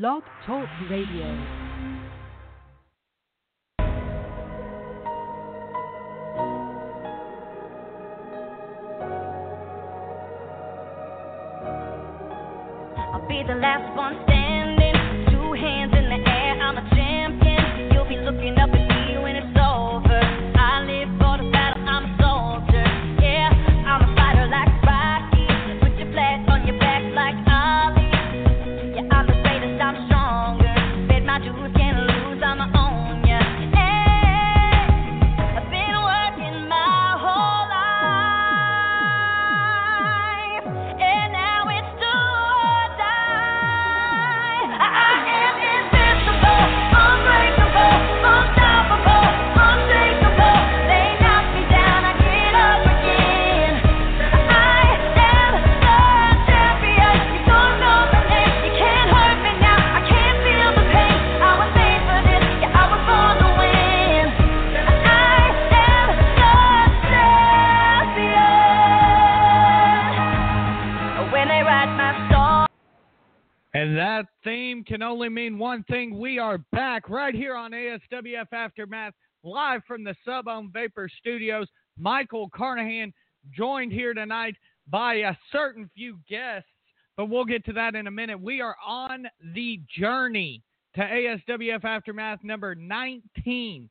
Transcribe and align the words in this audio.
Blog 0.00 0.22
Talk 0.46 0.64
Radio. 0.88 1.26
I'll 12.96 13.28
be 13.28 13.42
the 13.46 13.56
last 13.60 13.94
one 13.94 14.16
standing. 14.24 14.94
Two 15.32 15.52
hands 15.52 15.92
in 15.94 16.08
the 16.08 16.30
air, 16.30 16.62
I'm 16.62 16.78
a 16.78 16.90
champion. 16.96 17.92
You'll 17.92 18.08
be 18.08 18.16
looking 18.16 18.56
up 18.56 18.70
at 18.70 18.88
me 18.88 18.99
And 73.80 73.96
that 73.96 74.26
theme 74.44 74.84
can 74.84 75.02
only 75.02 75.30
mean 75.30 75.56
one 75.58 75.84
thing. 75.84 76.18
We 76.18 76.38
are 76.38 76.58
back 76.70 77.08
right 77.08 77.34
here 77.34 77.56
on 77.56 77.70
ASWF 77.70 78.52
Aftermath, 78.52 79.14
live 79.42 79.80
from 79.88 80.04
the 80.04 80.14
Sub 80.22 80.48
on 80.48 80.70
Vapor 80.70 81.08
Studios. 81.18 81.66
Michael 81.96 82.50
Carnahan 82.54 83.10
joined 83.56 83.90
here 83.90 84.12
tonight 84.12 84.54
by 84.90 85.14
a 85.14 85.34
certain 85.50 85.88
few 85.94 86.18
guests, 86.28 86.68
but 87.16 87.30
we'll 87.30 87.46
get 87.46 87.64
to 87.64 87.72
that 87.72 87.94
in 87.94 88.06
a 88.06 88.10
minute. 88.10 88.38
We 88.38 88.60
are 88.60 88.76
on 88.86 89.24
the 89.54 89.80
journey 89.98 90.62
to 90.96 91.00
ASWF 91.00 91.82
Aftermath 91.82 92.44
number 92.44 92.74
19. 92.74 93.88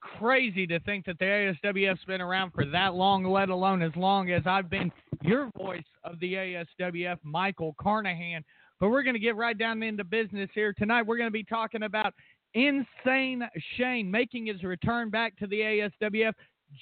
Crazy 0.00 0.66
to 0.66 0.80
think 0.80 1.04
that 1.04 1.18
the 1.18 1.26
ASWF's 1.62 2.06
been 2.06 2.22
around 2.22 2.52
for 2.52 2.64
that 2.64 2.94
long, 2.94 3.26
let 3.26 3.50
alone 3.50 3.82
as 3.82 3.94
long 3.96 4.30
as 4.30 4.44
I've 4.46 4.70
been 4.70 4.90
your 5.20 5.50
voice 5.58 5.84
of 6.04 6.18
the 6.20 6.32
ASWF, 6.32 7.18
Michael 7.22 7.76
Carnahan. 7.78 8.42
But 8.80 8.88
we're 8.88 9.02
going 9.02 9.14
to 9.14 9.20
get 9.20 9.36
right 9.36 9.56
down 9.56 9.82
into 9.82 10.04
business 10.04 10.48
here. 10.54 10.72
Tonight, 10.72 11.02
we're 11.02 11.18
going 11.18 11.28
to 11.28 11.32
be 11.32 11.44
talking 11.44 11.82
about 11.82 12.14
Insane 12.54 13.46
Shane 13.76 14.10
making 14.10 14.46
his 14.46 14.62
return 14.62 15.10
back 15.10 15.36
to 15.36 15.46
the 15.46 15.60
ASWF. 16.02 16.32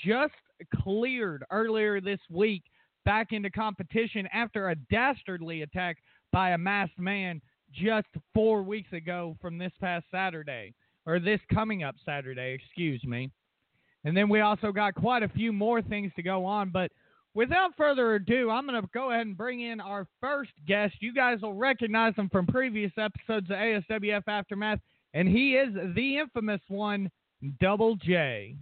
Just 0.06 0.34
cleared 0.82 1.44
earlier 1.50 2.00
this 2.00 2.20
week 2.31 2.62
back 3.04 3.32
into 3.32 3.50
competition 3.50 4.28
after 4.32 4.69
a 4.69 4.76
dastardly 4.91 5.62
attack 5.62 5.97
by 6.32 6.50
a 6.50 6.58
masked 6.58 6.98
man 6.98 7.41
just 7.72 8.06
four 8.32 8.62
weeks 8.62 8.92
ago 8.92 9.37
from 9.41 9.58
this 9.58 9.72
past 9.81 10.06
Saturday, 10.10 10.75
or 11.04 11.19
this 11.19 11.41
coming 11.53 11.82
up 11.82 11.97
Saturday, 12.04 12.54
excuse 12.54 13.03
me. 13.04 13.31
And 14.04 14.16
then 14.16 14.28
we 14.28 14.41
also 14.41 14.72
got 14.72 14.94
quite 14.94 15.22
a 15.22 15.28
few 15.28 15.53
more 15.53 15.82
things 15.82 16.12
to 16.16 16.22
go 16.22 16.44
on, 16.44 16.70
but 16.70 16.92
without 17.38 17.71
further 17.76 18.16
ado, 18.16 18.50
I'm 18.50 18.66
going 18.66 18.82
to 18.82 18.88
go 18.93 19.12
ahead 19.12 19.25
and 19.28 19.37
bring 19.37 19.60
in 19.60 19.81
our 19.81 20.09
first 20.21 20.50
guest. 20.66 20.94
You 20.99 21.15
guys 21.15 21.41
will 21.41 21.54
recognize 21.54 22.15
him 22.16 22.28
from 22.31 22.49
previous 22.49 22.91
episodes 22.99 23.49
of 23.49 23.56
ASWF 23.56 24.25
Aftermath, 24.26 24.81
and 25.15 25.28
he 25.28 25.53
is 25.53 25.72
the 25.94 26.19
infamous 26.19 26.60
one, 26.66 27.09
Double 27.60 27.94
J. 27.94 28.56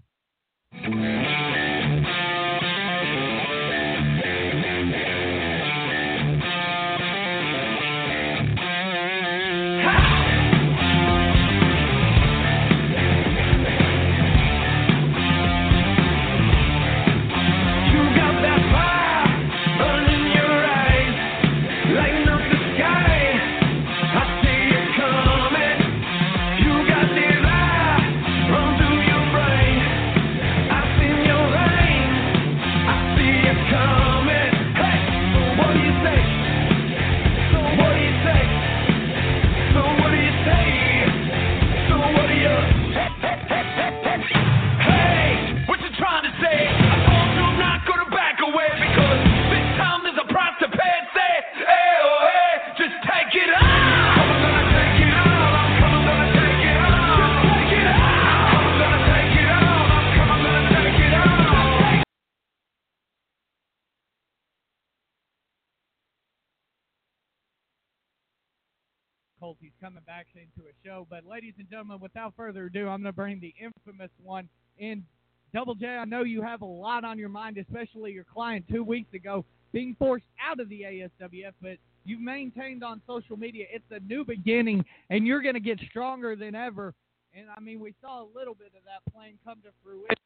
gentlemen, 71.77 72.01
without 72.01 72.33
further 72.35 72.67
ado, 72.67 72.89
I'm 72.89 73.03
going 73.03 73.05
to 73.05 73.13
bring 73.13 73.39
the 73.39 73.55
infamous 73.61 74.11
one 74.23 74.49
in. 74.79 75.05
Double 75.53 75.75
J, 75.75 75.87
I 75.87 76.07
know 76.07 76.23
you 76.23 76.41
have 76.41 76.63
a 76.63 76.67
lot 76.67 77.05
on 77.05 77.19
your 77.19 77.29
mind, 77.29 77.59
especially 77.59 78.13
your 78.13 78.25
client 78.25 78.65
two 78.71 78.83
weeks 78.83 79.13
ago 79.13 79.45
being 79.73 79.95
forced 79.99 80.25
out 80.43 80.59
of 80.59 80.71
the 80.71 80.81
ASWF, 80.83 81.53
but 81.61 81.77
you've 82.07 82.21
maintained 82.21 82.83
on 82.83 83.03
social 83.07 83.37
media 83.37 83.67
it's 83.71 83.85
a 83.91 84.01
new 84.01 84.25
beginning, 84.25 84.83
and 85.11 85.27
you're 85.27 85.43
going 85.43 85.55
to 85.55 85.61
get 85.61 85.78
stronger 85.91 86.34
than 86.34 86.55
ever. 86.55 86.95
And, 87.34 87.47
I 87.55 87.61
mean, 87.61 87.79
we 87.79 87.95
saw 88.01 88.22
a 88.22 88.29
little 88.34 88.55
bit 88.55 88.72
of 88.75 88.83
that 88.84 89.13
plan 89.13 89.33
come 89.45 89.59
to 89.63 89.69
fruition. 89.84 90.17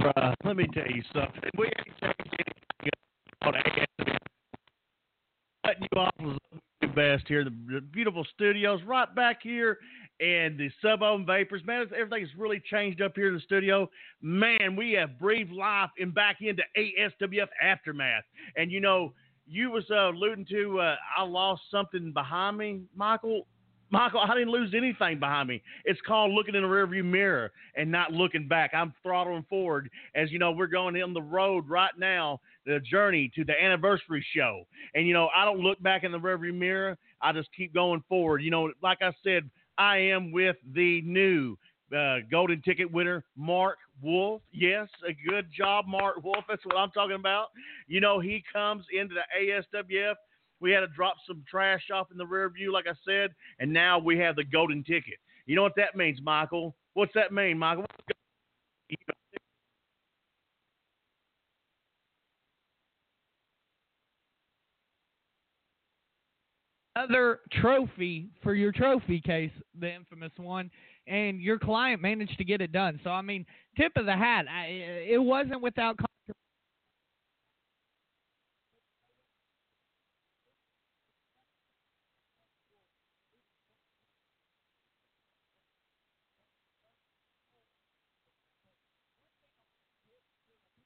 Bruh, 0.00 0.34
let 0.44 0.56
me 0.56 0.68
tell 0.72 0.86
you 0.86 1.02
something. 1.12 1.50
We 1.58 1.66
ain't 1.66 2.02
anything 2.02 2.90
on 3.42 3.54
ASWF. 3.54 4.16
Cutting 5.66 5.88
you 5.90 5.98
off 5.98 6.14
best 6.88 7.24
here. 7.28 7.44
The 7.44 7.80
beautiful 7.80 8.26
studios 8.34 8.80
right 8.86 9.12
back 9.14 9.38
here 9.42 9.78
and 10.20 10.58
the 10.58 10.70
sub 10.80 11.02
ohm 11.02 11.26
vapors. 11.26 11.62
Man, 11.64 11.86
everything's 11.96 12.34
really 12.36 12.62
changed 12.70 13.02
up 13.02 13.12
here 13.14 13.28
in 13.28 13.34
the 13.34 13.40
studio. 13.40 13.90
Man, 14.20 14.76
we 14.76 14.92
have 14.92 15.18
breathed 15.18 15.52
life 15.52 15.90
and 15.98 16.14
back 16.14 16.38
into 16.40 16.62
ASWF 16.76 17.48
aftermath. 17.62 18.24
And 18.56 18.70
you 18.70 18.80
know, 18.80 19.14
you 19.46 19.70
was 19.70 19.84
uh, 19.90 20.10
alluding 20.10 20.46
to 20.46 20.80
uh, 20.80 20.96
I 21.16 21.22
lost 21.22 21.62
something 21.70 22.12
behind 22.12 22.56
me, 22.58 22.82
Michael. 22.94 23.46
Michael, 23.92 24.20
I 24.20 24.34
didn't 24.34 24.50
lose 24.50 24.72
anything 24.74 25.20
behind 25.20 25.48
me. 25.48 25.62
It's 25.84 26.00
called 26.06 26.32
looking 26.32 26.54
in 26.54 26.62
the 26.62 26.68
rearview 26.68 27.04
mirror 27.04 27.52
and 27.76 27.92
not 27.92 28.10
looking 28.10 28.48
back. 28.48 28.72
I'm 28.74 28.94
throttling 29.02 29.44
forward. 29.50 29.90
As 30.14 30.32
you 30.32 30.38
know, 30.38 30.50
we're 30.50 30.66
going 30.66 30.96
in 30.96 31.12
the 31.12 31.20
road 31.20 31.68
right 31.68 31.92
now, 31.98 32.40
the 32.64 32.80
journey 32.80 33.30
to 33.36 33.44
the 33.44 33.52
anniversary 33.52 34.24
show. 34.34 34.66
And, 34.94 35.06
you 35.06 35.12
know, 35.12 35.28
I 35.36 35.44
don't 35.44 35.60
look 35.60 35.80
back 35.82 36.04
in 36.04 36.12
the 36.12 36.18
rearview 36.18 36.54
mirror. 36.54 36.96
I 37.20 37.32
just 37.32 37.50
keep 37.54 37.74
going 37.74 38.02
forward. 38.08 38.42
You 38.42 38.50
know, 38.50 38.72
like 38.82 39.02
I 39.02 39.12
said, 39.22 39.50
I 39.76 39.98
am 39.98 40.32
with 40.32 40.56
the 40.74 41.02
new 41.02 41.58
uh, 41.94 42.18
golden 42.30 42.62
ticket 42.62 42.90
winner, 42.90 43.22
Mark 43.36 43.76
Wolf. 44.02 44.40
Yes, 44.52 44.88
a 45.06 45.12
good 45.28 45.48
job, 45.54 45.84
Mark 45.86 46.24
Wolf. 46.24 46.44
That's 46.48 46.64
what 46.64 46.76
I'm 46.76 46.90
talking 46.92 47.16
about. 47.16 47.48
You 47.88 48.00
know, 48.00 48.20
he 48.20 48.42
comes 48.50 48.86
into 48.90 49.14
the 49.14 49.22
ASWF. 49.38 50.14
We 50.62 50.70
had 50.70 50.80
to 50.80 50.86
drop 50.86 51.16
some 51.26 51.42
trash 51.50 51.88
off 51.92 52.12
in 52.12 52.16
the 52.16 52.24
rear 52.24 52.48
view, 52.48 52.72
like 52.72 52.86
I 52.86 52.94
said, 53.04 53.30
and 53.58 53.72
now 53.72 53.98
we 53.98 54.16
have 54.18 54.36
the 54.36 54.44
golden 54.44 54.84
ticket. 54.84 55.18
You 55.44 55.56
know 55.56 55.62
what 55.62 55.74
that 55.76 55.96
means, 55.96 56.20
Michael? 56.22 56.76
What's 56.94 57.12
that 57.14 57.32
mean, 57.32 57.58
Michael? 57.58 57.84
Other 66.94 67.40
trophy 67.50 68.28
for 68.42 68.54
your 68.54 68.70
trophy 68.70 69.20
case, 69.20 69.50
the 69.80 69.92
infamous 69.92 70.30
one, 70.36 70.70
and 71.08 71.40
your 71.40 71.58
client 71.58 72.00
managed 72.02 72.36
to 72.38 72.44
get 72.44 72.60
it 72.60 72.70
done. 72.70 73.00
So 73.02 73.10
I 73.10 73.22
mean, 73.22 73.44
tip 73.76 73.92
of 73.96 74.06
the 74.06 74.12
hat. 74.12 74.44
I, 74.48 74.66
it 74.66 75.20
wasn't 75.20 75.60
without. 75.62 75.98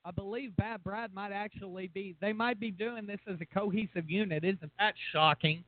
I 0.07 0.13
believe 0.13 0.57
Bad 0.57 0.85
Brad 0.85 1.13
might 1.13 1.33
actually 1.33 1.89
be. 1.89 2.15
They 2.21 2.33
might 2.33 2.61
be 2.61 2.71
doing 2.71 3.07
this 3.07 3.19
as 3.27 3.37
a 3.41 3.47
cohesive 3.47 4.09
unit. 4.09 4.45
Isn't 4.45 4.71
that 4.79 4.95
shocking? 5.13 5.65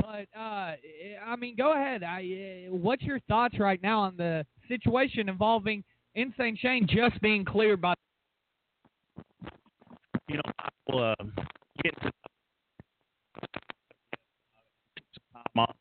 But 0.00 0.26
uh, 0.34 0.72
I 1.26 1.36
mean, 1.38 1.54
go 1.54 1.74
ahead. 1.74 2.02
I, 2.02 2.66
uh, 2.70 2.74
what's 2.74 3.02
your 3.02 3.20
thoughts 3.28 3.58
right 3.58 3.82
now 3.82 4.00
on 4.00 4.16
the 4.16 4.46
situation 4.68 5.28
involving 5.28 5.84
Insane 6.14 6.56
Shane 6.60 6.86
just 6.88 7.20
being 7.20 7.44
cleared 7.44 7.82
by? 7.82 7.94
you 10.28 10.36
know, 10.36 10.42
I'll 10.90 10.98
uh, 10.98 11.14
get 11.82 11.94
to 12.02 12.10
time 15.32 15.58
off. 15.58 15.76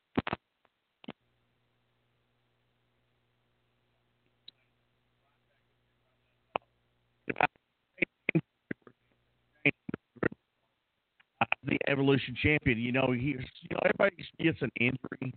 The 11.66 11.78
evolution 11.94 12.36
champion, 12.42 12.78
you 12.80 12.92
know, 12.92 13.12
he, 13.12 13.28
you 13.28 13.38
know, 13.72 13.80
everybody 13.86 14.16
gets 14.40 14.62
an 14.62 14.72
injury 14.80 15.34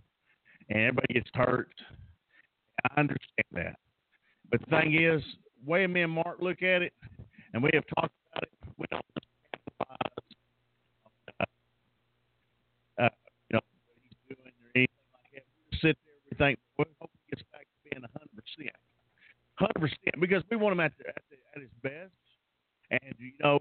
and 0.69 0.79
everybody 0.79 1.13
gets 1.13 1.29
hurt. 1.33 1.71
I 2.83 2.99
understand 2.99 3.47
that, 3.53 3.75
but 4.51 4.59
the 4.61 4.65
thing 4.67 5.01
is, 5.01 5.21
way 5.65 5.87
me 5.87 6.01
and 6.01 6.11
Mark 6.11 6.37
look 6.41 6.61
at 6.61 6.81
it, 6.81 6.93
and 7.53 7.63
we 7.63 7.69
have 7.73 7.85
talked 7.95 8.13
about 8.31 8.43
it. 8.43 8.49
We 8.77 8.85
don't 8.91 9.03
uh, 12.99 13.09
you 13.49 13.53
know, 13.53 13.61
what 13.61 13.97
he's 14.03 14.17
doing 14.27 14.39
or 14.41 14.69
anything 14.75 15.09
like 15.13 15.31
that. 15.33 15.45
We 15.71 15.77
sit 15.77 15.97
there 16.05 16.17
and 16.29 16.37
think, 16.37 16.59
well, 16.77 16.87
hope 16.99 17.11
he 17.25 17.35
gets 17.35 17.43
back 17.51 17.65
to 17.65 17.89
being 17.89 18.03
100%. 18.03 18.69
100% 19.59 20.21
because 20.21 20.43
we 20.51 20.57
want 20.57 20.73
him 20.73 20.79
at, 20.79 20.93
the, 20.97 21.07
at, 21.07 21.21
the, 21.29 21.37
at 21.55 21.61
his 21.61 21.71
best. 21.81 22.13
And, 22.91 23.15
you 23.19 23.33
know, 23.41 23.59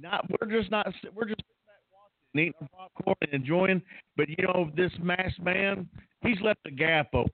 not 0.00 0.26
we're 0.28 0.50
just 0.50 0.70
not, 0.70 0.92
we're 1.14 1.28
just 1.28 1.43
watching, 2.34 2.48
eating 2.48 2.68
our 2.78 2.88
popcorn 2.88 3.16
and 3.22 3.32
enjoying. 3.32 3.82
But, 4.16 4.28
you 4.28 4.44
know, 4.46 4.70
this 4.76 4.92
masked 5.00 5.40
man, 5.40 5.88
he's 6.22 6.40
left 6.40 6.60
the 6.64 6.70
gap 6.70 7.08
open. 7.14 7.32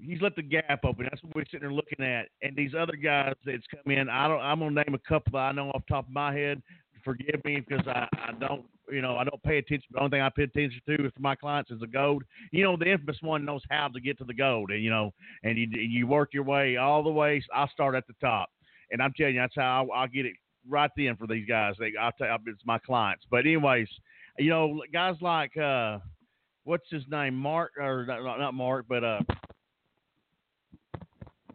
He's 0.00 0.20
left 0.20 0.36
the 0.36 0.42
gap 0.42 0.80
open. 0.84 1.06
That's 1.10 1.22
what 1.22 1.34
we're 1.34 1.44
sitting 1.44 1.60
there 1.60 1.72
looking 1.72 2.04
at. 2.04 2.26
And 2.42 2.54
these 2.54 2.72
other 2.78 2.96
guys 2.96 3.34
that's 3.46 3.64
come 3.70 3.92
in, 3.92 4.08
I 4.10 4.28
don't. 4.28 4.40
I'm 4.40 4.58
gonna 4.58 4.84
name 4.86 4.94
a 4.94 5.08
couple 5.08 5.32
that 5.32 5.38
I 5.38 5.52
know 5.52 5.70
off 5.70 5.82
the 5.88 5.94
top 5.94 6.06
of 6.06 6.12
my 6.12 6.34
head 6.34 6.62
forgive 7.04 7.44
me 7.44 7.60
because 7.60 7.86
I, 7.86 8.08
I 8.12 8.32
don't 8.40 8.64
you 8.90 9.02
know 9.02 9.16
I 9.16 9.24
don't 9.24 9.42
pay 9.42 9.58
attention. 9.58 9.86
The 9.92 10.00
only 10.00 10.10
thing 10.10 10.22
I 10.22 10.30
pay 10.30 10.44
attention 10.44 10.80
to 10.86 11.10
for 11.10 11.20
my 11.20 11.34
clients 11.34 11.70
is 11.70 11.80
the 11.80 11.86
gold. 11.86 12.24
You 12.50 12.64
know 12.64 12.76
the 12.76 12.90
infamous 12.90 13.18
one 13.20 13.44
knows 13.44 13.62
how 13.70 13.88
to 13.88 14.00
get 14.00 14.18
to 14.18 14.24
the 14.24 14.34
gold, 14.34 14.70
and 14.70 14.82
you 14.82 14.90
know 14.90 15.12
and 15.42 15.56
you 15.58 15.68
you 15.70 16.06
work 16.06 16.30
your 16.32 16.44
way 16.44 16.76
all 16.76 17.02
the 17.02 17.10
way. 17.10 17.42
I'll 17.54 17.68
start 17.68 17.94
at 17.94 18.06
the 18.06 18.14
top, 18.20 18.48
and 18.90 19.02
I'm 19.02 19.12
telling 19.16 19.34
you 19.34 19.40
that's 19.40 19.54
how 19.54 19.86
I'll, 19.90 20.00
I'll 20.00 20.08
get 20.08 20.26
it 20.26 20.34
right 20.68 20.90
then 20.96 21.16
for 21.16 21.26
these 21.26 21.46
guys. 21.46 21.74
They, 21.78 21.92
I'll 22.00 22.12
tell 22.12 22.36
it's 22.46 22.62
my 22.64 22.78
clients. 22.78 23.24
But 23.30 23.40
anyways, 23.40 23.88
you 24.38 24.50
know 24.50 24.82
guys 24.92 25.16
like 25.20 25.56
uh, 25.56 25.98
what's 26.64 26.88
his 26.90 27.04
name 27.10 27.34
Mark 27.34 27.72
or 27.78 28.04
not, 28.06 28.38
not 28.38 28.54
Mark 28.54 28.86
but 28.88 29.04
uh 29.04 29.20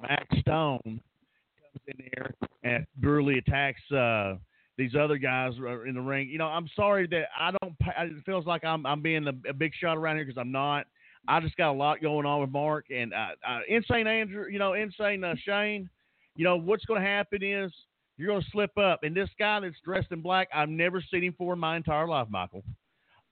Max 0.02 0.24
Stone 0.40 0.80
comes 0.84 1.84
in 1.88 2.06
there 2.14 2.34
and 2.64 2.86
brutally 2.98 3.38
attacks 3.38 3.82
uh, 3.92 4.36
these 4.78 4.96
other 4.96 5.18
guys 5.18 5.54
in 5.88 5.94
the 5.96 6.02
ring. 6.02 6.30
You 6.30 6.38
know, 6.38 6.48
I'm 6.48 6.70
sorry 6.76 7.08
that 7.08 7.26
I 7.38 7.52
don't. 7.52 7.76
It 7.82 8.24
feels 8.26 8.46
like 8.46 8.64
I'm 8.64 8.86
I'm 8.86 9.02
being 9.02 9.28
a, 9.28 9.50
a 9.50 9.54
big 9.54 9.74
shot 9.80 9.98
around 9.98 10.18
here 10.18 10.26
because 10.26 10.40
I'm 10.40 10.52
not. 10.52 10.86
I 11.28 11.40
just 11.42 11.58
got 11.58 11.72
a 11.72 11.74
lot 11.74 12.02
going 12.02 12.26
on 12.26 12.42
with 12.42 12.50
Mark 12.50 12.86
and 12.96 13.14
uh, 13.14 13.30
uh, 13.48 13.60
insane 13.68 14.08
Andrew. 14.08 14.46
You 14.50 14.60
know, 14.60 14.74
insane 14.74 15.24
uh, 15.24 15.36
Shane. 15.46 15.90
You 16.36 16.46
know 16.46 16.56
what's 16.56 16.86
going 16.86 17.02
to 17.02 17.08
happen 17.08 17.44
is 17.44 17.72
you're 18.20 18.32
going 18.32 18.42
to 18.42 18.52
slip 18.52 18.78
up, 18.78 19.02
and 19.04 19.16
this 19.16 19.30
guy 19.40 19.60
that's 19.60 19.76
dressed 19.84 20.12
in 20.12 20.22
black, 20.22 20.50
I've 20.54 20.70
never 20.70 21.04
seen 21.12 21.24
him 21.24 21.36
for 21.38 21.54
in 21.54 21.60
my 21.60 21.78
entire 21.78 22.08
life, 22.08 22.28
Michael. 22.30 22.64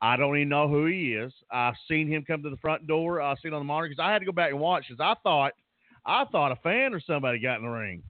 I 0.01 0.15
don't 0.15 0.37
even 0.37 0.49
know 0.49 0.67
who 0.67 0.85
he 0.85 1.13
is. 1.13 1.33
I've 1.51 1.73
seen 1.89 2.07
him 2.07 2.23
come 2.25 2.43
to 2.43 2.49
the 2.49 2.57
front 2.57 2.87
door. 2.87 3.21
I've 3.21 3.37
seen 3.41 3.53
on 3.53 3.59
the 3.59 3.65
monitor 3.65 3.89
because 3.89 4.03
I 4.03 4.11
had 4.13 4.19
to 4.19 4.25
go 4.25 4.31
back 4.31 4.51
and 4.51 4.59
watch 4.59 4.85
because 4.87 5.01
I 5.01 5.15
thought, 5.23 5.53
I 6.05 6.25
thought 6.31 6.51
a 6.51 6.55
fan 6.57 6.93
or 6.93 7.01
somebody 7.01 7.39
got 7.39 7.57
in 7.57 7.63
the 7.63 7.69
ring. 7.69 8.03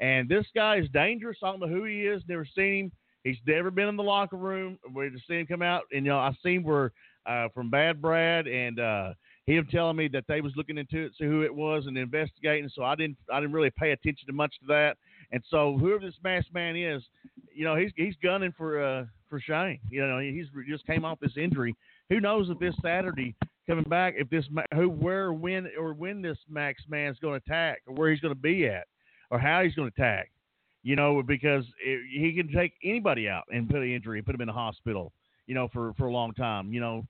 And 0.00 0.28
this 0.28 0.46
guy 0.54 0.76
is 0.78 0.88
dangerous. 0.92 1.38
I 1.42 1.50
don't 1.50 1.60
know 1.60 1.68
who 1.68 1.84
he 1.84 2.02
is. 2.02 2.22
Never 2.28 2.46
seen 2.56 2.86
him. 2.86 2.92
He's 3.24 3.36
never 3.46 3.70
been 3.70 3.88
in 3.88 3.96
the 3.96 4.02
locker 4.02 4.36
room. 4.36 4.78
We 4.94 5.10
just 5.10 5.26
seen 5.26 5.40
him 5.40 5.46
come 5.46 5.62
out, 5.62 5.82
and 5.92 6.04
you 6.04 6.12
know 6.12 6.18
I 6.18 6.32
seen 6.42 6.62
where 6.62 6.92
uh, 7.26 7.48
from 7.52 7.68
Bad 7.68 8.00
Brad 8.00 8.46
and 8.46 8.78
uh, 8.78 9.12
him 9.46 9.66
telling 9.70 9.96
me 9.96 10.08
that 10.08 10.24
they 10.28 10.40
was 10.40 10.52
looking 10.56 10.78
into 10.78 11.04
it, 11.04 11.12
see 11.18 11.24
who 11.24 11.42
it 11.42 11.54
was, 11.54 11.86
and 11.86 11.98
investigating. 11.98 12.70
So 12.74 12.84
I 12.84 12.94
didn't 12.94 13.16
I 13.30 13.40
didn't 13.40 13.52
really 13.52 13.72
pay 13.76 13.90
attention 13.90 14.26
to 14.28 14.32
much 14.32 14.54
to 14.60 14.66
that. 14.68 14.96
And 15.30 15.42
so 15.50 15.76
whoever 15.78 16.04
this 16.04 16.14
masked 16.22 16.54
man 16.54 16.76
is, 16.76 17.02
you 17.54 17.64
know 17.64 17.76
he's 17.76 17.90
he's 17.96 18.14
gunning 18.22 18.52
for 18.56 18.82
uh 18.82 19.04
for 19.28 19.40
Shane. 19.40 19.80
You 19.90 20.06
know 20.06 20.18
he's 20.18 20.46
just 20.68 20.86
came 20.86 21.04
off 21.04 21.20
this 21.20 21.36
injury. 21.36 21.74
Who 22.08 22.20
knows 22.20 22.48
if 22.48 22.58
this 22.58 22.74
Saturday 22.82 23.34
coming 23.66 23.84
back 23.84 24.14
if 24.16 24.30
this 24.30 24.46
who 24.74 24.88
where 24.88 25.32
when 25.32 25.68
or 25.78 25.92
when 25.92 26.22
this 26.22 26.38
Max 26.48 26.82
man's 26.88 27.18
going 27.18 27.38
to 27.38 27.44
attack 27.44 27.82
or 27.86 27.94
where 27.94 28.10
he's 28.10 28.20
going 28.20 28.34
to 28.34 28.40
be 28.40 28.66
at 28.66 28.86
or 29.30 29.38
how 29.38 29.62
he's 29.62 29.74
going 29.74 29.90
to 29.90 30.02
attack. 30.02 30.30
You 30.82 30.96
know, 30.96 31.22
because 31.22 31.64
it, 31.84 32.00
he 32.10 32.32
can 32.32 32.50
take 32.54 32.72
anybody 32.82 33.28
out 33.28 33.44
and 33.50 33.68
put 33.68 33.78
an 33.78 33.92
injury 33.92 34.18
and 34.18 34.26
put 34.26 34.34
him 34.34 34.40
in 34.40 34.46
the 34.46 34.52
hospital. 34.52 35.12
You 35.46 35.54
know, 35.54 35.68
for 35.72 35.92
for 35.94 36.06
a 36.06 36.12
long 36.12 36.32
time. 36.32 36.72
You 36.72 36.80
know, 36.80 37.04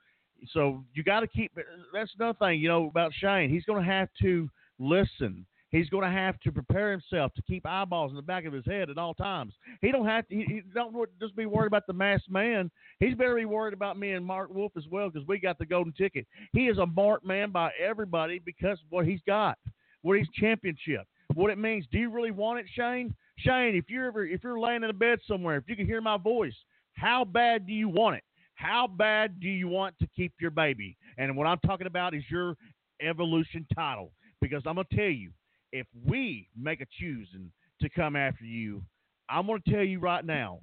so 0.52 0.82
you 0.94 1.04
got 1.04 1.20
to 1.20 1.26
keep. 1.26 1.52
That's 1.92 2.10
another 2.18 2.36
thing. 2.38 2.60
You 2.60 2.68
know 2.68 2.86
about 2.86 3.12
Shane. 3.14 3.50
He's 3.50 3.64
going 3.64 3.84
to 3.84 3.88
have 3.88 4.08
to 4.22 4.48
listen. 4.78 5.46
He's 5.70 5.88
going 5.90 6.04
to 6.04 6.10
have 6.10 6.40
to 6.40 6.52
prepare 6.52 6.90
himself 6.90 7.34
to 7.34 7.42
keep 7.42 7.66
eyeballs 7.66 8.10
in 8.10 8.16
the 8.16 8.22
back 8.22 8.46
of 8.46 8.52
his 8.52 8.64
head 8.64 8.88
at 8.88 8.96
all 8.96 9.12
times. 9.12 9.52
He 9.82 9.92
don't 9.92 10.06
have 10.06 10.26
to. 10.28 10.34
He, 10.34 10.44
he 10.44 10.62
don't 10.74 10.94
just 11.20 11.36
be 11.36 11.46
worried 11.46 11.66
about 11.66 11.86
the 11.86 11.92
masked 11.92 12.30
man. 12.30 12.70
He's 13.00 13.14
better 13.14 13.34
be 13.34 13.44
worried 13.44 13.74
about 13.74 13.98
me 13.98 14.12
and 14.12 14.24
Mark 14.24 14.52
Wolf 14.52 14.72
as 14.76 14.84
well 14.90 15.10
because 15.10 15.28
we 15.28 15.38
got 15.38 15.58
the 15.58 15.66
golden 15.66 15.92
ticket. 15.92 16.26
He 16.52 16.68
is 16.68 16.78
a 16.78 16.86
marked 16.86 17.26
man 17.26 17.50
by 17.50 17.70
everybody 17.78 18.38
because 18.38 18.78
what 18.88 19.06
he's 19.06 19.20
got, 19.26 19.58
what 20.02 20.18
he's 20.18 20.28
championship, 20.34 21.06
what 21.34 21.50
it 21.50 21.58
means. 21.58 21.86
Do 21.92 21.98
you 21.98 22.10
really 22.10 22.30
want 22.30 22.60
it, 22.60 22.66
Shane? 22.74 23.14
Shane, 23.36 23.76
if 23.76 23.90
you're 23.90 24.06
ever 24.06 24.26
if 24.26 24.42
you're 24.42 24.58
laying 24.58 24.84
in 24.84 24.90
a 24.90 24.94
bed 24.94 25.18
somewhere, 25.28 25.56
if 25.56 25.64
you 25.68 25.76
can 25.76 25.86
hear 25.86 26.00
my 26.00 26.16
voice, 26.16 26.56
how 26.94 27.24
bad 27.24 27.66
do 27.66 27.72
you 27.74 27.88
want 27.88 28.16
it? 28.16 28.24
How 28.54 28.86
bad 28.88 29.38
do 29.38 29.48
you 29.48 29.68
want 29.68 29.96
to 30.00 30.08
keep 30.16 30.32
your 30.40 30.50
baby? 30.50 30.96
And 31.18 31.36
what 31.36 31.46
I'm 31.46 31.60
talking 31.60 31.86
about 31.86 32.14
is 32.14 32.24
your 32.30 32.56
evolution 33.00 33.66
title. 33.74 34.12
Because 34.40 34.62
I'm 34.66 34.76
gonna 34.76 34.86
tell 34.94 35.04
you, 35.04 35.30
if 35.72 35.86
we 36.06 36.48
make 36.56 36.80
a 36.80 36.86
choosing 36.98 37.50
to 37.80 37.88
come 37.88 38.16
after 38.16 38.44
you, 38.44 38.82
I'm 39.28 39.46
gonna 39.46 39.60
tell 39.68 39.82
you 39.82 40.00
right 40.00 40.24
now, 40.24 40.60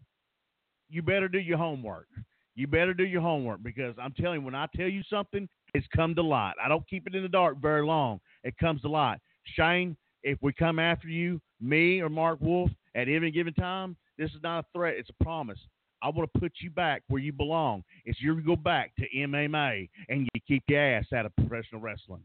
you 0.89 1.01
better 1.01 1.27
do 1.27 1.39
your 1.39 1.57
homework. 1.57 2.07
You 2.55 2.67
better 2.67 2.93
do 2.93 3.03
your 3.03 3.21
homework 3.21 3.61
because 3.63 3.95
I'm 4.01 4.13
telling 4.13 4.39
you, 4.39 4.45
when 4.45 4.55
I 4.55 4.67
tell 4.75 4.87
you 4.87 5.03
something, 5.09 5.47
it's 5.73 5.87
come 5.93 6.15
to 6.15 6.21
light. 6.21 6.53
I 6.63 6.69
don't 6.69 6.87
keep 6.87 7.05
it 7.05 7.15
in 7.15 7.21
the 7.21 7.29
dark 7.29 7.57
very 7.61 7.85
long. 7.85 8.21
It 8.43 8.57
comes 8.57 8.81
to 8.81 8.89
light. 8.89 9.19
Shane, 9.55 9.97
if 10.23 10.37
we 10.41 10.53
come 10.53 10.79
after 10.79 11.07
you, 11.07 11.41
me 11.59 12.01
or 12.01 12.09
Mark 12.09 12.39
Wolf, 12.39 12.71
at 12.95 13.09
any 13.09 13.29
given 13.29 13.53
time, 13.53 13.97
this 14.17 14.31
is 14.31 14.41
not 14.41 14.59
a 14.59 14.65
threat. 14.73 14.95
It's 14.97 15.09
a 15.09 15.23
promise. 15.23 15.59
I 16.01 16.09
want 16.09 16.31
to 16.33 16.39
put 16.39 16.53
you 16.61 16.69
back 16.69 17.03
where 17.07 17.21
you 17.21 17.33
belong. 17.33 17.83
It's 18.05 18.21
you 18.21 18.35
to 18.35 18.41
go 18.41 18.55
back 18.55 18.95
to 18.97 19.05
MMA 19.15 19.89
and 20.07 20.21
you 20.33 20.41
keep 20.47 20.63
your 20.67 20.79
ass 20.79 21.05
out 21.13 21.25
of 21.25 21.35
professional 21.35 21.81
wrestling. 21.81 22.21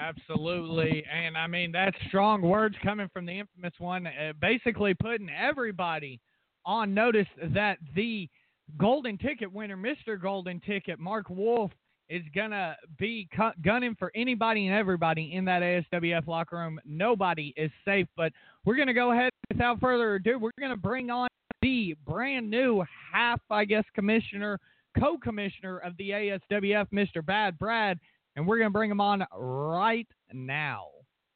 Absolutely, 0.00 1.04
and 1.12 1.36
I 1.36 1.46
mean 1.46 1.72
that's 1.72 1.96
strong 2.08 2.40
words 2.42 2.76
coming 2.82 3.08
from 3.12 3.26
the 3.26 3.38
infamous 3.38 3.72
one, 3.78 4.06
uh, 4.06 4.32
basically 4.40 4.94
putting 4.94 5.28
everybody 5.30 6.20
on 6.64 6.94
notice 6.94 7.26
that 7.54 7.78
the 7.94 8.28
golden 8.76 9.18
ticket 9.18 9.52
winner, 9.52 9.76
Mr. 9.76 10.20
Golden 10.20 10.60
Ticket, 10.60 10.98
Mark 10.98 11.30
Wolf, 11.30 11.70
is 12.08 12.22
going 12.34 12.50
to 12.50 12.76
be 12.98 13.28
cu- 13.34 13.60
gunning 13.62 13.96
for 13.98 14.12
anybody 14.14 14.66
and 14.66 14.76
everybody 14.76 15.32
in 15.34 15.44
that 15.46 15.62
ASWF 15.62 16.26
locker 16.26 16.56
room. 16.56 16.80
Nobody 16.84 17.52
is 17.56 17.70
safe, 17.84 18.06
but 18.16 18.32
we're 18.64 18.76
going 18.76 18.88
to 18.88 18.94
go 18.94 19.12
ahead 19.12 19.30
without 19.50 19.80
further 19.80 20.14
ado. 20.14 20.38
We're 20.38 20.50
going 20.58 20.70
to 20.70 20.76
bring 20.76 21.10
on 21.10 21.28
the 21.62 21.96
brand 22.06 22.48
new 22.48 22.84
half, 23.12 23.40
I 23.50 23.64
guess, 23.64 23.84
commissioner, 23.94 24.58
co 24.98 25.18
commissioner 25.18 25.78
of 25.78 25.96
the 25.96 26.10
ASWF, 26.10 26.86
Mr. 26.92 27.24
Bad 27.24 27.58
Brad, 27.58 27.98
and 28.38 28.46
we're 28.46 28.56
going 28.58 28.70
to 28.70 28.72
bring 28.72 28.88
him 28.88 29.00
on 29.00 29.26
right 29.36 30.06
now. 30.32 30.84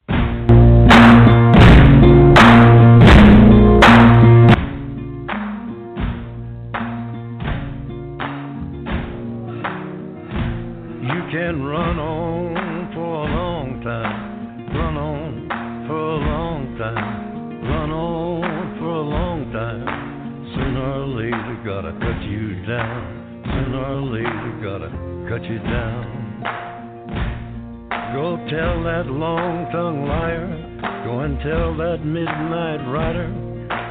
You 0.07 0.15
can 11.29 11.61
run 11.61 11.99
on 11.99 12.93
for 12.93 13.01
a 13.03 13.27
long 13.27 13.81
time, 13.83 14.73
run 14.73 14.95
on 14.95 15.85
for 15.85 15.93
a 15.93 16.15
long 16.15 16.77
time, 16.77 17.67
run 17.67 17.91
on 17.91 18.79
for 18.79 18.85
a 18.85 19.01
long 19.01 19.51
time. 19.51 19.83
Sooner 20.55 21.01
or 21.01 21.07
later, 21.07 21.63
gotta 21.65 21.91
cut 21.99 22.23
you 22.23 22.65
down. 22.65 23.43
Sooner 23.43 23.83
or 23.83 24.01
later, 24.03 24.51
gotta 24.63 24.89
cut 25.27 25.43
you 25.51 25.59
down. 25.59 26.12
Go 28.13 28.37
tell 28.45 28.83
that 28.83 29.07
long 29.07 29.65
tongued 29.71 30.07
liar, 30.07 30.45
go 31.03 31.21
and 31.21 31.39
tell 31.39 31.75
that 31.77 32.05
midnight 32.05 32.85
rider. 32.93 33.25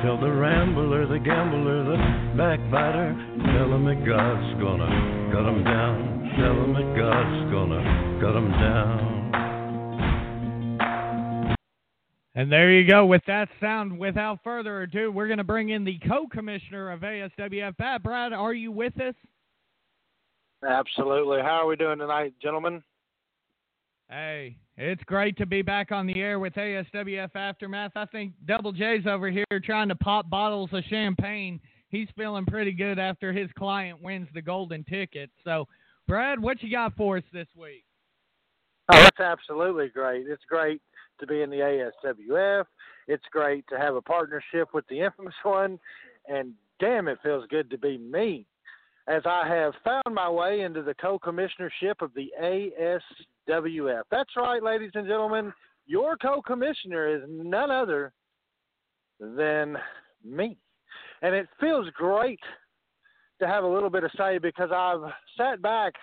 Tell 0.02 0.16
the 0.16 0.30
rambler, 0.30 1.06
the 1.06 1.18
gambler, 1.18 1.82
the 1.82 1.96
backbiter, 2.38 3.14
tell 3.50 3.74
him 3.74 3.84
that 3.84 4.06
God's 4.06 4.62
gonna 4.62 4.86
cut 5.32 5.44
him 5.44 5.64
down. 5.64 6.30
Tell 6.38 6.54
him 6.54 6.72
that 6.72 6.96
God's 6.96 7.50
gonna 7.50 7.82
cut 8.22 8.36
him 8.36 8.50
down. 8.52 9.12
And 12.34 12.50
there 12.50 12.70
you 12.70 12.88
go. 12.88 13.04
With 13.04 13.22
that 13.26 13.48
sound, 13.60 13.98
without 13.98 14.38
further 14.44 14.82
ado, 14.82 15.10
we're 15.12 15.26
going 15.26 15.38
to 15.38 15.44
bring 15.44 15.68
in 15.68 15.84
the 15.84 15.98
co-commissioner 16.08 16.90
of 16.90 17.00
ASWF. 17.00 17.76
Bad 17.76 18.02
Brad, 18.02 18.32
are 18.32 18.54
you 18.54 18.72
with 18.72 18.98
us? 19.00 19.14
Absolutely. 20.66 21.40
How 21.42 21.60
are 21.62 21.66
we 21.66 21.76
doing 21.76 21.98
tonight, 21.98 22.32
gentlemen? 22.40 22.82
Hey, 24.12 24.58
it's 24.76 25.02
great 25.04 25.38
to 25.38 25.46
be 25.46 25.62
back 25.62 25.90
on 25.90 26.06
the 26.06 26.20
air 26.20 26.38
with 26.38 26.52
ASWF 26.52 27.34
Aftermath. 27.34 27.92
I 27.96 28.04
think 28.04 28.34
Double 28.46 28.70
J's 28.70 29.06
over 29.06 29.30
here 29.30 29.46
trying 29.64 29.88
to 29.88 29.94
pop 29.94 30.28
bottles 30.28 30.68
of 30.74 30.84
champagne. 30.90 31.58
He's 31.88 32.08
feeling 32.14 32.44
pretty 32.44 32.72
good 32.72 32.98
after 32.98 33.32
his 33.32 33.48
client 33.56 34.02
wins 34.02 34.28
the 34.34 34.42
golden 34.42 34.84
ticket. 34.84 35.30
So, 35.44 35.66
Brad, 36.06 36.42
what 36.42 36.62
you 36.62 36.70
got 36.70 36.94
for 36.94 37.16
us 37.16 37.24
this 37.32 37.46
week? 37.56 37.84
Oh, 38.92 38.98
that's 38.98 39.20
absolutely 39.20 39.88
great. 39.88 40.26
It's 40.28 40.44
great 40.46 40.82
to 41.18 41.26
be 41.26 41.40
in 41.40 41.48
the 41.48 41.90
ASWF. 42.04 42.64
It's 43.08 43.24
great 43.32 43.64
to 43.70 43.78
have 43.78 43.94
a 43.94 44.02
partnership 44.02 44.74
with 44.74 44.86
the 44.88 45.00
infamous 45.00 45.32
one. 45.42 45.78
And 46.28 46.52
damn, 46.80 47.08
it 47.08 47.16
feels 47.22 47.46
good 47.48 47.70
to 47.70 47.78
be 47.78 47.96
me 47.96 48.44
as 49.08 49.22
I 49.24 49.48
have 49.48 49.72
found 49.82 50.14
my 50.14 50.28
way 50.28 50.60
into 50.60 50.82
the 50.82 50.94
co 50.94 51.18
commissionership 51.18 52.02
of 52.02 52.12
the 52.14 52.30
ASWF. 53.48 54.02
That's 54.10 54.30
right, 54.36 54.62
ladies 54.62 54.92
and 54.94 55.06
gentlemen. 55.06 55.52
Your 55.86 56.16
co 56.16 56.40
commissioner 56.42 57.08
is 57.08 57.22
none 57.28 57.70
other 57.70 58.12
than 59.20 59.76
me. 60.24 60.56
And 61.22 61.34
it 61.34 61.48
feels 61.60 61.88
great 61.94 62.40
to 63.40 63.46
have 63.46 63.64
a 63.64 63.68
little 63.68 63.90
bit 63.90 64.04
of 64.04 64.10
say 64.16 64.38
because 64.38 64.70
I've 64.72 65.12
sat 65.36 65.60
back 65.62 65.94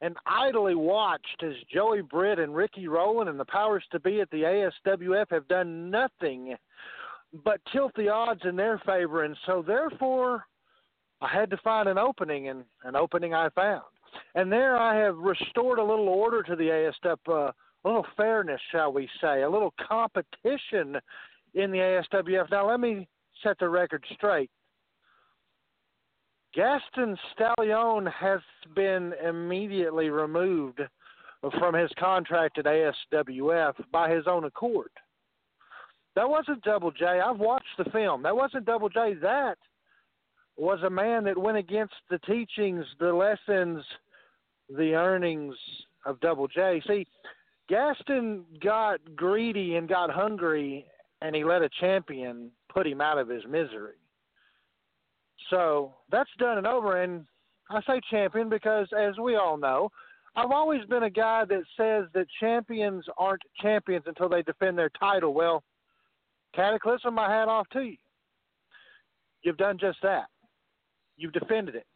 and 0.00 0.16
idly 0.26 0.74
watched 0.74 1.42
as 1.42 1.54
Joey 1.72 2.02
Britt 2.02 2.38
and 2.38 2.54
Ricky 2.54 2.86
Rowland 2.86 3.28
and 3.28 3.38
the 3.38 3.44
powers 3.44 3.84
to 3.90 4.00
be 4.00 4.20
at 4.20 4.30
the 4.30 4.70
ASWF 4.86 5.26
have 5.30 5.48
done 5.48 5.90
nothing 5.90 6.54
but 7.44 7.60
tilt 7.72 7.92
the 7.96 8.08
odds 8.08 8.40
in 8.44 8.56
their 8.56 8.78
favor. 8.86 9.24
And 9.24 9.36
so, 9.44 9.62
therefore, 9.66 10.44
I 11.20 11.28
had 11.28 11.50
to 11.50 11.56
find 11.58 11.88
an 11.88 11.98
opening, 11.98 12.48
and 12.48 12.64
an 12.84 12.94
opening 12.94 13.34
I 13.34 13.48
found. 13.50 13.82
And 14.34 14.50
there 14.50 14.76
I 14.76 14.96
have 14.96 15.16
restored 15.16 15.78
a 15.78 15.84
little 15.84 16.08
order 16.08 16.42
to 16.42 16.56
the 16.56 16.90
ASWF, 17.04 17.16
uh, 17.28 17.32
a 17.32 17.54
little 17.84 18.06
fairness, 18.16 18.60
shall 18.72 18.92
we 18.92 19.08
say, 19.20 19.42
a 19.42 19.50
little 19.50 19.72
competition 19.86 20.96
in 21.54 21.70
the 21.70 21.78
ASWF. 21.78 22.50
Now, 22.50 22.68
let 22.68 22.80
me 22.80 23.08
set 23.42 23.58
the 23.58 23.68
record 23.68 24.04
straight. 24.14 24.50
Gaston 26.54 27.16
Stallion 27.32 28.06
has 28.06 28.40
been 28.74 29.12
immediately 29.24 30.10
removed 30.10 30.80
from 31.58 31.74
his 31.74 31.90
contract 31.98 32.58
at 32.58 32.64
ASWF 32.64 33.74
by 33.92 34.10
his 34.10 34.26
own 34.26 34.44
accord. 34.44 34.90
That 36.16 36.28
wasn't 36.28 36.62
Double 36.62 36.90
J. 36.90 37.20
I've 37.20 37.38
watched 37.38 37.76
the 37.76 37.84
film. 37.90 38.22
That 38.24 38.34
wasn't 38.34 38.64
Double 38.64 38.88
J. 38.88 39.14
That 39.22 39.56
was 40.58 40.80
a 40.84 40.90
man 40.90 41.24
that 41.24 41.38
went 41.38 41.56
against 41.56 41.94
the 42.10 42.18
teachings, 42.20 42.84
the 42.98 43.12
lessons, 43.12 43.84
the 44.68 44.94
earnings 44.94 45.54
of 46.04 46.20
Double 46.20 46.48
J. 46.48 46.82
See, 46.86 47.06
Gaston 47.68 48.44
got 48.62 48.98
greedy 49.14 49.76
and 49.76 49.88
got 49.88 50.10
hungry, 50.10 50.84
and 51.22 51.34
he 51.34 51.44
let 51.44 51.62
a 51.62 51.68
champion 51.80 52.50
put 52.72 52.86
him 52.86 53.00
out 53.00 53.18
of 53.18 53.28
his 53.28 53.44
misery. 53.48 53.96
So 55.50 55.94
that's 56.10 56.30
done 56.38 56.58
and 56.58 56.66
over. 56.66 57.02
And 57.02 57.24
I 57.70 57.80
say 57.86 58.00
champion 58.10 58.48
because, 58.48 58.88
as 58.98 59.16
we 59.18 59.36
all 59.36 59.56
know, 59.56 59.90
I've 60.36 60.50
always 60.50 60.84
been 60.86 61.04
a 61.04 61.10
guy 61.10 61.44
that 61.44 61.62
says 61.76 62.04
that 62.14 62.26
champions 62.40 63.04
aren't 63.16 63.42
champions 63.60 64.04
until 64.06 64.28
they 64.28 64.42
defend 64.42 64.78
their 64.78 64.90
title. 64.98 65.34
Well, 65.34 65.62
Cataclysm, 66.54 67.14
my 67.14 67.28
hat 67.30 67.48
off 67.48 67.68
to 67.70 67.80
you. 67.80 67.96
You've 69.42 69.56
done 69.56 69.78
just 69.78 69.98
that. 70.02 70.26
You've 71.18 71.32
defended 71.32 71.74
it. 71.74 71.86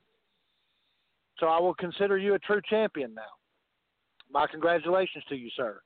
So 1.39 1.47
I 1.47 1.59
will 1.59 1.75
consider 1.75 2.19
you 2.19 2.35
a 2.35 2.39
true 2.41 2.61
champion 2.69 3.15
now. 3.15 3.23
My 4.31 4.47
congratulations 4.47 5.25
to 5.29 5.37
you, 5.37 5.49
sir. 5.57 5.81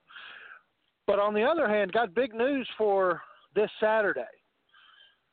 But 1.06 1.18
on 1.18 1.34
the 1.34 1.42
other 1.42 1.68
hand, 1.68 1.92
got 1.92 2.14
big 2.14 2.34
news 2.34 2.68
for 2.76 3.20
this 3.54 3.70
Saturday. 3.80 4.22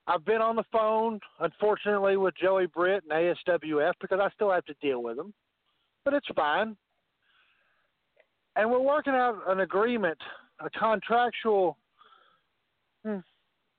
I've 0.06 0.26
been 0.26 0.42
on 0.42 0.56
the 0.56 0.64
phone, 0.72 1.20
unfortunately, 1.40 2.18
with 2.18 2.36
Joey 2.36 2.68
Britt 2.68 3.04
and 3.10 3.12
ASWF 3.12 3.94
because 4.02 4.20
I 4.22 4.30
still 4.36 4.52
have 4.52 4.66
to 4.66 4.76
deal 4.82 5.02
with 5.02 5.16
them, 5.16 5.34
but 6.04 6.14
it's 6.14 6.28
fine. 6.36 6.76
And 8.56 8.70
we're 8.70 8.80
working 8.80 9.14
out 9.14 9.42
an 9.48 9.62
agreement, 9.62 10.18
a 10.60 10.70
contractual, 10.70 11.78
hmm, 13.06 13.20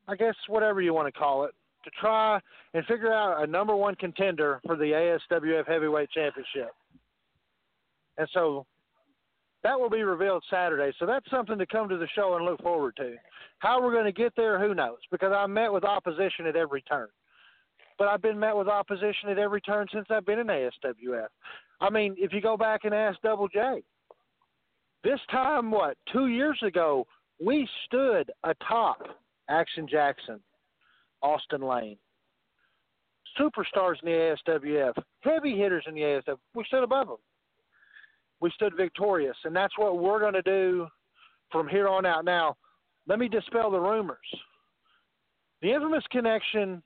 I 0.09 0.17
guess, 0.17 0.35
whatever 0.49 0.81
you 0.81 0.95
want 0.95 1.13
to 1.13 1.19
call 1.19 1.45
it, 1.45 1.53
to 1.85 1.91
try 2.01 2.41
and 2.73 2.85
figure 2.87 3.13
out 3.13 3.43
a 3.43 3.47
number 3.47 3.77
one 3.77 3.95
contender 3.97 4.61
for 4.67 4.77
the 4.77 5.19
ASWF 5.31 5.67
Heavyweight 5.67 6.11
Championship. 6.11 6.73
And 8.19 8.29
so 8.33 8.67
that 9.63 9.79
will 9.79 9.91
be 9.91 10.03
revealed 10.03 10.45
Saturday. 10.51 10.93
So 10.99 11.07
that's 11.07 11.29
something 11.31 11.59
to 11.59 11.67
come 11.67 11.89
to 11.89 11.97
the 11.97 12.09
show 12.15 12.37
and 12.37 12.45
look 12.45 12.61
forward 12.63 12.97
to. 12.97 13.15
How 13.59 13.83
we're 13.83 13.93
going 13.93 14.05
to 14.05 14.13
get 14.13 14.35
there, 14.37 14.61
who 14.61 14.75
knows? 14.75 14.99
Because 15.11 15.33
I 15.37 15.47
met 15.47 15.73
with 15.73 15.85
opposition 15.85 16.47
at 16.47 16.57
every 16.57 16.83
turn. 16.83 17.09
But 17.99 18.09
I've 18.09 18.23
been 18.23 18.39
met 18.39 18.57
with 18.57 18.69
opposition 18.69 19.31
at 19.31 19.39
every 19.39 19.61
turn 19.61 19.87
since 19.93 20.07
I've 20.11 20.27
been 20.27 20.41
in 20.41 20.49
ASWF. 20.49 21.29
I 21.81 21.91
mean, 21.91 22.15
if 22.19 22.33
you 22.33 22.41
go 22.41 22.57
back 22.57 22.81
and 22.85 22.93
ask 22.93 23.21
Double 23.23 23.49
J, 23.49 23.83
this 25.03 25.21
time, 25.31 25.71
what, 25.71 25.97
two 26.13 26.29
years 26.29 26.59
ago, 26.67 27.07
we 27.45 27.69
stood 27.87 28.31
atop 28.43 29.03
Action 29.49 29.87
Jackson, 29.91 30.41
Austin 31.25 31.63
Lane, 31.63 31.97
superstars 33.41 33.97
in 34.03 34.13
the 34.13 34.37
ASWF, 34.47 34.93
heavy 35.21 35.57
hitters 35.57 35.85
in 35.89 35.95
the 35.95 36.03
ASWF. 36.03 36.37
We 36.55 36.65
stood 36.65 36.85
above 36.85 37.09
them. 37.09 37.17
We 38.41 38.51
stood 38.51 38.77
victorious, 38.77 39.37
and 39.45 39.57
that's 39.57 39.77
what 39.79 39.99
we're 39.99 40.21
going 40.21 40.35
to 40.35 40.43
do 40.43 40.87
from 41.51 41.67
here 41.67 41.89
on 41.89 42.05
out. 42.05 42.25
Now, 42.25 42.57
let 43.09 43.19
me 43.19 43.29
dispel 43.29 43.71
the 43.71 43.81
rumors. 43.81 44.19
The 45.63 45.73
infamous 45.73 46.05
connection 46.11 46.83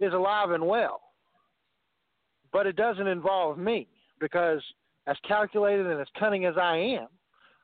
is 0.00 0.12
alive 0.12 0.50
and 0.50 0.66
well, 0.66 1.00
but 2.52 2.66
it 2.66 2.76
doesn't 2.76 3.06
involve 3.06 3.56
me 3.56 3.88
because, 4.20 4.60
as 5.06 5.16
calculated 5.26 5.86
and 5.86 6.00
as 6.00 6.08
cunning 6.18 6.44
as 6.44 6.56
I 6.60 6.76
am, 6.76 7.08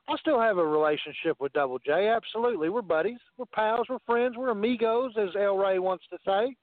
I 0.07 0.17
still 0.17 0.39
have 0.39 0.57
a 0.57 0.65
relationship 0.65 1.39
with 1.39 1.53
Double 1.53 1.79
J. 1.79 2.09
Absolutely. 2.09 2.69
We're 2.69 2.81
buddies. 2.81 3.19
We're 3.37 3.45
pals. 3.45 3.87
We're 3.89 3.99
friends. 4.05 4.35
We're 4.37 4.49
amigos, 4.49 5.13
as 5.17 5.29
El 5.39 5.57
Ray 5.57 5.79
wants 5.79 6.03
to 6.09 6.17
say. 6.25 6.55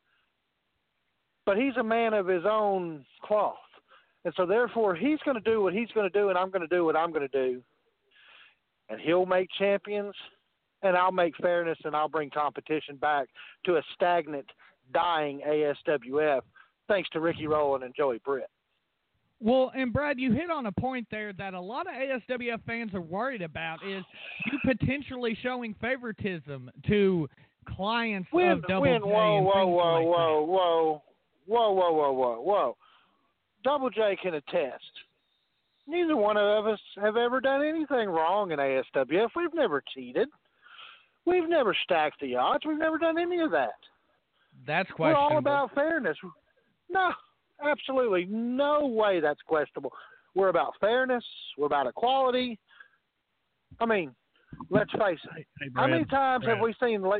But 1.46 1.56
he's 1.56 1.76
a 1.78 1.82
man 1.82 2.12
of 2.12 2.26
his 2.26 2.44
own 2.44 3.04
cloth. 3.22 3.56
And 4.26 4.34
so, 4.36 4.44
therefore, 4.44 4.94
he's 4.94 5.18
going 5.24 5.42
to 5.42 5.50
do 5.50 5.62
what 5.62 5.72
he's 5.72 5.90
going 5.92 6.10
to 6.10 6.18
do, 6.18 6.28
and 6.28 6.36
I'm 6.36 6.50
going 6.50 6.60
to 6.60 6.74
do 6.74 6.84
what 6.84 6.96
I'm 6.96 7.10
going 7.10 7.26
to 7.26 7.28
do. 7.28 7.62
And 8.90 9.00
he'll 9.00 9.24
make 9.24 9.48
champions, 9.58 10.14
and 10.82 10.94
I'll 10.94 11.12
make 11.12 11.34
fairness, 11.38 11.78
and 11.84 11.96
I'll 11.96 12.08
bring 12.08 12.28
competition 12.28 12.96
back 12.96 13.28
to 13.64 13.76
a 13.76 13.82
stagnant, 13.94 14.46
dying 14.92 15.40
ASWF. 15.48 16.42
thanks 16.88 17.08
to 17.10 17.20
Ricky 17.20 17.46
Rowland 17.46 17.84
and 17.84 17.94
Joey 17.96 18.20
Britt. 18.22 18.50
Well, 19.42 19.72
and 19.74 19.92
Brad, 19.92 20.18
you 20.18 20.32
hit 20.32 20.50
on 20.50 20.66
a 20.66 20.72
point 20.72 21.06
there 21.10 21.32
that 21.32 21.54
a 21.54 21.60
lot 21.60 21.86
of 21.86 21.94
ASWF 21.94 22.62
fans 22.66 22.92
are 22.94 23.00
worried 23.00 23.40
about 23.40 23.78
is 23.86 24.04
you 24.52 24.58
potentially 24.64 25.36
showing 25.42 25.74
favoritism 25.80 26.70
to 26.88 27.28
clients 27.74 28.28
When, 28.32 28.48
of 28.48 28.62
Double 28.66 28.82
when, 28.82 29.00
J 29.00 29.06
whoa, 29.06 29.40
whoa, 29.40 29.66
whoa, 29.66 29.94
like 29.94 30.06
whoa, 30.06 30.42
whoa, 30.42 31.02
whoa, 31.46 31.72
whoa, 31.72 31.92
whoa, 31.92 32.12
whoa, 32.12 32.40
whoa. 32.42 32.76
Double 33.64 33.88
J 33.88 34.16
can 34.22 34.34
attest. 34.34 34.84
Neither 35.86 36.16
one 36.16 36.36
of 36.36 36.66
us 36.66 36.80
have 36.96 37.16
ever 37.16 37.40
done 37.40 37.64
anything 37.64 38.08
wrong 38.10 38.52
in 38.52 38.58
ASWF. 38.58 39.28
We've 39.34 39.54
never 39.54 39.82
cheated. 39.94 40.28
We've 41.24 41.48
never 41.48 41.74
stacked 41.84 42.20
the 42.20 42.36
odds. 42.36 42.64
We've 42.66 42.78
never 42.78 42.98
done 42.98 43.18
any 43.18 43.40
of 43.40 43.50
that. 43.52 43.70
that. 44.66 44.86
That's 44.86 44.98
We're 44.98 45.14
all 45.14 45.38
about 45.38 45.74
fairness. 45.74 46.16
No, 46.90 47.12
absolutely 47.62 48.26
no 48.28 48.86
way 48.86 49.20
that's 49.20 49.40
questionable. 49.46 49.92
We're 50.34 50.48
about 50.48 50.72
fairness. 50.80 51.24
We're 51.58 51.66
about 51.66 51.86
equality. 51.86 52.58
I 53.80 53.86
mean, 53.86 54.14
let's 54.70 54.90
face 54.92 55.18
it. 55.36 55.46
Hey, 55.60 55.70
How 55.74 55.86
many 55.86 56.04
Brad, 56.04 56.42
times 56.42 56.46
have 56.46 56.60
we 56.60 56.74
seen 56.82 57.04
uh, 57.04 57.16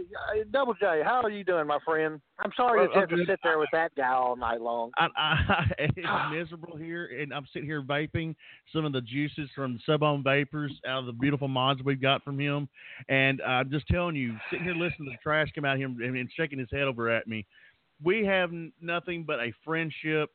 Double 0.52 0.74
J? 0.74 1.00
How 1.04 1.20
are 1.22 1.30
you 1.30 1.44
doing, 1.44 1.66
my 1.66 1.78
friend? 1.84 2.20
I'm 2.38 2.50
sorry 2.56 2.80
Well, 2.80 2.88
you 2.94 3.00
have 3.00 3.10
I'm 3.10 3.18
to 3.18 3.26
sit 3.26 3.40
there 3.42 3.58
with 3.58 3.68
that 3.72 3.94
guy 3.96 4.12
all 4.12 4.36
night 4.36 4.60
long. 4.60 4.90
I, 4.98 5.08
I, 5.16 5.64
it's 5.78 5.96
miserable 6.32 6.76
here, 6.76 7.10
and 7.20 7.32
I'm 7.32 7.46
sitting 7.52 7.68
here 7.68 7.82
vaping 7.82 8.34
some 8.72 8.84
of 8.84 8.92
the 8.92 9.00
juices 9.00 9.48
from 9.54 9.78
Sub-On 9.86 10.22
Vapors 10.22 10.72
out 10.86 11.00
of 11.00 11.06
the 11.06 11.12
beautiful 11.12 11.48
mods 11.48 11.80
we've 11.84 12.02
got 12.02 12.22
from 12.24 12.38
him. 12.38 12.68
And 13.08 13.40
I'm 13.42 13.70
just 13.70 13.86
telling 13.88 14.16
you, 14.16 14.36
sitting 14.50 14.64
here 14.64 14.74
listening 14.74 15.08
to 15.08 15.12
the 15.12 15.18
trash 15.22 15.48
come 15.54 15.64
out 15.64 15.76
here 15.76 15.86
and, 15.86 16.00
and 16.00 16.30
shaking 16.36 16.58
his 16.58 16.68
head 16.70 16.82
over 16.82 17.10
at 17.10 17.26
me. 17.26 17.46
We 18.02 18.24
have 18.24 18.50
nothing 18.80 19.24
but 19.26 19.40
a 19.40 19.52
friendship, 19.64 20.30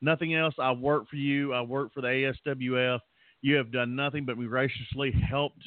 nothing 0.00 0.34
else. 0.34 0.54
I 0.58 0.72
work 0.72 1.08
for 1.08 1.16
you. 1.16 1.52
I 1.52 1.60
work 1.62 1.92
for 1.92 2.00
the 2.00 2.32
ASWF. 2.46 3.00
You 3.40 3.56
have 3.56 3.72
done 3.72 3.94
nothing 3.94 4.24
but 4.24 4.36
graciously 4.36 5.12
helped 5.12 5.62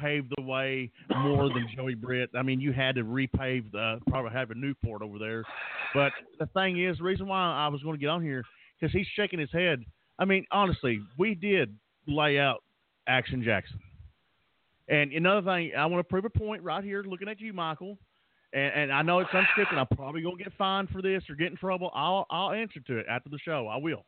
pave 0.00 0.28
the 0.36 0.42
way 0.42 0.90
more 1.16 1.48
than 1.48 1.68
Joey 1.74 1.94
Britt. 1.94 2.30
I 2.36 2.42
mean, 2.42 2.60
you 2.60 2.72
had 2.72 2.94
to 2.94 3.02
repave 3.02 3.70
the 3.72 4.00
probably 4.08 4.30
have 4.32 4.50
a 4.50 4.54
Newport 4.54 5.02
over 5.02 5.18
there. 5.18 5.44
But 5.94 6.12
the 6.38 6.46
thing 6.46 6.82
is, 6.84 6.98
the 6.98 7.04
reason 7.04 7.26
why 7.26 7.38
I 7.38 7.68
was 7.68 7.82
going 7.82 7.96
to 7.96 8.00
get 8.00 8.08
on 8.08 8.22
here 8.22 8.44
because 8.78 8.92
he's 8.92 9.06
shaking 9.14 9.38
his 9.38 9.52
head. 9.52 9.84
I 10.18 10.24
mean, 10.24 10.46
honestly, 10.50 11.00
we 11.18 11.34
did 11.34 11.76
lay 12.06 12.38
out 12.38 12.62
Action 13.06 13.42
Jackson. 13.42 13.80
And 14.88 15.12
another 15.12 15.42
thing, 15.42 15.72
I 15.76 15.86
want 15.86 16.00
to 16.00 16.04
prove 16.04 16.24
a 16.24 16.30
point 16.30 16.62
right 16.62 16.82
here, 16.82 17.02
looking 17.02 17.28
at 17.28 17.40
you, 17.40 17.52
Michael. 17.52 17.96
And, 18.52 18.72
and 18.74 18.92
I 18.92 19.02
know 19.02 19.20
it's 19.20 19.30
unscripted. 19.30 19.74
I'm 19.74 19.86
probably 19.96 20.22
gonna 20.22 20.36
get 20.36 20.52
fined 20.58 20.88
for 20.90 21.02
this 21.02 21.22
or 21.28 21.36
get 21.36 21.50
in 21.50 21.56
trouble. 21.56 21.90
I'll 21.94 22.26
I'll 22.30 22.52
answer 22.52 22.80
to 22.80 22.98
it 22.98 23.06
after 23.08 23.28
the 23.28 23.38
show. 23.38 23.68
I 23.68 23.76
will. 23.76 24.04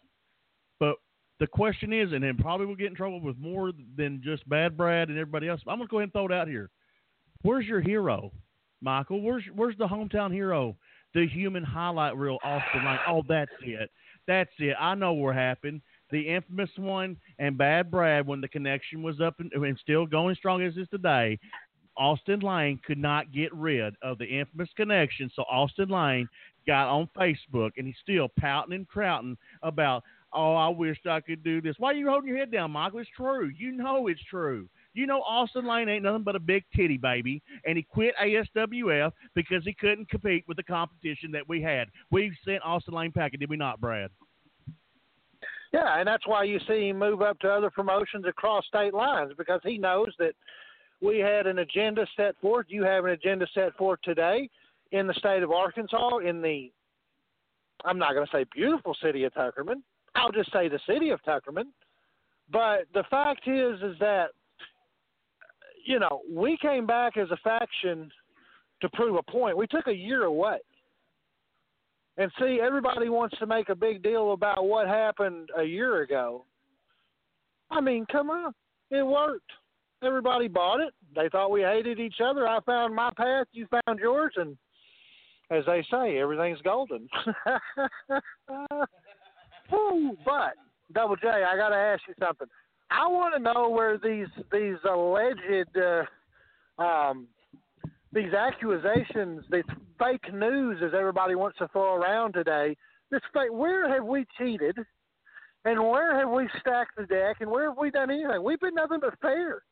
But 0.80 0.96
the 1.38 1.46
question 1.46 1.92
is, 1.92 2.12
and 2.12 2.22
then 2.22 2.36
probably 2.36 2.66
we'll 2.66 2.76
get 2.76 2.88
in 2.88 2.94
trouble 2.94 3.20
with 3.20 3.38
more 3.38 3.72
than 3.96 4.20
just 4.24 4.48
Bad 4.48 4.76
Brad 4.76 5.08
and 5.08 5.18
everybody 5.18 5.48
else. 5.48 5.60
I'm 5.66 5.78
gonna 5.78 5.88
go 5.88 5.98
ahead 5.98 6.04
and 6.04 6.12
throw 6.12 6.26
it 6.26 6.32
out 6.32 6.48
here. 6.48 6.70
Where's 7.42 7.66
your 7.66 7.80
hero, 7.80 8.32
Michael? 8.80 9.20
Where's 9.20 9.44
where's 9.54 9.76
the 9.78 9.86
hometown 9.86 10.32
hero? 10.32 10.76
The 11.14 11.26
human 11.28 11.62
highlight 11.62 12.16
reel, 12.16 12.38
Austin 12.42 12.84
Lane. 12.84 12.98
Oh, 13.06 13.22
that's 13.28 13.50
it. 13.62 13.90
That's 14.26 14.50
it. 14.58 14.74
I 14.78 14.94
know 14.94 15.12
what 15.12 15.34
happened. 15.34 15.82
The 16.10 16.20
infamous 16.20 16.70
one 16.76 17.16
and 17.38 17.58
Bad 17.58 17.90
Brad, 17.90 18.26
when 18.26 18.40
the 18.40 18.48
connection 18.48 19.02
was 19.02 19.20
up 19.20 19.40
and, 19.40 19.52
and 19.52 19.78
still 19.78 20.06
going 20.06 20.34
strong 20.36 20.62
as 20.62 20.76
is 20.76 20.88
today, 20.90 21.38
Austin 21.96 22.40
Lane 22.40 22.80
could 22.86 22.98
not 22.98 23.32
get 23.32 23.52
rid 23.54 23.94
of 24.02 24.18
the 24.18 24.24
infamous 24.24 24.68
connection. 24.76 25.30
So 25.34 25.42
Austin 25.42 25.88
Lane 25.88 26.28
got 26.66 26.88
on 26.88 27.08
Facebook 27.16 27.72
and 27.76 27.86
he's 27.86 27.96
still 28.02 28.28
pouting 28.38 28.74
and 28.74 28.88
crowting 28.88 29.36
about, 29.62 30.02
oh, 30.32 30.54
I 30.54 30.68
wished 30.68 31.06
I 31.06 31.20
could 31.20 31.44
do 31.44 31.60
this. 31.60 31.76
Why 31.78 31.90
are 31.90 31.94
you 31.94 32.08
holding 32.08 32.28
your 32.28 32.38
head 32.38 32.50
down, 32.52 32.70
Michael? 32.70 33.00
It's 33.00 33.10
true. 33.16 33.50
You 33.56 33.72
know 33.72 34.06
it's 34.08 34.22
true. 34.30 34.68
You 34.94 35.06
know 35.06 35.22
Austin 35.22 35.66
Lane 35.66 35.88
ain't 35.88 36.02
nothing 36.02 36.22
but 36.22 36.36
a 36.36 36.40
big 36.40 36.64
titty 36.76 36.98
baby, 36.98 37.42
and 37.64 37.78
he 37.78 37.82
quit 37.82 38.14
ASWF 38.22 39.12
because 39.34 39.64
he 39.64 39.72
couldn't 39.72 40.10
compete 40.10 40.44
with 40.46 40.58
the 40.58 40.62
competition 40.62 41.32
that 41.32 41.48
we 41.48 41.62
had. 41.62 41.88
We 42.10 42.36
sent 42.44 42.62
Austin 42.62 42.94
Lane 42.94 43.12
packing, 43.12 43.40
did 43.40 43.48
we 43.48 43.56
not, 43.56 43.80
Brad? 43.80 44.10
Yeah, 45.72 45.98
and 45.98 46.06
that's 46.06 46.26
why 46.26 46.44
you 46.44 46.60
see 46.68 46.88
him 46.90 46.98
move 46.98 47.22
up 47.22 47.38
to 47.40 47.48
other 47.48 47.70
promotions 47.70 48.26
across 48.26 48.66
state 48.66 48.92
lines 48.92 49.32
because 49.38 49.60
he 49.64 49.78
knows 49.78 50.08
that 50.18 50.34
we 51.02 51.18
had 51.18 51.46
an 51.46 51.58
agenda 51.58 52.06
set 52.16 52.36
forth. 52.40 52.66
You 52.68 52.84
have 52.84 53.04
an 53.04 53.10
agenda 53.10 53.46
set 53.54 53.74
forth 53.76 54.00
today 54.02 54.48
in 54.92 55.06
the 55.06 55.14
state 55.14 55.42
of 55.42 55.50
Arkansas, 55.50 56.18
in 56.18 56.40
the, 56.40 56.70
I'm 57.84 57.98
not 57.98 58.14
going 58.14 58.26
to 58.26 58.32
say 58.32 58.44
beautiful 58.54 58.94
city 59.02 59.24
of 59.24 59.32
Tuckerman. 59.34 59.82
I'll 60.14 60.30
just 60.30 60.52
say 60.52 60.68
the 60.68 60.78
city 60.86 61.10
of 61.10 61.20
Tuckerman. 61.22 61.66
But 62.50 62.84
the 62.92 63.04
fact 63.10 63.48
is, 63.48 63.80
is 63.82 63.98
that, 63.98 64.26
you 65.84 65.98
know, 65.98 66.20
we 66.30 66.56
came 66.60 66.86
back 66.86 67.16
as 67.16 67.30
a 67.30 67.36
faction 67.38 68.10
to 68.82 68.88
prove 68.90 69.16
a 69.16 69.30
point. 69.30 69.56
We 69.56 69.66
took 69.66 69.88
a 69.88 69.94
year 69.94 70.24
away. 70.24 70.58
And 72.18 72.30
see, 72.38 72.60
everybody 72.62 73.08
wants 73.08 73.38
to 73.38 73.46
make 73.46 73.70
a 73.70 73.74
big 73.74 74.02
deal 74.02 74.32
about 74.32 74.66
what 74.66 74.86
happened 74.86 75.48
a 75.56 75.64
year 75.64 76.02
ago. 76.02 76.44
I 77.70 77.80
mean, 77.80 78.04
come 78.12 78.28
on. 78.28 78.52
It 78.90 79.02
worked. 79.02 79.50
Everybody 80.02 80.48
bought 80.48 80.80
it. 80.80 80.94
They 81.14 81.28
thought 81.28 81.50
we 81.50 81.62
hated 81.62 82.00
each 82.00 82.16
other. 82.24 82.46
I 82.46 82.60
found 82.60 82.94
my 82.94 83.10
path, 83.16 83.46
you 83.52 83.66
found 83.86 83.98
yours, 84.00 84.32
and 84.36 84.56
as 85.50 85.64
they 85.66 85.84
say, 85.90 86.18
everything's 86.18 86.60
golden. 86.62 87.08
But 90.24 90.54
Double 90.92 91.16
J, 91.16 91.28
I 91.28 91.56
got 91.56 91.70
to 91.70 91.76
ask 91.76 92.02
you 92.06 92.14
something. 92.20 92.46
I 92.90 93.06
want 93.06 93.34
to 93.34 93.40
know 93.40 93.70
where 93.70 93.96
these 93.96 94.26
these 94.52 94.76
alleged 94.88 95.76
uh, 95.76 96.82
um, 96.82 97.26
these 98.12 98.34
accusations, 98.34 99.44
this 99.50 99.64
fake 99.98 100.32
news, 100.32 100.82
as 100.84 100.92
everybody 100.94 101.34
wants 101.34 101.56
to 101.58 101.68
throw 101.68 101.94
around 101.94 102.34
today, 102.34 102.76
this 103.10 103.22
fake. 103.32 103.50
Where 103.50 103.88
have 103.88 104.04
we 104.04 104.26
cheated, 104.36 104.76
and 105.64 105.80
where 105.80 106.18
have 106.18 106.28
we 106.28 106.48
stacked 106.60 106.96
the 106.96 107.06
deck, 107.06 107.36
and 107.40 107.50
where 107.50 107.70
have 107.70 107.78
we 107.78 107.90
done 107.90 108.10
anything? 108.10 108.42
We've 108.42 108.60
been 108.60 108.74
nothing 108.74 108.98
but 109.00 109.18
fair. 109.20 109.62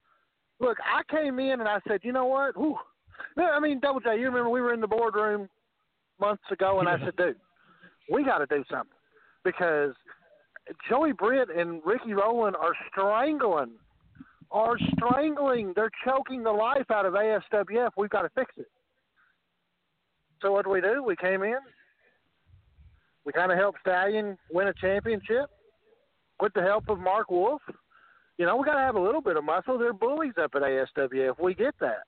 Look, 0.60 0.78
I 0.84 1.02
came 1.10 1.38
in 1.38 1.60
and 1.60 1.68
I 1.68 1.78
said, 1.88 2.00
you 2.02 2.12
know 2.12 2.26
what? 2.26 2.56
Whew. 2.56 2.76
I 3.38 3.58
mean, 3.60 3.80
Double 3.80 4.00
J, 4.00 4.18
you 4.18 4.26
remember 4.26 4.50
we 4.50 4.60
were 4.60 4.74
in 4.74 4.80
the 4.80 4.86
boardroom 4.86 5.48
months 6.20 6.42
ago, 6.50 6.80
and 6.80 6.88
I 6.88 6.98
said, 6.98 7.16
dude, 7.16 7.36
we 8.10 8.24
got 8.24 8.38
to 8.38 8.46
do 8.46 8.62
something 8.70 8.90
because 9.44 9.92
Joey 10.88 11.12
Britt 11.12 11.48
and 11.54 11.80
Ricky 11.84 12.12
Rowland 12.12 12.56
are 12.56 12.74
strangling, 12.90 13.72
are 14.50 14.76
strangling. 14.94 15.72
They're 15.74 15.90
choking 16.04 16.42
the 16.42 16.52
life 16.52 16.90
out 16.90 17.06
of 17.06 17.14
ASWF. 17.14 17.90
We've 17.96 18.10
got 18.10 18.22
to 18.22 18.30
fix 18.30 18.52
it. 18.56 18.68
So 20.42 20.52
what 20.52 20.64
do 20.64 20.70
we 20.70 20.80
do? 20.80 21.02
We 21.02 21.16
came 21.16 21.42
in. 21.42 21.58
We 23.24 23.32
kind 23.32 23.52
of 23.52 23.58
helped 23.58 23.80
Stallion 23.80 24.36
win 24.50 24.68
a 24.68 24.74
championship 24.74 25.46
with 26.40 26.52
the 26.54 26.62
help 26.62 26.88
of 26.88 26.98
Mark 26.98 27.30
Wolf. 27.30 27.60
You 28.40 28.46
know, 28.46 28.56
we 28.56 28.64
got 28.64 28.76
to 28.76 28.80
have 28.80 28.94
a 28.94 29.00
little 29.00 29.20
bit 29.20 29.36
of 29.36 29.44
muscle. 29.44 29.76
They're 29.76 29.92
bullies 29.92 30.32
up 30.42 30.52
at 30.54 30.62
ASWF 30.62 31.38
We 31.38 31.52
get 31.52 31.74
that. 31.80 32.04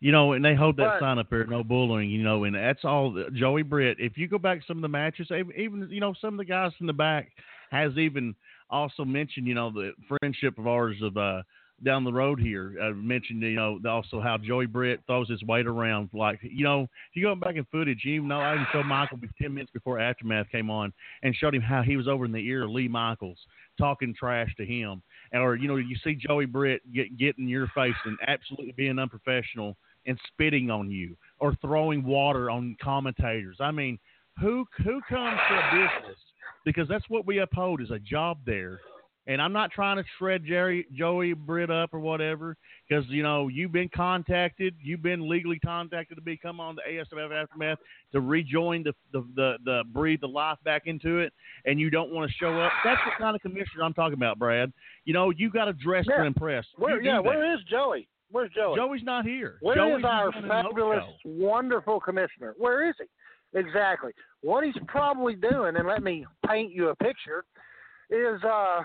You 0.00 0.10
know, 0.10 0.32
and 0.32 0.44
they 0.44 0.56
hold 0.56 0.78
that 0.78 0.94
But- 0.94 0.98
sign 0.98 1.18
up 1.20 1.30
there, 1.30 1.46
no 1.46 1.62
bullying. 1.62 2.10
You 2.10 2.24
know, 2.24 2.42
and 2.42 2.56
that's 2.56 2.84
all. 2.84 3.16
Joey 3.32 3.62
Britt. 3.62 4.00
If 4.00 4.18
you 4.18 4.26
go 4.26 4.36
back 4.36 4.62
some 4.66 4.78
of 4.78 4.82
the 4.82 4.88
matches, 4.88 5.30
even- 5.30 5.54
even 5.54 5.88
you 5.90 6.00
know 6.00 6.12
some 6.14 6.34
of 6.34 6.38
the 6.38 6.44
guys 6.44 6.74
from 6.74 6.88
the 6.88 6.92
back 6.92 7.30
has 7.70 7.96
even 7.98 8.34
also 8.68 9.04
mentioned, 9.04 9.46
you 9.46 9.54
know, 9.54 9.70
the 9.70 9.92
friendship 10.08 10.58
of 10.58 10.66
ours 10.66 11.00
of 11.02 11.16
uh 11.16 11.42
down 11.84 12.04
the 12.04 12.12
road 12.12 12.40
here. 12.40 12.74
I 12.82 12.90
mentioned, 12.90 13.42
you 13.42 13.54
know, 13.54 13.78
also 13.88 14.20
how 14.20 14.38
Joey 14.38 14.66
Britt 14.66 15.00
throws 15.06 15.28
his 15.28 15.42
weight 15.42 15.66
around. 15.66 16.10
Like, 16.12 16.38
you 16.42 16.64
know, 16.64 16.82
if 16.82 17.14
you 17.14 17.22
go 17.22 17.34
back 17.34 17.56
in 17.56 17.64
footage, 17.72 18.00
you 18.04 18.22
know 18.22 18.40
I 18.40 18.54
even 18.54 18.66
showed 18.72 18.86
Michael 18.86 19.18
ten 19.40 19.54
minutes 19.54 19.72
before 19.72 19.98
Aftermath 19.98 20.50
came 20.50 20.70
on 20.70 20.92
and 21.22 21.34
showed 21.34 21.54
him 21.54 21.62
how 21.62 21.82
he 21.82 21.96
was 21.96 22.08
over 22.08 22.24
in 22.24 22.32
the 22.32 22.38
ear 22.38 22.64
of 22.64 22.70
Lee 22.70 22.88
Michaels 22.88 23.38
talking 23.78 24.14
trash 24.14 24.54
to 24.56 24.66
him, 24.66 25.02
or 25.32 25.56
you 25.56 25.68
know, 25.68 25.76
you 25.76 25.96
see 26.04 26.14
Joey 26.14 26.46
Britt 26.46 26.82
get 26.92 27.16
get 27.18 27.38
in 27.38 27.48
your 27.48 27.68
face 27.74 27.94
and 28.04 28.18
absolutely 28.26 28.72
being 28.76 28.98
unprofessional 28.98 29.76
and 30.06 30.18
spitting 30.28 30.70
on 30.70 30.90
you 30.90 31.16
or 31.38 31.54
throwing 31.60 32.04
water 32.04 32.50
on 32.50 32.76
commentators. 32.82 33.56
I 33.60 33.70
mean, 33.70 33.98
who 34.38 34.66
who 34.84 35.00
comes 35.08 35.38
to 35.48 35.54
a 35.54 35.70
business 35.72 36.18
because 36.64 36.88
that's 36.88 37.08
what 37.08 37.26
we 37.26 37.38
uphold 37.38 37.80
is 37.80 37.90
a 37.90 37.98
job 37.98 38.38
there. 38.44 38.80
And 39.26 39.40
I'm 39.40 39.52
not 39.52 39.70
trying 39.70 39.96
to 39.98 40.04
shred 40.18 40.44
Jerry 40.46 40.86
Joey 40.92 41.34
Britt 41.34 41.70
up 41.70 41.92
or 41.92 42.00
whatever 42.00 42.56
because 42.88 43.04
you 43.08 43.22
know 43.22 43.48
you've 43.48 43.70
been 43.70 43.90
contacted, 43.94 44.74
you've 44.82 45.02
been 45.02 45.28
legally 45.28 45.58
contacted 45.58 46.16
to 46.16 46.22
become 46.22 46.58
on 46.58 46.74
the 46.76 46.82
ASWF 46.90 47.30
aftermath 47.30 47.78
to 48.12 48.20
rejoin 48.20 48.82
the 48.82 48.94
the 49.12 49.20
the, 49.36 49.54
the 49.64 49.82
breathe 49.92 50.20
the 50.20 50.26
life 50.26 50.58
back 50.64 50.82
into 50.86 51.18
it, 51.18 51.32
and 51.66 51.78
you 51.78 51.90
don't 51.90 52.10
want 52.12 52.30
to 52.30 52.36
show 52.38 52.58
up. 52.60 52.72
That's 52.82 53.00
the 53.04 53.12
kind 53.22 53.36
of 53.36 53.42
commissioner 53.42 53.84
I'm 53.84 53.94
talking 53.94 54.14
about, 54.14 54.38
Brad. 54.38 54.72
You 55.04 55.12
know 55.12 55.30
you 55.30 55.50
got 55.50 55.66
to 55.66 55.74
dress 55.74 56.06
to 56.06 56.12
Yeah. 56.18 56.26
impress. 56.26 56.64
Where, 56.76 57.00
yeah, 57.02 57.16
that. 57.16 57.24
where 57.24 57.54
is 57.54 57.60
Joey? 57.70 58.08
Where's 58.32 58.50
Joey? 58.52 58.76
Joey's 58.76 59.02
not 59.02 59.26
here. 59.26 59.58
Where 59.60 59.74
is 59.74 60.02
Joey's 60.02 60.04
our 60.04 60.32
fabulous, 60.32 61.04
wonderful 61.24 62.00
commissioner? 62.00 62.54
Where 62.56 62.88
is 62.88 62.94
he? 62.98 63.58
Exactly. 63.58 64.12
What 64.42 64.64
he's 64.64 64.74
probably 64.86 65.34
doing, 65.34 65.76
and 65.76 65.86
let 65.86 66.02
me 66.02 66.24
paint 66.48 66.72
you 66.72 66.88
a 66.88 66.94
picture, 66.96 67.44
is 68.08 68.42
uh 68.44 68.82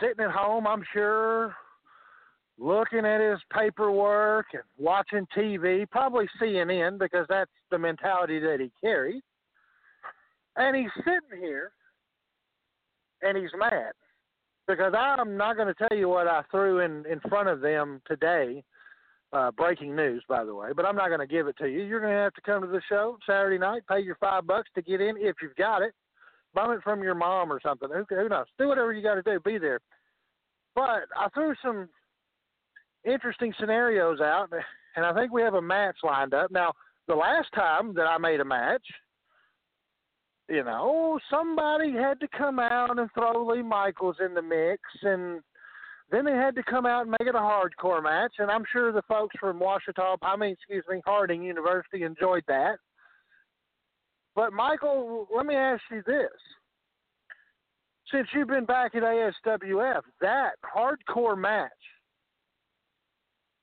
sitting 0.00 0.24
at 0.24 0.30
home, 0.30 0.66
I'm 0.66 0.84
sure, 0.92 1.54
looking 2.58 3.04
at 3.04 3.20
his 3.20 3.40
paperwork 3.52 4.46
and 4.52 4.62
watching 4.78 5.26
TV, 5.36 5.88
probably 5.90 6.26
CNN 6.40 6.98
because 6.98 7.26
that's 7.28 7.50
the 7.70 7.78
mentality 7.78 8.38
that 8.40 8.60
he 8.60 8.70
carries. 8.80 9.22
And 10.56 10.76
he's 10.76 10.90
sitting 10.98 11.42
here 11.42 11.72
and 13.22 13.36
he's 13.36 13.50
mad 13.58 13.92
because 14.68 14.94
I'm 14.96 15.36
not 15.36 15.56
going 15.56 15.68
to 15.68 15.74
tell 15.74 15.96
you 15.96 16.08
what 16.08 16.28
I 16.28 16.42
threw 16.50 16.80
in 16.80 17.04
in 17.10 17.20
front 17.28 17.48
of 17.48 17.60
them 17.60 18.00
today. 18.06 18.62
Uh, 19.32 19.50
breaking 19.50 19.96
news, 19.96 20.22
by 20.28 20.44
the 20.44 20.54
way, 20.54 20.68
but 20.76 20.86
I'm 20.86 20.94
not 20.94 21.08
going 21.08 21.18
to 21.18 21.26
give 21.26 21.48
it 21.48 21.56
to 21.58 21.66
you. 21.66 21.82
You're 21.82 21.98
going 21.98 22.12
to 22.12 22.20
have 22.20 22.34
to 22.34 22.40
come 22.42 22.62
to 22.62 22.68
the 22.68 22.80
show 22.88 23.18
Saturday 23.26 23.58
night, 23.58 23.82
pay 23.90 23.98
your 23.98 24.14
five 24.20 24.46
bucks 24.46 24.70
to 24.76 24.82
get 24.82 25.00
in 25.00 25.16
if 25.18 25.34
you've 25.42 25.56
got 25.56 25.82
it. 25.82 25.92
Bum 26.54 26.70
it 26.72 26.82
from 26.82 27.02
your 27.02 27.14
mom 27.14 27.52
or 27.52 27.60
something. 27.60 27.88
Who, 27.92 28.04
who 28.08 28.28
knows? 28.28 28.46
Do 28.58 28.68
whatever 28.68 28.92
you 28.92 29.02
got 29.02 29.16
to 29.16 29.22
do. 29.22 29.40
Be 29.40 29.58
there. 29.58 29.80
But 30.74 31.04
I 31.16 31.28
threw 31.34 31.54
some 31.62 31.88
interesting 33.04 33.52
scenarios 33.58 34.20
out, 34.20 34.48
and 34.96 35.04
I 35.04 35.12
think 35.14 35.32
we 35.32 35.42
have 35.42 35.54
a 35.54 35.62
match 35.62 35.96
lined 36.02 36.34
up. 36.34 36.50
Now, 36.50 36.72
the 37.08 37.14
last 37.14 37.48
time 37.54 37.94
that 37.94 38.06
I 38.06 38.18
made 38.18 38.40
a 38.40 38.44
match, 38.44 38.84
you 40.48 40.62
know, 40.62 41.18
somebody 41.30 41.92
had 41.92 42.20
to 42.20 42.28
come 42.36 42.58
out 42.58 42.98
and 42.98 43.08
throw 43.14 43.46
Lee 43.46 43.62
Michaels 43.62 44.16
in 44.24 44.34
the 44.34 44.42
mix, 44.42 44.82
and 45.02 45.40
then 46.10 46.24
they 46.24 46.32
had 46.32 46.54
to 46.56 46.62
come 46.62 46.86
out 46.86 47.02
and 47.02 47.10
make 47.10 47.28
it 47.28 47.34
a 47.34 47.38
hardcore 47.38 48.02
match. 48.02 48.34
And 48.38 48.50
I'm 48.50 48.64
sure 48.70 48.92
the 48.92 49.02
folks 49.08 49.34
from 49.40 49.58
Ouachita, 49.58 50.16
I 50.22 50.36
mean, 50.36 50.52
excuse 50.52 50.84
me, 50.88 51.00
Harding 51.04 51.42
University 51.42 52.02
enjoyed 52.02 52.44
that. 52.48 52.76
But 54.34 54.52
Michael, 54.52 55.28
let 55.34 55.46
me 55.46 55.54
ask 55.54 55.82
you 55.90 56.02
this: 56.06 56.30
since 58.12 58.28
you've 58.34 58.48
been 58.48 58.64
back 58.64 58.94
at 58.94 59.02
ASWF, 59.02 60.02
that 60.20 60.52
hardcore 60.64 61.38
match 61.38 61.70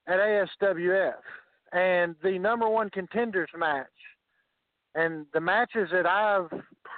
at 0.07 0.19
ASWF 0.19 1.13
and 1.73 2.15
the 2.23 2.37
number 2.37 2.67
one 2.67 2.89
contenders 2.89 3.49
match 3.57 3.87
and 4.95 5.25
the 5.33 5.39
matches 5.39 5.89
that 5.91 6.05
I've 6.05 6.49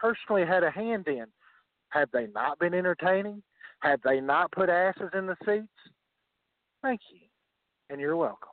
personally 0.02 0.46
had 0.46 0.64
a 0.64 0.72
hand 0.72 1.08
in, 1.08 1.26
have 1.90 2.10
they 2.12 2.28
not 2.34 2.58
been 2.58 2.74
entertaining? 2.74 3.44
Have 3.82 4.02
they 4.04 4.20
not 4.20 4.52
put 4.52 4.70
asses 4.70 5.12
in 5.14 5.28
the 5.28 5.38
seats? 5.46 5.68
Thank 6.82 7.02
you. 7.12 7.20
And 7.90 8.02
you're 8.02 8.18
welcome. 8.18 8.50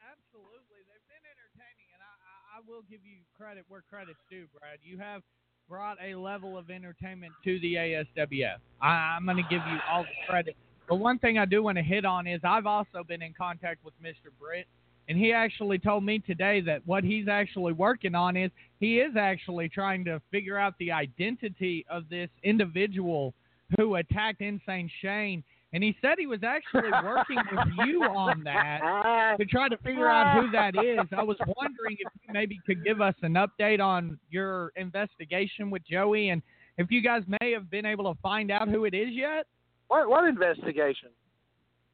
Absolutely, 0.00 0.80
they've 0.88 1.08
been 1.12 1.26
entertaining, 1.28 1.92
and 1.92 2.00
I, 2.00 2.12
I, 2.24 2.34
I 2.56 2.58
will 2.64 2.82
give 2.88 3.04
you 3.04 3.20
credit 3.38 3.64
where 3.68 3.82
credit's 3.88 4.18
due, 4.28 4.46
Brad. 4.58 4.78
You 4.82 4.98
have 4.98 5.22
brought 5.68 5.96
a 6.04 6.16
level 6.16 6.58
of 6.58 6.70
entertainment 6.70 7.32
to 7.44 7.60
the 7.60 7.74
ASWF. 7.74 8.56
I, 8.82 8.88
I'm 8.88 9.24
going 9.24 9.36
to 9.36 9.44
give 9.44 9.62
you 9.70 9.78
all 9.88 10.02
the 10.02 10.08
credit. 10.28 10.56
But 10.88 10.96
one 10.96 11.20
thing 11.20 11.38
I 11.38 11.44
do 11.44 11.62
want 11.62 11.78
to 11.78 11.84
hit 11.84 12.04
on 12.04 12.26
is 12.26 12.40
I've 12.42 12.66
also 12.66 13.04
been 13.06 13.22
in 13.22 13.32
contact 13.34 13.84
with 13.84 13.94
Mr. 14.02 14.32
Britt, 14.40 14.66
and 15.08 15.16
he 15.16 15.32
actually 15.32 15.78
told 15.78 16.02
me 16.02 16.18
today 16.18 16.60
that 16.62 16.82
what 16.84 17.04
he's 17.04 17.28
actually 17.28 17.74
working 17.74 18.16
on 18.16 18.36
is 18.36 18.50
he 18.80 18.98
is 18.98 19.14
actually 19.16 19.68
trying 19.68 20.04
to 20.06 20.20
figure 20.32 20.58
out 20.58 20.74
the 20.80 20.90
identity 20.90 21.86
of 21.88 22.08
this 22.08 22.30
individual 22.42 23.34
who 23.76 23.96
attacked 23.96 24.40
Insane 24.40 24.90
Shane. 25.00 25.44
And 25.72 25.84
he 25.84 25.94
said 26.00 26.14
he 26.18 26.26
was 26.26 26.42
actually 26.42 26.90
working 27.04 27.38
with 27.52 27.86
you 27.86 28.02
on 28.02 28.42
that 28.44 29.36
to 29.38 29.44
try 29.44 29.68
to 29.68 29.76
figure 29.78 30.08
out 30.08 30.40
who 30.40 30.50
that 30.50 30.74
is. 30.82 31.06
I 31.16 31.22
was 31.22 31.36
wondering 31.56 31.96
if 31.98 32.10
you 32.26 32.32
maybe 32.32 32.58
could 32.64 32.82
give 32.84 33.02
us 33.02 33.14
an 33.22 33.34
update 33.34 33.80
on 33.80 34.18
your 34.30 34.72
investigation 34.76 35.70
with 35.70 35.82
Joey 35.86 36.30
and 36.30 36.40
if 36.78 36.90
you 36.90 37.02
guys 37.02 37.22
may 37.40 37.50
have 37.50 37.70
been 37.70 37.84
able 37.84 38.12
to 38.12 38.18
find 38.22 38.50
out 38.50 38.68
who 38.68 38.84
it 38.86 38.94
is 38.94 39.08
yet. 39.10 39.46
What 39.88 40.08
what 40.08 40.24
investigation? 40.24 41.10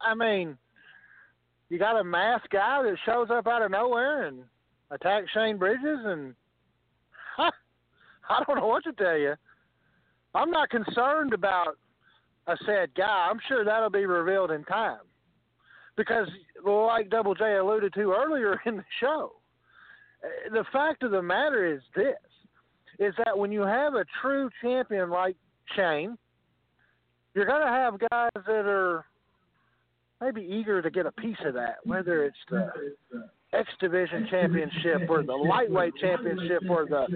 I 0.00 0.14
mean, 0.14 0.56
you 1.68 1.78
got 1.78 1.98
a 1.98 2.04
masked 2.04 2.50
guy 2.50 2.82
that 2.82 2.96
shows 3.06 3.28
up 3.30 3.46
out 3.46 3.62
of 3.62 3.70
nowhere 3.70 4.26
and 4.26 4.44
attacks 4.90 5.30
Shane 5.32 5.56
Bridges, 5.56 6.00
and 6.04 6.34
I 7.38 8.42
don't 8.46 8.58
know 8.58 8.66
what 8.66 8.84
to 8.84 8.92
tell 8.92 9.16
you. 9.16 9.34
I'm 10.34 10.50
not 10.50 10.70
concerned 10.70 11.32
about 11.32 11.78
a 12.46 12.56
said 12.66 12.90
guy. 12.96 13.28
I'm 13.30 13.40
sure 13.48 13.64
that'll 13.64 13.90
be 13.90 14.06
revealed 14.06 14.50
in 14.50 14.64
time, 14.64 15.00
because 15.96 16.28
like 16.64 17.10
Double 17.10 17.34
J 17.34 17.56
alluded 17.56 17.94
to 17.94 18.12
earlier 18.12 18.60
in 18.66 18.76
the 18.76 18.84
show, 19.00 19.32
eh, 20.22 20.48
the 20.52 20.64
fact 20.72 21.02
of 21.02 21.10
the 21.10 21.22
matter 21.22 21.66
is 21.66 21.80
this: 21.94 22.14
is 22.98 23.14
that 23.24 23.36
when 23.36 23.52
you 23.52 23.62
have 23.62 23.94
a 23.94 24.04
true 24.20 24.50
champion 24.62 25.10
like 25.10 25.36
Shane, 25.76 26.16
you're 27.34 27.46
going 27.46 27.62
to 27.62 27.72
have 27.72 27.98
guys 28.10 28.30
that 28.46 28.66
are 28.66 29.04
maybe 30.20 30.42
eager 30.42 30.80
to 30.80 30.90
get 30.90 31.06
a 31.06 31.12
piece 31.12 31.36
of 31.44 31.54
that, 31.54 31.76
whether 31.84 32.24
it's 32.24 32.36
the 32.50 32.70
X 33.54 33.68
Division 33.80 34.26
championship 34.30 35.08
or 35.08 35.22
the 35.22 35.32
lightweight 35.32 35.94
championship 36.00 36.62
or 36.68 36.86
the 36.86 37.06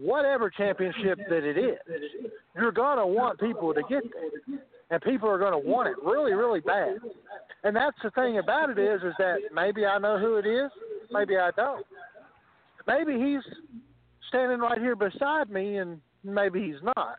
whatever 0.00 0.50
championship 0.50 1.18
that 1.28 1.44
it 1.44 1.58
is. 1.58 1.78
You're 2.54 2.72
going 2.72 2.98
to 2.98 3.06
want 3.06 3.38
people 3.38 3.74
to 3.74 3.82
get 3.88 4.02
there, 4.12 4.58
and 4.90 5.02
people 5.02 5.28
are 5.28 5.38
going 5.38 5.52
to 5.52 5.68
want 5.68 5.88
it 5.88 5.96
really, 6.04 6.32
really 6.32 6.60
bad. 6.60 6.98
And 7.64 7.74
that's 7.74 7.96
the 8.02 8.10
thing 8.10 8.38
about 8.38 8.70
it 8.70 8.78
is, 8.78 9.02
is 9.02 9.14
that 9.18 9.36
maybe 9.52 9.84
I 9.84 9.98
know 9.98 10.18
who 10.18 10.36
it 10.36 10.46
is, 10.46 10.70
maybe 11.10 11.36
I 11.36 11.50
don't. 11.56 11.84
Maybe 12.86 13.14
he's 13.18 13.42
standing 14.28 14.60
right 14.60 14.78
here 14.78 14.96
beside 14.96 15.50
me, 15.50 15.78
and 15.78 16.00
maybe 16.24 16.62
he's 16.62 16.82
not 16.82 17.18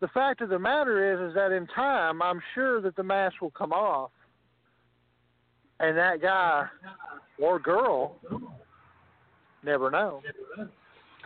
the 0.00 0.08
fact 0.08 0.40
of 0.40 0.48
the 0.48 0.58
matter 0.58 1.12
is 1.12 1.30
is 1.30 1.34
that 1.34 1.52
in 1.52 1.66
time 1.68 2.22
I'm 2.22 2.40
sure 2.54 2.80
that 2.80 2.96
the 2.96 3.02
mask 3.02 3.40
will 3.40 3.50
come 3.50 3.72
off 3.72 4.10
and 5.80 5.96
that 5.96 6.20
guy 6.20 6.66
or 7.38 7.58
girl 7.58 8.16
never 9.64 9.90
know 9.90 10.22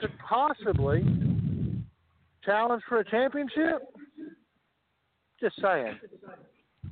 could 0.00 0.12
possibly 0.26 1.04
challenge 2.44 2.82
for 2.88 2.98
a 2.98 3.04
championship. 3.04 3.82
Just 5.40 5.60
saying. 5.60 5.98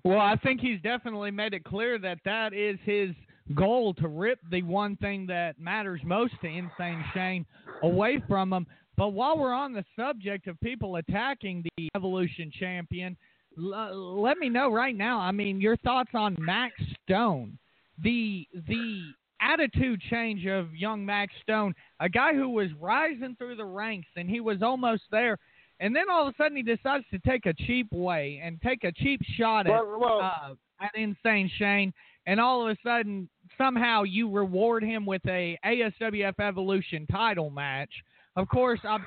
Well, 0.04 0.18
I 0.18 0.36
think 0.42 0.60
he's 0.60 0.80
definitely 0.82 1.30
made 1.30 1.54
it 1.54 1.64
clear 1.64 1.98
that 1.98 2.18
that 2.24 2.52
is 2.52 2.76
his 2.84 3.10
goal 3.54 3.94
to 3.94 4.08
rip 4.08 4.40
the 4.50 4.62
one 4.62 4.96
thing 4.96 5.26
that 5.26 5.58
matters 5.58 6.00
most 6.04 6.34
to 6.42 6.48
Insane 6.48 7.04
Shane 7.14 7.46
away 7.82 8.22
from 8.28 8.52
him. 8.52 8.66
But 8.96 9.08
while 9.08 9.38
we're 9.38 9.54
on 9.54 9.72
the 9.72 9.84
subject 9.96 10.48
of 10.48 10.60
people 10.60 10.96
attacking 10.96 11.64
the 11.76 11.88
Evolution 11.94 12.50
champion, 12.58 13.16
l- 13.58 14.20
let 14.22 14.38
me 14.38 14.48
know 14.48 14.70
right 14.72 14.96
now. 14.96 15.18
I 15.20 15.32
mean, 15.32 15.60
your 15.60 15.76
thoughts 15.78 16.10
on 16.14 16.36
Max 16.38 16.74
Stone, 17.04 17.58
the 18.02 18.46
the 18.68 19.12
attitude 19.40 20.00
change 20.08 20.46
of 20.46 20.74
young 20.74 21.04
Max 21.04 21.32
Stone, 21.42 21.74
a 22.00 22.08
guy 22.08 22.32
who 22.34 22.48
was 22.48 22.68
rising 22.80 23.34
through 23.36 23.56
the 23.56 23.64
ranks 23.64 24.06
and 24.16 24.30
he 24.30 24.40
was 24.40 24.62
almost 24.62 25.02
there, 25.10 25.36
and 25.80 25.94
then 25.94 26.04
all 26.10 26.26
of 26.28 26.34
a 26.34 26.36
sudden 26.36 26.56
he 26.56 26.62
decides 26.62 27.04
to 27.10 27.18
take 27.20 27.46
a 27.46 27.52
cheap 27.54 27.90
way 27.92 28.40
and 28.42 28.60
take 28.62 28.84
a 28.84 28.92
cheap 28.92 29.20
shot 29.36 29.66
at 29.66 29.72
Well, 29.72 29.98
well- 29.98 30.20
uh, 30.20 30.54
at 30.80 30.90
Insane 30.94 31.48
Shane, 31.58 31.92
and 32.26 32.40
all 32.40 32.62
of 32.68 32.76
a 32.76 32.76
sudden 32.84 33.28
somehow 33.58 34.02
you 34.04 34.28
reward 34.30 34.82
him 34.82 35.04
with 35.06 35.24
a 35.26 35.58
ASWF 35.64 36.38
Evolution 36.40 37.06
title 37.06 37.50
match. 37.50 37.90
Of 38.36 38.48
course, 38.48 38.80
I'm 38.84 39.04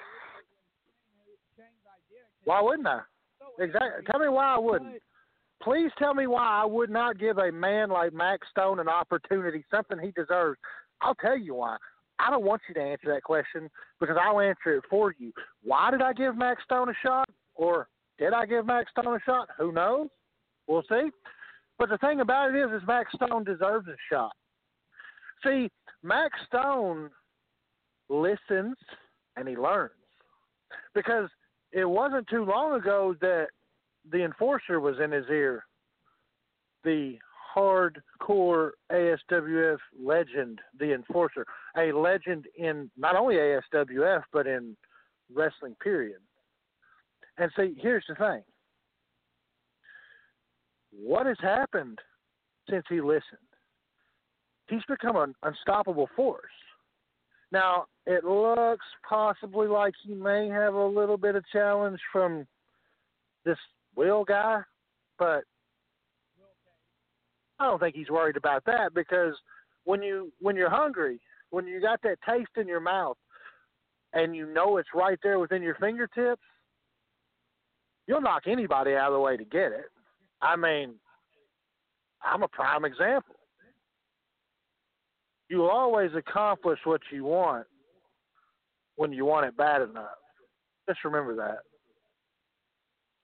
Why 2.43 2.61
wouldn't 2.61 2.87
I? 2.87 3.01
Exactly. 3.59 4.03
Tell 4.09 4.19
me 4.19 4.29
why 4.29 4.55
I 4.55 4.59
wouldn't. 4.59 5.01
Please 5.63 5.91
tell 5.97 6.13
me 6.13 6.27
why 6.27 6.61
I 6.61 6.65
would 6.65 6.89
not 6.89 7.17
give 7.17 7.37
a 7.37 7.51
man 7.51 7.89
like 7.89 8.13
Max 8.13 8.47
Stone 8.49 8.79
an 8.79 8.89
opportunity, 8.89 9.63
something 9.71 9.97
he 9.99 10.11
deserves. 10.11 10.59
I'll 11.01 11.15
tell 11.15 11.37
you 11.37 11.55
why. 11.55 11.77
I 12.19 12.29
don't 12.29 12.45
want 12.45 12.61
you 12.67 12.73
to 12.75 12.81
answer 12.81 13.13
that 13.13 13.23
question 13.23 13.69
because 13.99 14.17
I'll 14.21 14.39
answer 14.39 14.75
it 14.75 14.83
for 14.89 15.13
you. 15.17 15.31
Why 15.63 15.91
did 15.91 16.01
I 16.01 16.13
give 16.13 16.37
Max 16.37 16.63
Stone 16.63 16.89
a 16.89 16.93
shot? 17.03 17.29
Or 17.55 17.87
did 18.17 18.33
I 18.33 18.45
give 18.45 18.65
Max 18.65 18.91
Stone 18.91 19.15
a 19.15 19.19
shot? 19.25 19.49
Who 19.57 19.71
knows? 19.71 20.07
We'll 20.67 20.83
see. 20.89 21.09
But 21.77 21.89
the 21.89 21.97
thing 21.97 22.21
about 22.21 22.53
it 22.53 22.57
is, 22.57 22.71
is 22.71 22.87
Max 22.87 23.11
Stone 23.13 23.43
deserves 23.43 23.87
a 23.87 23.95
shot. 24.11 24.31
See, 25.43 25.69
Max 26.03 26.37
Stone 26.47 27.09
listens 28.09 28.75
and 29.35 29.47
he 29.47 29.57
learns 29.57 29.91
because 30.93 31.29
it 31.75 31.85
wasn't 31.85 32.27
too 32.27 32.43
long 32.45 32.75
ago 32.75 33.15
that 33.21 33.47
the 34.11 34.23
enforcer 34.23 34.79
was 34.79 34.95
in 35.03 35.11
his 35.11 35.25
ear. 35.29 35.63
The 36.83 37.17
hardcore 37.55 38.71
ASWF 38.91 39.77
legend, 39.99 40.59
the 40.79 40.93
enforcer, 40.93 41.45
a 41.77 41.91
legend 41.91 42.45
in 42.57 42.89
not 42.97 43.15
only 43.15 43.35
ASWF 43.35 44.23
but 44.33 44.47
in 44.47 44.75
wrestling 45.33 45.75
period. 45.83 46.19
And 47.37 47.51
see, 47.57 47.75
here's 47.77 48.05
the 48.07 48.15
thing. 48.15 48.43
What 50.91 51.25
has 51.25 51.37
happened 51.41 51.99
since 52.69 52.85
he 52.89 53.01
listened? 53.01 53.39
he's 54.69 54.83
become 54.87 55.15
an 55.15 55.33
unstoppable 55.43 56.09
force. 56.15 56.43
Now, 57.51 57.85
it 58.07 58.23
looks 58.23 58.85
possibly 59.07 59.67
like 59.67 59.93
he 60.03 60.13
may 60.13 60.47
have 60.47 60.75
a 60.75 60.85
little 60.85 61.17
bit 61.17 61.35
of 61.35 61.43
challenge 61.51 61.99
from 62.11 62.45
this 63.45 63.57
Will 63.95 64.23
guy, 64.23 64.61
but 65.17 65.43
I 67.59 67.65
don't 67.65 67.79
think 67.79 67.95
he's 67.95 68.09
worried 68.09 68.37
about 68.37 68.65
that 68.65 68.93
because 68.93 69.33
when 69.85 70.03
you 70.03 70.31
when 70.39 70.55
you're 70.55 70.69
hungry, 70.69 71.19
when 71.49 71.65
you 71.65 71.81
got 71.81 72.01
that 72.03 72.17
taste 72.27 72.49
in 72.57 72.67
your 72.67 72.81
mouth 72.81 73.17
and 74.13 74.35
you 74.35 74.51
know 74.51 74.77
it's 74.77 74.89
right 74.93 75.17
there 75.23 75.39
within 75.39 75.61
your 75.61 75.75
fingertips, 75.75 76.41
you'll 78.05 78.21
knock 78.21 78.43
anybody 78.47 78.93
out 78.93 79.07
of 79.07 79.13
the 79.13 79.19
way 79.19 79.37
to 79.37 79.45
get 79.45 79.71
it. 79.71 79.89
I 80.41 80.55
mean, 80.55 80.95
I'm 82.21 82.43
a 82.43 82.47
prime 82.47 82.85
example. 82.85 83.35
You 85.47 85.63
always 85.63 86.11
accomplish 86.15 86.79
what 86.83 87.01
you 87.11 87.23
want 87.23 87.67
when 88.95 89.11
you 89.13 89.25
want 89.25 89.45
it 89.45 89.57
bad 89.57 89.81
enough. 89.81 90.17
Just 90.87 91.03
remember 91.03 91.35
that. 91.35 91.59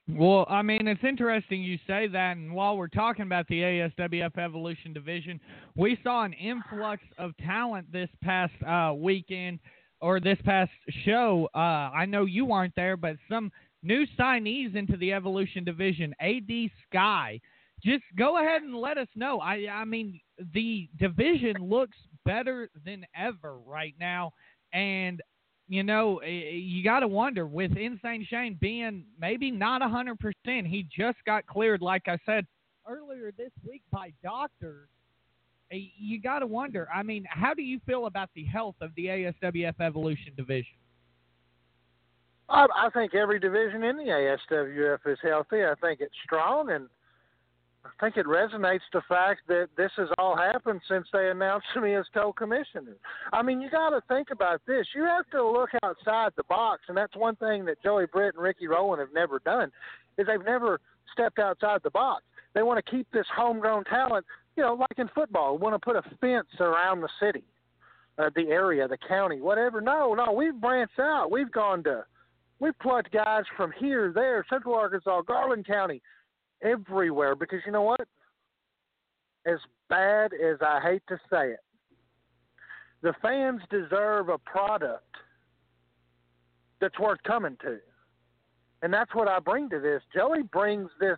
Well, 0.10 0.46
I 0.50 0.62
mean, 0.62 0.88
it's 0.88 1.04
interesting 1.04 1.62
you 1.62 1.78
say 1.88 2.08
that. 2.08 2.36
And 2.36 2.54
while 2.54 2.76
we're 2.76 2.88
talking 2.88 3.24
about 3.24 3.48
the 3.48 3.62
ASWF 3.62 4.38
Evolution 4.38 4.94
Division, 4.94 5.40
we 5.76 5.98
saw 6.04 6.24
an 6.24 6.34
influx 6.34 7.02
of 7.18 7.32
talent 7.38 7.92
this 7.92 8.10
past 8.22 8.52
uh, 8.68 8.94
weekend 8.94 9.60
or 10.02 10.20
this 10.20 10.40
past 10.44 10.72
show. 11.06 11.48
Uh, 11.56 11.58
I 11.94 12.06
know 12.06 12.26
you 12.26 12.46
weren't 12.46 12.74
there, 12.76 12.98
but 12.98 13.16
some 13.30 13.52
new 13.84 14.06
signees 14.20 14.76
into 14.76 14.98
the 14.98 15.14
Evolution 15.14 15.64
Division. 15.64 16.14
AD 16.20 16.70
Sky. 16.90 17.40
Just 17.84 18.04
go 18.18 18.40
ahead 18.40 18.64
and 18.64 18.76
let 18.76 18.98
us 18.98 19.08
know. 19.16 19.40
I, 19.40 19.68
I 19.72 19.86
mean, 19.86 20.20
the 20.54 20.90
division 21.00 21.56
looks 21.60 21.98
better 22.26 22.70
than 22.86 23.06
ever 23.16 23.58
right 23.58 23.96
now, 24.00 24.34
and 24.74 25.22
you 25.72 25.84
know, 25.84 26.18
eh, 26.18 26.28
you 26.28 26.84
got 26.84 27.00
to 27.00 27.08
wonder 27.08 27.48
with 27.48 27.78
Insane 27.78 28.28
Shane 28.30 28.58
being 28.60 29.06
maybe 29.18 29.50
not 29.50 29.82
100%, 29.82 30.18
he 30.68 30.86
just 30.94 31.18
got 31.26 31.48
cleared, 31.48 31.82
like 31.82 32.10
I 32.10 32.18
said 32.26 32.46
earlier 32.86 33.32
this 33.38 33.52
week, 33.66 33.82
by 33.90 34.12
doctors. 34.22 34.90
Eh, 35.72 35.86
You 35.98 36.20
got 36.20 36.40
to 36.40 36.46
wonder. 36.46 36.90
I 36.94 37.04
mean, 37.04 37.26
how 37.30 37.54
do 37.54 37.62
you 37.62 37.80
feel 37.86 38.08
about 38.08 38.28
the 38.36 38.44
health 38.44 38.76
of 38.82 38.92
the 38.98 39.06
ASWF 39.06 39.80
Evolution 39.80 40.34
division? 40.36 40.74
I, 42.50 42.68
I 42.76 42.90
think 42.90 43.16
every 43.16 43.40
division 43.40 43.82
in 43.84 43.96
the 43.96 44.04
ASWF 44.04 45.00
is 45.06 45.20
healthy. 45.24 45.64
I 45.64 45.76
think 45.80 46.02
it's 46.02 46.14
strong, 46.26 46.72
and 46.72 46.90
I 47.84 47.90
think 48.00 48.18
it 48.18 48.28
resonates 48.28 48.82
the 48.94 49.02
fact 49.10 49.42
that 49.48 49.70
this 49.76 49.92
has 49.98 50.08
all 50.18 50.36
happened 50.36 50.82
since 50.88 51.08
they 51.12 51.30
announced 51.30 51.68
me 51.82 51.96
as 51.96 52.06
co-commissioner. 52.14 52.96
I 53.34 53.42
mean, 53.42 53.62
you 53.62 53.70
got 53.70 53.90
to 53.90 54.02
think 54.08 54.30
about 54.32 54.62
this. 54.68 54.86
You 54.96 55.04
have 55.04 55.30
to 55.32 55.44
look 55.44 55.70
outside 55.84 56.32
the 56.38 56.44
box, 56.44 56.84
and 56.88 56.98
that's 56.98 57.16
one 57.16 57.36
thing 57.38 57.66
that 57.66 57.82
Joey 57.82 58.06
Britt 58.06 58.36
and 58.36 58.44
Ricky 58.44 58.68
Rowland 58.68 59.00
have 59.00 59.14
never 59.14 59.40
done, 59.40 59.72
is 60.18 60.28
they've 60.28 60.46
never 60.46 60.80
stepped 61.14 61.40
outside 61.40 61.82
the 61.84 61.90
box. 61.90 62.24
They 62.54 62.64
want 62.64 62.84
to 62.84 62.92
keep 62.92 63.08
this 63.12 63.26
homegrown 63.36 63.86
talent, 63.86 64.26
you 64.56 64.64
know, 64.64 64.74
like 64.74 64.98
in 64.98 65.10
football, 65.16 65.58
want 65.58 65.74
to 65.74 65.80
put 65.80 65.96
a 65.96 66.04
fence 66.20 66.48
around 66.60 67.02
the 67.02 67.10
city, 67.20 67.44
uh, 68.18 68.30
the 68.36 68.48
area, 68.50 68.88
the 68.88 68.98
county, 69.08 69.42
whatever. 69.42 69.82
No, 69.82 70.14
no, 70.14 70.32
we've 70.32 70.60
branched 70.60 71.00
out. 71.00 71.32
We've 71.32 71.52
gone 71.52 71.84
to, 71.86 72.06
we've 72.60 72.78
plucked 72.80 73.12
guys 73.12 73.44
from 73.56 73.72
here, 73.80 74.12
there, 74.14 74.46
Central 74.50 74.76
Arkansas, 74.76 75.22
Garland 75.22 75.66
County, 75.66 76.02
everywhere. 76.64 77.36
Because 77.36 77.60
you 77.66 77.72
know 77.72 77.82
what? 77.82 78.08
As 79.46 79.60
bad 79.90 80.34
as 80.34 80.58
I 80.62 80.80
hate 80.82 81.04
to 81.10 81.18
say 81.32 81.52
it, 81.52 81.60
the 83.02 83.14
fans 83.22 83.62
deserve 83.70 84.30
a 84.30 84.38
product 84.38 85.16
that's 86.80 86.98
worth 87.00 87.22
coming 87.24 87.58
to. 87.62 87.78
And 88.84 88.92
that's 88.92 89.14
what 89.14 89.28
I 89.28 89.40
bring 89.40 89.70
to 89.70 89.80
this. 89.80 90.02
Joey 90.14 90.42
brings 90.42 90.90
this, 91.00 91.18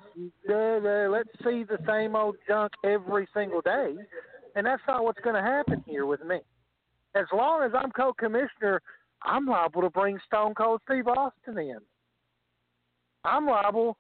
uh, 0.50 0.54
uh, 0.54 1.08
let's 1.10 1.30
see 1.44 1.64
the 1.64 1.80
same 1.88 2.16
old 2.16 2.36
junk 2.48 2.74
every 2.84 3.28
single 3.34 3.62
day. 3.62 3.96
And 4.56 4.66
that's 4.66 4.82
not 4.88 5.04
what's 5.04 5.22
going 5.22 5.36
to 5.36 5.42
happen 5.42 5.84
here 5.88 6.06
with 6.06 6.24
me. 6.26 6.40
As 7.16 7.26
long 7.32 7.64
as 7.64 7.72
I'm 7.74 7.92
co 7.92 8.14
commissioner, 8.14 8.82
I'm 9.24 9.46
liable 9.46 9.82
to 9.82 9.90
bring 9.90 10.20
Stone 10.28 10.56
Cold 10.56 10.82
Steve 10.86 11.08
Austin 11.08 11.58
in. 11.58 11.80
I'm 13.24 13.46
liable, 13.46 13.98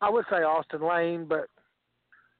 I 0.00 0.10
would 0.10 0.24
say 0.30 0.36
Austin 0.36 0.86
Lane, 0.86 1.26
but 1.28 1.48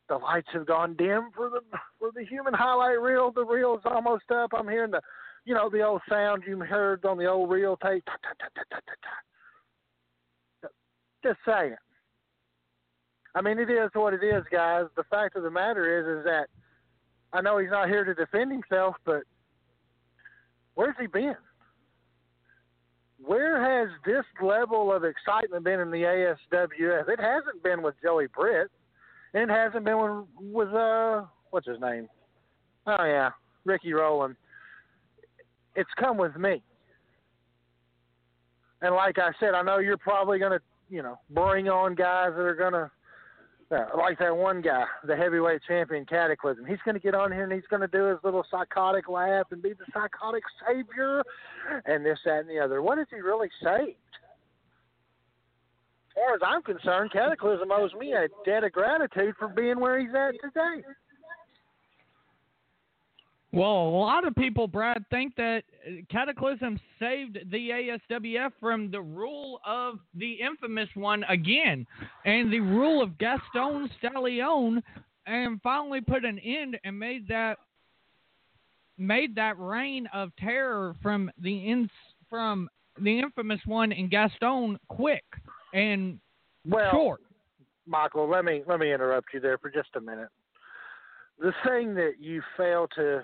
the 0.08 0.16
lights 0.16 0.48
have 0.52 0.66
gone 0.66 0.94
dim 0.96 1.30
for 1.34 1.50
the 1.50 1.60
for 1.98 2.10
the 2.14 2.24
human 2.24 2.54
highlight 2.54 3.00
reel. 3.00 3.30
The 3.30 3.44
reel's 3.44 3.82
almost 3.84 4.30
up. 4.30 4.52
I'm 4.56 4.68
hearing 4.68 4.92
the, 4.92 5.00
you 5.44 5.54
know, 5.54 5.68
the 5.68 5.82
old 5.82 6.00
sound 6.08 6.44
you 6.46 6.58
heard 6.60 7.04
on 7.04 7.18
the 7.18 7.26
old 7.26 7.50
reel 7.50 7.76
tape. 7.76 8.04
Ta, 8.06 8.12
ta, 8.22 8.30
ta, 8.38 8.48
ta, 8.54 8.62
ta, 8.70 8.80
ta, 8.86 8.94
ta. 10.62 10.68
Just 11.22 11.38
saying. 11.46 11.76
I 13.34 13.40
mean, 13.40 13.58
it 13.58 13.70
is 13.70 13.90
what 13.92 14.14
it 14.14 14.24
is, 14.24 14.44
guys. 14.50 14.86
The 14.96 15.04
fact 15.04 15.36
of 15.36 15.42
the 15.42 15.50
matter 15.50 16.00
is, 16.00 16.18
is 16.18 16.24
that 16.24 16.48
I 17.32 17.40
know 17.40 17.58
he's 17.58 17.70
not 17.70 17.88
here 17.88 18.04
to 18.04 18.14
defend 18.14 18.50
himself, 18.50 18.96
but 19.04 19.22
where's 20.74 20.96
he 20.98 21.06
been? 21.06 21.36
Where 23.24 23.60
has 23.60 23.90
this 24.06 24.24
level 24.40 24.92
of 24.92 25.04
excitement 25.04 25.64
been 25.64 25.80
in 25.80 25.90
the 25.90 26.02
ASWF? 26.02 27.08
It 27.08 27.20
hasn't 27.20 27.62
been 27.62 27.82
with 27.82 27.94
Joey 28.02 28.26
Britt, 28.28 28.70
and 29.34 29.50
it 29.50 29.54
hasn't 29.54 29.84
been 29.84 29.98
with, 29.98 30.26
with 30.52 30.74
uh, 30.74 31.24
what's 31.50 31.66
his 31.66 31.80
name? 31.80 32.08
Oh 32.86 33.04
yeah, 33.04 33.30
Ricky 33.64 33.92
Rowland. 33.92 34.36
It's 35.74 35.90
come 35.98 36.16
with 36.16 36.36
me. 36.36 36.62
And 38.80 38.94
like 38.94 39.18
I 39.18 39.30
said, 39.40 39.54
I 39.54 39.62
know 39.62 39.78
you're 39.78 39.96
probably 39.96 40.38
to, 40.52 40.60
you 40.88 41.02
know, 41.02 41.18
bring 41.30 41.68
on 41.68 41.94
guys 41.94 42.30
that 42.36 42.42
are 42.42 42.54
going 42.54 42.72
uh, 43.70 43.84
like 43.96 44.18
that 44.18 44.36
one 44.36 44.62
guy, 44.62 44.84
the 45.04 45.16
heavyweight 45.16 45.60
champion 45.66 46.04
Cataclysm. 46.06 46.64
He's 46.64 46.78
going 46.84 46.94
to 46.94 47.00
get 47.00 47.14
on 47.14 47.32
here 47.32 47.44
and 47.44 47.52
he's 47.52 47.66
going 47.68 47.82
to 47.82 47.88
do 47.88 48.06
his 48.06 48.18
little 48.24 48.44
psychotic 48.50 49.08
laugh 49.08 49.46
and 49.50 49.62
be 49.62 49.72
the 49.72 49.84
psychotic 49.92 50.42
savior 50.66 51.22
and 51.84 52.04
this, 52.04 52.18
that, 52.24 52.40
and 52.40 52.48
the 52.48 52.58
other. 52.58 52.82
What 52.82 52.98
has 52.98 53.06
he 53.10 53.20
really 53.20 53.50
saved? 53.62 53.96
As 56.08 56.14
far 56.14 56.34
as 56.34 56.40
I'm 56.44 56.62
concerned, 56.62 57.12
Cataclysm 57.12 57.70
owes 57.70 57.92
me 57.94 58.12
a 58.12 58.28
debt 58.44 58.64
of 58.64 58.72
gratitude 58.72 59.34
for 59.38 59.48
being 59.48 59.78
where 59.78 60.00
he's 60.00 60.14
at 60.14 60.32
today. 60.42 60.82
Well, 63.50 63.88
a 63.88 63.96
lot 63.96 64.26
of 64.26 64.34
people, 64.34 64.68
Brad, 64.68 65.04
think 65.10 65.34
that 65.36 65.62
uh, 65.86 65.92
Cataclysm 66.10 66.78
saved 66.98 67.38
the 67.50 67.70
ASWF 68.10 68.52
from 68.60 68.90
the 68.90 69.00
rule 69.00 69.60
of 69.66 70.00
the 70.14 70.32
infamous 70.34 70.88
one 70.94 71.24
again, 71.24 71.86
and 72.26 72.52
the 72.52 72.60
rule 72.60 73.02
of 73.02 73.16
Gaston 73.16 73.88
Stallion, 73.98 74.82
and 75.26 75.62
finally 75.62 76.02
put 76.02 76.26
an 76.26 76.38
end 76.40 76.78
and 76.84 76.98
made 76.98 77.26
that 77.28 77.58
made 78.98 79.34
that 79.36 79.58
reign 79.58 80.08
of 80.12 80.30
terror 80.36 80.94
from 81.02 81.30
the 81.40 81.56
ins 81.70 81.90
from 82.28 82.68
the 83.00 83.18
infamous 83.18 83.60
one 83.64 83.92
in 83.92 84.08
Gaston 84.08 84.78
quick 84.88 85.24
and 85.72 86.18
Well, 86.66 86.90
short. 86.90 87.20
Michael, 87.86 88.28
let 88.28 88.44
me 88.44 88.62
let 88.66 88.78
me 88.78 88.92
interrupt 88.92 89.28
you 89.32 89.40
there 89.40 89.56
for 89.56 89.70
just 89.70 89.88
a 89.96 90.00
minute. 90.00 90.28
The 91.38 91.52
thing 91.66 91.94
that 91.94 92.14
you 92.20 92.42
fail 92.56 92.88
to 92.96 93.22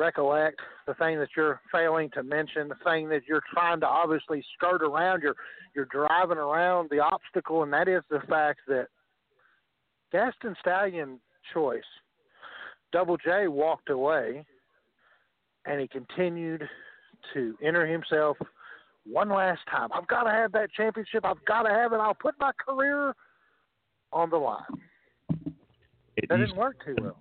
recollect, 0.00 0.58
the 0.86 0.94
thing 0.94 1.18
that 1.18 1.28
you're 1.36 1.60
failing 1.70 2.10
to 2.14 2.22
mention, 2.22 2.68
the 2.68 2.74
thing 2.84 3.08
that 3.10 3.22
you're 3.28 3.42
trying 3.52 3.78
to 3.80 3.86
obviously 3.86 4.42
skirt 4.56 4.82
around, 4.82 5.22
you're 5.22 5.36
you're 5.76 5.84
driving 5.86 6.38
around 6.38 6.88
the 6.90 6.98
obstacle, 6.98 7.62
and 7.62 7.72
that 7.72 7.86
is 7.86 8.02
the 8.10 8.20
fact 8.28 8.60
that 8.66 8.86
Gaston 10.10 10.56
Stallion 10.60 11.20
choice, 11.54 11.82
Double 12.92 13.16
J 13.16 13.46
walked 13.46 13.90
away, 13.90 14.44
and 15.66 15.80
he 15.80 15.86
continued 15.86 16.68
to 17.34 17.54
enter 17.62 17.86
himself 17.86 18.36
one 19.06 19.28
last 19.28 19.60
time. 19.70 19.90
I've 19.92 20.08
got 20.08 20.24
to 20.24 20.30
have 20.30 20.50
that 20.52 20.72
championship. 20.72 21.24
I've 21.24 21.44
got 21.44 21.62
to 21.62 21.70
have 21.70 21.92
it. 21.92 21.96
I'll 21.96 22.14
put 22.14 22.34
my 22.40 22.50
career 22.66 23.14
on 24.12 24.30
the 24.30 24.36
line. 24.36 24.62
It 26.16 26.28
That 26.28 26.38
didn't 26.38 26.56
work 26.56 26.84
too 26.84 26.96
well. 27.00 27.16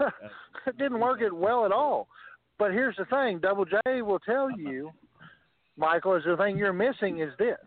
It 0.00 0.76
didn't 0.78 1.00
work 1.00 1.20
it 1.20 1.32
well 1.32 1.64
at 1.64 1.72
all. 1.72 2.08
But 2.58 2.72
here's 2.72 2.96
the 2.96 3.04
thing: 3.06 3.38
Double 3.38 3.64
J 3.64 4.02
will 4.02 4.18
tell 4.18 4.50
you, 4.50 4.90
Michael, 5.76 6.14
is 6.14 6.24
the 6.24 6.36
thing 6.36 6.56
you're 6.56 6.72
missing 6.72 7.20
is 7.20 7.32
this: 7.38 7.58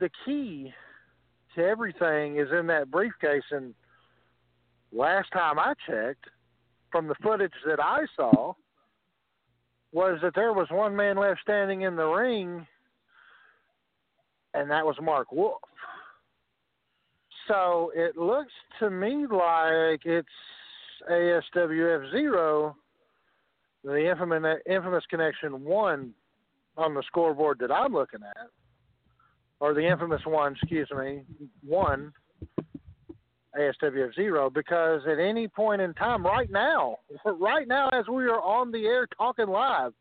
the 0.00 0.10
key 0.24 0.72
to 1.54 1.64
everything 1.64 2.38
is 2.38 2.48
in 2.58 2.66
that 2.68 2.90
briefcase. 2.90 3.42
And 3.50 3.74
last 4.92 5.30
time 5.32 5.58
I 5.58 5.74
checked, 5.86 6.24
from 6.90 7.08
the 7.08 7.14
footage 7.22 7.52
that 7.66 7.80
I 7.80 8.06
saw, 8.16 8.54
was 9.92 10.18
that 10.22 10.34
there 10.34 10.52
was 10.52 10.68
one 10.70 10.94
man 10.94 11.16
left 11.16 11.40
standing 11.40 11.82
in 11.82 11.96
the 11.96 12.06
ring, 12.06 12.66
and 14.52 14.70
that 14.70 14.84
was 14.84 14.96
Mark 15.00 15.32
Wolf. 15.32 15.60
So 17.48 17.92
it 17.94 18.16
looks 18.16 18.52
to 18.78 18.90
me 18.90 19.26
like 19.30 20.04
it's 20.04 20.28
ASWF 21.10 22.10
zero, 22.10 22.76
the 23.82 24.10
infamous 24.10 24.60
infamous 24.68 25.04
connection 25.10 25.62
one 25.62 26.12
on 26.76 26.94
the 26.94 27.02
scoreboard 27.06 27.58
that 27.60 27.70
I'm 27.70 27.92
looking 27.92 28.20
at, 28.22 28.48
or 29.60 29.74
the 29.74 29.86
infamous 29.86 30.22
one, 30.24 30.54
excuse 30.54 30.88
me, 30.96 31.22
one 31.64 32.12
ASWF 33.58 34.14
zero, 34.14 34.50
because 34.50 35.02
at 35.06 35.18
any 35.18 35.46
point 35.46 35.80
in 35.80 35.94
time, 35.94 36.24
right 36.24 36.50
now, 36.50 36.98
right 37.24 37.68
now 37.68 37.88
as 37.90 38.06
we 38.08 38.24
are 38.24 38.40
on 38.40 38.72
the 38.72 38.86
air 38.86 39.06
talking 39.16 39.48
live, 39.48 39.92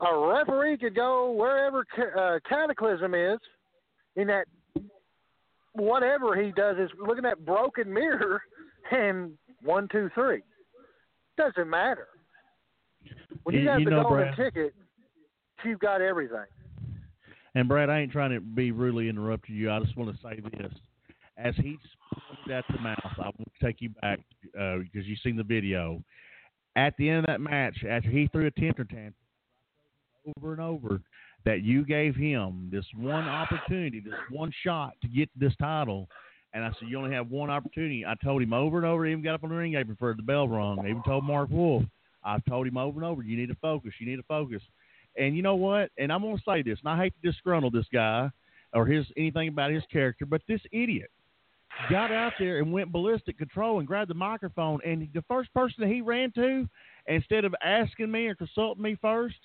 a 0.00 0.18
referee 0.18 0.78
could 0.78 0.94
go 0.94 1.32
wherever 1.32 1.84
uh, 2.18 2.38
Cataclysm 2.48 3.14
is 3.14 3.38
in 4.16 4.26
that 4.28 4.46
whatever 5.76 6.40
he 6.40 6.52
does 6.52 6.76
is 6.78 6.90
looking 6.98 7.24
at 7.24 7.44
broken 7.44 7.92
mirror 7.92 8.42
and 8.90 9.32
one, 9.62 9.88
two, 9.90 10.10
three. 10.14 10.42
Doesn't 11.36 11.68
matter. 11.68 12.08
When 13.44 13.54
you, 13.54 13.62
You- 13.62 13.68
have 13.68 13.80
you 13.80 13.84
the 13.86 13.90
know, 13.92 14.02
golden 14.02 14.34
Brad- 14.34 14.36
ticket, 14.36 14.74
you've 15.64 15.80
got 15.80 16.00
everything. 16.00 16.44
And 17.54 17.68
Brad, 17.68 17.88
I 17.88 18.00
ain't 18.00 18.12
trying 18.12 18.32
to 18.32 18.40
be 18.40 18.70
rudely 18.70 19.08
interrupting 19.08 19.54
you. 19.54 19.70
I 19.70 19.78
just 19.80 19.96
want 19.96 20.14
to 20.14 20.22
say 20.22 20.40
this: 20.58 20.72
as 21.38 21.54
he's 21.56 21.78
at 22.52 22.64
the 22.70 22.78
mouth, 22.80 22.98
I 23.18 23.26
will 23.38 23.46
take 23.62 23.80
you 23.80 23.88
back 24.02 24.20
uh, 24.58 24.76
because 24.78 25.06
you've 25.06 25.20
seen 25.22 25.36
the 25.36 25.42
video. 25.42 26.02
At 26.76 26.94
the 26.98 27.08
end 27.08 27.20
of 27.20 27.26
that 27.26 27.40
match, 27.40 27.78
after 27.88 28.10
he 28.10 28.28
threw 28.30 28.46
a 28.46 28.50
temper 28.50 28.84
tantrum 28.84 29.14
over 30.36 30.52
and 30.52 30.60
over, 30.60 31.00
that 31.46 31.62
you 31.62 31.84
gave 31.84 32.14
him 32.14 32.68
this 32.70 32.84
one 32.94 33.26
opportunity, 33.26 34.00
this 34.00 34.12
one 34.30 34.52
shot 34.62 34.92
to 35.00 35.08
get 35.08 35.30
this 35.36 35.54
title. 35.58 36.08
And 36.52 36.64
I 36.64 36.70
said, 36.78 36.88
you 36.88 36.98
only 36.98 37.14
have 37.14 37.30
one 37.30 37.50
opportunity. 37.50 38.04
I 38.04 38.14
told 38.22 38.42
him 38.42 38.52
over 38.52 38.78
and 38.78 38.86
over. 38.86 39.04
He 39.06 39.12
even 39.12 39.24
got 39.24 39.34
up 39.34 39.44
on 39.44 39.50
the 39.50 39.56
ring 39.56 39.74
apron 39.74 39.96
for 39.98 40.12
the 40.12 40.22
bell 40.22 40.48
rung. 40.48 40.80
I 40.80 40.90
even 40.90 41.02
told 41.04 41.24
Mark 41.24 41.48
Wolf. 41.50 41.84
I've 42.24 42.44
told 42.46 42.66
him 42.66 42.76
over 42.76 43.00
and 43.00 43.08
over. 43.08 43.22
You 43.22 43.36
need 43.36 43.48
to 43.48 43.56
focus. 43.62 43.92
You 44.00 44.08
need 44.08 44.16
to 44.16 44.24
focus. 44.24 44.60
And 45.16 45.36
you 45.36 45.42
know 45.42 45.54
what? 45.54 45.90
And 45.98 46.12
I'm 46.12 46.20
going 46.20 46.36
to 46.36 46.42
say 46.46 46.62
this, 46.62 46.78
and 46.84 46.88
I 46.88 46.96
hate 46.96 47.14
to 47.22 47.30
disgruntle 47.30 47.72
this 47.72 47.86
guy 47.92 48.28
or 48.72 48.84
his 48.84 49.06
anything 49.16 49.48
about 49.48 49.70
his 49.70 49.84
character, 49.90 50.26
but 50.26 50.42
this 50.48 50.60
idiot 50.72 51.10
got 51.90 52.10
out 52.10 52.32
there 52.38 52.58
and 52.58 52.72
went 52.72 52.90
ballistic 52.90 53.38
control 53.38 53.78
and 53.78 53.86
grabbed 53.86 54.10
the 54.10 54.14
microphone. 54.14 54.80
And 54.84 55.08
the 55.14 55.24
first 55.28 55.52
person 55.54 55.76
that 55.80 55.88
he 55.88 56.00
ran 56.00 56.32
to, 56.32 56.68
instead 57.06 57.44
of 57.44 57.54
asking 57.62 58.10
me 58.10 58.26
or 58.26 58.34
consulting 58.34 58.82
me 58.82 58.96
first, 59.00 59.38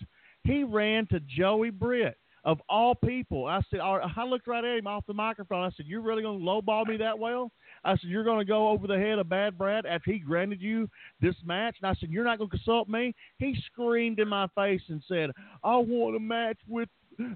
he 0.44 0.64
ran 0.64 1.08
to 1.08 1.20
Joey 1.22 1.70
Britt. 1.70 2.18
Of 2.44 2.60
all 2.70 2.96
people, 2.96 3.46
I 3.46 3.62
said, 3.70 3.82
I 3.82 4.24
looked 4.24 4.48
right 4.48 4.64
at 4.64 4.80
him 4.80 4.88
off 4.88 5.06
the 5.06 5.14
microphone. 5.14 5.64
I 5.64 5.70
said, 5.78 5.86
"You're 5.86 6.02
really 6.02 6.24
going 6.24 6.40
to 6.40 6.46
lowball 6.46 6.88
me 6.88 6.98
that 6.98 7.20
well?" 7.20 7.52
I 7.84 7.92
said, 7.92 8.10
"You're 8.10 8.24
going 8.24 8.40
to 8.40 8.46
go 8.46 8.70
over 8.70 8.88
the 8.88 8.98
head 8.98 9.20
of 9.20 9.30
Bad 9.30 9.60
Brad 9.60 9.86
after 9.86 10.12
he 10.12 10.18
granted 10.18 10.60
you 10.60 10.90
this 11.20 11.36
match?" 11.46 11.78
And 11.80 11.88
I 11.88 11.94
said, 12.00 12.10
"You're 12.10 12.24
not 12.24 12.40
going 12.40 12.50
to 12.50 12.58
consult 12.58 12.90
me?" 12.90 13.14
He 13.38 13.56
screamed 13.68 14.20
in 14.20 14.28
my 14.28 14.48
face 14.56 14.82
and 14.90 15.04
said, 15.08 15.30
"I 15.64 15.76
want 15.78 16.16
a 16.16 16.20
match 16.20 16.58
with 16.68 16.90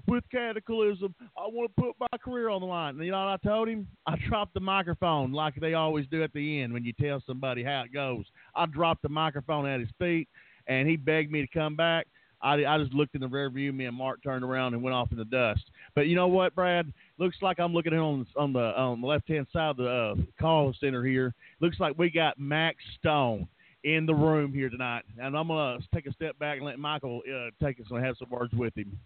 with 0.08 0.24
Cataclysm. 0.32 1.14
I 1.38 1.46
want 1.46 1.70
to 1.76 1.82
put 1.82 1.94
my 2.00 2.18
career 2.18 2.48
on 2.48 2.60
the 2.60 2.66
line." 2.66 2.96
And 2.96 3.04
you 3.04 3.12
know 3.12 3.26
what 3.26 3.40
I 3.44 3.48
told 3.48 3.68
him? 3.68 3.86
I 4.08 4.16
dropped 4.28 4.54
the 4.54 4.60
microphone 4.60 5.32
like 5.32 5.54
they 5.54 5.74
always 5.74 6.08
do 6.08 6.24
at 6.24 6.32
the 6.32 6.62
end 6.62 6.72
when 6.72 6.84
you 6.84 6.92
tell 6.94 7.22
somebody 7.24 7.62
how 7.62 7.82
it 7.82 7.92
goes. 7.92 8.24
I 8.56 8.66
dropped 8.66 9.02
the 9.02 9.08
microphone 9.08 9.68
at 9.68 9.78
his 9.78 9.90
feet, 10.00 10.28
and 10.66 10.88
he 10.88 10.96
begged 10.96 11.30
me 11.30 11.42
to 11.42 11.58
come 11.58 11.76
back. 11.76 12.08
I, 12.46 12.64
I 12.64 12.78
just 12.78 12.94
looked 12.94 13.16
in 13.16 13.20
the 13.20 13.26
rear 13.26 13.50
view. 13.50 13.72
Me 13.72 13.86
and 13.86 13.96
Mark 13.96 14.22
turned 14.22 14.44
around 14.44 14.74
and 14.74 14.82
went 14.82 14.94
off 14.94 15.10
in 15.10 15.18
the 15.18 15.24
dust. 15.24 15.64
But 15.96 16.06
you 16.06 16.14
know 16.14 16.28
what, 16.28 16.54
Brad? 16.54 16.92
Looks 17.18 17.38
like 17.42 17.58
I'm 17.58 17.74
looking 17.74 17.92
at 17.92 17.98
on 17.98 18.24
on 18.36 18.52
the 18.52 18.78
on 18.78 19.00
the 19.00 19.06
left 19.06 19.28
hand 19.28 19.48
side 19.52 19.70
of 19.70 19.76
the 19.78 19.88
uh, 19.88 20.14
call 20.40 20.72
center 20.78 21.04
here. 21.04 21.34
Looks 21.60 21.80
like 21.80 21.98
we 21.98 22.08
got 22.08 22.38
Max 22.38 22.76
Stone 23.00 23.48
in 23.82 24.06
the 24.06 24.14
room 24.14 24.52
here 24.52 24.68
tonight, 24.68 25.02
and 25.18 25.36
I'm 25.36 25.48
gonna 25.48 25.78
take 25.92 26.06
a 26.06 26.12
step 26.12 26.38
back 26.38 26.58
and 26.58 26.66
let 26.66 26.78
Michael 26.78 27.20
uh, 27.28 27.50
take 27.64 27.80
us 27.80 27.86
and 27.90 28.04
have 28.04 28.16
some 28.16 28.30
words 28.30 28.52
with 28.54 28.76
him. 28.76 28.96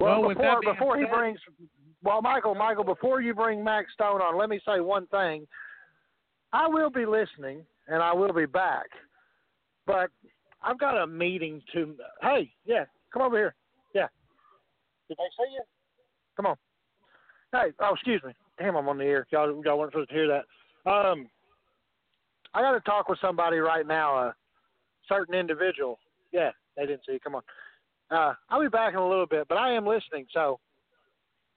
Well, 0.00 0.22
Well, 0.22 0.28
before 0.34 0.60
before 0.62 0.98
he 0.98 1.04
brings, 1.04 1.38
well, 2.02 2.22
Michael, 2.22 2.56
Michael, 2.56 2.84
before 2.84 3.20
you 3.20 3.34
bring 3.34 3.62
Max 3.62 3.92
Stone 3.92 4.20
on, 4.20 4.36
let 4.36 4.48
me 4.48 4.60
say 4.66 4.80
one 4.80 5.06
thing. 5.08 5.46
I 6.52 6.66
will 6.66 6.90
be 6.90 7.06
listening 7.06 7.62
and 7.86 8.02
I 8.02 8.12
will 8.12 8.32
be 8.32 8.46
back, 8.46 8.86
but 9.86 10.10
I've 10.62 10.78
got 10.78 11.00
a 11.02 11.06
meeting 11.06 11.62
to. 11.74 11.94
Hey, 12.22 12.52
yeah, 12.64 12.84
come 13.12 13.22
over 13.22 13.36
here. 13.36 13.54
Yeah, 13.94 14.08
did 15.08 15.16
they 15.18 15.24
see 15.44 15.52
you? 15.52 15.62
Come 16.36 16.46
on. 16.46 16.56
Hey, 17.52 17.72
oh, 17.80 17.94
excuse 17.94 18.22
me. 18.24 18.32
Damn, 18.58 18.76
I'm 18.76 18.88
on 18.88 18.98
the 18.98 19.04
air. 19.04 19.26
Y'all, 19.30 19.62
y'all 19.64 19.78
weren't 19.78 19.92
supposed 19.92 20.08
to 20.10 20.14
hear 20.14 20.28
that. 20.28 20.90
Um, 20.90 21.28
I 22.54 22.60
got 22.62 22.72
to 22.72 22.80
talk 22.80 23.08
with 23.08 23.18
somebody 23.20 23.58
right 23.58 23.86
now. 23.86 24.16
A 24.16 24.34
certain 25.08 25.34
individual. 25.34 25.98
Yeah, 26.32 26.50
they 26.76 26.86
didn't 26.86 27.02
see. 27.06 27.12
you. 27.12 27.20
Come 27.20 27.36
on. 27.36 27.42
Uh, 28.10 28.34
I'll 28.50 28.60
be 28.60 28.68
back 28.68 28.92
in 28.94 28.98
a 28.98 29.08
little 29.08 29.26
bit, 29.26 29.46
but 29.48 29.58
I 29.58 29.72
am 29.72 29.86
listening. 29.86 30.26
So, 30.32 30.58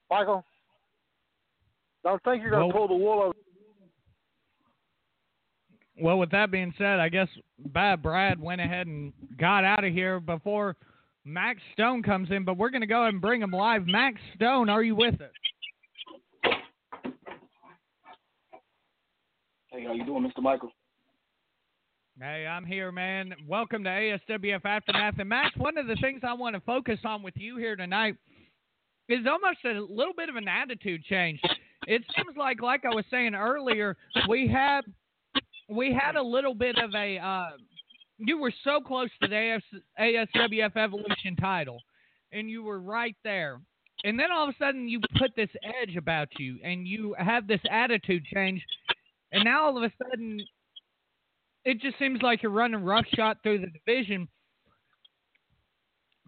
Michael, 0.09 0.43
don't 2.03 2.21
think 2.23 2.41
you're 2.41 2.51
going 2.51 2.69
to 2.69 2.75
Well- 2.75 2.87
pull 2.87 2.97
the 2.97 3.03
wool 3.03 3.21
over. 3.21 3.33
Well, 6.01 6.17
with 6.17 6.31
that 6.31 6.49
being 6.49 6.73
said, 6.77 6.99
I 6.99 7.09
guess 7.09 7.27
Bad 7.57 8.01
Brad 8.01 8.39
went 8.39 8.61
ahead 8.61 8.87
and 8.87 9.11
got 9.37 9.65
out 9.65 9.83
of 9.83 9.91
here 9.91 10.19
before 10.19 10.77
Max 11.25 11.59
Stone 11.73 12.03
comes 12.03 12.29
in, 12.31 12.45
but 12.45 12.57
we're 12.57 12.69
going 12.69 12.81
to 12.81 12.87
go 12.87 13.01
ahead 13.01 13.13
and 13.13 13.21
bring 13.21 13.41
him 13.41 13.51
live. 13.51 13.85
Max 13.85 14.19
Stone, 14.35 14.69
are 14.69 14.81
you 14.81 14.95
with 14.95 15.15
us? 15.15 15.31
Hey, 19.71 19.83
how 19.85 19.93
you 19.93 20.05
doing, 20.05 20.23
Mr. 20.23 20.41
Michael? 20.41 20.71
Hey, 22.19 22.47
I'm 22.47 22.65
here, 22.65 22.91
man. 22.91 23.33
Welcome 23.47 23.83
to 23.83 23.89
ASWF 23.89 24.65
Aftermath. 24.65 25.15
And 25.19 25.29
Max, 25.29 25.55
one 25.57 25.77
of 25.77 25.87
the 25.87 25.95
things 25.97 26.21
I 26.23 26.33
want 26.33 26.55
to 26.55 26.61
focus 26.61 26.99
on 27.03 27.23
with 27.23 27.35
you 27.35 27.57
here 27.57 27.75
tonight 27.75 28.15
is 29.09 29.25
almost 29.27 29.59
a 29.65 29.79
little 29.93 30.13
bit 30.15 30.29
of 30.29 30.35
an 30.35 30.47
attitude 30.47 31.03
change. 31.03 31.41
It 31.87 32.03
seems 32.15 32.37
like, 32.37 32.61
like 32.61 32.85
I 32.85 32.93
was 32.93 33.05
saying 33.11 33.35
earlier, 33.35 33.97
we 34.27 34.47
had 34.47 34.81
we 35.69 35.93
had 35.93 36.15
a 36.15 36.21
little 36.21 36.53
bit 36.53 36.77
of 36.77 36.93
a. 36.95 37.17
Uh, 37.17 37.49
you 38.17 38.37
were 38.37 38.51
so 38.63 38.81
close 38.81 39.09
to 39.21 39.27
the 39.27 39.35
AS, 39.35 39.61
ASWF 39.99 40.75
Evolution 40.75 41.35
title, 41.39 41.79
and 42.33 42.49
you 42.49 42.63
were 42.63 42.79
right 42.79 43.15
there. 43.23 43.61
And 44.03 44.17
then 44.17 44.31
all 44.31 44.47
of 44.47 44.55
a 44.55 44.57
sudden, 44.63 44.87
you 44.87 44.99
put 45.17 45.35
this 45.35 45.49
edge 45.81 45.95
about 45.95 46.27
you, 46.37 46.57
and 46.63 46.87
you 46.87 47.15
have 47.17 47.47
this 47.47 47.61
attitude 47.69 48.25
change. 48.25 48.63
And 49.31 49.43
now 49.43 49.65
all 49.65 49.77
of 49.77 49.83
a 49.83 49.91
sudden, 50.03 50.41
it 51.65 51.81
just 51.81 51.99
seems 51.99 52.21
like 52.21 52.41
you're 52.41 52.51
running 52.51 52.83
roughshod 52.83 53.37
through 53.43 53.59
the 53.59 53.67
division. 53.67 54.27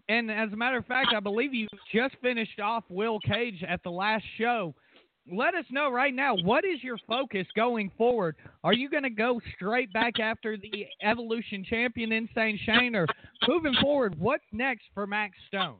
And 0.08 0.30
as 0.30 0.52
a 0.52 0.56
matter 0.56 0.76
of 0.76 0.86
fact, 0.86 1.08
I 1.16 1.20
believe 1.20 1.54
you 1.54 1.66
just 1.94 2.14
finished 2.20 2.60
off 2.60 2.84
Will 2.88 3.18
Cage 3.20 3.64
at 3.66 3.82
the 3.82 3.90
last 3.90 4.24
show. 4.38 4.74
Let 5.30 5.54
us 5.54 5.64
know 5.70 5.90
right 5.90 6.14
now 6.14 6.34
what 6.34 6.64
is 6.64 6.82
your 6.82 6.98
focus 7.06 7.46
going 7.54 7.90
forward? 7.96 8.36
Are 8.64 8.72
you 8.72 8.90
going 8.90 9.04
to 9.04 9.10
go 9.10 9.40
straight 9.54 9.92
back 9.92 10.18
after 10.18 10.56
the 10.56 10.86
Evolution 11.02 11.64
champion, 11.68 12.10
Insane 12.12 12.58
Shane, 12.64 12.96
or 12.96 13.06
moving 13.46 13.74
forward? 13.80 14.18
What's 14.18 14.44
next 14.52 14.84
for 14.94 15.06
Max 15.06 15.34
Stone? 15.46 15.78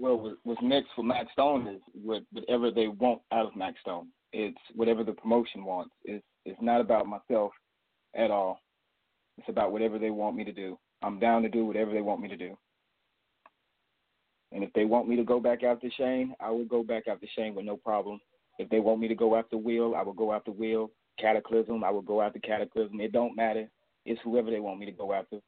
Well, 0.00 0.34
what's 0.44 0.62
next 0.62 0.88
for 0.96 1.04
Max 1.04 1.30
Stone 1.32 1.68
is 1.68 1.80
whatever 2.02 2.70
they 2.70 2.88
want 2.88 3.20
out 3.32 3.46
of 3.46 3.54
Max 3.54 3.78
Stone. 3.82 4.08
It's 4.32 4.58
whatever 4.74 5.04
the 5.04 5.12
promotion 5.12 5.64
wants. 5.64 5.92
It's 6.04 6.24
it's 6.46 6.60
not 6.62 6.80
about 6.80 7.06
myself 7.06 7.52
at 8.16 8.30
all. 8.30 8.60
It's 9.38 9.48
about 9.48 9.72
whatever 9.72 9.98
they 9.98 10.10
want 10.10 10.36
me 10.36 10.44
to 10.44 10.52
do. 10.52 10.78
I'm 11.02 11.18
down 11.18 11.42
to 11.42 11.48
do 11.48 11.66
whatever 11.66 11.92
they 11.92 12.00
want 12.00 12.20
me 12.20 12.28
to 12.28 12.36
do. 12.36 12.56
And 14.52 14.64
if 14.64 14.72
they 14.72 14.84
want 14.84 15.08
me 15.08 15.16
to 15.16 15.24
go 15.24 15.40
back 15.40 15.62
after 15.62 15.88
Shane, 15.96 16.34
I 16.40 16.50
will 16.50 16.64
go 16.64 16.82
back 16.82 17.04
after 17.08 17.26
Shane 17.36 17.54
with 17.54 17.64
no 17.64 17.76
problem. 17.76 18.20
If 18.58 18.68
they 18.68 18.80
want 18.80 19.00
me 19.00 19.08
to 19.08 19.14
go 19.14 19.36
after 19.36 19.56
Will, 19.56 19.94
I 19.94 20.02
will 20.02 20.12
go 20.12 20.32
after 20.32 20.50
Will. 20.50 20.90
Cataclysm, 21.18 21.84
I 21.84 21.90
will 21.90 22.02
go 22.02 22.20
after 22.20 22.38
Cataclysm. 22.40 23.00
It 23.00 23.12
don't 23.12 23.36
matter. 23.36 23.68
It's 24.04 24.20
whoever 24.24 24.50
they 24.50 24.60
want 24.60 24.80
me 24.80 24.86
to 24.86 24.92
go 24.92 25.12
after. 25.12 25.38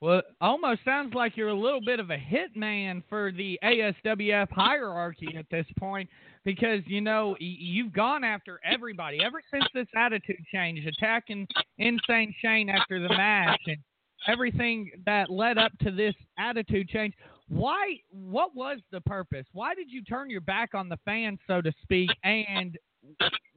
Well, 0.00 0.22
almost 0.40 0.84
sounds 0.84 1.14
like 1.14 1.34
you're 1.34 1.48
a 1.48 1.54
little 1.54 1.80
bit 1.80 1.98
of 1.98 2.10
a 2.10 2.18
hitman 2.18 3.02
for 3.08 3.32
the 3.32 3.58
ASWF 3.64 4.50
hierarchy 4.50 5.34
at 5.38 5.46
this 5.50 5.64
point 5.78 6.10
because, 6.44 6.80
you 6.86 7.00
know, 7.00 7.36
you've 7.40 7.92
gone 7.94 8.22
after 8.22 8.60
everybody 8.64 9.24
ever 9.24 9.40
since 9.50 9.64
this 9.72 9.86
attitude 9.96 10.44
change, 10.52 10.84
attacking 10.84 11.46
Insane 11.78 12.34
Shane 12.42 12.68
after 12.68 13.00
the 13.00 13.08
match 13.08 13.62
and 13.66 13.78
everything 14.26 14.90
that 15.06 15.30
led 15.30 15.58
up 15.58 15.72
to 15.82 15.90
this 15.90 16.14
attitude 16.38 16.88
change. 16.88 17.14
Why, 17.48 17.98
what 18.10 18.54
was 18.54 18.78
the 18.90 19.00
purpose? 19.02 19.46
Why 19.52 19.74
did 19.74 19.90
you 19.90 20.02
turn 20.02 20.30
your 20.30 20.40
back 20.40 20.74
on 20.74 20.88
the 20.88 20.98
fans, 21.04 21.38
so 21.46 21.60
to 21.60 21.72
speak? 21.82 22.10
And 22.24 22.78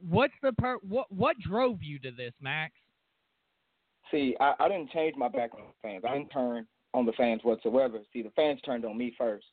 what's 0.08 0.34
the 0.42 0.52
per, 0.52 0.76
what, 0.86 1.10
what 1.10 1.38
drove 1.38 1.82
you 1.82 1.98
to 2.00 2.10
this, 2.10 2.32
Max? 2.40 2.74
See, 4.10 4.36
I, 4.40 4.54
I 4.58 4.68
didn't 4.68 4.90
change 4.90 5.14
my 5.16 5.28
back 5.28 5.54
on 5.54 5.60
the 5.60 5.88
fans. 5.88 6.04
I 6.08 6.14
didn't 6.14 6.30
turn 6.30 6.66
on 6.94 7.06
the 7.06 7.12
fans 7.12 7.40
whatsoever. 7.44 7.98
See, 8.12 8.22
the 8.22 8.30
fans 8.30 8.60
turned 8.62 8.84
on 8.84 8.96
me 8.96 9.14
first. 9.18 9.46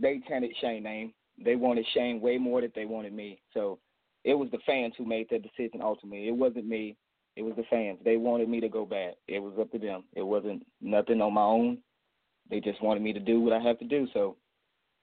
They 0.00 0.20
chanted 0.28 0.52
Shane 0.60 0.82
name. 0.82 1.12
They 1.42 1.56
wanted 1.56 1.86
Shane 1.94 2.20
way 2.20 2.38
more 2.38 2.60
than 2.60 2.72
they 2.74 2.84
wanted 2.84 3.12
me. 3.12 3.40
So 3.54 3.78
it 4.24 4.34
was 4.34 4.50
the 4.50 4.58
fans 4.66 4.94
who 4.96 5.04
made 5.04 5.28
that 5.30 5.42
decision 5.42 5.80
ultimately. 5.82 6.28
It 6.28 6.36
wasn't 6.36 6.66
me. 6.66 6.96
It 7.36 7.42
was 7.42 7.54
the 7.56 7.64
fans. 7.70 7.98
They 8.04 8.16
wanted 8.16 8.48
me 8.48 8.60
to 8.60 8.68
go 8.68 8.84
back. 8.84 9.14
It 9.26 9.38
was 9.38 9.54
up 9.58 9.70
to 9.72 9.78
them. 9.78 10.04
It 10.14 10.22
wasn't 10.22 10.66
nothing 10.80 11.20
on 11.20 11.34
my 11.34 11.42
own. 11.42 11.78
They 12.50 12.60
just 12.60 12.82
wanted 12.82 13.02
me 13.02 13.12
to 13.12 13.20
do 13.20 13.40
what 13.40 13.52
I 13.52 13.60
have 13.60 13.78
to 13.78 13.86
do. 13.86 14.06
So 14.12 14.36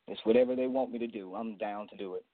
it's 0.07 0.21
whatever 0.23 0.55
they 0.55 0.67
want 0.67 0.91
me 0.91 0.99
to 0.99 1.07
do. 1.07 1.33
I'm 1.35 1.57
down 1.57 1.87
to 1.89 1.97
do 1.97 2.15
it. 2.15 2.25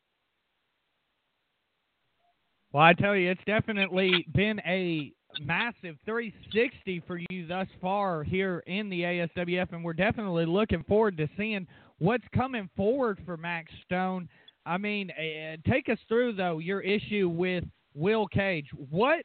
Well, 2.73 2.83
I 2.83 2.93
tell 2.93 3.15
you, 3.15 3.31
it's 3.31 3.43
definitely 3.45 4.25
been 4.33 4.59
a 4.65 5.13
massive 5.41 5.95
360 6.05 7.03
for 7.07 7.19
you 7.29 7.47
thus 7.47 7.67
far 7.81 8.23
here 8.23 8.63
in 8.67 8.89
the 8.89 9.01
ASWF, 9.01 9.71
and 9.71 9.83
we're 9.83 9.93
definitely 9.93 10.45
looking 10.45 10.83
forward 10.83 11.15
to 11.17 11.29
seeing 11.37 11.67
what's 11.99 12.25
coming 12.33 12.69
forward 12.75 13.19
for 13.25 13.37
Max 13.37 13.71
Stone. 13.85 14.27
I 14.65 14.77
mean, 14.77 15.11
uh, 15.11 15.55
take 15.69 15.87
us 15.87 15.99
through 16.09 16.33
though 16.33 16.57
your 16.59 16.81
issue 16.81 17.29
with 17.29 17.63
Will 17.93 18.27
Cage. 18.27 18.67
What 18.89 19.23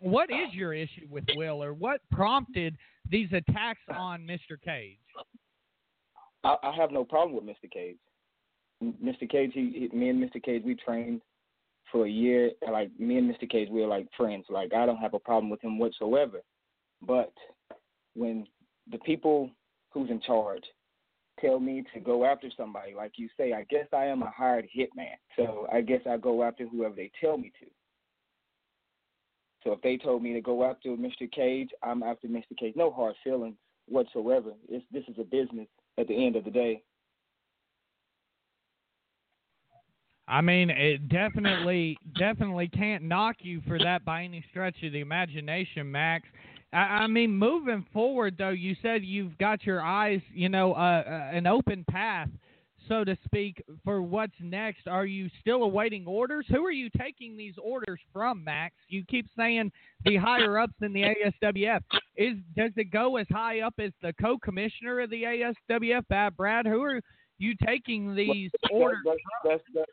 what 0.00 0.30
is 0.30 0.52
your 0.52 0.74
issue 0.74 1.06
with 1.10 1.24
Will, 1.34 1.62
or 1.62 1.74
what 1.74 2.00
prompted 2.12 2.76
these 3.10 3.28
attacks 3.32 3.80
on 3.94 4.22
Mr. 4.22 4.60
Cage? 4.62 4.98
I, 6.44 6.56
I 6.62 6.74
have 6.76 6.90
no 6.90 7.04
problem 7.04 7.34
with 7.34 7.44
Mr. 7.44 7.70
Cage. 7.70 7.96
Mr. 8.82 9.28
Cage, 9.28 9.50
he, 9.54 9.88
he, 9.90 9.96
me 9.96 10.08
and 10.08 10.22
Mr. 10.22 10.42
Cage, 10.42 10.62
we 10.64 10.76
trained 10.76 11.20
for 11.90 12.06
a 12.06 12.10
year. 12.10 12.52
Like 12.70 12.90
me 12.98 13.18
and 13.18 13.30
Mr. 13.30 13.48
Cage, 13.48 13.68
we 13.70 13.82
are 13.82 13.88
like 13.88 14.06
friends. 14.16 14.46
Like 14.48 14.72
I 14.72 14.86
don't 14.86 14.98
have 14.98 15.14
a 15.14 15.18
problem 15.18 15.50
with 15.50 15.62
him 15.62 15.78
whatsoever. 15.78 16.40
But 17.02 17.32
when 18.14 18.46
the 18.90 18.98
people 18.98 19.50
who's 19.90 20.10
in 20.10 20.20
charge 20.20 20.62
tell 21.40 21.60
me 21.60 21.84
to 21.94 22.00
go 22.00 22.24
after 22.24 22.48
somebody, 22.56 22.94
like 22.94 23.12
you 23.16 23.28
say, 23.36 23.52
I 23.52 23.64
guess 23.64 23.86
I 23.92 24.04
am 24.06 24.22
a 24.22 24.30
hired 24.30 24.68
hitman. 24.76 25.16
So 25.36 25.66
I 25.72 25.80
guess 25.80 26.00
I 26.08 26.16
go 26.16 26.42
after 26.42 26.66
whoever 26.66 26.94
they 26.94 27.10
tell 27.20 27.36
me 27.36 27.52
to. 27.60 27.66
So 29.68 29.74
if 29.74 29.82
they 29.82 29.98
told 29.98 30.22
me 30.22 30.32
to 30.32 30.40
go 30.40 30.64
after 30.64 30.88
Mr. 30.88 31.30
Cage, 31.30 31.68
I'm 31.82 32.02
after 32.02 32.26
Mr. 32.26 32.56
Cage. 32.58 32.72
No 32.74 32.90
hard 32.90 33.14
feelings 33.22 33.56
whatsoever. 33.86 34.52
It's, 34.66 34.82
this 34.90 35.04
is 35.08 35.16
a 35.20 35.24
business 35.24 35.66
at 35.98 36.08
the 36.08 36.26
end 36.26 36.36
of 36.36 36.44
the 36.46 36.50
day. 36.50 36.82
I 40.26 40.40
mean, 40.40 40.70
it 40.70 41.10
definitely, 41.10 41.98
definitely 42.18 42.68
can't 42.68 43.02
knock 43.02 43.36
you 43.40 43.60
for 43.68 43.78
that 43.78 44.06
by 44.06 44.22
any 44.22 44.42
stretch 44.50 44.76
of 44.84 44.92
the 44.92 45.00
imagination, 45.00 45.92
Max. 45.92 46.26
I, 46.72 47.06
mean, 47.06 47.36
moving 47.36 47.84
forward, 47.92 48.36
though, 48.38 48.48
you 48.48 48.74
said 48.80 49.04
you've 49.04 49.36
got 49.36 49.64
your 49.64 49.82
eyes, 49.82 50.22
you 50.32 50.48
know, 50.48 50.72
uh, 50.72 51.02
uh, 51.06 51.30
an 51.36 51.46
open 51.46 51.84
path, 51.90 52.28
so 52.88 53.04
to 53.04 53.16
speak, 53.24 53.62
for 53.84 54.02
what's 54.02 54.32
next. 54.40 54.88
Are 54.88 55.06
you 55.06 55.28
still 55.40 55.62
awaiting 55.62 56.06
orders? 56.06 56.46
Who 56.48 56.64
are 56.64 56.72
you 56.72 56.88
taking 56.98 57.36
these 57.36 57.54
orders 57.62 58.00
from, 58.12 58.42
Max? 58.42 58.74
You 58.88 59.04
keep 59.08 59.26
saying 59.36 59.70
the 60.04 60.16
higher 60.16 60.58
ups 60.58 60.74
in 60.82 60.92
the 60.92 61.02
ASWF. 61.02 61.80
Is 62.16 62.36
does 62.56 62.72
it 62.76 62.90
go 62.90 63.16
as 63.16 63.26
high 63.30 63.60
up 63.60 63.74
as 63.78 63.92
the 64.02 64.12
co-commissioner 64.20 65.00
of 65.00 65.10
the 65.10 65.22
ASWF, 65.22 66.08
Bad 66.08 66.36
Brad? 66.36 66.66
Who 66.66 66.82
are 66.82 67.00
you 67.38 67.54
taking 67.64 68.14
these 68.14 68.50
Well, 68.72 68.82
orders? 68.82 68.98
That's, 69.04 69.18
that's, 69.44 69.62
that's, 69.74 69.90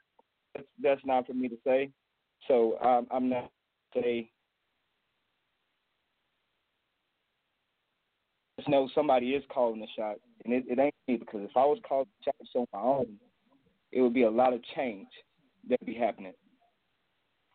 that's, 0.56 0.68
that's 0.82 1.02
not 1.06 1.28
for 1.28 1.34
me 1.34 1.48
to 1.50 1.58
say. 1.66 1.90
So 2.48 2.78
um, 2.82 3.08
I'm 3.12 3.30
not 3.30 3.52
say. 3.96 4.30
Just 8.58 8.70
know 8.70 8.90
somebody 8.96 9.32
is 9.32 9.44
calling 9.54 9.82
the 9.82 9.88
shot, 9.98 10.16
and 10.46 10.54
it, 10.54 10.64
it 10.68 10.80
ain't 10.80 10.96
me 11.08 11.18
because 11.18 11.42
if 11.44 11.58
I 11.58 11.66
was 11.66 11.80
calling 11.88 12.08
shots 12.24 12.50
on 12.56 12.66
my 12.72 12.80
own, 12.80 13.08
it 13.92 14.02
would 14.02 14.14
be 14.14 14.24
a 14.24 14.30
lot 14.30 14.54
of 14.54 14.62
change 14.76 15.08
that'd 15.68 15.86
be 15.86 15.96
happening. 15.96 16.34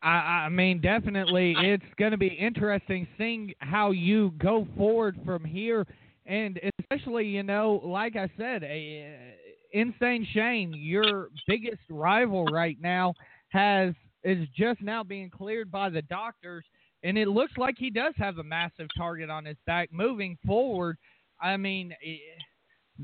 I, 0.03 0.47
I 0.47 0.49
mean, 0.49 0.81
definitely, 0.81 1.55
it's 1.59 1.85
going 1.99 2.13
to 2.13 2.19
be 2.19 2.29
interesting 2.29 3.07
seeing 3.19 3.53
how 3.59 3.91
you 3.91 4.33
go 4.39 4.67
forward 4.77 5.19
from 5.25 5.45
here, 5.45 5.87
and 6.27 6.59
especially, 6.81 7.27
you 7.27 7.43
know, 7.43 7.83
like 7.85 8.17
I 8.17 8.31
said, 8.37 8.63
a, 8.63 9.07
uh, 9.07 9.79
Insane 9.79 10.27
Shane, 10.33 10.73
your 10.75 11.29
biggest 11.47 11.83
rival 11.89 12.45
right 12.47 12.79
now, 12.81 13.15
has 13.51 13.95
is 14.25 14.49
just 14.57 14.83
now 14.83 15.05
being 15.05 15.31
cleared 15.31 15.71
by 15.71 15.91
the 15.91 16.03
doctors, 16.03 16.65
and 17.05 17.17
it 17.17 17.29
looks 17.29 17.53
like 17.57 17.77
he 17.79 17.91
does 17.91 18.15
have 18.17 18.39
a 18.39 18.45
massive 18.45 18.89
target 18.97 19.31
on 19.31 19.45
his 19.45 19.57
back 19.67 19.91
moving 19.93 20.37
forward. 20.47 20.97
I 21.41 21.57
mean. 21.57 21.95
It, 22.01 22.21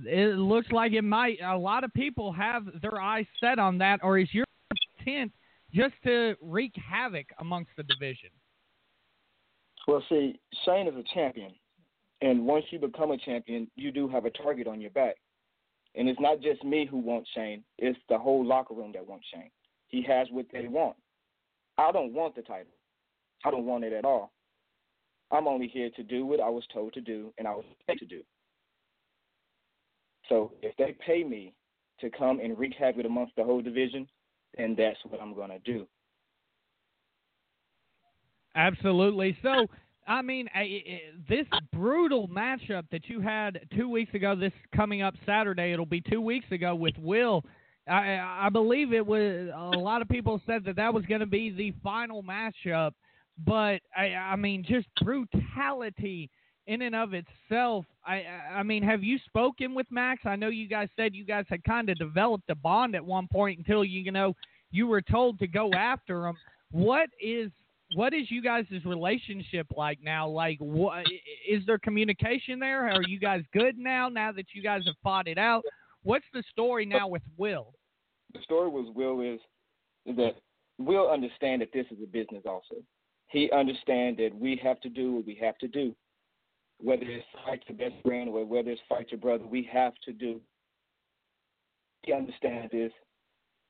it 0.04 0.36
looks 0.36 0.70
like 0.72 0.92
it 0.92 1.02
might. 1.02 1.38
A 1.42 1.56
lot 1.56 1.84
of 1.84 1.92
people 1.94 2.32
have 2.32 2.64
their 2.82 3.00
eyes 3.00 3.26
set 3.40 3.58
on 3.58 3.78
that, 3.78 4.00
or 4.02 4.18
is 4.18 4.28
your 4.32 4.44
intent 5.00 5.32
just 5.72 5.94
to 6.04 6.34
wreak 6.42 6.72
havoc 6.76 7.26
amongst 7.38 7.70
the 7.76 7.82
division? 7.84 8.30
Well, 9.86 10.02
see, 10.08 10.38
Shane 10.64 10.88
is 10.88 10.94
a 10.94 11.04
champion, 11.14 11.52
and 12.20 12.44
once 12.44 12.64
you 12.70 12.78
become 12.78 13.12
a 13.12 13.18
champion, 13.18 13.70
you 13.76 13.92
do 13.92 14.08
have 14.08 14.24
a 14.24 14.30
target 14.30 14.66
on 14.66 14.80
your 14.80 14.90
back. 14.90 15.16
And 15.94 16.08
it's 16.08 16.20
not 16.20 16.40
just 16.40 16.62
me 16.64 16.86
who 16.90 16.98
wants 16.98 17.30
Shane; 17.34 17.62
it's 17.78 17.98
the 18.08 18.18
whole 18.18 18.44
locker 18.44 18.74
room 18.74 18.92
that 18.92 19.06
wants 19.06 19.26
Shane. 19.32 19.50
He 19.88 20.02
has 20.02 20.26
what 20.30 20.46
they 20.52 20.66
want. 20.68 20.96
I 21.78 21.92
don't 21.92 22.12
want 22.12 22.34
the 22.34 22.42
title. 22.42 22.72
I 23.44 23.50
don't 23.50 23.66
want 23.66 23.84
it 23.84 23.92
at 23.92 24.04
all. 24.04 24.32
I'm 25.30 25.46
only 25.48 25.68
here 25.68 25.90
to 25.96 26.02
do 26.02 26.26
what 26.26 26.40
I 26.40 26.48
was 26.48 26.64
told 26.72 26.92
to 26.94 27.00
do, 27.00 27.32
and 27.38 27.46
I 27.46 27.52
was 27.52 27.64
paid 27.86 27.98
to 27.98 28.06
do. 28.06 28.22
So 30.28 30.52
if 30.62 30.76
they 30.76 30.96
pay 31.04 31.24
me 31.24 31.54
to 32.00 32.10
come 32.10 32.40
and 32.40 32.58
wreak 32.58 32.74
havoc 32.78 33.04
amongst 33.06 33.36
the 33.36 33.44
whole 33.44 33.62
division, 33.62 34.08
then 34.56 34.74
that's 34.76 34.98
what 35.08 35.20
I'm 35.20 35.34
going 35.34 35.50
to 35.50 35.58
do. 35.60 35.86
Absolutely. 38.54 39.36
So, 39.42 39.66
I 40.08 40.22
mean, 40.22 40.48
this 41.28 41.46
brutal 41.72 42.28
matchup 42.28 42.84
that 42.90 43.08
you 43.08 43.20
had 43.20 43.60
two 43.76 43.88
weeks 43.88 44.14
ago, 44.14 44.34
this 44.34 44.52
coming 44.74 45.02
up 45.02 45.14
Saturday, 45.26 45.72
it'll 45.72 45.84
be 45.84 46.00
two 46.00 46.20
weeks 46.20 46.46
ago 46.50 46.74
with 46.74 46.94
Will. 46.98 47.44
I, 47.88 48.46
I 48.46 48.48
believe 48.48 48.92
it 48.92 49.06
was 49.06 49.50
a 49.54 49.78
lot 49.78 50.02
of 50.02 50.08
people 50.08 50.40
said 50.46 50.64
that 50.64 50.76
that 50.76 50.92
was 50.92 51.04
going 51.04 51.20
to 51.20 51.26
be 51.26 51.50
the 51.50 51.72
final 51.84 52.22
matchup, 52.22 52.92
but 53.44 53.80
I, 53.96 54.14
I 54.14 54.36
mean, 54.36 54.64
just 54.66 54.88
brutality 55.04 56.30
in 56.66 56.82
and 56.82 56.94
of 56.94 57.12
itself. 57.14 57.84
I, 58.04 58.24
I 58.52 58.62
mean, 58.62 58.82
have 58.82 59.02
you 59.02 59.18
spoken 59.26 59.74
with 59.74 59.86
Max? 59.90 60.22
I 60.24 60.36
know 60.36 60.48
you 60.48 60.68
guys 60.68 60.88
said 60.96 61.14
you 61.14 61.24
guys 61.24 61.44
had 61.48 61.62
kind 61.64 61.88
of 61.88 61.98
developed 61.98 62.50
a 62.50 62.54
bond 62.54 62.94
at 62.94 63.04
one 63.04 63.28
point 63.28 63.58
until 63.58 63.84
you, 63.84 64.00
you 64.00 64.12
know 64.12 64.34
you 64.70 64.86
were 64.86 65.02
told 65.02 65.38
to 65.38 65.46
go 65.46 65.72
after 65.72 66.26
him. 66.26 66.36
What 66.70 67.08
is 67.20 67.50
what 67.94 68.12
is 68.12 68.30
you 68.30 68.42
guys' 68.42 68.66
relationship 68.84 69.66
like 69.76 69.98
now? 70.02 70.28
Like, 70.28 70.58
what 70.58 71.04
is 71.48 71.64
there 71.66 71.78
communication 71.78 72.58
there? 72.58 72.90
Are 72.90 73.02
you 73.02 73.20
guys 73.20 73.42
good 73.52 73.78
now? 73.78 74.08
Now 74.08 74.32
that 74.32 74.46
you 74.52 74.62
guys 74.62 74.82
have 74.86 74.96
fought 75.02 75.28
it 75.28 75.38
out, 75.38 75.62
what's 76.02 76.24
the 76.32 76.42
story 76.50 76.84
now 76.84 77.06
with 77.06 77.22
Will? 77.36 77.74
The 78.34 78.42
story 78.42 78.68
with 78.68 78.94
Will 78.94 79.20
is, 79.20 79.38
that 80.16 80.36
Will 80.78 81.08
understand 81.10 81.62
that 81.62 81.72
this 81.72 81.86
is 81.90 81.98
a 82.02 82.06
business 82.06 82.42
also. 82.44 82.82
He 83.28 83.50
understands 83.52 84.18
that 84.18 84.30
we 84.34 84.60
have 84.62 84.80
to 84.80 84.88
do 84.88 85.14
what 85.14 85.26
we 85.26 85.36
have 85.40 85.56
to 85.58 85.68
do. 85.68 85.94
Whether 86.80 87.04
it's 87.04 87.26
fight 87.44 87.62
your 87.68 87.78
best 87.78 88.02
friend 88.02 88.28
or 88.28 88.44
whether 88.44 88.70
it's 88.70 88.80
fight 88.88 89.10
your 89.10 89.20
brother, 89.20 89.44
we 89.46 89.68
have 89.72 89.94
to 90.04 90.12
do. 90.12 90.40
He 92.02 92.12
understands 92.12 92.70
this, 92.70 92.92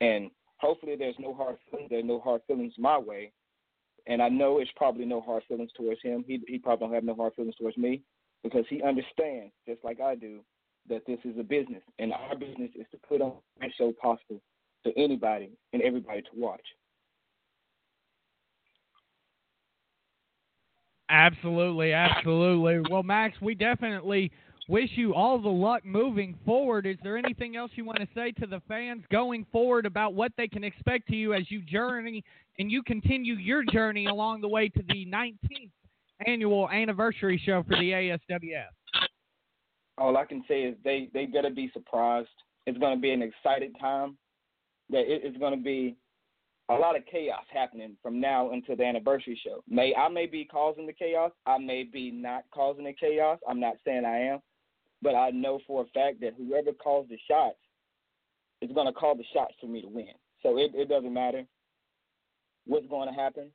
and 0.00 0.30
hopefully 0.58 0.96
there's 0.96 1.14
no 1.18 1.32
hard 1.32 1.56
feelings. 1.70 1.88
There's 1.90 2.04
no 2.04 2.20
hard 2.20 2.42
feelings 2.46 2.74
my 2.78 2.98
way, 2.98 3.32
and 4.06 4.20
I 4.20 4.28
know 4.28 4.58
it's 4.58 4.70
probably 4.76 5.04
no 5.04 5.20
hard 5.20 5.44
feelings 5.48 5.70
towards 5.76 6.02
him. 6.02 6.24
He 6.26 6.40
he 6.46 6.58
probably 6.58 6.86
don't 6.86 6.94
have 6.94 7.04
no 7.04 7.14
hard 7.14 7.34
feelings 7.34 7.54
towards 7.56 7.76
me 7.76 8.02
because 8.42 8.64
he 8.68 8.82
understands 8.82 9.52
just 9.66 9.82
like 9.84 10.00
I 10.00 10.14
do 10.14 10.40
that 10.88 11.06
this 11.06 11.18
is 11.24 11.38
a 11.38 11.42
business, 11.42 11.82
and 11.98 12.12
our 12.12 12.36
business 12.36 12.70
is 12.74 12.86
to 12.92 12.98
put 13.08 13.20
on 13.20 13.34
the 13.56 13.66
best 13.66 13.78
show 13.78 13.92
possible 13.92 14.40
to 14.84 14.92
anybody 14.98 15.50
and 15.72 15.82
everybody 15.82 16.22
to 16.22 16.28
watch. 16.34 16.62
Absolutely, 21.08 21.92
absolutely. 21.92 22.80
Well, 22.90 23.02
Max, 23.02 23.40
we 23.40 23.54
definitely 23.54 24.32
wish 24.68 24.90
you 24.94 25.14
all 25.14 25.40
the 25.40 25.48
luck 25.48 25.84
moving 25.84 26.36
forward. 26.44 26.86
Is 26.86 26.96
there 27.02 27.16
anything 27.16 27.56
else 27.56 27.70
you 27.74 27.84
want 27.84 27.98
to 27.98 28.08
say 28.14 28.32
to 28.32 28.46
the 28.46 28.60
fans 28.68 29.04
going 29.10 29.46
forward 29.52 29.86
about 29.86 30.14
what 30.14 30.32
they 30.36 30.48
can 30.48 30.64
expect 30.64 31.06
to 31.08 31.14
you 31.14 31.34
as 31.34 31.50
you 31.50 31.62
journey 31.62 32.24
and 32.58 32.70
you 32.70 32.82
continue 32.82 33.34
your 33.34 33.62
journey 33.64 34.06
along 34.06 34.40
the 34.40 34.48
way 34.48 34.68
to 34.68 34.82
the 34.88 35.06
19th 35.06 35.70
annual 36.26 36.68
anniversary 36.70 37.40
show 37.44 37.62
for 37.62 37.76
the 37.76 37.90
ASWF? 37.90 38.64
All 39.98 40.16
I 40.16 40.24
can 40.24 40.42
say 40.46 40.62
is 40.62 40.76
they 40.84 41.08
they 41.14 41.26
better 41.26 41.50
be 41.50 41.70
surprised. 41.72 42.28
It's 42.66 42.78
going 42.78 42.96
to 42.96 43.00
be 43.00 43.12
an 43.12 43.22
excited 43.22 43.74
time. 43.80 44.18
That 44.90 45.00
it, 45.00 45.22
it's 45.24 45.38
going 45.38 45.56
to 45.56 45.62
be 45.62 45.96
a 46.68 46.74
lot 46.74 46.96
of 46.96 47.06
chaos 47.06 47.44
happening 47.52 47.96
from 48.02 48.20
now 48.20 48.50
until 48.50 48.76
the 48.76 48.84
anniversary 48.84 49.38
show. 49.44 49.62
May 49.68 49.94
I 49.94 50.08
may 50.08 50.26
be 50.26 50.44
causing 50.44 50.86
the 50.86 50.92
chaos. 50.92 51.30
I 51.46 51.58
may 51.58 51.84
be 51.84 52.10
not 52.10 52.44
causing 52.52 52.84
the 52.84 52.92
chaos. 52.92 53.38
I'm 53.48 53.60
not 53.60 53.76
saying 53.84 54.04
I 54.04 54.18
am, 54.18 54.40
but 55.02 55.14
I 55.14 55.30
know 55.30 55.60
for 55.66 55.82
a 55.82 55.86
fact 55.86 56.20
that 56.20 56.34
whoever 56.36 56.72
calls 56.72 57.06
the 57.08 57.18
shots 57.28 57.58
is 58.62 58.72
going 58.72 58.86
to 58.86 58.92
call 58.92 59.14
the 59.14 59.24
shots 59.32 59.54
for 59.60 59.66
me 59.66 59.82
to 59.82 59.88
win. 59.88 60.08
So 60.42 60.58
it, 60.58 60.72
it 60.74 60.88
doesn't 60.88 61.14
matter 61.14 61.44
what's 62.66 62.86
going 62.88 63.08
to 63.08 63.14
happen. 63.14 63.50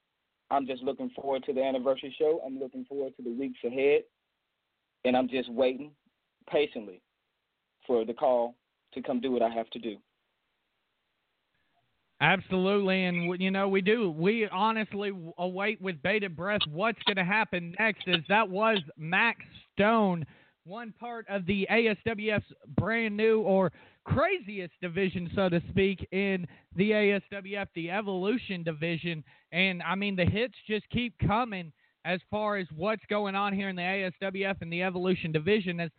I'm 0.49 0.68
just 0.68 0.84
looking 0.84 1.09
forward 1.09 1.43
to 1.45 1.53
the 1.53 1.64
anniversary 1.64 2.16
show. 2.18 2.41
I'm 2.45 2.59
looking 2.59 2.86
forward 2.86 3.14
to 3.18 3.24
the 3.24 3.32
weeks 3.32 3.59
ahead, 3.66 4.01
and 5.05 5.16
I'm 5.16 5.30
just 5.30 5.51
waiting 5.51 5.91
patiently 6.49 7.01
for 7.88 8.05
the 8.05 8.14
call 8.14 8.55
to 8.93 9.01
come 9.01 9.22
do 9.22 9.32
what 9.32 9.41
I 9.41 9.49
have 9.49 9.70
to 9.72 9.80
do. 9.80 9.97
Absolutely, 12.22 13.05
and 13.05 13.41
you 13.41 13.49
know 13.49 13.67
we 13.67 13.82
do. 13.82 14.11
We 14.11 14.47
honestly 14.51 15.11
await 15.39 15.82
with 15.82 16.01
bated 16.03 16.36
breath 16.36 16.61
what's 16.69 17.01
going 17.07 17.17
to 17.17 17.24
happen 17.24 17.74
next. 17.80 18.07
As 18.07 18.22
that 18.30 18.47
was 18.47 18.78
Max 18.95 19.39
Stone, 19.74 20.28
one 20.63 20.93
part 20.99 21.26
of 21.30 21.47
the 21.47 21.67
ASWF's 21.72 22.53
brand 22.78 23.17
new 23.17 23.41
or 23.41 23.72
craziest 24.05 24.74
division, 24.84 25.32
so 25.34 25.49
to 25.49 25.61
speak, 25.72 26.07
in 26.11 26.45
the 26.76 26.91
ASWF, 26.91 27.65
the 27.74 27.89
Evolution 27.89 28.61
division. 28.61 29.24
And 29.51 29.82
I 29.82 29.95
mean, 29.95 30.15
the 30.15 30.26
hits 30.26 30.53
just 30.67 30.88
keep 30.91 31.15
coming 31.26 31.74
as 32.05 32.19
far 32.30 32.57
as 32.57 32.67
what's 32.76 33.03
going 33.09 33.34
on 33.34 33.51
here 33.51 33.69
in 33.69 33.76
the 33.76 33.82
ASWF 33.82 34.61
and 34.61 34.72
the 34.72 34.84
Evolution 34.84 35.32
division. 35.32 35.80
As 35.80 35.89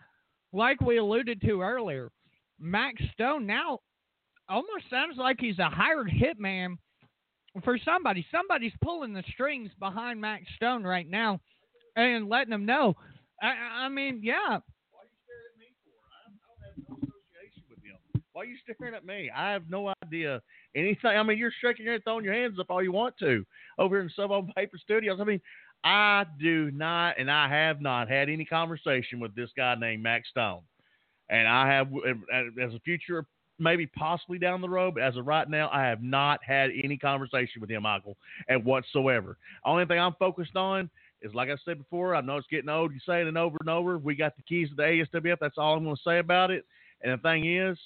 like 0.53 0.81
we 0.81 0.99
alluded 0.99 1.41
to 1.41 1.63
earlier, 1.63 2.13
Max 2.61 3.03
Stone 3.13 3.45
now 3.45 3.81
almost 4.49 4.91
sounds 4.91 5.17
like 5.19 5.37
he's 5.41 5.59
a 5.59 5.69
hired 5.69 6.09
hitman 6.11 6.77
for 7.65 7.79
somebody. 7.85 8.27
Somebody's 8.31 8.73
pulling 8.83 9.13
the 9.13 9.23
strings 9.33 9.71
behind 9.79 10.21
Max 10.21 10.45
Stone 10.57 10.85
right 10.85 11.09
now 11.09 11.41
and 11.97 12.29
letting 12.29 12.53
him 12.53 12.67
know. 12.67 12.95
I, 13.41 13.85
I 13.85 13.89
mean, 13.89 14.21
yeah. 14.23 14.59
Why 14.91 15.03
are 15.03 15.07
you 15.07 15.17
staring 15.25 15.45
at 15.53 15.59
me? 15.59 15.67
For? 15.85 15.93
I 16.09 16.23
have 16.25 16.89
no 16.89 16.95
association 16.95 17.63
with 17.69 17.79
him. 17.83 18.23
Why 18.33 18.43
are 18.43 18.45
you 18.45 18.57
staring 18.63 18.95
at 18.95 19.05
me? 19.05 19.31
I 19.35 19.53
have 19.53 19.69
no 19.69 19.93
idea 20.05 20.41
anything. 20.75 21.11
I 21.11 21.23
mean, 21.23 21.39
you're 21.39 21.53
shaking 21.61 21.87
your 21.87 22.01
throwing 22.01 22.25
your 22.25 22.35
hands 22.35 22.59
up 22.59 22.71
all 22.71 22.83
you 22.83 22.93
want 22.93 23.17
to 23.19 23.45
over 23.79 24.01
in 24.01 24.11
Sub 24.15 24.31
Ohm 24.31 24.51
Vapor 24.55 24.79
Studios. 24.79 25.19
I 25.21 25.25
mean, 25.25 25.41
I 25.85 26.25
do 26.41 26.71
not, 26.71 27.19
and 27.19 27.31
I 27.31 27.49
have 27.49 27.81
not 27.81 28.09
had 28.09 28.29
any 28.29 28.45
conversation 28.45 29.19
with 29.19 29.35
this 29.35 29.51
guy 29.57 29.75
named 29.75 30.03
Max 30.03 30.29
Stone. 30.31 30.63
And 31.29 31.49
I 31.49 31.69
have, 31.69 31.89
as 32.63 32.75
a 32.75 32.81
future, 32.85 33.27
maybe 33.63 33.87
possibly 33.87 34.39
down 34.39 34.61
the 34.61 34.69
road, 34.69 34.95
but 34.95 35.03
as 35.03 35.17
of 35.17 35.27
right 35.27 35.49
now, 35.49 35.71
I 35.73 35.85
have 35.85 36.03
not 36.03 36.41
had 36.45 36.71
any 36.83 36.97
conversation 36.97 37.61
with 37.61 37.71
him, 37.71 37.85
Michael, 37.85 38.17
and 38.49 38.65
whatsoever. 38.65 39.39
Only 39.65 39.87
thing 39.87 39.99
I'm 39.99 40.15
focused 40.19 40.57
on 40.57 40.91
is, 41.23 41.35
like 41.35 41.49
I 41.49 41.57
said 41.65 41.79
before, 41.79 42.15
I 42.15 42.21
know 42.21 42.37
it's 42.37 42.47
getting 42.49 42.69
old. 42.69 42.93
You 42.93 43.01
say 43.07 43.23
it 43.23 43.37
over 43.37 43.57
and 43.61 43.71
over. 43.71 43.99
We 43.99 44.15
got 44.15 44.37
the 44.37 44.43
keys 44.43 44.69
to 44.71 44.75
the 44.75 44.83
ASWF. 44.83 45.39
That's 45.41 45.59
all 45.59 45.77
I'm 45.77 45.85
going 45.85 45.97
to 45.97 46.03
say 46.05 46.19
about 46.19 46.51
it. 46.51 46.65
And 47.03 47.13
the 47.13 47.23
thing 47.23 47.57
is, 47.57 47.79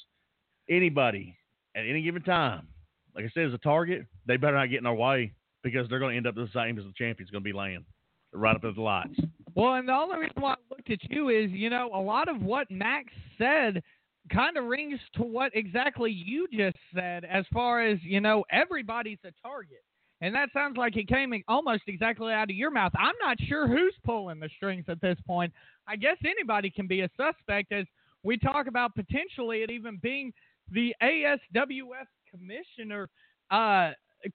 anybody 0.68 1.36
at 1.74 1.86
any 1.86 2.02
given 2.02 2.22
time, 2.22 2.66
like 3.14 3.24
I 3.24 3.30
said, 3.32 3.46
as 3.46 3.54
a 3.54 3.58
target, 3.58 4.06
they 4.26 4.36
better 4.36 4.56
not 4.56 4.70
get 4.70 4.80
in 4.80 4.86
our 4.86 4.94
way 4.94 5.32
because 5.62 5.88
they're 5.88 5.98
going 5.98 6.12
to 6.12 6.16
end 6.16 6.26
up 6.26 6.34
the 6.34 6.48
same 6.54 6.78
as 6.78 6.84
the 6.84 6.92
champion's 6.96 7.30
going 7.30 7.42
to 7.42 7.48
be 7.48 7.56
laying 7.56 7.84
right 8.32 8.56
up 8.56 8.64
at 8.64 8.74
the 8.74 8.80
lights. 8.80 9.18
Well, 9.54 9.74
and 9.74 9.88
the 9.88 9.92
only 9.92 10.18
reason 10.18 10.42
why 10.42 10.52
I 10.52 10.56
looked 10.70 10.90
at 10.90 11.10
you 11.10 11.30
is, 11.30 11.50
you 11.50 11.70
know, 11.70 11.90
a 11.94 12.00
lot 12.00 12.28
of 12.28 12.42
what 12.42 12.70
Max 12.70 13.06
said 13.38 13.82
kind 14.30 14.56
of 14.56 14.64
rings 14.64 14.98
to 15.14 15.22
what 15.22 15.52
exactly 15.54 16.10
you 16.10 16.46
just 16.52 16.76
said 16.94 17.24
as 17.24 17.44
far 17.52 17.86
as, 17.86 17.98
you 18.02 18.20
know, 18.20 18.44
everybody's 18.50 19.18
a 19.24 19.32
target. 19.46 19.82
And 20.20 20.34
that 20.34 20.48
sounds 20.54 20.78
like 20.78 20.96
it 20.96 21.08
came 21.08 21.34
almost 21.46 21.82
exactly 21.86 22.32
out 22.32 22.50
of 22.50 22.56
your 22.56 22.70
mouth. 22.70 22.92
I'm 22.98 23.14
not 23.20 23.36
sure 23.48 23.68
who's 23.68 23.94
pulling 24.04 24.40
the 24.40 24.48
strings 24.56 24.86
at 24.88 25.00
this 25.00 25.18
point. 25.26 25.52
I 25.86 25.96
guess 25.96 26.16
anybody 26.24 26.70
can 26.70 26.86
be 26.86 27.02
a 27.02 27.10
suspect 27.16 27.72
as 27.72 27.84
we 28.22 28.38
talk 28.38 28.66
about 28.66 28.94
potentially 28.94 29.62
it 29.62 29.70
even 29.70 29.98
being 30.02 30.32
the 30.70 30.94
ASWF 31.02 32.06
commissioner, 32.30 33.08
uh, 33.50 33.90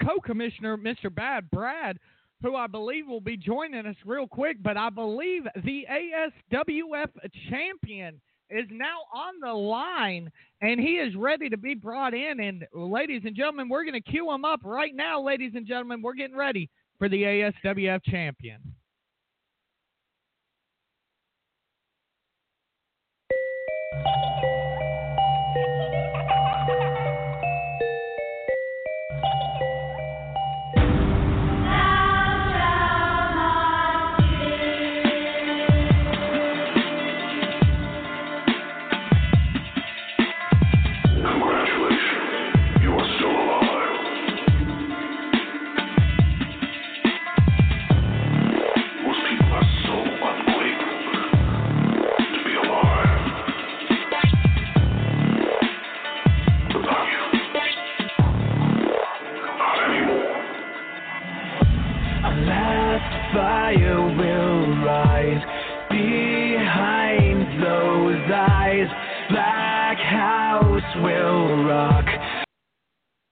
co-commissioner, 0.06 0.78
Mr. 0.78 1.14
Bad 1.14 1.50
Brad, 1.50 1.98
who 2.44 2.56
I 2.56 2.68
believe 2.68 3.08
will 3.08 3.20
be 3.20 3.38
joining 3.38 3.86
us 3.86 3.96
real 4.06 4.28
quick. 4.28 4.58
But 4.62 4.78
I 4.78 4.90
believe 4.90 5.44
the 5.64 5.88
ASWF 5.92 7.10
champion 7.50 8.22
is 8.52 8.68
now 8.72 9.00
on 9.14 9.40
the 9.42 9.54
line 9.54 10.32
and 10.62 10.80
he 10.80 10.98
is 10.98 11.16
ready 11.16 11.50
to 11.50 11.58
be 11.58 11.74
brought 11.74 12.14
in. 12.14 12.40
And 12.40 12.66
ladies 12.74 13.22
and 13.26 13.36
gentlemen, 13.36 13.70
we're 13.70 13.84
going 13.84 14.02
to 14.02 14.12
cue 14.12 14.32
him 14.32 14.46
up 14.46 14.62
right 14.64 14.96
now. 14.96 15.22
Ladies 15.22 15.54
and 15.56 15.66
gentlemen, 15.66 16.02
we're 16.02 16.14
getting 16.14 16.38
ready 16.38 16.70
for 17.00 17.10
the 17.10 17.24
ASWF 17.24 18.04
champion. 18.04 18.62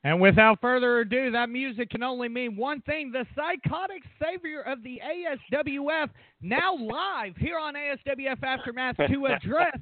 And 0.09 0.19
without 0.19 0.59
further 0.59 1.01
ado, 1.01 1.29
that 1.29 1.51
music 1.51 1.91
can 1.91 2.01
only 2.01 2.27
mean 2.27 2.55
one 2.55 2.81
thing. 2.81 3.11
The 3.11 3.27
psychotic 3.35 4.01
savior 4.19 4.61
of 4.61 4.81
the 4.81 4.99
ASWF 5.05 6.09
now 6.41 6.75
live 6.75 7.37
here 7.37 7.59
on 7.59 7.75
ASWF 7.75 8.41
Aftermath 8.41 8.97
to 8.97 9.27
address 9.31 9.77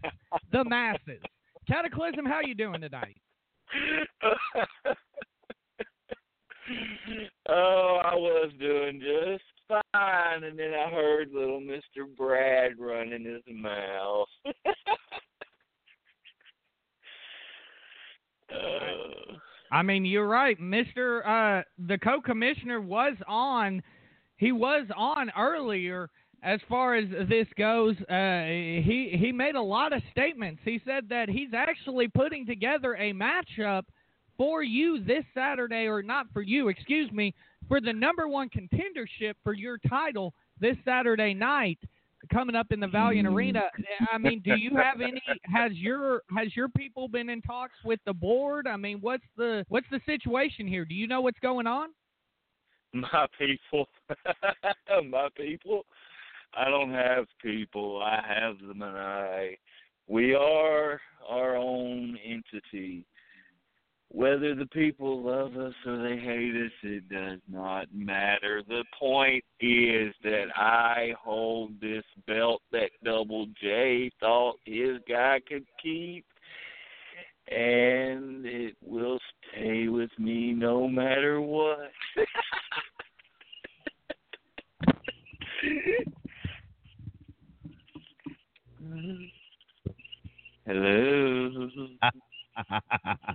the 0.51 0.65
masses. 0.65 1.21
Cataclysm, 1.65 2.25
how 2.25 2.41
you 2.43 2.55
doing 2.55 2.81
tonight? 2.81 3.15
oh, 7.47 8.01
I 8.03 8.13
was 8.13 8.51
doing 8.59 8.99
just 8.99 9.45
fine, 9.69 10.43
and 10.43 10.59
then 10.59 10.73
I 10.73 10.89
heard 10.89 11.31
little 11.31 11.61
Mister 11.61 12.05
Brad 12.17 12.73
running 12.77 13.23
his 13.23 13.43
mouth. 13.47 14.27
uh, 18.53 19.37
I 19.71 19.81
mean, 19.81 20.05
you're 20.05 20.27
right. 20.27 20.59
Mr. 20.59 21.25
Uh, 21.25 21.63
the 21.87 21.97
co-commissioner 21.97 22.81
was 22.81 23.15
on. 23.27 23.81
He 24.37 24.51
was 24.51 24.87
on 24.95 25.31
earlier. 25.37 26.09
As 26.43 26.59
far 26.69 26.95
as 26.95 27.09
this 27.27 27.47
goes, 27.57 27.95
uh, 28.09 28.43
he 28.45 29.17
he 29.19 29.31
made 29.31 29.55
a 29.55 29.61
lot 29.61 29.91
of 29.91 30.01
statements. 30.11 30.61
He 30.63 30.79
said 30.85 31.09
that 31.09 31.29
he's 31.29 31.53
actually 31.53 32.07
putting 32.07 32.45
together 32.45 32.95
a 32.95 33.11
matchup 33.11 33.83
for 34.37 34.61
you 34.61 35.03
this 35.03 35.23
Saturday, 35.33 35.87
or 35.87 36.03
not 36.03 36.27
for 36.31 36.43
you, 36.43 36.67
excuse 36.67 37.11
me, 37.11 37.33
for 37.67 37.81
the 37.81 37.91
number 37.91 38.27
one 38.27 38.49
contendership 38.49 39.33
for 39.43 39.53
your 39.53 39.79
title 39.89 40.33
this 40.59 40.77
Saturday 40.85 41.33
night 41.33 41.79
coming 42.27 42.55
up 42.55 42.71
in 42.71 42.79
the 42.79 42.87
Valiant 42.87 43.27
Arena. 43.27 43.63
I 44.11 44.17
mean, 44.17 44.41
do 44.43 44.55
you 44.55 44.75
have 44.75 45.01
any? 45.01 45.21
Has 45.43 45.71
your 45.73 46.21
has 46.35 46.55
your 46.55 46.69
people 46.69 47.07
been 47.07 47.29
in 47.29 47.41
talks 47.41 47.75
with 47.83 47.99
the 48.05 48.13
board? 48.13 48.67
I 48.67 48.77
mean, 48.77 48.99
what's 49.01 49.25
the 49.37 49.65
what's 49.69 49.87
the 49.91 50.01
situation 50.05 50.67
here? 50.67 50.85
Do 50.85 50.95
you 50.95 51.07
know 51.07 51.21
what's 51.21 51.39
going 51.39 51.67
on? 51.67 51.89
my 52.93 53.27
people, 53.37 53.87
my 55.09 55.29
people. 55.35 55.85
I 56.53 56.69
don't 56.69 56.93
have 56.93 57.25
people. 57.41 58.01
I 58.01 58.21
have 58.27 58.59
them, 58.59 58.81
and 58.81 58.97
I. 58.97 59.57
We 60.07 60.33
are 60.33 61.01
our 61.27 61.57
own 61.57 62.17
entity. 62.25 63.05
Whether 64.09 64.55
the 64.55 64.67
people 64.67 65.21
love 65.21 65.57
us 65.57 65.73
or 65.85 66.01
they 66.01 66.17
hate 66.17 66.55
us, 66.55 66.71
it 66.81 67.09
does 67.09 67.41
not 67.49 67.87
matter. 67.93 68.63
The 68.67 68.85
point 68.97 69.43
is 69.59 70.13
that 70.23 70.45
I 70.55 71.13
hold 71.21 71.79
this 71.81 72.05
belt 72.25 72.61
that 72.71 72.89
Double 73.03 73.47
J 73.61 74.09
thought 74.19 74.55
his 74.65 74.99
guy 75.09 75.41
could 75.47 75.65
keep, 75.83 76.25
and 77.49 78.45
it 78.45 78.77
will 78.81 79.19
stay 79.51 79.89
with 79.89 80.11
me 80.17 80.53
no 80.53 80.87
matter 80.87 81.41
what. 81.41 81.91
Hello. 90.65 91.67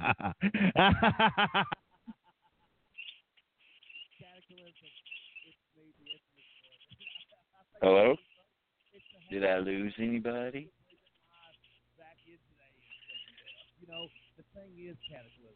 Hello? 7.82 8.18
Did 9.30 9.46
I 9.46 9.59
lose 9.59 9.94
anybody? 9.98 10.66
You 13.78 13.86
know, 13.86 14.11
the 14.38 14.42
thing 14.55 14.74
is, 14.78 14.98
Cataclysm. 15.07 15.55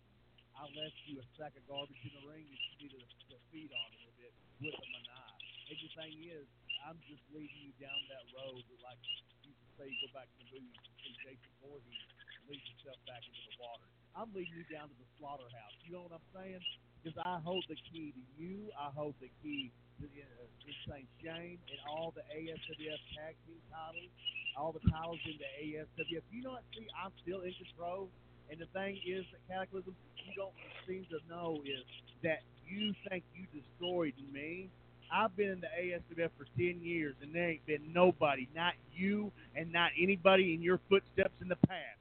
I 0.57 0.63
left 0.73 0.97
you 1.05 1.21
a 1.21 1.27
sack 1.37 1.53
of 1.59 1.67
garbage 1.69 2.01
in 2.07 2.15
the 2.17 2.25
ring 2.31 2.47
that 2.49 2.57
you 2.57 2.89
needed 2.89 3.03
to 3.03 3.37
feed 3.53 3.69
on 3.75 3.91
a 3.99 4.15
bit 4.17 4.33
with 4.63 4.73
a 4.73 4.89
knife. 4.95 5.43
And 5.69 5.77
the 5.77 5.91
thing 5.91 6.15
is, 6.23 6.47
I'm 6.87 6.97
just 7.05 7.21
leading 7.35 7.61
you 7.67 7.75
down 7.83 7.99
that 8.15 8.25
road, 8.31 8.63
like 8.81 9.03
you 9.43 9.53
can 9.53 9.69
say, 9.75 9.91
you 9.91 9.99
go 10.07 10.15
back 10.17 10.31
to 10.31 10.39
the 10.39 10.49
movies 10.55 10.81
and 11.03 11.15
Jason 11.27 11.51
Voorhees 11.61 12.09
lead 12.47 12.63
yourself 12.63 12.99
back 13.11 13.27
into 13.27 13.43
the 13.43 13.59
water. 13.59 13.91
I'm 14.17 14.33
leading 14.33 14.57
you 14.57 14.65
down 14.73 14.89
to 14.89 14.97
the 14.97 15.09
slaughterhouse. 15.21 15.77
You 15.85 15.93
know 15.93 16.09
what 16.09 16.17
I'm 16.17 16.29
saying? 16.33 16.65
Because 17.05 17.21
I 17.21 17.37
hold 17.45 17.65
the 17.69 17.77
key 17.93 18.17
to 18.17 18.25
you. 18.41 18.73
I 18.73 18.89
hold 18.97 19.13
the 19.21 19.29
key 19.45 19.71
to 20.01 20.09
uh, 20.09 20.65
Insane 20.65 21.07
Shane 21.21 21.61
and 21.69 21.81
all 21.85 22.17
the 22.17 22.25
ASWF 22.33 23.01
tag 23.13 23.37
team 23.45 23.61
titles, 23.69 24.11
all 24.57 24.73
the 24.73 24.83
titles 24.89 25.21
in 25.29 25.37
the 25.37 25.51
ASWF. 25.61 26.25
You 26.33 26.43
know 26.43 26.57
what? 26.57 26.65
See, 26.73 26.89
I'm 26.97 27.13
still 27.23 27.45
in 27.45 27.53
control. 27.55 28.09
And 28.51 28.61
the 28.61 28.67
thing 28.73 28.99
is 29.05 29.25
that 29.33 29.43
Cataclysm, 29.53 29.95
you 30.17 30.33
don't 30.37 30.55
seem 30.89 31.07
to 31.11 31.21
know 31.29 31.61
is 31.65 31.85
that 32.23 32.41
you 32.67 32.95
think 33.09 33.25
you 33.35 33.45
destroyed 33.53 34.15
me. 34.33 34.71
I've 35.13 35.37
been 35.37 35.51
in 35.51 35.61
the 35.61 35.71
ASWF 35.71 36.31
for 36.37 36.47
10 36.57 36.81
years, 36.83 37.15
and 37.23 37.33
there 37.35 37.51
ain't 37.51 37.67
been 37.67 37.93
nobody, 37.93 38.49
not 38.55 38.75
you 38.95 39.31
and 39.55 39.73
not 39.73 39.91
anybody 40.01 40.55
in 40.55 40.63
your 40.63 40.81
footsteps 40.89 41.35
in 41.41 41.49
the 41.49 41.57
past, 41.69 42.01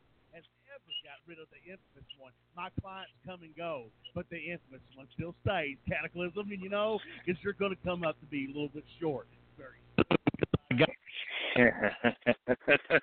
rid 1.28 1.40
of 1.40 1.48
the 1.50 1.60
infamous 1.72 2.08
one. 2.18 2.32
My 2.56 2.70
clients 2.82 3.14
come 3.26 3.42
and 3.44 3.56
go, 3.56 3.86
but 4.14 4.26
the 4.30 4.38
infamous 4.38 4.82
one 4.96 5.08
still 5.14 5.36
stays, 5.46 5.78
Cataclysm, 5.88 6.52
and 6.52 6.62
you 6.62 6.70
know, 6.70 7.00
because 7.26 7.42
you're 7.44 7.54
going 7.54 7.76
to 7.76 7.82
come 7.84 8.04
up 8.04 8.20
to 8.20 8.26
be 8.28 8.46
a 8.46 8.54
little 8.54 8.70
bit 8.70 8.86
short. 9.00 9.28
Very 9.58 9.80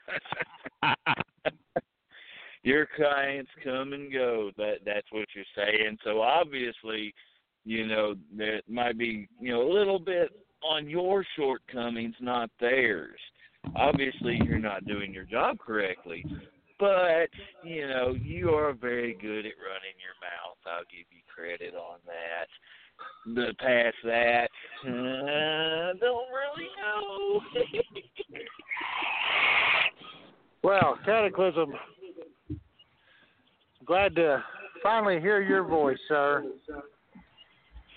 Your 2.64 2.86
clients 2.96 3.50
come 3.64 3.92
and 3.92 4.12
go. 4.12 4.50
That 4.56 4.76
that's 4.84 5.10
what 5.10 5.26
you're 5.34 5.44
saying. 5.56 5.98
So 6.04 6.20
obviously, 6.20 7.12
you 7.64 7.86
know, 7.86 8.14
there 8.36 8.60
might 8.68 8.96
be, 8.98 9.28
you 9.40 9.52
know, 9.52 9.62
a 9.62 9.72
little 9.72 9.98
bit 9.98 10.30
on 10.62 10.88
your 10.88 11.24
shortcomings, 11.36 12.14
not 12.20 12.50
theirs. 12.60 13.18
Obviously, 13.76 14.40
you're 14.44 14.58
not 14.58 14.84
doing 14.86 15.12
your 15.12 15.24
job 15.24 15.58
correctly, 15.58 16.24
but 16.82 17.30
you 17.62 17.86
know, 17.86 18.16
you 18.20 18.50
are 18.50 18.72
very 18.72 19.14
good 19.14 19.46
at 19.46 19.54
running 19.62 19.94
your 20.02 20.18
mouth. 20.18 20.58
I'll 20.66 20.82
give 20.90 21.06
you 21.12 21.22
credit 21.32 21.74
on 21.76 21.98
that. 22.06 22.48
But 23.24 23.56
past 23.58 23.96
that, 24.04 24.50
uh, 24.84 25.94
don't 26.00 26.28
really 26.28 26.68
know. 26.80 27.40
Well, 30.64 30.96
Cataclysm, 31.04 31.72
glad 33.84 34.14
to 34.14 34.44
finally 34.80 35.20
hear 35.20 35.42
your 35.42 35.64
voice, 35.64 35.98
sir. 36.06 36.44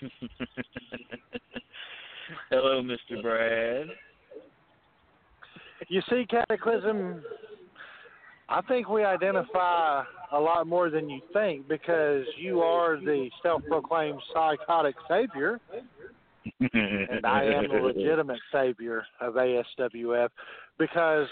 Hello, 2.50 2.82
Mr. 2.82 3.22
Brad. 3.22 3.86
You 5.88 6.02
see, 6.10 6.26
Cataclysm, 6.28 7.22
I 8.48 8.60
think 8.62 8.88
we 8.88 9.04
identify 9.04 10.04
a 10.32 10.38
lot 10.38 10.66
more 10.66 10.90
than 10.90 11.10
you 11.10 11.20
think 11.32 11.68
because 11.68 12.24
you 12.38 12.60
are 12.60 12.96
the 12.96 13.28
self 13.42 13.62
proclaimed 13.68 14.20
psychotic 14.32 14.94
savior, 15.08 15.60
and 16.60 17.26
I 17.26 17.44
am 17.44 17.68
the 17.68 17.78
legitimate 17.78 18.40
savior 18.52 19.04
of 19.20 19.34
ASWF 19.34 20.28
because 20.78 21.26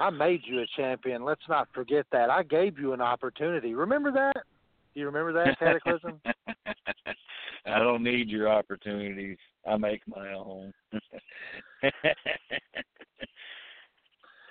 I 0.00 0.10
made 0.10 0.42
you 0.44 0.60
a 0.60 0.66
champion. 0.76 1.24
Let's 1.24 1.48
not 1.48 1.68
forget 1.72 2.06
that. 2.10 2.30
I 2.30 2.42
gave 2.42 2.78
you 2.78 2.92
an 2.92 3.00
opportunity. 3.00 3.74
Remember 3.74 4.10
that? 4.12 4.44
Do 4.94 5.00
you 5.00 5.06
remember 5.06 5.32
that, 5.32 5.58
Cataclysm? 5.58 6.20
I 7.66 7.78
don't 7.78 8.02
need 8.02 8.28
your 8.28 8.48
opportunities. 8.48 9.38
I 9.66 9.76
make 9.76 10.02
my 10.06 10.32
own. 10.32 10.72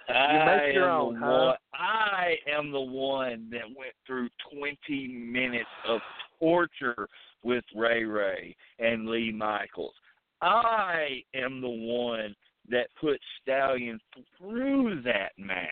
I 0.10 0.72
your 0.74 0.89
am 0.89 1.01
own, 1.01 1.14
the 1.14 1.20
huh? 1.20 1.32
one, 1.32 1.56
I 1.74 2.36
am 2.49 2.72
the 2.72 2.80
one 2.80 3.47
that 3.51 3.66
went 3.66 3.93
through 4.06 4.30
20 4.51 5.08
minutes 5.08 5.70
of 5.88 6.01
torture 6.39 7.08
with 7.43 7.64
Ray 7.76 8.04
Ray 8.04 8.56
and 8.80 9.08
Lee 9.08 9.32
Michaels. 9.32 9.93
I 10.41 11.24
am 11.36 11.62
the 11.62 11.70
one 11.70 12.36
that 12.70 12.88
put 12.99 13.20
Stallion 13.41 13.99
through 14.38 15.01
that 15.04 15.32
match. 15.38 15.70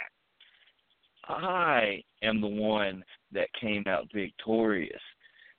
I 1.28 2.02
am 2.24 2.42
the 2.42 2.48
one 2.48 3.04
that 3.32 3.48
came 3.60 3.84
out 3.88 4.08
victorious. 4.14 5.02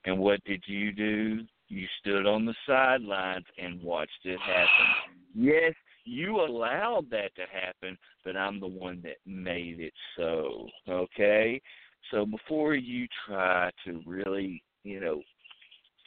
And 0.04 0.18
what 0.18 0.42
did 0.44 0.62
you 0.66 0.92
do? 0.92 1.40
You 1.68 1.86
stood 2.00 2.26
on 2.26 2.44
the 2.44 2.54
sidelines 2.66 3.46
and 3.56 3.82
watched 3.82 4.10
it 4.24 4.40
happen. 4.40 4.86
Yes, 5.34 5.74
you 6.04 6.40
allowed 6.40 7.08
that 7.10 7.34
to 7.36 7.42
happen, 7.42 7.96
but 8.24 8.36
I'm 8.36 8.60
the 8.60 8.66
one 8.66 9.00
that 9.02 9.16
made 9.26 9.80
it 9.80 9.94
so. 10.16 10.68
Okay? 10.88 11.60
So 12.10 12.26
before 12.26 12.74
you 12.74 13.06
try 13.26 13.70
to 13.86 14.00
really, 14.06 14.62
you 14.84 15.00
know, 15.00 15.22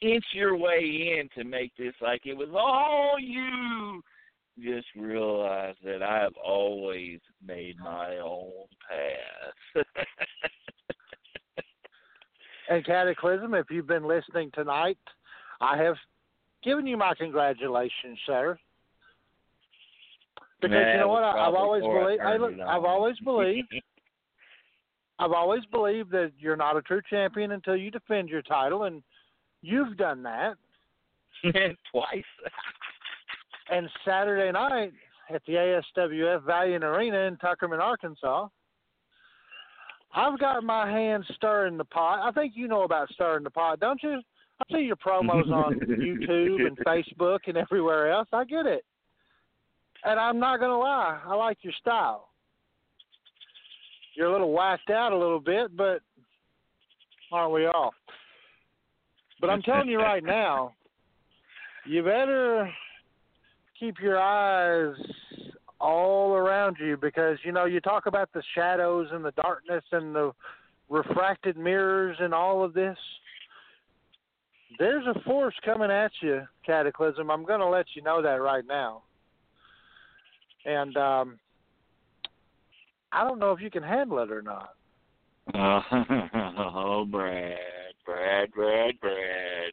inch 0.01 0.25
your 0.33 0.57
way 0.57 1.19
in 1.19 1.29
to 1.35 1.47
make 1.47 1.71
this 1.77 1.93
like 2.01 2.25
it 2.25 2.35
was 2.35 2.49
all 2.53 3.15
you, 3.19 4.01
just 4.59 4.87
realize 4.95 5.75
that 5.83 6.01
I've 6.01 6.35
always 6.43 7.19
made 7.45 7.77
my 7.79 8.17
own 8.17 8.51
path. 8.89 9.85
And 12.69 12.85
Cataclysm, 12.85 13.53
if 13.53 13.67
you've 13.69 13.87
been 13.87 14.07
listening 14.07 14.49
tonight, 14.53 14.97
I 15.61 15.77
have 15.77 15.95
given 16.63 16.87
you 16.87 16.97
my 16.97 17.13
congratulations, 17.15 18.17
sir. 18.25 18.57
Because 20.69 20.83
Man, 20.83 20.93
you 20.93 20.99
know 21.01 21.07
what, 21.07 21.23
I, 21.23 21.47
I've 21.47 21.53
always 21.53 21.81
before 21.81 22.11
I 22.11 22.37
believed. 22.37 22.57
Look, 22.57 22.67
I've 22.67 22.83
always 22.83 23.15
believed. 23.23 23.73
I've 25.19 25.31
always 25.31 25.63
believed 25.71 26.11
that 26.11 26.31
you're 26.37 26.57
not 26.57 26.75
a 26.75 26.81
true 26.81 27.01
champion 27.09 27.51
until 27.51 27.75
you 27.75 27.89
defend 27.89 28.29
your 28.29 28.41
title, 28.41 28.83
and 28.83 29.01
you've 29.61 29.97
done 29.97 30.23
that. 30.23 30.55
Twice. 31.91 32.23
And 33.67 33.89
Saturday 34.05 34.51
night 34.51 34.91
at 35.33 35.41
the 35.47 35.53
ASWF 35.53 36.43
Valiant 36.43 36.83
Arena 36.83 37.21
in 37.21 37.35
Tuckerman, 37.37 37.79
Arkansas, 37.79 38.47
I've 40.13 40.39
got 40.39 40.63
my 40.63 40.87
hands 40.87 41.25
stirring 41.35 41.75
the 41.75 41.83
pot. 41.83 42.27
I 42.27 42.31
think 42.31 42.53
you 42.55 42.67
know 42.67 42.83
about 42.83 43.09
stirring 43.09 43.43
the 43.43 43.49
pot, 43.49 43.79
don't 43.79 44.01
you? 44.03 44.21
I 44.59 44.63
see 44.73 44.83
your 44.83 44.95
promos 44.95 45.51
on 45.51 45.79
YouTube 45.79 46.67
and 46.67 46.77
Facebook 46.85 47.39
and 47.47 47.57
everywhere 47.57 48.11
else. 48.11 48.27
I 48.31 48.45
get 48.45 48.67
it. 48.67 48.85
And 50.05 50.19
I'm 50.19 50.39
not 50.39 50.59
going 50.59 50.71
to 50.71 50.77
lie, 50.77 51.19
I 51.25 51.35
like 51.35 51.57
your 51.61 51.73
style. 51.81 52.29
You're 54.15 54.27
a 54.27 54.31
little 54.31 54.53
whacked 54.53 54.89
out 54.89 55.11
a 55.11 55.17
little 55.17 55.39
bit, 55.39 55.75
but 55.75 55.99
aren't 57.31 57.53
we 57.53 57.65
all? 57.65 57.91
But 59.41 59.49
I'm 59.49 59.61
telling 59.63 59.89
you 59.89 59.97
right 59.97 60.23
now, 60.23 60.73
you 61.85 62.03
better 62.03 62.71
keep 63.79 63.95
your 64.01 64.19
eyes 64.19 64.95
all 65.81 66.33
around 66.33 66.77
you 66.79 66.97
because 66.97 67.37
you 67.43 67.51
know 67.51 67.65
you 67.65 67.81
talk 67.81 68.05
about 68.05 68.31
the 68.33 68.41
shadows 68.53 69.09
and 69.11 69.25
the 69.25 69.31
darkness 69.31 69.83
and 69.91 70.15
the 70.15 70.31
refracted 70.89 71.57
mirrors 71.57 72.15
and 72.19 72.33
all 72.33 72.63
of 72.63 72.73
this. 72.73 72.97
There's 74.79 75.05
a 75.07 75.19
force 75.21 75.55
coming 75.63 75.91
at 75.91 76.11
you, 76.21 76.43
Cataclysm. 76.65 77.29
I'm 77.29 77.45
going 77.45 77.59
to 77.59 77.67
let 77.67 77.87
you 77.95 78.01
know 78.01 78.21
that 78.21 78.41
right 78.41 78.65
now. 78.65 79.03
And 80.65 80.97
um 80.97 81.39
I 83.11 83.23
don't 83.23 83.39
know 83.39 83.51
if 83.51 83.61
you 83.61 83.71
can 83.71 83.83
handle 83.83 84.19
it 84.19 84.31
or 84.31 84.41
not. 84.41 84.71
oh, 85.53 87.05
Brad, 87.09 87.57
Brad, 88.05 88.51
Brad, 88.51 88.99
Brad. 88.99 89.71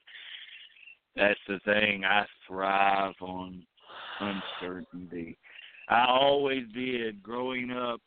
That's 1.17 1.41
the 1.49 1.59
thing. 1.65 2.05
I 2.05 2.25
thrive 2.47 3.15
on 3.21 3.65
uncertainty. 4.21 5.37
I 5.89 6.07
always 6.09 6.65
did 6.75 7.23
growing 7.23 7.71
up, 7.71 8.01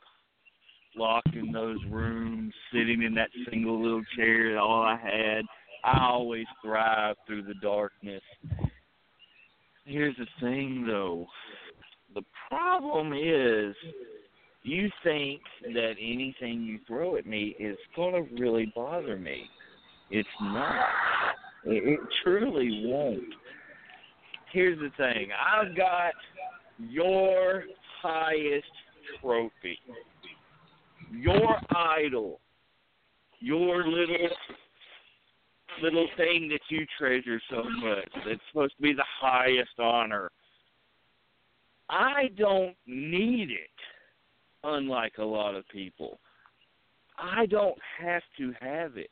locked 0.95 1.35
in 1.35 1.51
those 1.51 1.79
rooms, 1.89 2.53
sitting 2.71 3.03
in 3.03 3.13
that 3.15 3.29
single 3.49 3.81
little 3.81 4.03
chair, 4.15 4.57
all 4.57 4.83
I 4.83 4.97
had. 4.97 5.45
I 5.83 6.07
always 6.09 6.45
thrived 6.63 7.19
through 7.27 7.43
the 7.43 7.55
darkness. 7.55 8.23
Here's 9.83 10.15
the 10.17 10.27
thing, 10.39 10.85
though. 10.87 11.27
Problem 12.49 13.13
is 13.13 13.75
you 14.63 14.89
think 15.03 15.41
that 15.73 15.93
anything 15.99 16.63
you 16.63 16.79
throw 16.87 17.17
at 17.17 17.25
me 17.25 17.55
is 17.59 17.77
going 17.95 18.13
to 18.13 18.41
really 18.41 18.71
bother 18.75 19.17
me. 19.17 19.49
It's 20.11 20.27
not. 20.41 20.85
It, 21.65 21.83
it 21.87 21.99
truly 22.23 22.83
won't. 22.85 23.33
Here's 24.51 24.79
the 24.79 24.89
thing 24.97 25.29
I've 25.33 25.75
got 25.75 26.13
your 26.77 27.63
highest 28.01 28.65
trophy, 29.21 29.79
your 31.11 31.57
idol, 31.75 32.39
your 33.39 33.87
little 33.87 34.29
little 35.81 36.07
thing 36.15 36.47
that 36.49 36.61
you 36.69 36.85
treasure 36.97 37.41
so 37.49 37.63
much 37.63 38.09
that's 38.25 38.39
supposed 38.49 38.75
to 38.77 38.81
be 38.81 38.93
the 38.93 39.03
highest 39.19 39.77
honor. 39.79 40.31
I 41.89 42.29
don't 42.37 42.75
need 42.87 43.51
it, 43.51 43.69
unlike 44.63 45.13
a 45.19 45.23
lot 45.23 45.55
of 45.55 45.67
people. 45.69 46.19
I 47.17 47.45
don't 47.45 47.77
have 47.99 48.23
to 48.37 48.53
have 48.59 48.97
it. 48.97 49.11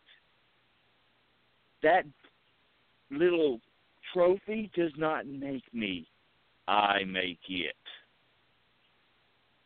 That 1.83 2.05
little 3.11 3.59
trophy 4.13 4.71
does 4.75 4.91
not 4.97 5.27
make 5.27 5.63
me. 5.73 6.07
I 6.67 7.03
make 7.05 7.39
it. 7.49 7.75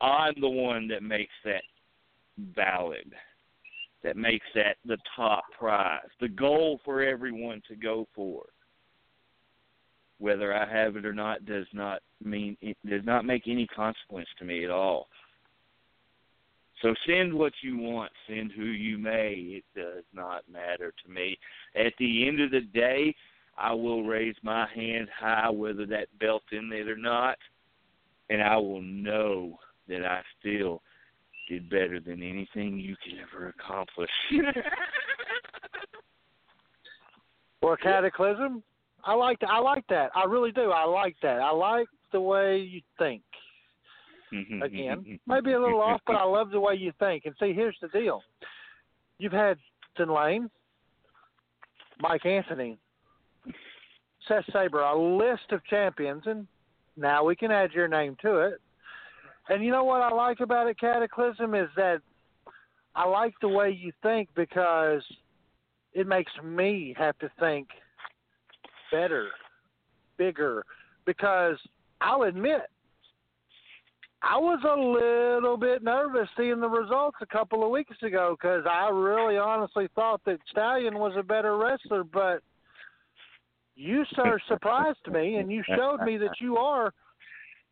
I'm 0.02 0.34
the 0.40 0.50
one 0.50 0.88
that 0.90 1.04
makes 1.04 1.34
that 1.46 1.64
valid, 2.56 3.14
that 4.04 4.18
makes 4.18 4.46
that 4.54 4.78
the 4.86 4.98
top 5.16 5.44
prize, 5.58 6.02
the 6.20 6.28
goal 6.28 6.80
for 6.86 7.02
everyone 7.02 7.62
to 7.68 7.76
go 7.76 8.08
for. 8.14 8.46
Whether 10.20 10.54
I 10.54 10.68
have 10.72 10.96
it 10.96 11.06
or 11.06 11.14
not 11.14 11.46
does 11.46 11.68
not 11.74 12.02
mean 12.24 12.58
it 12.62 12.78
does 12.88 13.06
not 13.06 13.26
make 13.26 13.44
any 13.48 13.68
consequence 13.68 14.28
to 14.40 14.46
me 14.46 14.64
at 14.64 14.72
all. 14.72 15.08
So 16.82 16.94
send 17.08 17.34
what 17.34 17.54
you 17.62 17.78
want, 17.78 18.12
send 18.28 18.52
who 18.52 18.66
you 18.66 18.98
may. 18.98 19.34
It 19.34 19.64
does 19.76 20.04
not 20.14 20.44
matter 20.52 20.94
to 21.04 21.12
me. 21.12 21.38
At 21.76 21.94
the 21.98 22.28
end 22.28 22.40
of 22.40 22.52
the 22.52 22.62
day, 22.62 23.16
I 23.58 23.74
will 23.74 24.04
raise 24.04 24.36
my 24.44 24.68
hand 24.74 25.08
high, 25.18 25.50
whether 25.50 25.88
that 25.88 26.08
belt 26.20 26.44
in 26.52 26.72
it 26.72 26.88
or 26.88 26.98
not, 26.98 27.38
and 28.30 28.44
I 28.44 28.58
will 28.58 28.82
know 28.82 29.58
that 29.88 30.06
I 30.06 30.22
still 30.40 30.84
did 31.50 31.70
better 31.70 32.00
than 32.00 32.22
anything 32.22 32.78
you 32.78 32.96
could 33.04 33.14
ever 33.20 33.50
accomplish. 33.50 34.12
or 37.62 37.78
Cataclysm, 37.78 38.62
I 39.04 39.14
like 39.14 39.40
that. 39.40 39.50
I 39.50 39.60
like 39.60 39.86
that. 39.90 40.12
I 40.16 40.26
really 40.26 40.52
do. 40.52 40.72
I 40.72 40.86
like 40.86 41.16
that. 41.22 41.40
I 41.40 41.52
like 41.52 41.88
the 42.12 42.22
way 42.22 42.58
you 42.58 42.82
think. 42.98 43.22
Mm-hmm, 44.34 44.62
Again, 44.62 44.98
mm-hmm, 44.98 45.12
mm-hmm. 45.12 45.34
maybe 45.34 45.54
a 45.54 45.60
little 45.60 45.82
off, 45.82 46.02
but 46.06 46.18
I 46.18 46.24
love 46.26 46.50
the 46.50 46.60
way 46.60 46.76
you 46.76 46.92
think. 47.00 47.24
And 47.26 47.34
see, 47.40 47.54
here's 47.54 47.78
the 47.82 47.88
deal: 47.88 48.22
you've 49.20 49.32
had 49.32 49.58
Tin 49.96 50.14
Lane, 50.14 50.50
Mike 52.02 52.26
Anthony, 52.26 52.78
Seth 54.28 54.44
Saber, 54.52 54.82
a 54.82 55.18
list 55.18 55.52
of 55.52 55.66
champions, 55.66 56.24
and 56.26 56.46
now 56.98 57.24
we 57.24 57.36
can 57.36 57.52
add 57.52 57.72
your 57.72 57.88
name 57.88 58.18
to 58.22 58.40
it. 58.40 58.60
And 59.50 59.64
you 59.64 59.72
know 59.72 59.86
what 59.86 60.02
I 60.02 60.14
like 60.14 60.42
about 60.42 60.68
it, 60.68 60.78
Cataclysm, 60.78 61.56
is 61.56 61.70
that 61.78 62.02
I 62.96 63.08
like 63.08 63.34
the 63.42 63.48
way 63.48 63.70
you 63.70 63.94
think 64.04 64.28
because 64.36 65.04
it 65.94 66.06
makes 66.06 66.32
me 66.44 66.94
have 66.98 67.18
to 67.20 67.32
think 67.40 67.70
better, 68.92 69.30
bigger. 70.18 70.64
Because 71.06 71.58
I'll 72.02 72.24
admit, 72.24 72.62
I 74.22 74.38
was 74.38 74.60
a 74.64 75.36
little 75.36 75.58
bit 75.58 75.84
nervous 75.84 76.28
seeing 76.36 76.60
the 76.60 76.70
results 76.70 77.18
a 77.22 77.26
couple 77.26 77.64
of 77.64 77.70
weeks 77.70 77.96
ago 78.02 78.36
because 78.40 78.66
I 78.70 78.90
really 78.90 79.38
honestly 79.38 79.88
thought 79.96 80.22
that 80.26 80.40
Stallion 80.50 80.98
was 80.98 81.14
a 81.18 81.24
better 81.24 81.58
wrestler, 81.58 82.04
but 82.04 82.42
you, 83.76 84.04
sir, 84.16 84.40
surprised 84.48 85.08
me 85.12 85.36
and 85.36 85.52
you 85.52 85.64
showed 85.76 86.02
me 86.04 86.18
that 86.18 86.42
you 86.42 86.58
are 86.58 86.94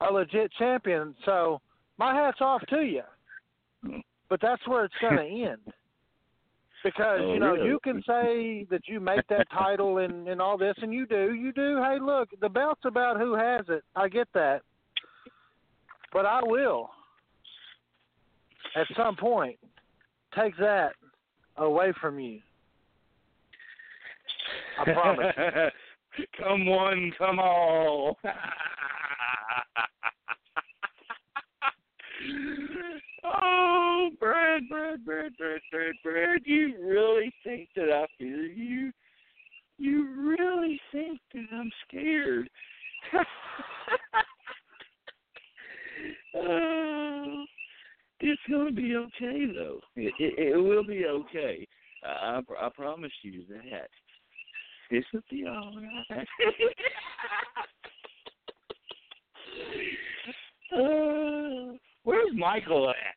a 0.01 0.11
legit 0.11 0.51
champion. 0.57 1.15
So 1.25 1.61
my 1.97 2.13
hat's 2.13 2.41
off 2.41 2.61
to 2.69 2.81
you. 2.81 3.01
But 4.29 4.41
that's 4.41 4.65
where 4.67 4.85
it's 4.85 4.95
going 5.01 5.17
to 5.17 5.49
end. 5.49 5.73
Because, 6.85 7.19
Oh, 7.19 7.33
you 7.33 7.39
know, 7.39 7.53
really? 7.53 7.67
you 7.67 7.79
can 7.83 8.03
say 8.07 8.67
that 8.69 8.81
you 8.87 8.99
make 8.99 9.27
that 9.29 9.47
title 9.49 9.97
and, 9.97 10.27
and 10.27 10.39
all 10.39 10.55
this, 10.55 10.75
and 10.83 10.93
you 10.93 11.07
do. 11.07 11.33
You 11.33 11.51
do. 11.51 11.81
Hey, 11.81 11.97
look, 11.99 12.29
the 12.41 12.47
belt's 12.47 12.85
about 12.85 13.17
who 13.19 13.33
has 13.33 13.65
it. 13.69 13.83
I 13.95 14.07
get 14.07 14.27
that. 14.35 14.61
But 16.13 16.27
I 16.27 16.41
will, 16.43 16.91
at 18.75 18.85
some 18.95 19.15
point, 19.15 19.57
take 20.39 20.55
that 20.57 20.91
away 21.57 21.91
from 21.99 22.19
you. 22.19 22.39
I 24.79 24.93
promise. 24.93 25.33
come 26.37 26.67
one, 26.67 27.11
come 27.17 27.39
all. 27.39 28.19
oh, 33.41 34.09
Brad, 34.19 34.67
Brad, 34.69 35.05
Brad, 35.05 35.31
Brad, 35.37 35.61
Brad, 35.71 35.95
Brad, 36.03 36.41
you 36.45 36.75
really 36.81 37.33
think 37.43 37.69
that 37.75 37.91
I 37.91 38.05
feel 38.17 38.43
you? 38.43 38.91
You 39.77 40.35
really 40.37 40.79
think 40.91 41.19
that 41.33 41.45
I'm 41.51 41.71
scared? 41.87 42.49
oh, 46.35 47.45
it's 48.21 48.41
gonna 48.49 48.71
be 48.71 48.95
okay 48.95 49.45
though. 49.53 49.79
It, 49.95 50.13
it, 50.19 50.53
it 50.53 50.57
will 50.57 50.85
be 50.85 51.05
okay. 51.05 51.67
I, 52.03 52.39
I, 52.39 52.65
I 52.65 52.69
promise 52.69 53.11
you 53.21 53.43
that. 53.49 53.89
This 54.91 55.03
will 55.13 55.21
be 55.29 55.45
all 55.47 55.73
right. 56.09 56.27
uh, 60.75 61.73
where's 62.03 62.31
Michael 62.35 62.89
at? 62.89 63.14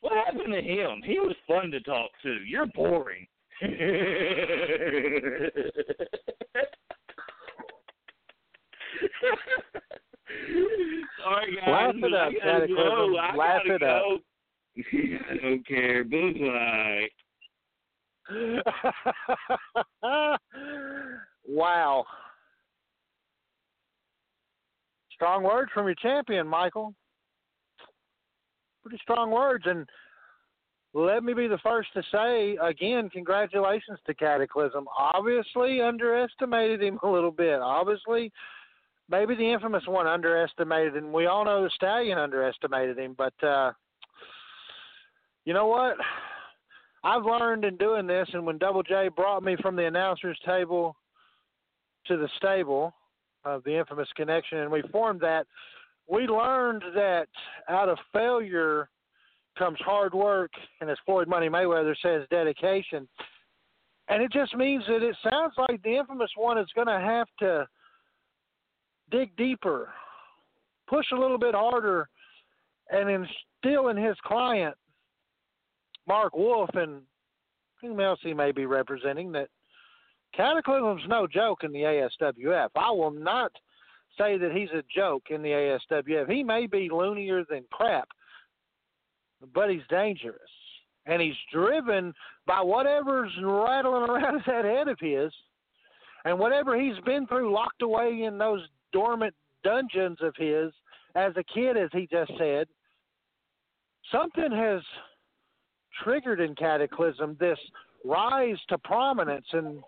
What 0.00 0.12
happened 0.26 0.52
to 0.52 0.60
him? 0.62 1.02
He 1.04 1.18
was 1.18 1.34
fun 1.46 1.70
to 1.70 1.80
talk 1.80 2.10
to. 2.22 2.36
You're 2.46 2.66
boring. 2.66 3.26
Sorry, 11.22 11.56
guys. 11.56 11.68
Laugh 11.68 11.94
it 11.94 12.00
but 12.00 12.14
I 12.14 12.26
up, 12.26 12.32
gotta 12.32 12.42
Cataclysm. 12.42 12.76
go. 12.76 13.16
I 13.16 13.36
Laugh 13.36 13.62
gotta 13.66 13.74
it 13.74 13.82
up. 13.82 14.02
I 15.30 15.36
don't 15.42 15.66
care. 15.66 16.04
Bye 16.04 17.08
bye. 18.30 18.38
wow. 21.48 22.04
Strong 25.12 25.42
words 25.42 25.70
from 25.74 25.86
your 25.86 25.96
champion, 25.96 26.46
Michael. 26.46 26.94
Pretty 28.82 28.98
strong 29.02 29.30
words. 29.30 29.64
And 29.66 29.86
let 30.94 31.22
me 31.22 31.34
be 31.34 31.48
the 31.48 31.58
first 31.58 31.92
to 31.94 32.02
say, 32.12 32.56
again, 32.62 33.10
congratulations 33.10 33.98
to 34.06 34.14
Cataclysm. 34.14 34.86
Obviously, 34.96 35.80
underestimated 35.80 36.82
him 36.82 36.98
a 37.02 37.08
little 37.08 37.30
bit. 37.30 37.60
Obviously, 37.60 38.32
maybe 39.08 39.34
the 39.34 39.52
infamous 39.52 39.86
one 39.86 40.06
underestimated 40.06 40.96
him. 40.96 41.12
We 41.12 41.26
all 41.26 41.44
know 41.44 41.62
the 41.62 41.70
Stallion 41.74 42.18
underestimated 42.18 42.98
him. 42.98 43.14
But 43.16 43.34
uh, 43.44 43.72
you 45.44 45.54
know 45.54 45.66
what? 45.66 45.96
I've 47.04 47.24
learned 47.24 47.64
in 47.64 47.76
doing 47.76 48.06
this, 48.06 48.28
and 48.32 48.44
when 48.44 48.58
Double 48.58 48.82
J 48.82 49.08
brought 49.08 49.42
me 49.42 49.56
from 49.62 49.76
the 49.76 49.86
announcer's 49.86 50.38
table 50.44 50.96
to 52.06 52.16
the 52.16 52.28
stable 52.36 52.92
of 53.44 53.62
the 53.64 53.78
infamous 53.78 54.08
connection, 54.16 54.58
and 54.58 54.70
we 54.70 54.82
formed 54.90 55.20
that, 55.20 55.46
we 56.08 56.26
learned 56.26 56.82
that 56.94 57.28
out 57.68 57.88
of 57.88 57.98
failure 58.12 58.88
comes 59.58 59.78
hard 59.80 60.14
work, 60.14 60.50
and 60.80 60.88
as 60.88 60.96
Floyd 61.04 61.28
Money 61.28 61.48
Mayweather 61.48 61.94
says, 62.00 62.22
dedication. 62.30 63.08
And 64.08 64.22
it 64.22 64.32
just 64.32 64.54
means 64.56 64.84
that 64.86 65.02
it 65.02 65.16
sounds 65.28 65.52
like 65.58 65.82
the 65.82 65.96
infamous 65.96 66.30
one 66.36 66.56
is 66.58 66.68
going 66.74 66.86
to 66.86 66.98
have 66.98 67.26
to 67.40 67.66
dig 69.10 69.36
deeper, 69.36 69.90
push 70.88 71.06
a 71.12 71.16
little 71.16 71.38
bit 71.38 71.54
harder, 71.54 72.08
and 72.90 73.10
instill 73.10 73.88
in 73.88 73.96
his 73.96 74.16
client 74.24 74.74
Mark 76.06 76.34
Wolf 76.34 76.70
and 76.74 77.02
whom 77.82 78.00
else 78.00 78.18
he 78.22 78.32
may 78.32 78.50
be 78.50 78.64
representing 78.64 79.30
that 79.32 79.48
Cataclysm's 80.34 81.02
no 81.06 81.26
joke 81.26 81.64
in 81.64 81.72
the 81.72 81.80
ASWF. 81.80 82.68
I 82.74 82.90
will 82.90 83.10
not 83.10 83.52
say 84.16 84.38
that 84.38 84.52
he's 84.52 84.70
a 84.70 84.82
joke 84.94 85.24
in 85.30 85.42
the 85.42 85.50
ASWF. 85.90 86.30
He 86.30 86.42
may 86.42 86.66
be 86.66 86.88
loonier 86.90 87.44
than 87.48 87.64
crap, 87.70 88.08
but 89.54 89.70
he's 89.70 89.82
dangerous. 89.88 90.40
And 91.06 91.22
he's 91.22 91.34
driven 91.52 92.12
by 92.46 92.60
whatever's 92.60 93.32
rattling 93.42 94.10
around 94.10 94.42
that 94.46 94.64
head 94.64 94.88
of 94.88 94.98
his 95.00 95.32
and 96.24 96.38
whatever 96.38 96.78
he's 96.78 96.98
been 97.04 97.26
through 97.26 97.52
locked 97.52 97.82
away 97.82 98.24
in 98.24 98.38
those 98.38 98.60
dormant 98.92 99.34
dungeons 99.64 100.18
of 100.20 100.34
his 100.36 100.72
as 101.14 101.32
a 101.36 101.44
kid, 101.54 101.76
as 101.76 101.88
he 101.92 102.06
just 102.10 102.30
said. 102.38 102.66
something 104.12 104.52
has 104.52 104.82
triggered 106.02 106.40
in 106.40 106.54
Cataclysm 106.54 107.36
this 107.40 107.58
rise 108.04 108.58
to 108.68 108.78
prominence, 108.78 109.46
and 109.52 109.82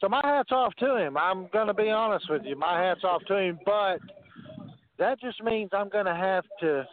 so 0.00 0.08
my 0.08 0.20
hat's 0.24 0.52
off 0.52 0.74
to 0.76 0.96
him. 0.96 1.16
I'm 1.16 1.48
going 1.52 1.66
to 1.66 1.74
be 1.74 1.90
honest 1.90 2.26
with 2.30 2.42
you, 2.44 2.56
my 2.56 2.80
hat's 2.80 3.04
off 3.04 3.22
to 3.28 3.36
him, 3.36 3.58
but 3.64 3.98
that 4.98 5.20
just 5.20 5.42
means 5.42 5.70
I'm 5.72 5.88
going 5.88 6.06
to 6.06 6.14
have 6.14 6.44
to 6.60 6.86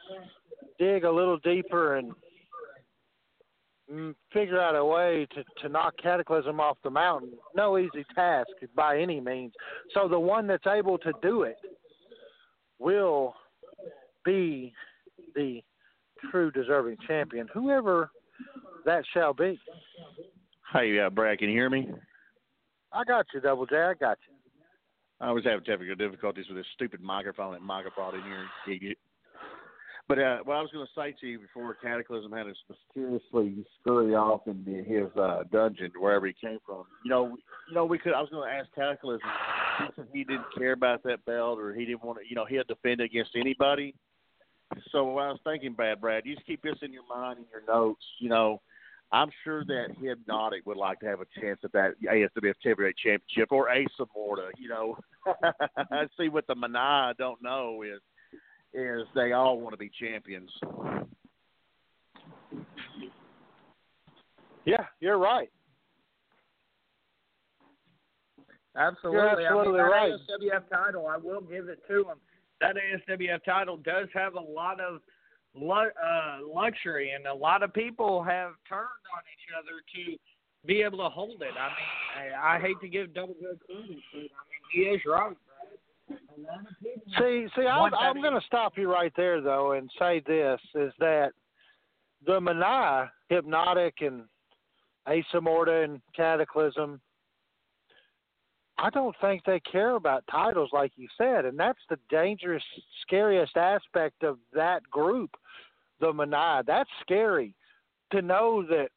dig 0.80 1.03
a 1.03 1.12
little 1.12 1.38
deeper 1.38 1.95
and 1.97 2.12
mm, 3.91 4.16
figure 4.34 4.60
out 4.60 4.76
a 4.76 4.84
way 4.84 5.28
to, 5.36 5.43
to 5.62 5.70
knock 5.70 5.93
Cataclysm 6.01 6.60
off 6.60 6.78
the 6.84 6.89
mountain. 6.89 7.32
No 7.55 7.78
easy 7.78 8.05
task 8.14 8.49
by 8.76 8.99
any 8.99 9.20
means. 9.20 9.53
So 9.93 10.08
the 10.08 10.20
one 10.20 10.47
that's 10.47 10.68
able 10.68 10.97
to 10.99 11.12
do 11.22 11.43
it 11.43 11.58
will 12.80 13.34
be 14.26 14.74
the 15.36 15.62
true 16.32 16.51
deserving 16.51 16.97
champion, 17.08 17.47
whoever 17.53 18.12
that 18.86 19.03
shall 19.14 19.34
be. 19.34 19.60
Hey, 20.74 20.99
uh, 20.99 21.10
Brad, 21.10 21.39
can 21.39 21.49
you 21.49 21.55
hear 21.55 21.70
me? 21.70 21.89
I 22.94 23.04
got 23.04 23.26
you, 23.34 23.42
Double 23.42 23.66
J. 23.66 23.76
I 23.76 23.94
got 23.94 24.18
you. 24.28 24.34
I 25.20 25.32
was 25.32 25.44
having 25.44 25.64
technical 25.64 25.96
difficulties 25.96 26.46
with 26.48 26.58
this 26.58 26.66
stupid 26.76 27.02
microphone 27.02 27.54
that 27.54 27.62
Micah 27.62 27.90
brought 27.96 28.14
in 28.14 28.22
here. 28.22 28.46
Idiot. 28.68 28.98
But 30.08 30.20
uh, 30.20 30.38
what 30.46 30.56
I 30.56 30.62
was 30.62 30.70
going 30.72 30.86
to 30.86 30.92
say 30.96 31.14
to 31.20 31.28
you 31.28 31.40
before 31.40 31.74
Cataclysm 31.74 32.32
had 32.32 32.44
to 32.44 32.54
mysteriously 32.70 33.66
scurry 33.82 34.16
off 34.16 34.48
into 34.48 34.84
his 34.84 35.08
uh, 35.20 35.44
dungeon, 35.52 35.92
wherever 36.00 36.26
he 36.28 36.34
came 36.34 36.60
from. 36.66 36.84
You 37.04 37.10
know, 37.10 37.38
you 37.68 37.76
know, 37.76 37.84
we 37.84 37.98
could. 37.98 38.14
I 38.14 38.22
was 38.22 38.30
going 38.30 38.48
to 38.48 38.56
ask 38.56 38.70
Cataclysm 38.74 39.28
if 39.98 40.06
he 40.14 40.24
didn't 40.24 40.46
care 40.58 40.72
about 40.72 41.04
that 41.04 41.26
belt 41.26 41.60
or 41.60 41.74
he 41.74 41.84
didn't 41.84 42.06
want 42.06 42.20
to. 42.20 42.30
You 42.30 42.36
know, 42.36 42.46
he'll 42.46 42.64
defend 42.64 43.02
against 43.02 43.32
anybody. 43.36 43.96
So 44.92 45.04
what 45.04 45.24
I 45.24 45.32
was 45.32 45.40
thinking, 45.44 45.74
Bad 45.74 46.00
Brad, 46.00 46.26
you 46.26 46.36
just 46.36 46.48
keep 46.48 46.62
this 46.62 46.78
in 46.82 46.94
your 46.94 47.08
mind 47.10 47.40
and 47.40 47.48
your 47.52 47.64
notes. 47.68 48.04
You 48.20 48.30
know, 48.30 48.62
I'm 49.12 49.30
sure 49.43 49.64
that 49.66 49.95
Hypnotic 50.01 50.66
would 50.66 50.78
like 50.78 50.99
to 50.99 51.05
have 51.05 51.22
a 51.22 51.41
chance 51.41 51.60
at 51.64 51.72
that 51.72 51.93
ASWF 52.05 52.53
Heavyweight 52.64 52.97
Championship 52.97 53.51
or 53.51 53.70
Ace 53.70 53.88
of 53.99 54.10
Morta. 54.14 54.49
You 54.58 54.70
know, 54.70 54.97
I 55.91 56.05
see 56.20 56.28
what 56.28 56.45
the 56.47 56.55
Manai 56.55 57.16
don't 57.18 57.41
know 57.41 57.84
is 57.84 58.01
is 58.74 59.08
they 59.16 59.32
all 59.32 59.60
want 59.60 59.74
to 59.74 59.78
be 59.78 59.89
champions. 59.99 60.51
Yeah, 64.66 64.86
you're 64.99 65.18
right. 65.18 65.49
Absolutely. 68.76 69.20
You're 69.20 69.30
absolutely 69.30 69.80
I 69.80 69.84
mean, 69.84 69.91
right. 69.91 70.12
ASWF 70.12 70.70
title, 70.70 71.08
I 71.08 71.18
will 71.18 71.41
give 71.41 71.70
it 71.70 71.80
to 71.88 71.99
him. 71.99 72.18
That 72.60 72.76
ASWF 72.76 73.43
title 73.45 73.78
does 73.78 74.10
have 74.14 74.36
a 74.36 74.39
lot 74.39 74.82
of 74.82 74.99
lu- 75.60 75.72
uh, 75.72 76.38
luxury, 76.53 77.12
and 77.12 77.26
a 77.26 77.34
lot 77.34 77.64
of 77.64 77.74
people 77.74 78.24
have 78.24 78.51
turned 78.68 79.05
on 79.14 79.24
each 79.34 79.53
other 79.58 79.82
to 79.95 80.18
be 80.66 80.82
able 80.82 80.97
to 80.99 81.10
hold 81.10 81.41
it. 81.41 81.53
I 81.58 81.68
mean, 81.70 82.34
I, 82.34 82.55
I 82.55 82.60
hate 82.60 82.80
to 82.82 82.88
give 82.88 83.14
Double 83.14 83.34
J 83.34 83.39
credit, 83.41 83.97
but 84.14 84.20
I 84.20 84.22
mean, 84.22 84.30
he 84.74 84.82
is 84.82 85.01
right. 85.05 85.36
Brad. 86.08 86.20
A 86.38 86.41
lot 86.41 86.60
of 86.62 86.68
people 86.80 87.01
See, 87.20 87.47
see, 87.55 87.68
I'm, 87.68 87.93
I'm 87.93 88.22
going 88.22 88.39
to 88.39 88.45
stop 88.45 88.78
you 88.78 88.91
right 88.91 89.12
there 89.18 89.41
though 89.41 89.74
and 89.74 89.89
say 89.99 90.22
this: 90.26 90.60
is 90.76 90.93
that 90.99 91.32
the 92.26 92.39
Manai, 92.39 93.10
Hypnotic, 93.30 93.95
and 94.01 94.24
Ace 95.08 95.26
of 95.34 95.43
Morta 95.43 95.84
and 95.84 96.01
Cataclysm. 96.16 97.01
I 98.80 98.89
don't 98.91 99.15
think 99.19 99.43
they 99.43 99.59
care 99.59 99.95
about 99.95 100.23
titles 100.30 100.69
like 100.71 100.91
you 100.95 101.07
said, 101.17 101.45
and 101.45 101.57
that's 101.57 101.80
the 101.89 101.97
dangerous, 102.09 102.63
scariest 103.01 103.57
aspect 103.57 104.23
of 104.23 104.38
that 104.53 104.84
group, 104.84 105.32
the 105.99 106.13
Manai. 106.13 106.63
That's 106.65 106.89
scary 107.01 107.55
to 108.11 108.21
know 108.21 108.63
that 108.67 108.89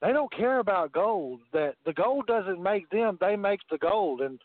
they 0.00 0.12
don't 0.12 0.32
care 0.32 0.60
about 0.60 0.92
gold. 0.92 1.40
That 1.52 1.74
the 1.84 1.92
gold 1.92 2.26
doesn't 2.26 2.62
make 2.62 2.88
them; 2.88 3.18
they 3.20 3.36
make 3.36 3.60
the 3.70 3.78
gold. 3.78 4.22
And 4.22 4.40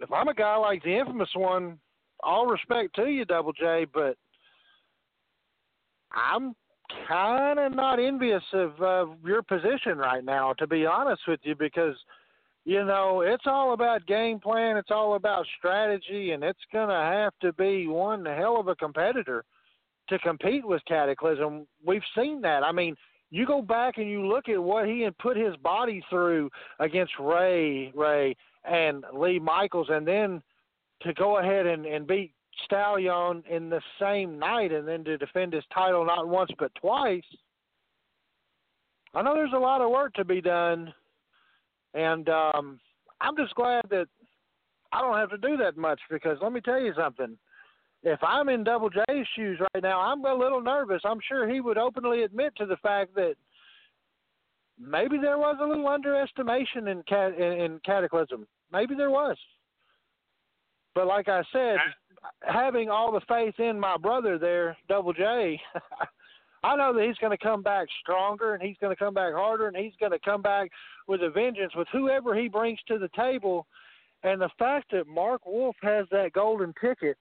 if 0.00 0.10
I'm 0.12 0.28
a 0.28 0.34
guy 0.34 0.56
like 0.56 0.82
the 0.82 0.98
infamous 0.98 1.30
one, 1.34 1.78
all 2.24 2.46
respect 2.46 2.96
to 2.96 3.06
you, 3.06 3.24
Double 3.24 3.52
J, 3.52 3.86
but 3.92 4.16
I'm 6.12 6.56
kind 7.08 7.58
of 7.58 7.74
not 7.74 7.98
envious 7.98 8.42
of 8.52 8.80
uh, 8.80 9.06
your 9.24 9.42
position 9.42 9.98
right 9.98 10.24
now, 10.24 10.52
to 10.54 10.66
be 10.66 10.86
honest 10.86 11.22
with 11.26 11.40
you, 11.42 11.54
because 11.54 11.94
you 12.64 12.84
know 12.84 13.22
it's 13.22 13.44
all 13.46 13.72
about 13.72 14.06
game 14.06 14.40
plan, 14.40 14.76
it's 14.76 14.90
all 14.90 15.14
about 15.14 15.46
strategy, 15.58 16.32
and 16.32 16.42
it's 16.42 16.58
going 16.72 16.88
to 16.88 16.94
have 16.94 17.32
to 17.40 17.52
be 17.54 17.86
one 17.86 18.24
hell 18.24 18.58
of 18.58 18.68
a 18.68 18.74
competitor 18.74 19.44
to 20.08 20.18
compete 20.20 20.66
with 20.66 20.82
Cataclysm. 20.86 21.66
We've 21.84 22.02
seen 22.16 22.40
that. 22.42 22.62
I 22.62 22.72
mean, 22.72 22.96
you 23.30 23.46
go 23.46 23.60
back 23.60 23.98
and 23.98 24.08
you 24.08 24.26
look 24.26 24.48
at 24.48 24.62
what 24.62 24.86
he 24.86 25.00
had 25.00 25.16
put 25.18 25.36
his 25.36 25.56
body 25.56 26.02
through 26.08 26.50
against 26.78 27.12
Ray, 27.18 27.92
Ray, 27.94 28.36
and 28.64 29.04
Lee 29.12 29.38
Michaels, 29.38 29.88
and 29.90 30.06
then 30.06 30.42
to 31.02 31.12
go 31.14 31.38
ahead 31.38 31.66
and, 31.66 31.86
and 31.86 32.06
beat 32.06 32.32
Stallion 32.64 33.42
in 33.50 33.68
the 33.68 33.80
same 34.00 34.38
night 34.38 34.72
and 34.72 34.86
then 34.86 35.04
to 35.04 35.18
defend 35.18 35.52
his 35.52 35.64
title 35.72 36.04
not 36.04 36.28
once 36.28 36.50
but 36.58 36.74
twice. 36.74 37.24
I 39.14 39.22
know 39.22 39.34
there's 39.34 39.52
a 39.54 39.58
lot 39.58 39.80
of 39.80 39.90
work 39.90 40.12
to 40.14 40.24
be 40.24 40.40
done, 40.40 40.92
and 41.94 42.28
um, 42.28 42.80
I'm 43.20 43.36
just 43.36 43.54
glad 43.54 43.82
that 43.90 44.08
I 44.92 45.00
don't 45.00 45.16
have 45.16 45.30
to 45.30 45.38
do 45.38 45.56
that 45.56 45.76
much 45.76 46.00
because 46.10 46.38
let 46.42 46.52
me 46.52 46.60
tell 46.60 46.80
you 46.80 46.92
something. 46.96 47.38
If 48.02 48.22
I'm 48.22 48.48
in 48.48 48.62
Double 48.62 48.90
J's 48.90 49.26
shoes 49.34 49.58
right 49.60 49.82
now, 49.82 50.00
I'm 50.00 50.24
a 50.24 50.34
little 50.34 50.60
nervous. 50.60 51.00
I'm 51.04 51.18
sure 51.26 51.48
he 51.48 51.60
would 51.60 51.78
openly 51.78 52.22
admit 52.22 52.54
to 52.56 52.66
the 52.66 52.76
fact 52.76 53.14
that 53.14 53.34
maybe 54.78 55.18
there 55.18 55.38
was 55.38 55.56
a 55.60 55.66
little 55.66 55.88
underestimation 55.88 56.88
in 56.88 57.02
cat 57.04 57.34
in, 57.34 57.60
in 57.60 57.80
Cataclysm. 57.84 58.46
Maybe 58.72 58.94
there 58.94 59.10
was. 59.10 59.36
But 60.94 61.06
like 61.06 61.28
I 61.28 61.42
said, 61.52 61.76
having 62.42 62.90
all 62.90 63.12
the 63.12 63.20
faith 63.28 63.58
in 63.58 63.78
my 63.78 63.96
brother 63.96 64.38
there, 64.38 64.76
Double 64.88 65.12
J, 65.12 65.60
I 66.64 66.76
know 66.76 66.92
that 66.92 67.04
he's 67.04 67.18
going 67.18 67.36
to 67.36 67.42
come 67.42 67.62
back 67.62 67.86
stronger 68.00 68.54
and 68.54 68.62
he's 68.62 68.76
going 68.80 68.94
to 68.94 68.98
come 68.98 69.14
back 69.14 69.32
harder 69.32 69.68
and 69.68 69.76
he's 69.76 69.94
going 70.00 70.12
to 70.12 70.18
come 70.18 70.42
back 70.42 70.70
with 71.06 71.22
a 71.22 71.30
vengeance 71.30 71.72
with 71.76 71.86
whoever 71.92 72.34
he 72.34 72.48
brings 72.48 72.78
to 72.88 72.98
the 72.98 73.10
table. 73.16 73.66
And 74.22 74.40
the 74.40 74.50
fact 74.58 74.90
that 74.92 75.06
Mark 75.06 75.46
Wolf 75.46 75.76
has 75.82 76.06
that 76.10 76.32
golden 76.32 76.74
ticket, 76.80 77.16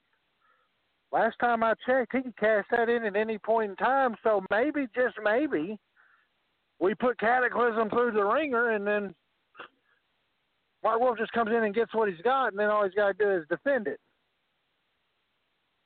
last 1.12 1.36
time 1.40 1.64
I 1.64 1.74
checked, 1.86 2.16
he 2.16 2.24
could 2.24 2.38
cash 2.38 2.66
that 2.72 2.90
in 2.90 3.04
at 3.04 3.16
any 3.16 3.38
point 3.38 3.72
in 3.72 3.76
time. 3.76 4.16
So 4.24 4.44
maybe, 4.50 4.88
just 4.96 5.16
maybe, 5.24 5.78
we 6.80 6.96
put 6.96 7.20
Cataclysm 7.20 7.90
through 7.90 8.14
the 8.14 8.24
ringer 8.24 8.72
and 8.72 8.88
then 8.88 9.14
Mark 10.86 11.00
Wolf 11.00 11.18
just 11.18 11.32
comes 11.32 11.50
in 11.50 11.64
and 11.64 11.74
gets 11.74 11.96
what 11.96 12.10
he's 12.10 12.22
got, 12.22 12.50
and 12.50 12.60
then 12.60 12.70
all 12.70 12.84
he's 12.84 12.94
got 12.94 13.18
to 13.18 13.24
do 13.26 13.32
is 13.32 13.48
defend 13.50 13.88
it. 13.88 14.00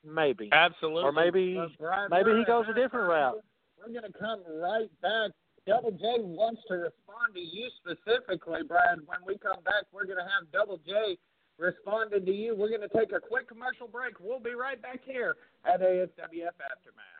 Maybe. 0.04 0.48
Absolutely. 0.52 1.02
Or 1.04 1.12
maybe 1.12 1.60
Brad, 1.78 2.10
maybe 2.10 2.30
he 2.30 2.36
we're- 2.36 2.44
goes 2.46 2.66
a 2.68 2.74
different 2.74 3.08
route. 3.08 3.42
We're 3.78 3.92
going 3.92 4.10
to 4.10 4.18
come 4.18 4.40
right 4.60 4.90
back. 5.00 5.30
Double 5.66 5.90
J 5.92 6.04
wants 6.20 6.62
to 6.68 6.74
respond 6.74 7.34
to 7.34 7.40
you 7.40 7.68
specifically, 7.80 8.60
Brad. 8.66 8.98
When 9.06 9.18
we 9.26 9.38
come 9.38 9.62
back, 9.64 9.84
we're 9.92 10.04
going 10.04 10.18
to 10.18 10.24
have 10.24 10.50
Double 10.52 10.78
J 10.86 11.16
responding 11.58 12.24
to 12.24 12.32
you. 12.32 12.56
We're 12.56 12.68
going 12.68 12.80
to 12.86 12.88
take 12.88 13.12
a 13.12 13.20
quick 13.20 13.48
commercial 13.48 13.86
break. 13.88 14.20
We'll 14.20 14.40
be 14.40 14.54
right 14.54 14.80
back 14.80 15.00
here 15.04 15.36
at 15.64 15.80
ASWF 15.80 16.56
Aftermath. 16.60 17.19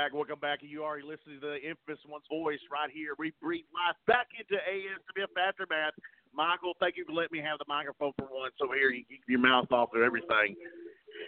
Back, 0.00 0.14
welcome 0.14 0.40
back. 0.40 0.60
You 0.62 0.82
already 0.82 1.04
listening 1.04 1.44
to 1.44 1.52
the 1.52 1.60
infamous 1.60 2.00
one's 2.08 2.24
voice 2.32 2.64
right 2.72 2.88
here. 2.88 3.12
We 3.18 3.36
breathe 3.36 3.68
life 3.68 4.00
back 4.08 4.32
into 4.32 4.56
ASWF 4.56 5.28
Aftermath. 5.36 5.92
Michael, 6.32 6.72
thank 6.80 6.96
you 6.96 7.04
for 7.04 7.12
letting 7.12 7.36
me 7.36 7.44
have 7.44 7.58
the 7.58 7.68
microphone 7.68 8.12
for 8.16 8.24
once 8.32 8.54
over 8.64 8.72
here. 8.80 8.88
You 8.88 9.04
keep 9.04 9.20
your 9.28 9.44
mouth 9.44 9.68
off 9.70 9.90
of 9.94 10.00
everything. 10.00 10.56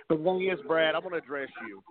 But 0.08 0.16
the 0.16 0.24
thing 0.24 0.48
is, 0.48 0.58
Brad, 0.66 0.94
I 0.94 1.00
want 1.00 1.12
to 1.12 1.20
address 1.20 1.52
you. 1.68 1.84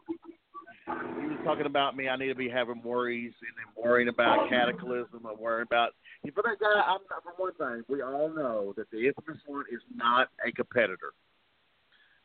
You 1.21 1.38
was 1.38 1.41
talking 1.45 1.67
about 1.67 1.95
me. 1.95 2.09
I 2.09 2.17
need 2.17 2.34
to 2.34 2.36
be 2.36 2.49
having 2.49 2.82
worries 2.82 3.34
and 3.45 3.53
worrying 3.77 4.09
about 4.09 4.49
cataclysm. 4.49 5.21
I'm 5.21 5.38
worrying 5.38 5.69
about. 5.69 5.93
For 6.34 6.41
that 6.41 6.57
guy, 6.57 6.82
I'm 6.82 7.05
not. 7.13 7.21
For 7.21 7.38
one 7.38 7.53
thing, 7.61 7.86
we 7.93 8.01
all 8.01 8.34
know 8.34 8.73
that 8.75 8.89
the 8.89 9.05
infamous 9.05 9.38
one 9.45 9.65
is 9.71 9.82
not 9.93 10.29
a 10.41 10.51
competitor. 10.51 11.13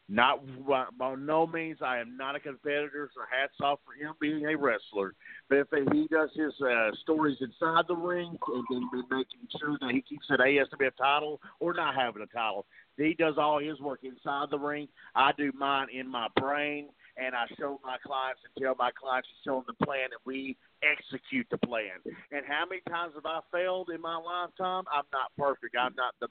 Not 0.09 0.41
by 0.67 1.15
no 1.17 1.49
means. 1.49 1.79
I 1.85 1.99
am 1.99 2.17
not 2.17 2.37
a 2.37 2.41
competitor. 2.41 3.11
So 3.13 3.23
hats 3.29 3.55
off 3.61 3.81
for 3.85 3.93
him 3.93 4.15
being 4.21 4.47
a 4.47 4.57
wrestler. 4.57 5.15
But 5.49 5.67
if 5.73 5.93
he 5.93 6.07
does 6.07 6.31
his 6.35 6.53
uh, 6.63 6.93
stories 7.03 7.39
inside 7.41 7.87
the 7.89 7.97
ring 7.97 8.39
and 8.47 8.65
then 8.71 8.89
making 9.11 9.49
sure 9.59 9.77
that 9.81 9.91
he 9.91 10.03
keeps 10.03 10.27
that 10.29 10.39
ASWF 10.39 10.97
title 10.97 11.41
or 11.59 11.75
not 11.75 11.97
having 11.97 12.23
a 12.23 12.27
title, 12.27 12.67
he 12.97 13.15
does 13.19 13.35
all 13.37 13.59
his 13.59 13.81
work 13.81 14.01
inside 14.05 14.47
the 14.51 14.59
ring. 14.59 14.87
I 15.17 15.33
do 15.37 15.51
mine 15.59 15.89
in 15.93 16.09
my 16.09 16.29
brain, 16.37 16.89
and 17.17 17.35
I 17.35 17.47
show 17.59 17.81
my 17.85 17.97
clients 18.07 18.41
and 18.45 18.63
tell 18.63 18.75
my 18.79 18.91
clients 18.93 19.29
to 19.29 19.51
show 19.51 19.57
them 19.57 19.75
the 19.79 19.85
plan, 19.85 20.05
and 20.13 20.23
we 20.25 20.57
execute 20.83 21.47
the 21.51 21.59
plan. 21.59 21.99
And 22.31 22.47
how 22.47 22.65
many 22.69 22.81
times 22.89 23.15
have 23.15 23.27
I 23.27 23.41
failed 23.51 23.91
in 23.93 24.01
my 24.01 24.17
lifetime? 24.17 24.85
I'm 24.93 25.05
not 25.13 25.33
perfect. 25.37 25.77
I'm 25.79 25.95
not 25.97 26.15
the 26.21 26.29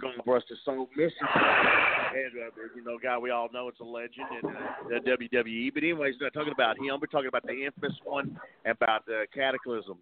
going 0.00 0.16
to 0.16 0.22
brush 0.22 0.42
the 0.48 0.56
soul 0.64 0.88
missing. 0.96 1.12
And, 1.20 2.32
uh, 2.42 2.50
you 2.74 2.84
know, 2.84 2.98
guy 3.02 3.16
we 3.18 3.30
all 3.30 3.48
know 3.52 3.68
it's 3.68 3.80
a 3.80 3.84
legend 3.84 4.26
in 4.42 4.50
uh, 4.50 4.60
the 4.88 5.10
WWE. 5.10 5.72
But 5.72 5.84
anyways, 5.84 6.14
not 6.20 6.32
talking 6.32 6.52
about 6.52 6.76
him. 6.78 6.98
We're 7.00 7.06
talking 7.06 7.28
about 7.28 7.46
the 7.46 7.64
infamous 7.64 7.94
one 8.04 8.38
about 8.66 9.06
the 9.06 9.26
Cataclysm. 9.34 9.98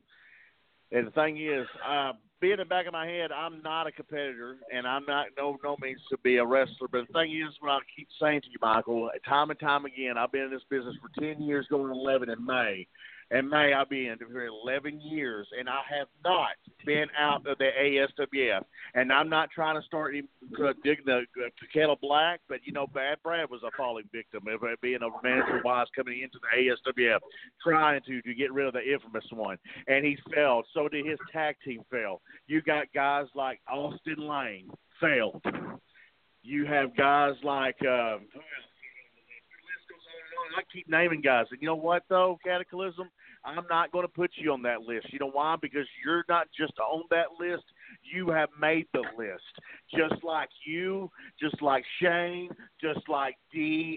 And 0.91 1.07
the 1.07 1.11
thing 1.11 1.37
is, 1.37 1.67
uh, 1.87 2.13
being 2.41 2.55
in 2.55 2.59
the 2.61 2.65
back 2.65 2.87
of 2.87 2.93
my 2.93 3.07
head, 3.07 3.33
I'm 3.33 3.61
not 3.63 3.87
a 3.87 3.93
competitor, 3.93 4.57
and 4.73 4.87
I'm 4.87 5.05
not 5.07 5.27
no 5.37 5.59
no 5.63 5.77
means 5.83 6.01
to 6.11 6.17
be 6.19 6.37
a 6.37 6.47
wrestler. 6.47 6.89
But 6.91 7.07
the 7.09 7.13
thing 7.13 7.33
is, 7.33 7.53
what 7.61 7.73
I 7.73 7.79
keep 7.95 8.09
saying 8.21 8.43
to 8.43 8.47
you, 8.49 8.59
Michael, 8.63 9.11
time 9.29 9.51
and 9.51 9.59
time 9.59 9.85
again, 9.85 10.17
I've 10.17 10.33
been 10.33 10.43
in 10.43 10.51
this 10.51 10.63
business 10.71 10.95
for 11.03 11.11
ten 11.21 11.43
years, 11.43 11.67
going 11.69 11.91
11 11.91 12.31
in 12.31 12.45
May. 12.45 12.87
In 13.31 13.49
May, 13.49 13.75
I'll 13.75 13.85
be 13.85 14.09
in 14.09 14.17
for 14.19 14.47
11 14.47 15.03
years, 15.03 15.47
and 15.59 15.69
I 15.69 15.81
have 15.99 16.09
not 16.25 16.53
been 16.87 17.07
out 17.19 17.47
of 17.47 17.59
the 17.59 17.69
ASWF. 17.79 18.63
And 18.95 19.13
I'm 19.13 19.29
not 19.29 19.51
trying 19.51 19.79
to 19.79 19.87
start 19.87 20.15
uh, 20.17 20.73
digging 20.83 21.05
the, 21.05 21.19
uh, 21.19 21.49
the 21.61 21.67
kettle 21.73 21.99
black, 22.01 22.41
but 22.49 22.61
you 22.65 22.73
know, 22.73 22.87
Bad 22.87 23.19
Brad 23.23 23.51
was 23.51 23.61
a 23.63 23.71
falling 23.77 24.09
victim 24.13 24.45
of 24.49 24.81
being 24.81 25.01
a 25.03 25.27
manager 25.27 25.61
wise 25.63 25.89
coming 25.95 26.23
into 26.23 26.39
the 26.41 27.03
ASWF, 27.03 27.19
trying 27.63 28.01
to 28.07 28.23
to 28.23 28.35
get 28.35 28.53
rid 28.53 28.67
of 28.67 28.73
the 28.73 28.93
infamous 28.93 29.25
one, 29.31 29.59
and 29.87 30.07
he 30.07 30.17
failed. 30.35 30.65
So 30.73 30.89
did 30.89 31.05
his 31.05 31.19
tag 31.31 31.57
team 31.65 31.83
fail. 31.91 32.23
You 32.47 32.63
got 32.63 32.87
guys 32.95 33.27
like 33.35 33.61
Austin 33.71 34.27
Lane 34.27 34.71
failed. 35.01 35.43
You 36.43 36.65
have 36.65 36.97
guys 36.97 37.35
like. 37.43 37.77
Um, 37.83 38.27
I 40.57 40.63
keep 40.73 40.89
naming 40.89 41.21
guys, 41.21 41.47
and 41.51 41.61
you 41.61 41.67
know 41.67 41.77
what 41.77 42.05
though, 42.09 42.39
Cataclysm, 42.45 43.11
I'm 43.57 43.65
not 43.71 43.93
going 43.93 44.07
to 44.07 44.13
put 44.13 44.31
you 44.37 44.53
on 44.53 44.63
that 44.63 44.83
list. 44.83 45.13
You 45.13 45.19
know 45.19 45.31
why? 45.31 45.57
Because 45.61 45.87
you're 46.05 46.25
not 46.29 46.49
just 46.57 46.75
on 46.79 47.05
that 47.11 47.27
list. 47.41 47.65
You 48.03 48.31
have 48.31 48.51
made 48.61 48.87
the 48.93 49.03
list, 49.17 49.43
just 49.95 50.23
like 50.23 50.51
you, 50.67 51.11
just 51.41 51.61
like 51.63 51.85
Shane, 52.01 52.51
just 52.81 53.09
like 53.09 53.37
DLG. 53.55 53.97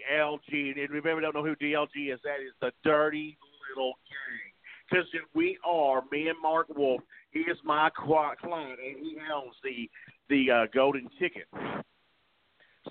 And 0.52 0.80
ever 0.80 1.22
don't 1.22 1.36
know 1.36 1.44
who 1.44 1.56
DLG 1.56 2.14
is, 2.14 2.20
that 2.24 2.40
is 2.46 2.54
the 2.62 2.72
dirty 2.84 3.38
little 3.70 3.94
gang. 4.10 4.52
Because 4.90 5.08
we 5.34 5.58
are, 5.66 6.04
me 6.12 6.28
and 6.28 6.38
Mark 6.42 6.68
Wolf, 6.76 7.02
he 7.32 7.40
is 7.40 7.58
my 7.64 7.90
client, 7.96 8.80
and 8.86 9.06
he 9.06 9.18
owns 9.34 9.56
the 9.64 9.90
the 10.30 10.52
uh, 10.52 10.66
golden 10.74 11.08
ticket. 11.20 11.46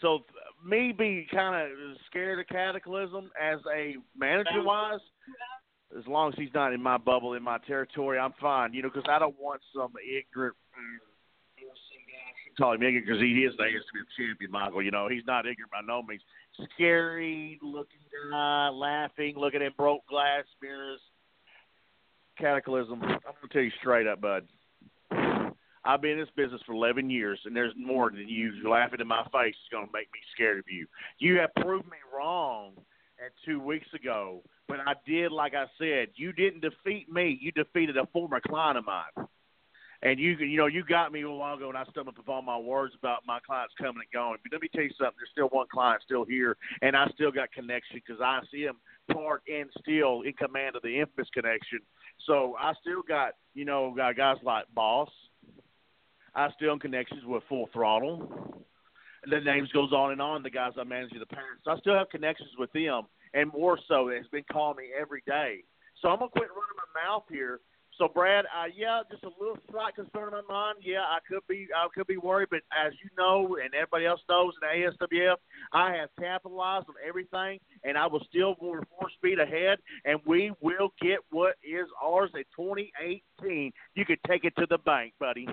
So 0.00 0.20
me 0.64 0.92
being 0.96 1.26
kind 1.32 1.70
of 1.70 1.96
scared 2.06 2.38
of 2.38 2.46
Cataclysm 2.46 3.30
as 3.40 3.58
a 3.74 3.96
manager 4.16 4.62
wise, 4.62 5.00
as 5.98 6.06
long 6.06 6.32
as 6.32 6.38
he's 6.38 6.54
not 6.54 6.72
in 6.72 6.82
my 6.82 6.96
bubble, 6.96 7.34
in 7.34 7.42
my 7.42 7.58
territory, 7.58 8.18
I'm 8.18 8.34
fine. 8.40 8.72
You 8.72 8.82
know, 8.82 8.90
because 8.92 9.08
I 9.10 9.18
don't 9.18 9.38
want 9.38 9.60
some 9.74 9.92
ignorant. 10.04 10.56
Call 12.58 12.72
him 12.72 12.82
ignorant 12.82 13.06
because 13.06 13.20
he 13.20 13.44
is 13.44 13.54
the 13.56 13.64
ASW 13.64 14.04
champion, 14.16 14.50
Michael. 14.50 14.82
You 14.82 14.90
know, 14.90 15.08
he's 15.08 15.24
not 15.26 15.46
ignorant 15.46 15.70
by 15.70 15.80
no 15.86 16.02
means. 16.02 16.22
Scary 16.74 17.58
looking 17.62 17.98
guy, 18.30 18.68
laughing, 18.68 19.34
looking 19.36 19.62
at 19.62 19.76
broke 19.76 20.06
glass 20.06 20.44
mirrors. 20.60 21.00
Cataclysm. 22.38 23.02
I'm 23.02 23.08
gonna 23.08 23.52
tell 23.52 23.62
you 23.62 23.70
straight 23.80 24.06
up, 24.06 24.20
bud. 24.20 24.46
I've 25.84 26.02
been 26.02 26.12
in 26.12 26.18
this 26.18 26.28
business 26.36 26.60
for 26.66 26.72
11 26.72 27.08
years, 27.08 27.38
and 27.46 27.56
there's 27.56 27.72
more 27.76 28.10
than 28.10 28.28
you 28.28 28.52
laughing 28.68 29.00
in 29.00 29.08
my 29.08 29.24
face 29.32 29.54
is 29.54 29.70
going 29.72 29.86
to 29.86 29.92
make 29.92 30.12
me 30.12 30.20
scared 30.34 30.58
of 30.58 30.64
you. 30.68 30.86
You 31.18 31.38
have 31.38 31.54
proved 31.54 31.86
me 31.86 31.96
wrong 32.14 32.72
at 33.24 33.32
two 33.46 33.60
weeks 33.60 33.86
ago, 33.94 34.42
but 34.70 34.78
I 34.86 34.94
did, 35.04 35.32
like 35.32 35.54
I 35.54 35.66
said, 35.78 36.10
you 36.14 36.32
didn't 36.32 36.60
defeat 36.60 37.12
me. 37.12 37.36
You 37.40 37.50
defeated 37.50 37.96
a 37.96 38.06
former 38.12 38.40
client 38.40 38.78
of 38.78 38.86
mine. 38.86 39.26
And 40.02 40.18
you, 40.18 40.30
you 40.36 40.56
know, 40.56 40.66
you 40.66 40.84
got 40.84 41.12
me 41.12 41.22
a 41.22 41.30
while 41.30 41.56
ago, 41.56 41.68
and 41.68 41.76
I 41.76 41.84
stumbled 41.90 42.16
upon 42.18 42.46
my 42.46 42.56
words 42.56 42.94
about 42.96 43.26
my 43.26 43.38
clients 43.44 43.74
coming 43.76 44.00
and 44.00 44.12
going. 44.14 44.38
But 44.42 44.52
let 44.52 44.62
me 44.62 44.68
tell 44.72 44.84
you 44.84 44.90
something: 44.96 45.16
there's 45.18 45.28
still 45.32 45.48
one 45.48 45.66
client 45.70 46.02
still 46.02 46.24
here, 46.24 46.56
and 46.80 46.96
I 46.96 47.06
still 47.14 47.30
got 47.32 47.52
connection 47.52 48.00
because 48.06 48.22
I 48.22 48.38
see 48.50 48.62
him 48.62 48.76
part 49.12 49.42
and 49.52 49.68
still 49.80 50.22
in 50.22 50.32
command 50.34 50.76
of 50.76 50.82
the 50.82 51.00
infamous 51.00 51.28
connection. 51.34 51.80
So 52.26 52.56
I 52.58 52.72
still 52.80 53.02
got, 53.06 53.32
you 53.54 53.66
know, 53.66 53.92
got 53.94 54.16
guys 54.16 54.38
like 54.42 54.64
Boss. 54.72 55.10
I 56.34 56.48
still 56.56 56.72
in 56.74 56.78
connections 56.78 57.24
with 57.26 57.42
Full 57.48 57.68
Throttle. 57.72 58.64
The 59.28 59.40
names 59.40 59.70
goes 59.72 59.92
on 59.92 60.12
and 60.12 60.22
on. 60.22 60.42
The 60.42 60.50
guys 60.50 60.72
I 60.80 60.84
manage 60.84 61.10
the 61.10 61.26
parents. 61.26 61.64
I 61.66 61.76
still 61.78 61.94
have 61.94 62.08
connections 62.08 62.50
with 62.58 62.72
them, 62.72 63.02
and 63.34 63.52
more 63.52 63.78
so, 63.88 64.08
it's 64.08 64.28
been 64.28 64.44
calling 64.50 64.76
me 64.76 64.90
every 64.98 65.22
day. 65.26 65.64
So 66.00 66.08
I'm 66.08 66.18
gonna 66.18 66.30
quit 66.30 66.48
running 66.48 66.76
my 66.76 67.02
mouth 67.04 67.24
here. 67.30 67.60
So 68.00 68.08
Brad, 68.08 68.46
uh, 68.46 68.64
yeah, 68.74 69.02
just 69.10 69.24
a 69.24 69.30
little 69.38 69.58
slight 69.70 69.94
concern 69.94 70.28
in 70.28 70.30
my 70.30 70.42
mind. 70.48 70.78
Yeah, 70.80 71.02
I 71.02 71.18
could 71.28 71.46
be, 71.46 71.68
I 71.76 71.86
could 71.94 72.06
be 72.06 72.16
worried, 72.16 72.48
but 72.50 72.60
as 72.72 72.94
you 73.04 73.10
know, 73.18 73.58
and 73.62 73.74
everybody 73.74 74.06
else 74.06 74.22
knows 74.26 74.54
in 74.62 74.82
ASWF, 74.82 75.36
I 75.74 75.92
have 75.96 76.08
capitalized 76.18 76.86
on 76.88 76.94
everything, 77.06 77.60
and 77.84 77.98
I 77.98 78.06
will 78.06 78.24
still 78.26 78.54
go 78.58 78.80
four 78.88 79.10
speed 79.16 79.38
ahead, 79.38 79.80
and 80.06 80.18
we 80.24 80.50
will 80.62 80.94
get 81.02 81.18
what 81.28 81.56
is 81.62 81.86
ours 82.02 82.30
in 82.34 82.44
2018. 82.56 83.70
You 83.94 84.04
can 84.06 84.16
take 84.26 84.44
it 84.44 84.54
to 84.56 84.66
the 84.70 84.78
bank, 84.78 85.12
buddy. 85.20 85.46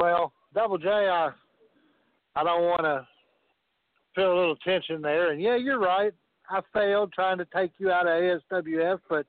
Well, 0.00 0.32
Double 0.54 0.78
J, 0.78 0.88
I 0.88 1.30
I 2.34 2.42
don't 2.42 2.62
want 2.62 2.82
to 2.82 3.06
feel 4.14 4.32
a 4.32 4.38
little 4.38 4.56
tension 4.56 5.02
there. 5.02 5.30
And 5.30 5.40
yeah, 5.40 5.56
you're 5.56 5.78
right. 5.78 6.14
I 6.48 6.60
failed 6.72 7.12
trying 7.12 7.38
to 7.38 7.46
take 7.54 7.72
you 7.78 7.92
out 7.92 8.08
of 8.08 8.12
ASWF, 8.12 9.00
but 9.08 9.26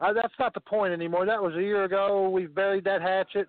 Uh, 0.00 0.12
that's 0.12 0.34
not 0.40 0.52
the 0.52 0.60
point 0.60 0.92
anymore. 0.92 1.24
That 1.24 1.40
was 1.40 1.54
a 1.54 1.62
year 1.62 1.84
ago. 1.84 2.28
We've 2.28 2.52
buried 2.52 2.82
that 2.84 3.00
hatchet. 3.00 3.46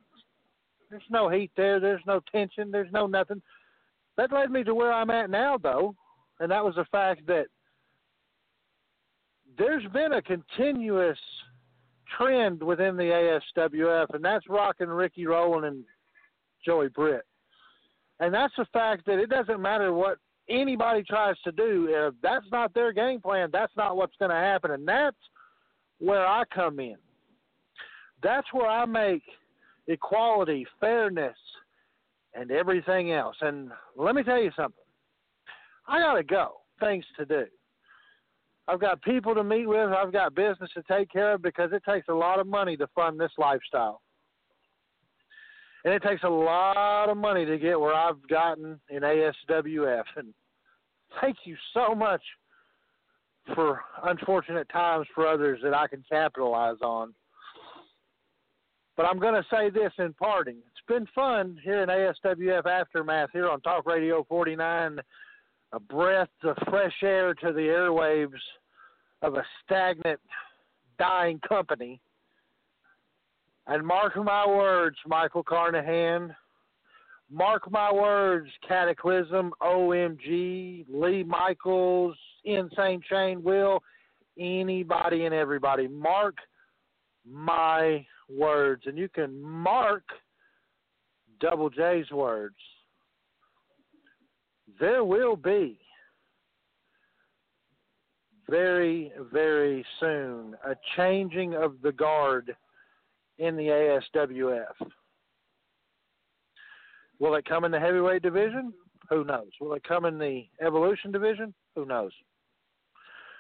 There's 0.91 1.01
no 1.09 1.27
heat 1.27 1.49
there. 1.57 1.79
There's 1.79 2.05
no 2.05 2.21
tension. 2.31 2.69
There's 2.69 2.91
no 2.91 3.07
nothing. 3.07 3.41
That 4.17 4.31
led 4.31 4.51
me 4.51 4.63
to 4.65 4.75
where 4.75 4.93
I'm 4.93 5.09
at 5.09 5.31
now, 5.31 5.57
though, 5.57 5.95
and 6.39 6.51
that 6.51 6.63
was 6.63 6.75
the 6.75 6.85
fact 6.91 7.25
that 7.25 7.47
there's 9.57 9.85
been 9.91 10.13
a 10.13 10.21
continuous 10.21 11.17
trend 12.17 12.61
within 12.61 12.97
the 12.97 13.39
ASWF, 13.57 14.13
and 14.13 14.23
that's 14.23 14.49
rocking 14.49 14.87
Ricky 14.87 15.25
Rowland 15.25 15.65
and 15.65 15.83
Joey 16.65 16.89
Britt. 16.89 17.25
And 18.19 18.33
that's 18.33 18.53
the 18.57 18.65
fact 18.71 19.05
that 19.05 19.19
it 19.19 19.29
doesn't 19.29 19.61
matter 19.61 19.93
what 19.93 20.17
anybody 20.49 21.03
tries 21.03 21.35
to 21.43 21.51
do. 21.51 21.87
If 21.89 22.13
that's 22.21 22.45
not 22.51 22.73
their 22.73 22.93
game 22.93 23.21
plan, 23.21 23.49
that's 23.51 23.73
not 23.75 23.97
what's 23.97 24.15
going 24.17 24.31
to 24.31 24.37
happen. 24.37 24.71
And 24.71 24.87
that's 24.87 25.17
where 25.99 26.25
I 26.25 26.43
come 26.53 26.79
in. 26.79 26.95
That's 28.21 28.47
where 28.53 28.67
I 28.67 28.85
make 28.85 29.23
equality, 29.87 30.65
fairness, 30.79 31.37
and 32.33 32.51
everything 32.51 33.11
else. 33.11 33.35
And 33.41 33.71
let 33.97 34.15
me 34.15 34.23
tell 34.23 34.41
you 34.41 34.51
something. 34.55 34.83
I 35.87 35.99
got 35.99 36.13
to 36.15 36.23
go. 36.23 36.61
Things 36.79 37.05
to 37.17 37.25
do. 37.25 37.45
I've 38.67 38.79
got 38.79 39.01
people 39.01 39.35
to 39.35 39.43
meet 39.43 39.65
with. 39.65 39.89
I've 39.89 40.13
got 40.13 40.35
business 40.35 40.69
to 40.73 40.83
take 40.83 41.11
care 41.11 41.33
of 41.33 41.41
because 41.41 41.71
it 41.73 41.83
takes 41.87 42.07
a 42.07 42.13
lot 42.13 42.39
of 42.39 42.47
money 42.47 42.77
to 42.77 42.87
fund 42.95 43.19
this 43.19 43.31
lifestyle. 43.37 44.01
And 45.83 45.93
it 45.93 46.01
takes 46.01 46.23
a 46.23 46.29
lot 46.29 47.09
of 47.09 47.17
money 47.17 47.45
to 47.45 47.57
get 47.57 47.79
where 47.79 47.93
I've 47.93 48.25
gotten 48.29 48.79
in 48.89 49.01
ASWF. 49.01 50.03
And 50.15 50.33
thank 51.19 51.37
you 51.43 51.57
so 51.73 51.93
much 51.93 52.21
for 53.53 53.81
unfortunate 54.03 54.69
times 54.69 55.07
for 55.13 55.27
others 55.27 55.59
that 55.63 55.73
I 55.73 55.87
can 55.87 56.03
capitalize 56.09 56.77
on. 56.81 57.13
But 58.95 59.07
I'm 59.07 59.19
going 59.19 59.33
to 59.33 59.45
say 59.51 59.69
this 59.69 59.91
in 59.97 60.13
parting. 60.13 60.57
It's 60.67 60.85
been 60.87 61.07
fun 61.13 61.57
here 61.63 61.81
in 61.81 61.89
ASWF 61.89 62.65
Aftermath 62.65 63.31
here 63.33 63.49
on 63.49 63.59
Talk 63.61 63.85
Radio 63.85 64.25
49 64.29 64.99
a 65.73 65.79
breath 65.79 66.29
of 66.43 66.55
fresh 66.69 66.93
air 67.01 67.33
to 67.33 67.51
the 67.51 67.61
airwaves 67.61 68.39
of 69.23 69.33
a 69.33 69.43
stagnant, 69.65 70.19
dying 70.99 71.39
company. 71.47 71.99
And 73.65 73.85
mark 73.85 74.15
my 74.15 74.47
words, 74.47 74.97
Michael 75.07 75.43
Carnahan. 75.43 76.35
Mark 77.31 77.71
my 77.71 77.91
words, 77.91 78.49
Cataclysm, 78.67 79.51
OMG, 79.61 80.85
Lee 80.87 81.23
Michaels, 81.23 82.15
Insane 82.45 83.01
Shane 83.09 83.41
Will, 83.41 83.81
anybody 84.37 85.25
and 85.25 85.33
everybody. 85.33 85.87
Mark 85.87 86.35
my 87.27 88.05
words. 88.29 88.83
And 88.85 88.97
you 88.97 89.09
can 89.09 89.41
mark 89.41 90.03
Double 91.39 91.71
J's 91.71 92.11
words 92.11 92.55
there 94.79 95.03
will 95.03 95.35
be 95.35 95.79
very, 98.49 99.11
very 99.31 99.85
soon 99.99 100.55
a 100.65 100.75
changing 100.97 101.55
of 101.55 101.75
the 101.81 101.91
guard 101.91 102.55
in 103.37 103.55
the 103.55 103.67
ASWF. 104.15 104.89
Will 107.19 107.35
it 107.35 107.45
come 107.45 107.63
in 107.63 107.71
the 107.71 107.79
heavyweight 107.79 108.21
division? 108.21 108.73
Who 109.09 109.23
knows? 109.23 109.49
Will 109.59 109.73
it 109.73 109.83
come 109.87 110.05
in 110.05 110.17
the 110.17 110.43
evolution 110.61 111.11
division? 111.11 111.53
Who 111.75 111.85
knows? 111.85 112.11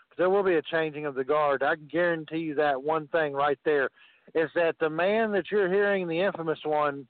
But 0.09 0.17
there 0.17 0.29
will 0.29 0.43
be 0.43 0.55
a 0.55 0.61
changing 0.61 1.05
of 1.05 1.15
the 1.15 1.23
guard. 1.23 1.63
I 1.63 1.75
guarantee 1.75 2.37
you 2.37 2.55
that 2.55 2.81
one 2.81 3.07
thing 3.07 3.33
right 3.33 3.59
there 3.65 3.89
is 4.35 4.49
that 4.55 4.75
the 4.79 4.89
man 4.89 5.31
that 5.33 5.45
you're 5.51 5.71
hearing, 5.71 6.07
the 6.07 6.21
infamous 6.21 6.59
one, 6.63 7.07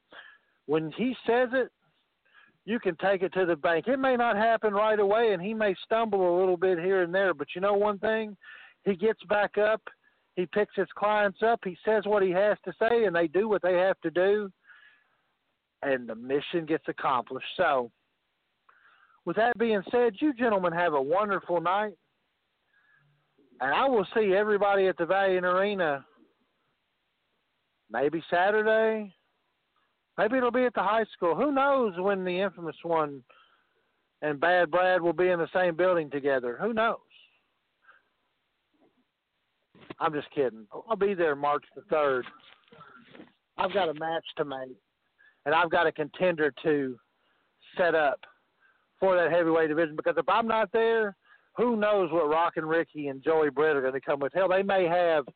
when 0.66 0.91
he 0.97 1.16
says 1.28 1.49
it, 1.53 1.72
you 2.66 2.80
can 2.80 2.95
take 2.97 3.22
it 3.22 3.34
to 3.34 3.45
the 3.45 3.55
bank. 3.55 3.88
It 3.88 3.99
may 3.99 4.16
not 4.16 4.38
happen 4.38 4.74
right 4.74 4.99
away, 4.99 5.34
and 5.34 5.41
he 5.41 5.53
may 5.53 5.76
stumble 5.84 6.38
a 6.38 6.39
little 6.39 6.57
bit 6.57 6.80
here 6.80 7.03
and 7.03 7.14
there, 7.14 7.34
but 7.34 7.47
you 7.55 7.61
know 7.61 7.74
one 7.74 7.99
thing? 7.99 8.38
He 8.86 8.95
gets 8.95 9.22
back 9.30 9.57
up, 9.57 9.82
he 10.36 10.45
picks 10.45 10.76
his 10.76 10.88
clients 10.95 11.39
up, 11.43 11.59
he 11.64 11.78
says 11.86 12.03
what 12.05 12.24
he 12.24 12.32
has 12.32 12.57
to 12.66 12.74
say, 12.80 13.05
and 13.05 13.16
they 13.16 13.28
do 13.28 13.49
what 13.49 13.61
they 13.61 13.74
have 13.74 13.99
to 14.01 14.11
do, 14.11 14.49
and 15.82 16.07
the 16.07 16.16
mission 16.16 16.66
gets 16.66 16.86
accomplished. 16.88 17.47
So, 17.57 17.91
with 19.26 19.36
that 19.38 19.57
being 19.57 19.84
said, 19.91 20.14
you 20.20 20.34
gentlemen 20.34 20.74
have 20.74 20.93
a 20.93 21.01
wonderful 21.01 21.61
night, 21.61 21.93
and 23.61 23.74
I 23.74 23.88
will 23.88 24.07
see 24.16 24.34
everybody 24.34 24.88
at 24.88 24.97
the 24.97 25.05
Valiant 25.05 25.45
Arena 25.45 26.05
maybe 27.91 28.24
Saturday, 28.30 29.14
Maybe 30.18 30.38
it'll 30.38 30.51
be 30.51 30.66
at 30.66 30.74
the 30.74 30.84
high 30.84 31.05
school. 31.14 31.36
Who 31.36 31.51
knows 31.51 31.93
when 31.97 32.24
the 32.24 32.41
infamous 32.41 32.76
one 32.84 33.24
and 34.22 34.39
Bad 34.39 34.70
Brad 34.70 35.01
will 35.01 35.14
be 35.14 35.30
in 35.30 35.39
the 35.39 35.49
same 35.53 35.76
building 35.76 36.09
together? 36.09 36.57
Who 36.61 36.74
knows? 36.74 36.97
I'm 39.99 40.14
just 40.14 40.30
kidding. 40.32 40.66
I'll 40.89 40.95
be 40.95 41.14
there 41.14 41.36
March 41.36 41.64
the 41.76 41.82
3rd. 41.93 42.24
I've 43.57 43.74
got 43.74 43.89
a 43.89 43.93
match 43.95 44.26
to 44.38 44.45
make, 44.45 44.78
and 45.45 45.53
I've 45.53 45.70
got 45.70 45.88
a 45.88 45.91
contender 45.91 46.53
to 46.64 46.97
set 47.78 47.95
up 47.95 48.20
for 48.99 49.16
that 49.16 49.32
heavyweight 49.32 49.70
division 49.70 49.95
because 49.95 50.16
if 50.18 50.28
I'm 50.28 50.47
not 50.47 50.72
there, 50.72 51.16
who 51.55 51.76
knows 51.76 52.11
what 52.11 52.30
Rock 52.30 52.53
and 52.57 52.68
Ricky 52.68 53.07
and 53.07 53.24
Joey 53.24 53.49
Britt 53.49 53.76
are 53.76 53.82
going 53.82 53.93
to 53.93 54.01
come 54.01 54.20
with? 54.20 54.34
Hell, 54.34 54.49
they 54.49 54.64
may 54.64 54.86
have– 54.86 55.26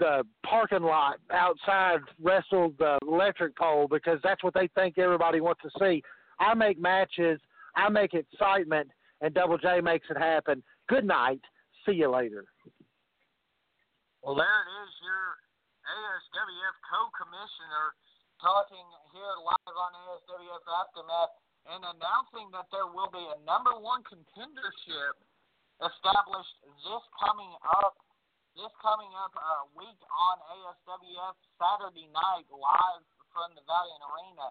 the 0.00 0.24
parking 0.44 0.82
lot 0.82 1.20
outside 1.30 2.00
wrestle 2.20 2.72
the 2.80 2.98
electric 3.06 3.54
pole 3.54 3.86
because 3.86 4.18
that's 4.24 4.42
what 4.42 4.54
they 4.54 4.66
think 4.74 4.98
everybody 4.98 5.40
wants 5.40 5.60
to 5.62 5.70
see. 5.78 6.02
I 6.40 6.54
make 6.54 6.80
matches, 6.80 7.38
I 7.76 7.88
make 7.90 8.14
excitement, 8.14 8.88
and 9.20 9.32
Double 9.36 9.58
J 9.58 9.80
makes 9.80 10.08
it 10.10 10.16
happen. 10.16 10.64
Good 10.88 11.04
night. 11.04 11.44
See 11.86 11.92
you 11.92 12.10
later. 12.10 12.48
Well, 14.24 14.34
there 14.34 14.48
it 14.48 14.70
is, 14.84 14.90
your 15.04 15.24
ASWF 15.84 16.76
co-commissioner 16.88 17.84
talking 18.40 18.88
here 19.12 19.34
live 19.44 19.76
on 19.76 19.92
ASWF 19.92 20.64
Aftermath 20.80 21.32
and 21.68 21.84
announcing 21.84 22.48
that 22.56 22.72
there 22.72 22.88
will 22.88 23.12
be 23.12 23.20
a 23.20 23.38
number 23.44 23.76
one 23.76 24.00
contendership 24.08 25.14
established 25.84 26.56
this 26.64 27.04
coming 27.20 27.52
up 27.68 28.00
this 28.58 28.72
coming 28.82 29.10
up 29.14 29.30
uh, 29.36 29.64
week 29.78 30.00
on 30.10 30.36
ASWF 30.58 31.36
Saturday 31.54 32.08
night 32.10 32.46
live 32.50 33.04
from 33.30 33.54
the 33.54 33.62
Valiant 33.62 34.02
Arena. 34.10 34.46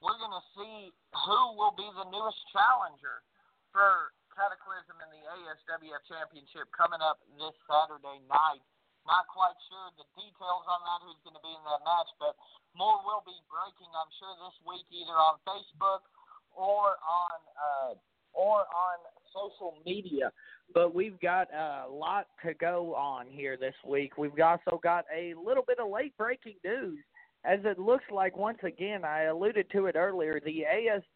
We're 0.00 0.18
going 0.18 0.34
to 0.34 0.46
see 0.56 0.90
who 1.14 1.40
will 1.60 1.76
be 1.76 1.86
the 1.94 2.08
newest 2.08 2.40
challenger 2.50 3.22
for 3.70 4.16
Cataclysm 4.32 4.96
in 5.04 5.08
the 5.12 5.22
ASWF 5.36 6.02
Championship 6.08 6.66
coming 6.72 7.04
up 7.04 7.20
this 7.36 7.54
Saturday 7.68 8.24
night. 8.26 8.64
Not 9.04 9.26
quite 9.28 9.58
sure 9.66 9.90
the 9.98 10.06
details 10.14 10.64
on 10.70 10.80
that, 10.86 11.00
who's 11.02 11.18
going 11.26 11.36
to 11.36 11.44
be 11.44 11.52
in 11.52 11.64
that 11.66 11.82
match, 11.82 12.10
but 12.22 12.38
more 12.78 13.02
will 13.02 13.22
be 13.26 13.36
breaking, 13.50 13.90
I'm 13.92 14.10
sure, 14.16 14.32
this 14.46 14.56
week 14.62 14.86
either 14.94 15.14
on 15.14 15.42
Facebook 15.42 16.06
or 16.54 16.96
on 17.02 17.38
uh, 17.58 17.92
or 18.32 18.64
on 18.64 18.96
social 19.32 19.74
media 19.84 20.30
but 20.74 20.94
we've 20.94 21.18
got 21.20 21.48
a 21.52 21.84
lot 21.90 22.26
to 22.44 22.54
go 22.54 22.94
on 22.94 23.26
here 23.28 23.56
this 23.56 23.74
week. 23.86 24.16
We've 24.18 24.32
also 24.42 24.80
got 24.82 25.04
a 25.14 25.34
little 25.34 25.64
bit 25.66 25.78
of 25.78 25.90
late 25.90 26.16
breaking 26.16 26.56
news, 26.64 26.98
as 27.44 27.60
it 27.64 27.78
looks 27.78 28.04
like 28.10 28.36
once 28.36 28.58
again 28.62 29.04
I 29.04 29.24
alluded 29.24 29.66
to 29.72 29.86
it 29.86 29.96
earlier. 29.96 30.40
The 30.44 30.64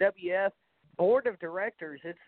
ASWF 0.02 0.50
board 0.96 1.26
of 1.26 1.38
directors. 1.38 2.00
It's 2.04 2.18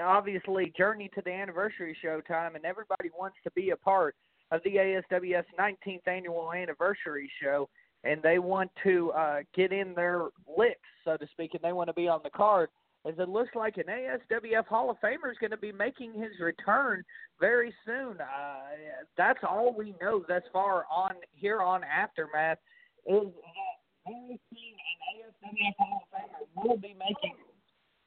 obviously 0.00 0.72
journey 0.76 1.10
to 1.14 1.22
the 1.24 1.32
anniversary 1.32 1.96
show 2.00 2.20
time, 2.20 2.56
and 2.56 2.64
everybody 2.64 3.10
wants 3.18 3.36
to 3.44 3.50
be 3.52 3.70
a 3.70 3.76
part 3.76 4.14
of 4.50 4.60
the 4.64 4.76
ASWF's 4.76 5.46
19th 5.58 6.06
annual 6.06 6.52
anniversary 6.52 7.30
show, 7.42 7.68
and 8.04 8.22
they 8.22 8.38
want 8.38 8.70
to 8.82 9.12
uh, 9.12 9.38
get 9.54 9.72
in 9.72 9.94
their 9.94 10.28
licks, 10.56 10.80
so 11.04 11.16
to 11.16 11.26
speak, 11.32 11.54
and 11.54 11.62
they 11.62 11.72
want 11.72 11.88
to 11.88 11.94
be 11.94 12.08
on 12.08 12.20
the 12.22 12.30
card 12.30 12.70
as 13.06 13.14
it 13.18 13.28
looks 13.28 13.50
like 13.54 13.76
an 13.76 13.84
ASWF 13.88 14.66
Hall 14.66 14.90
of 14.90 14.96
Famer 15.00 15.30
is 15.30 15.38
going 15.40 15.50
to 15.50 15.56
be 15.56 15.72
making 15.72 16.12
his 16.12 16.32
return 16.40 17.04
very 17.40 17.72
soon. 17.86 18.16
Uh, 18.20 18.60
that's 19.16 19.38
all 19.48 19.74
we 19.76 19.94
know 20.00 20.24
thus 20.26 20.42
far 20.52 20.84
on 20.90 21.12
here 21.32 21.62
on 21.62 21.82
Aftermath 21.84 22.58
is 23.06 23.22
that 23.22 23.74
very 24.06 24.40
soon 24.50 24.76
an 24.84 25.52
ASWF 25.52 25.74
Hall 25.78 26.02
of 26.02 26.18
Famer 26.18 26.64
will 26.68 26.76
be 26.76 26.94
making. 26.98 27.36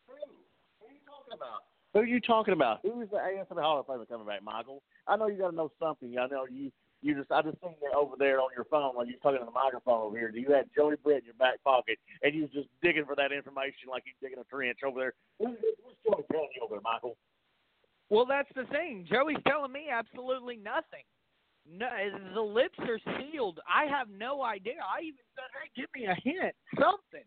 Who 0.07 0.88
are 0.88 0.91
you 0.91 0.99
talking 1.05 1.34
about? 1.35 1.63
Who 1.93 1.99
are 1.99 2.05
you 2.05 2.19
talking 2.19 2.53
about? 2.53 2.80
Who 2.84 3.01
is 3.01 3.09
the 3.09 3.18
ASWF 3.18 3.61
Hall 3.61 3.80
of 3.80 3.88
Famer 3.88 4.07
coming 4.07 4.27
back, 4.27 4.43
Michael? 4.43 4.84
I 5.07 5.15
know 5.15 5.27
you 5.27 5.38
got 5.38 5.51
to 5.51 5.55
know 5.55 5.72
something. 5.80 6.15
I 6.18 6.27
know 6.27 6.45
you 6.51 6.72
you 7.02 7.15
just 7.15 7.32
I 7.32 7.41
just 7.41 7.60
seen 7.61 7.76
you 7.82 7.91
over 7.98 8.15
there 8.18 8.40
on 8.40 8.49
your 8.56 8.65
phone 8.65 8.95
while 8.95 9.06
you 9.06 9.14
was 9.18 9.22
talking 9.22 9.40
to 9.40 9.45
the 9.45 9.52
microphone 9.52 10.02
over 10.02 10.18
here. 10.18 10.32
Do 10.32 10.40
you 10.40 10.52
had 10.52 10.69
Joey 10.76 10.95
Britt 11.03 11.26
in 11.26 11.26
your 11.26 11.40
back 11.41 11.64
pocket 11.64 11.98
and 12.22 12.34
you 12.34 12.44
was 12.44 12.52
just 12.52 12.69
digging 12.82 13.06
for 13.06 13.15
that 13.15 13.32
information 13.32 13.90
like 13.90 14.03
you're 14.06 14.18
digging 14.22 14.41
a 14.41 14.48
trench 14.48 14.80
over 14.86 14.99
there. 14.99 15.14
What's 15.38 15.57
Joey 16.06 16.23
telling 16.32 16.53
you 16.56 16.61
over 16.64 16.76
there, 16.76 16.86
Michael? 16.86 17.18
Well, 18.10 18.26
that's 18.26 18.49
the 18.56 18.65
thing. 18.72 19.07
Joey's 19.10 19.41
telling 19.48 19.72
me 19.72 19.88
absolutely 19.91 20.57
nothing. 20.57 21.07
no, 21.65 21.88
the 22.34 22.41
lips 22.41 22.78
are 22.80 22.99
sealed. 23.18 23.60
I 23.65 23.86
have 23.86 24.10
no 24.10 24.44
idea. 24.44 24.82
I 24.84 25.02
even 25.02 25.26
said, 25.36 25.49
"Hey, 25.57 25.69
give 25.82 25.90
me 25.95 26.06
a 26.06 26.15
hint, 26.22 26.53
something, 26.76 27.26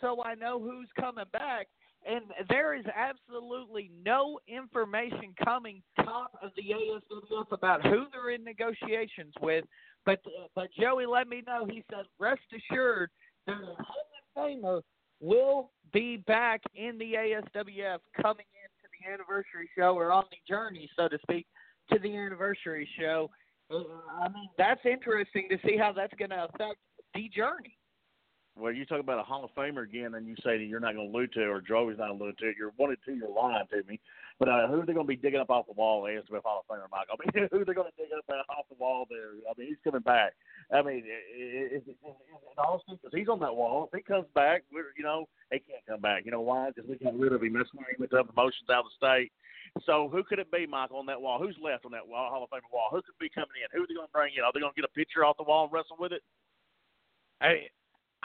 so 0.00 0.22
I 0.22 0.34
know 0.34 0.60
who's 0.60 0.90
coming 1.00 1.24
back." 1.32 1.68
And 2.08 2.24
there 2.48 2.74
is 2.74 2.84
absolutely 2.94 3.90
no 4.04 4.38
information 4.46 5.34
coming 5.44 5.82
top 5.96 6.32
of 6.40 6.50
the 6.56 6.62
ASWF 6.62 7.50
about 7.50 7.84
who 7.84 8.04
they're 8.12 8.30
in 8.30 8.44
negotiations 8.44 9.34
with. 9.40 9.64
But 10.04 10.20
but 10.54 10.68
Joey 10.78 11.06
let 11.06 11.28
me 11.28 11.42
know. 11.46 11.66
He 11.66 11.82
said, 11.90 12.04
"Rest 12.18 12.42
assured, 12.54 13.10
that 13.46 13.54
a 13.54 13.82
Hall 13.82 14.06
of 14.36 14.42
Famer 14.42 14.82
will 15.20 15.72
be 15.92 16.18
back 16.18 16.62
in 16.74 16.96
the 16.98 17.14
ASWF 17.14 17.98
coming 18.22 18.46
into 18.62 18.88
the 19.00 19.12
anniversary 19.12 19.68
show 19.76 19.96
or 19.96 20.12
on 20.12 20.24
the 20.30 20.36
journey, 20.48 20.88
so 20.96 21.08
to 21.08 21.18
speak, 21.22 21.46
to 21.92 21.98
the 21.98 22.16
anniversary 22.16 22.88
show." 22.98 23.28
Uh, 23.68 23.78
I 24.20 24.28
mean, 24.28 24.48
that's 24.56 24.84
interesting 24.84 25.48
to 25.50 25.58
see 25.66 25.76
how 25.76 25.92
that's 25.92 26.14
going 26.14 26.30
to 26.30 26.44
affect 26.44 26.78
the 27.14 27.28
journey. 27.30 27.76
Well, 28.58 28.72
you 28.72 28.86
talk 28.86 29.00
about 29.00 29.20
a 29.20 29.22
Hall 29.22 29.44
of 29.44 29.54
Famer 29.54 29.84
again, 29.84 30.14
and 30.14 30.26
you 30.26 30.34
say 30.36 30.56
that 30.56 30.64
you're 30.64 30.80
not 30.80 30.94
going 30.94 31.12
to 31.12 31.12
allude 31.12 31.32
to 31.34 31.42
it, 31.42 31.46
or 31.46 31.60
Joey's 31.60 31.98
not 31.98 32.18
going 32.18 32.32
to 32.38 32.48
it. 32.48 32.56
You're 32.58 32.72
one 32.76 32.88
and 32.88 32.98
two, 33.04 33.14
you're 33.14 33.28
lying 33.28 33.66
to 33.68 33.82
me. 33.86 34.00
But 34.38 34.48
uh, 34.48 34.66
who 34.68 34.80
are 34.80 34.86
they 34.86 34.94
going 34.94 35.04
to 35.04 35.12
be 35.12 35.16
digging 35.16 35.40
up 35.40 35.50
off 35.50 35.66
the 35.66 35.76
wall? 35.76 36.04
ASWF 36.04 36.40
Hall 36.40 36.64
of 36.64 36.68
Famer, 36.68 36.88
Mike. 36.90 37.08
I 37.12 37.20
mean, 37.20 37.48
who 37.52 37.60
are 37.60 37.64
they 37.68 37.76
going 37.76 37.92
to 37.92 37.96
dig 38.00 38.08
up 38.16 38.24
off 38.48 38.64
the 38.72 38.80
wall 38.80 39.04
there? 39.10 39.36
I 39.44 39.52
mean, 39.60 39.68
he's 39.68 39.84
coming 39.84 40.00
back. 40.00 40.32
I 40.72 40.80
mean, 40.80 41.04
is 41.36 41.84
it, 41.84 41.96
in 42.00 42.56
honesty, 42.56 42.96
because 42.96 43.12
he's 43.12 43.28
on 43.28 43.40
that 43.40 43.54
wall. 43.54 43.90
If 43.92 43.96
he 43.96 44.02
comes 44.02 44.24
back, 44.34 44.64
we're, 44.72 44.96
you 44.96 45.04
know, 45.04 45.28
he 45.52 45.60
can't 45.60 45.84
come 45.86 46.00
back. 46.00 46.24
You 46.24 46.32
know 46.32 46.40
why? 46.40 46.72
Because 46.72 46.88
we 46.88 46.96
got 46.96 47.18
rid 47.18 47.36
of 47.36 47.42
him. 47.42 47.52
That's 47.52 47.68
why 47.74 47.84
he 47.92 48.00
went 48.00 48.10
to 48.12 48.24
promotions 48.24 48.72
out 48.72 48.88
of 48.88 48.92
the 48.92 48.96
state. 48.96 49.32
So 49.84 50.08
who 50.08 50.24
could 50.24 50.38
it 50.40 50.48
be, 50.48 50.64
Michael, 50.64 50.96
on 50.96 51.06
that 51.12 51.20
wall? 51.20 51.36
Who's 51.38 51.60
left 51.60 51.84
on 51.84 51.92
that 51.92 52.08
wall, 52.08 52.32
Hall 52.32 52.40
of 52.40 52.48
Famer 52.48 52.72
wall? 52.72 52.88
Who 52.88 53.04
could 53.04 53.20
be 53.20 53.28
coming 53.28 53.60
in? 53.60 53.68
Who 53.76 53.84
are 53.84 53.86
they 53.86 54.00
going 54.00 54.08
to 54.08 54.16
bring 54.16 54.32
in? 54.32 54.44
Are 54.44 54.52
they 54.52 54.64
going 54.64 54.72
to 54.72 54.80
get 54.80 54.88
a 54.88 54.96
picture 54.96 55.28
off 55.28 55.36
the 55.36 55.44
wall 55.44 55.68
and 55.68 55.72
wrestle 55.72 56.00
with 56.00 56.16
it? 56.16 56.24
I 57.40 57.68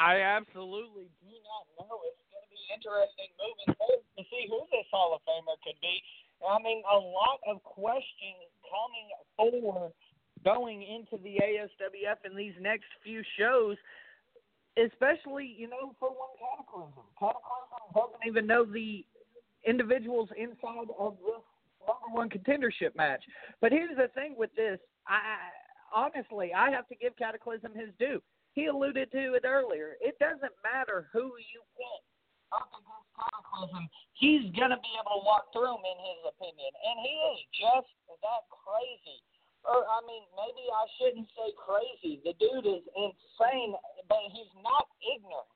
I 0.02 0.18
absolutely 0.26 1.14
do 1.22 1.30
not 1.45 1.64
know. 1.78 2.02
It's 2.10 2.26
going 2.34 2.41
to 2.41 2.49
be 2.49 2.64
interesting 2.73 3.30
moving 3.38 3.78
forward 3.78 4.02
to 4.18 4.23
see 4.34 4.49
who 4.49 4.65
this 4.73 4.90
Hall 4.90 5.14
of 5.14 5.22
Famer 5.30 5.53
could 5.61 5.78
be. 5.78 6.02
I 6.41 6.57
mean, 6.57 6.82
a 6.90 6.98
lot 6.98 7.38
of 7.45 7.61
questions 7.61 8.49
coming 8.65 9.07
forward 9.38 9.94
going 10.41 10.82
into 10.82 11.22
the 11.22 11.38
ASWF 11.38 12.26
in 12.26 12.36
these 12.36 12.57
next 12.60 12.90
few 13.06 13.22
shows, 13.38 13.78
especially, 14.73 15.45
you 15.45 15.69
know, 15.69 15.94
for 16.02 16.10
one 16.10 16.34
Cataclysm. 16.41 17.06
Cataclysm 17.22 17.86
doesn't 17.94 18.26
even 18.26 18.48
know 18.48 18.65
the 18.65 19.06
individuals 19.69 20.30
inside 20.34 20.90
of 20.98 21.14
this 21.22 21.45
number 21.86 22.10
one 22.10 22.26
contendership 22.26 22.95
match. 22.95 23.22
But 23.61 23.72
here's 23.72 23.95
the 23.95 24.10
thing 24.15 24.34
with 24.36 24.49
this. 24.56 24.80
I 25.06 25.22
honestly, 25.94 26.53
I 26.57 26.72
have 26.72 26.88
to 26.88 26.95
give 26.95 27.15
Cataclysm 27.18 27.73
his 27.76 27.90
due. 27.99 28.22
He 28.53 28.68
alluded 28.68 29.11
to 29.11 29.34
it 29.36 29.45
earlier. 29.45 29.95
It 30.02 30.19
doesn't 30.19 30.56
matter 30.64 31.07
who 31.14 31.36
you 31.40 31.61
pick 31.80 32.03
up 32.52 32.68
against 32.76 33.07
Cataclysm. 33.15 33.88
He's 34.14 34.52
gonna 34.60 34.80
be 34.80 34.91
able 34.99 35.22
to 35.22 35.26
walk 35.26 35.52
through 35.56 35.72
him, 35.72 35.86
in 35.88 35.99
his 36.03 36.22
opinion, 36.36 36.72
and 36.76 36.95
he 36.99 37.15
is 37.32 37.40
just 37.56 37.91
that 38.19 38.44
crazy. 38.52 39.23
Or 39.64 39.88
I 39.88 40.02
mean, 40.03 40.23
maybe 40.36 40.64
I 40.68 40.84
shouldn't 40.99 41.30
say 41.32 41.53
crazy. 41.56 42.19
The 42.26 42.34
dude 42.41 42.68
is 42.68 42.84
insane, 42.98 43.73
but 44.10 44.19
he's 44.34 44.52
not 44.60 44.88
ignorant. 44.99 45.48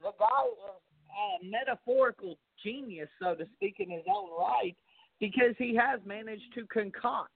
The 0.00 0.12
guy 0.18 0.42
is 0.50 0.82
a 1.14 1.46
metaphorical 1.46 2.38
genius, 2.62 3.08
so 3.20 3.34
to 3.34 3.46
speak, 3.54 3.76
in 3.78 3.90
his 3.90 4.04
own 4.08 4.30
right, 4.34 4.74
because 5.20 5.54
he 5.58 5.76
has 5.76 6.00
managed 6.04 6.52
to 6.54 6.66
concoct, 6.66 7.30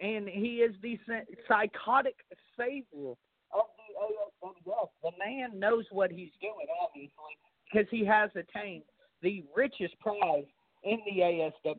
and 0.00 0.28
he 0.28 0.60
is 0.60 0.74
the 0.82 0.98
psychotic 1.48 2.16
savior 2.58 3.14
the 5.02 5.10
man 5.18 5.58
knows 5.58 5.84
what 5.90 6.10
he's 6.10 6.30
doing, 6.40 6.66
obviously, 6.82 7.10
because 7.70 7.86
he 7.90 8.04
has 8.04 8.30
attained 8.34 8.82
the 9.22 9.44
richest 9.56 9.98
prize 10.00 10.44
in 10.84 10.98
the 11.06 11.20
ASWF. 11.20 11.76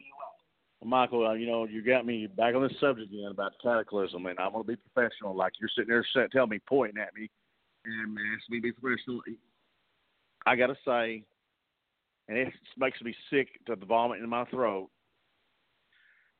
Well, 0.79 0.89
Michael, 0.89 1.27
uh, 1.27 1.33
you 1.33 1.47
know, 1.47 1.65
you 1.65 1.83
got 1.83 2.05
me 2.05 2.27
back 2.27 2.55
on 2.55 2.63
this 2.63 2.77
subject 2.79 3.11
again 3.11 3.29
about 3.31 3.53
cataclysm, 3.61 4.25
and 4.25 4.39
I'm 4.39 4.51
going 4.51 4.63
to 4.63 4.67
be 4.67 4.75
professional. 4.75 5.35
Like 5.35 5.53
you're 5.59 5.69
sitting 5.75 5.89
there 5.89 6.29
telling 6.31 6.49
me, 6.49 6.59
pointing 6.67 7.01
at 7.01 7.13
me, 7.15 7.29
and 7.85 8.17
asking 8.17 8.49
me 8.49 8.57
to 8.57 8.61
be 8.61 8.71
professional. 8.71 9.21
I 10.45 10.55
got 10.55 10.67
to 10.67 10.77
say, 10.85 11.23
and 12.27 12.37
it 12.37 12.53
makes 12.77 13.01
me 13.01 13.13
sick 13.29 13.49
to 13.67 13.75
the 13.75 13.85
vomit 13.85 14.19
in 14.19 14.29
my 14.29 14.45
throat. 14.45 14.89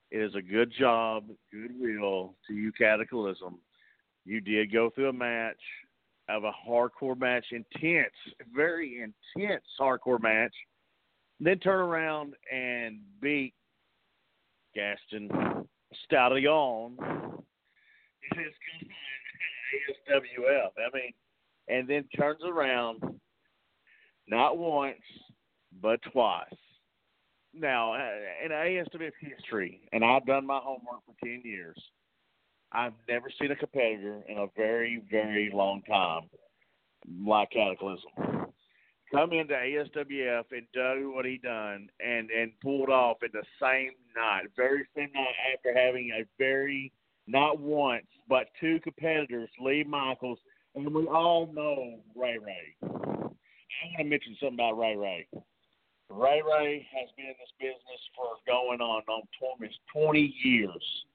It 0.09 0.21
is 0.21 0.35
a 0.35 0.41
good 0.41 0.73
job, 0.77 1.25
goodwill 1.51 2.35
to 2.47 2.53
you, 2.53 2.71
Cataclysm. 2.73 3.59
You 4.25 4.41
did 4.41 4.71
go 4.71 4.89
through 4.89 5.09
a 5.09 5.13
match 5.13 5.61
of 6.29 6.43
a 6.43 6.51
hardcore 6.67 7.19
match, 7.19 7.45
intense, 7.51 8.13
very 8.55 9.01
intense 9.01 9.63
hardcore 9.79 10.21
match. 10.21 10.53
Then 11.39 11.57
turn 11.59 11.79
around 11.79 12.35
and 12.51 12.99
beat 13.21 13.53
Gaston 14.75 15.29
Stallion 16.05 16.97
in 16.99 18.37
his 18.37 18.53
ASWF. 20.09 20.69
I 20.77 20.95
mean, 20.95 21.13
and 21.67 21.87
then 21.87 22.03
turns 22.15 22.41
around 22.47 23.01
not 24.27 24.57
once 24.57 25.01
but 25.81 25.99
twice. 26.11 26.45
Now, 27.53 27.93
uh, 27.93 28.45
in 28.45 28.51
ASWF 28.51 29.11
history, 29.19 29.81
and 29.91 30.05
I've 30.05 30.25
done 30.25 30.45
my 30.45 30.59
homework 30.61 31.01
for 31.05 31.15
10 31.25 31.41
years, 31.43 31.77
I've 32.73 32.93
never 33.09 33.29
seen 33.39 33.51
a 33.51 33.55
competitor 33.55 34.21
in 34.27 34.37
a 34.37 34.47
very, 34.55 35.01
very 35.09 35.51
long 35.53 35.81
time 35.83 36.29
like 37.25 37.51
Cataclysm 37.51 38.51
come 39.11 39.33
into 39.33 39.53
ASWF 39.53 40.45
and 40.51 40.65
do 40.73 41.11
what 41.13 41.25
he 41.25 41.37
done 41.37 41.89
and 41.99 42.29
and 42.31 42.51
pulled 42.61 42.89
off 42.89 43.17
in 43.23 43.29
the 43.33 43.43
same 43.61 43.91
night, 44.15 44.43
very 44.55 44.87
same 44.95 45.11
night 45.13 45.35
after 45.53 45.77
having 45.77 46.11
a 46.11 46.25
very 46.37 46.91
not 47.27 47.59
once 47.59 48.05
but 48.27 48.47
two 48.59 48.79
competitors, 48.79 49.49
Lee 49.59 49.83
Michaels, 49.83 50.39
and 50.75 50.93
we 50.93 51.05
all 51.07 51.51
know 51.53 51.99
Ray 52.15 52.37
Ray. 52.37 52.75
I 52.83 52.87
want 52.87 53.97
to 53.97 54.03
mention 54.03 54.35
something 54.39 54.55
about 54.55 54.77
Ray 54.77 54.95
Ray. 54.95 55.27
Ray 56.09 56.41
Ray 56.41 56.87
has 56.93 57.09
been 57.15 57.27
in 57.27 57.35
this 57.39 57.53
business 57.59 58.01
for 58.15 58.35
going 58.45 58.81
on 58.81 59.01
on 59.07 59.21
almost 59.41 59.79
20 59.93 60.35
years, 60.43 61.05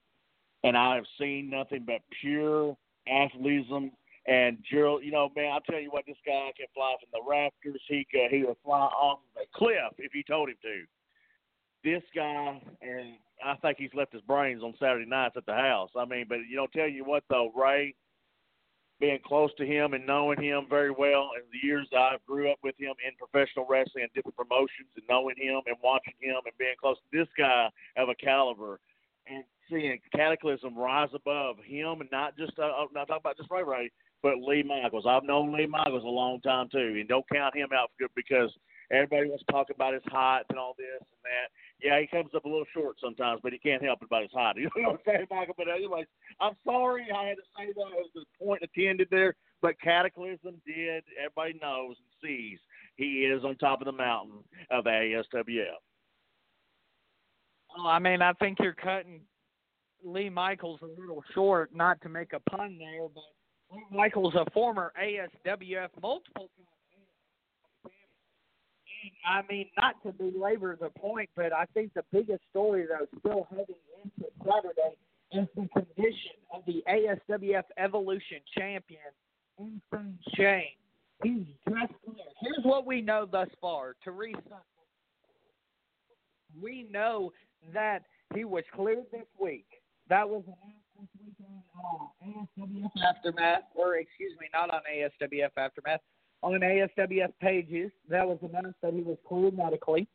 and 0.63 0.77
I 0.77 0.95
have 0.95 1.05
seen 1.19 1.49
nothing 1.49 1.83
but 1.85 2.01
pure 2.21 2.75
athleticism 3.07 3.87
and 4.27 4.57
Gerald, 4.69 5.03
you 5.05 5.11
know, 5.11 5.29
man, 5.35 5.53
I'll 5.53 5.61
tell 5.61 5.79
you 5.79 5.89
what, 5.89 6.05
this 6.05 6.17
guy 6.25 6.51
can 6.57 6.67
fly 6.73 6.95
from 6.99 7.09
the 7.13 7.29
rafters. 7.29 7.81
He 7.87 8.05
could, 8.11 8.29
he 8.29 8.43
would 8.43 8.57
fly 8.63 8.79
off 8.79 9.19
of 9.35 9.41
a 9.41 9.57
cliff 9.57 9.95
if 9.97 10.13
you 10.13 10.21
told 10.23 10.49
him 10.49 10.55
to. 10.63 10.83
This 11.83 12.03
guy, 12.13 12.61
and 12.81 13.15
I 13.43 13.55
think 13.61 13.77
he's 13.77 13.93
left 13.93 14.11
his 14.11 14.21
brains 14.23 14.63
on 14.63 14.73
Saturday 14.79 15.05
nights 15.05 15.35
at 15.37 15.45
the 15.45 15.53
house. 15.53 15.91
I 15.95 16.03
mean, 16.03 16.25
but 16.27 16.39
you 16.49 16.57
know, 16.57 16.67
tell 16.75 16.89
you 16.89 17.05
what 17.05 17.23
though, 17.29 17.53
Ray, 17.55 17.95
being 18.99 19.19
close 19.25 19.51
to 19.59 19.65
him 19.65 19.93
and 19.93 20.05
knowing 20.05 20.41
him 20.41 20.65
very 20.69 20.91
well, 20.91 21.29
and 21.35 21.45
the 21.53 21.65
years 21.65 21.87
I've 21.97 22.25
grew 22.25 22.51
up 22.51 22.57
with 22.63 22.75
him 22.77 22.95
in 23.05 23.13
professional 23.15 23.67
wrestling 23.69 24.03
and 24.03 24.13
different 24.13 24.35
promotions, 24.35 24.91
and 24.97 25.05
knowing 25.07 25.35
him 25.37 25.61
and 25.67 25.77
watching 25.81 26.15
him 26.19 26.35
and 26.43 26.57
being 26.57 26.75
close 26.81 26.97
to 26.97 27.17
this 27.17 27.29
guy 27.37 27.69
of 27.95 28.09
a 28.09 28.15
caliber, 28.15 28.81
and 29.27 29.45
seeing 29.69 29.99
Cataclysm 30.15 30.77
rise 30.77 31.09
above 31.13 31.57
him, 31.65 32.01
and 32.01 32.09
not 32.11 32.37
just 32.37 32.57
uh, 32.59 32.71
not 32.93 33.07
talking 33.07 33.21
about 33.21 33.37
just 33.37 33.51
Ray 33.51 33.63
Ray, 33.63 33.91
but 34.23 34.37
Lee 34.41 34.63
Michaels. 34.63 35.05
I've 35.07 35.23
known 35.23 35.55
Lee 35.55 35.67
Michaels 35.67 36.03
a 36.03 36.07
long 36.07 36.41
time 36.41 36.69
too, 36.71 36.95
and 36.99 37.07
don't 37.07 37.27
count 37.31 37.55
him 37.55 37.69
out 37.73 37.89
for 37.91 38.05
good 38.05 38.11
because 38.15 38.51
everybody 38.91 39.29
wants 39.29 39.43
to 39.45 39.51
talk 39.51 39.67
about 39.73 39.93
his 39.93 40.03
height 40.07 40.43
and 40.49 40.57
all 40.57 40.75
this 40.77 41.01
and 41.01 41.23
that. 41.23 41.49
Yeah, 41.81 41.99
he 41.99 42.07
comes 42.07 42.33
up 42.35 42.45
a 42.45 42.49
little 42.49 42.65
short 42.73 42.97
sometimes, 43.01 43.41
but 43.43 43.53
he 43.53 43.59
can't 43.59 43.83
help 43.83 44.01
it 44.01 44.05
about 44.05 44.23
his 44.23 44.31
height. 44.33 44.55
You 44.57 44.69
know 44.75 44.89
what 44.89 45.01
I'm 45.05 45.13
saying, 45.13 45.27
Michael? 45.29 45.55
But 45.57 45.69
anyways, 45.69 46.07
I'm 46.39 46.55
sorry 46.65 47.07
I 47.13 47.27
had 47.29 47.35
to 47.35 47.43
say 47.57 47.67
that. 47.67 47.97
It 47.97 48.07
was 48.07 48.09
the 48.15 48.25
point 48.43 48.63
attended 48.63 49.07
there, 49.11 49.35
but 49.61 49.79
Cataclysm 49.81 50.61
did. 50.65 51.03
Everybody 51.19 51.59
knows 51.61 51.95
and 51.97 52.29
sees 52.29 52.59
he 52.95 53.25
is 53.25 53.43
on 53.43 53.55
top 53.57 53.81
of 53.81 53.85
the 53.85 53.91
mountain 53.91 54.43
of 54.71 54.85
ASWF. 54.85 55.81
Well, 57.77 57.87
I 57.87 57.99
mean, 57.99 58.23
I 58.23 58.33
think 58.33 58.57
you're 58.59 58.73
cutting 58.73 59.21
Lee 60.03 60.29
Michaels 60.29 60.79
a 60.81 61.01
little 61.01 61.23
short, 61.33 61.73
not 61.73 62.01
to 62.01 62.09
make 62.09 62.33
a 62.33 62.39
pun 62.49 62.77
there, 62.77 63.07
but 63.13 63.23
Lee 63.75 63.85
Michaels, 63.91 64.35
a 64.35 64.49
former 64.51 64.93
ASWF 65.01 65.89
multiple 66.01 66.49
I 69.25 69.41
mean, 69.49 69.67
not 69.77 70.01
to 70.03 70.11
belabor 70.11 70.77
the 70.79 70.89
point, 70.89 71.29
but 71.35 71.53
I 71.53 71.65
think 71.73 71.93
the 71.93 72.03
biggest 72.11 72.41
story 72.49 72.85
though, 72.87 73.05
still 73.19 73.47
heading 73.49 73.75
into 74.03 74.29
Saturday, 74.39 74.97
is 75.33 75.47
the 75.55 75.67
condition 75.73 76.37
of 76.53 76.63
the 76.65 76.83
ASWF 76.89 77.63
Evolution 77.77 78.39
champion, 78.57 79.01
Insane 79.59 80.17
Shane. 80.35 80.63
He's 81.23 81.45
dressed 81.67 81.93
clear. 82.05 82.25
Here's 82.41 82.63
what 82.63 82.85
we 82.85 83.01
know 83.01 83.25
thus 83.29 83.49
far. 83.59 83.95
Teresa, 84.03 84.61
we 86.61 86.87
know 86.91 87.31
that 87.73 88.03
he 88.33 88.45
was 88.45 88.63
cleared 88.73 89.05
this 89.11 89.25
week. 89.39 89.65
That 90.09 90.27
was 90.27 90.43
this 90.45 91.07
weekend 91.19 91.61
uh, 91.75 92.07
ASWF 92.25 92.91
Aftermath, 93.07 93.63
or 93.75 93.97
excuse 93.97 94.33
me, 94.39 94.47
not 94.53 94.69
on 94.69 94.81
ASWF 94.91 95.49
Aftermath, 95.57 95.99
on 96.41 96.59
ASWF 96.61 97.33
pages 97.41 97.91
that 98.09 98.25
was 98.25 98.37
announced 98.41 98.79
that 98.81 98.93
he 98.93 99.01
was 99.01 99.17
cleared 99.27 99.57
medically. 99.57 100.07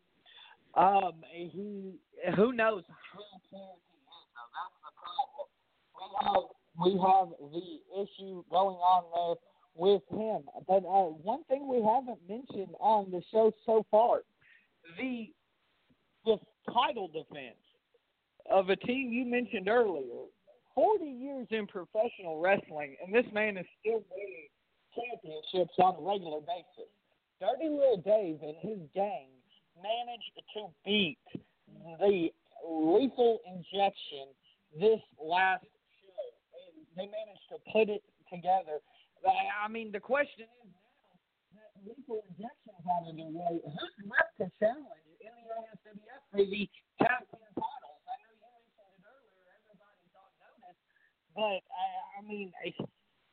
Um, 0.74 1.12
he, 1.30 1.94
who 2.36 2.52
knows 2.52 2.84
how 2.88 2.96
clear 3.12 3.26
he 3.50 3.56
is, 3.56 3.72
though. 4.06 4.48
That's 4.56 4.76
the 4.80 4.92
problem. 5.02 6.48
We 6.80 6.90
have, 7.02 7.28
we 7.38 7.50
have 7.50 7.52
the 7.52 8.02
issue 8.02 8.44
going 8.50 8.76
on 8.76 9.04
there 9.12 9.36
with 9.74 10.02
him. 10.10 10.42
But 10.66 10.86
uh, 10.88 11.12
one 11.22 11.44
thing 11.44 11.68
we 11.68 11.82
haven't 11.82 12.18
mentioned 12.28 12.74
on 12.80 13.10
the 13.10 13.22
show 13.30 13.52
so 13.66 13.84
far, 13.90 14.22
the 14.98 15.30
the 16.24 16.38
title 16.72 17.08
defense 17.08 17.56
of 18.52 18.68
a 18.68 18.76
team 18.76 19.12
you 19.12 19.24
mentioned 19.24 19.68
earlier. 19.68 20.28
Forty 20.74 21.10
years 21.10 21.46
in 21.50 21.66
professional 21.66 22.40
wrestling, 22.40 22.96
and 23.04 23.12
this 23.12 23.26
man 23.32 23.56
is 23.56 23.66
still 23.80 24.02
winning 24.08 24.48
championships 24.94 25.74
on 25.78 25.96
a 25.96 26.00
regular 26.00 26.40
basis. 26.40 26.88
Dirty 27.40 27.68
Little 27.68 28.00
Dave 28.04 28.38
and 28.40 28.56
his 28.62 28.78
gang 28.94 29.28
managed 29.76 30.32
to 30.54 30.68
beat 30.84 31.18
the 31.98 32.30
lethal 32.64 33.40
injection 33.48 34.30
this 34.78 35.00
last 35.20 35.66
show, 36.00 36.24
and 36.54 36.86
they 36.96 37.08
managed 37.10 37.48
to 37.50 37.58
put 37.72 37.88
it 37.88 38.04
together. 38.32 38.80
I 39.26 39.68
mean, 39.68 39.92
the 39.92 40.00
question 40.00 40.46
is 40.64 40.70
now 40.70 41.60
that 41.60 41.82
lethal 41.84 42.24
injection's 42.32 42.84
out 42.88 43.10
of 43.10 43.16
the 43.16 43.28
way, 43.28 43.60
who's 43.60 43.96
left 44.08 44.38
to 44.40 44.48
challenge 44.56 45.08
in 45.20 45.32
the 45.36 45.52
ASWF 45.52 46.22
for 46.30 46.46
the 46.46 46.64
tag? 47.02 47.26
I 47.26 47.34
know 47.42 48.22
you 48.22 48.38
mentioned 48.40 48.86
it 48.86 49.02
earlier. 49.02 49.46
Everybody's 49.62 50.14
on 50.14 50.30
notice, 50.42 50.78
but 51.34 51.60
I, 51.64 51.86
I 52.18 52.22
mean, 52.26 52.52
I, 52.64 52.72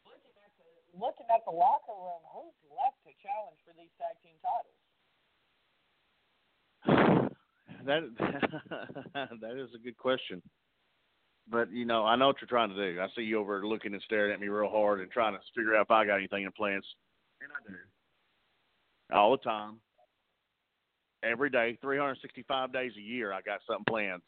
looking 0.05 0.35
at 0.43 0.51
the 0.59 0.67
looking 0.97 1.27
at 1.33 1.43
the 1.45 1.51
locker 1.51 1.95
room, 1.95 2.23
who's 2.33 2.55
left 2.71 2.99
to 3.05 3.11
challenge 3.21 3.59
for 3.65 3.73
these 3.75 3.91
tag 3.99 4.15
team 4.23 4.37
titles? 4.43 4.77
That 7.85 8.03
that 9.41 9.55
is 9.57 9.69
a 9.73 9.79
good 9.79 9.97
question. 9.97 10.41
But 11.49 11.71
you 11.71 11.85
know, 11.85 12.05
I 12.05 12.17
know 12.17 12.27
what 12.27 12.35
you're 12.41 12.47
trying 12.47 12.69
to 12.69 12.75
do. 12.75 12.99
I 12.99 13.07
see 13.15 13.21
you 13.21 13.39
over 13.39 13.65
looking 13.65 13.93
and 13.93 14.01
staring 14.03 14.33
at 14.33 14.39
me 14.39 14.49
real 14.49 14.69
hard 14.69 14.99
and 14.99 15.09
trying 15.09 15.33
to 15.33 15.39
figure 15.55 15.75
out 15.75 15.83
if 15.83 15.91
I 15.91 16.05
got 16.05 16.17
anything 16.17 16.43
in 16.43 16.51
plans. 16.51 16.85
And 17.41 17.49
I 17.51 17.71
do. 17.71 19.15
All 19.15 19.31
the 19.31 19.37
time. 19.37 19.77
Every 21.23 21.49
day, 21.49 21.77
365 21.81 22.71
days 22.71 22.91
a 22.97 23.01
year, 23.01 23.33
I 23.33 23.41
got 23.41 23.59
something 23.67 23.85
planned. 23.87 24.21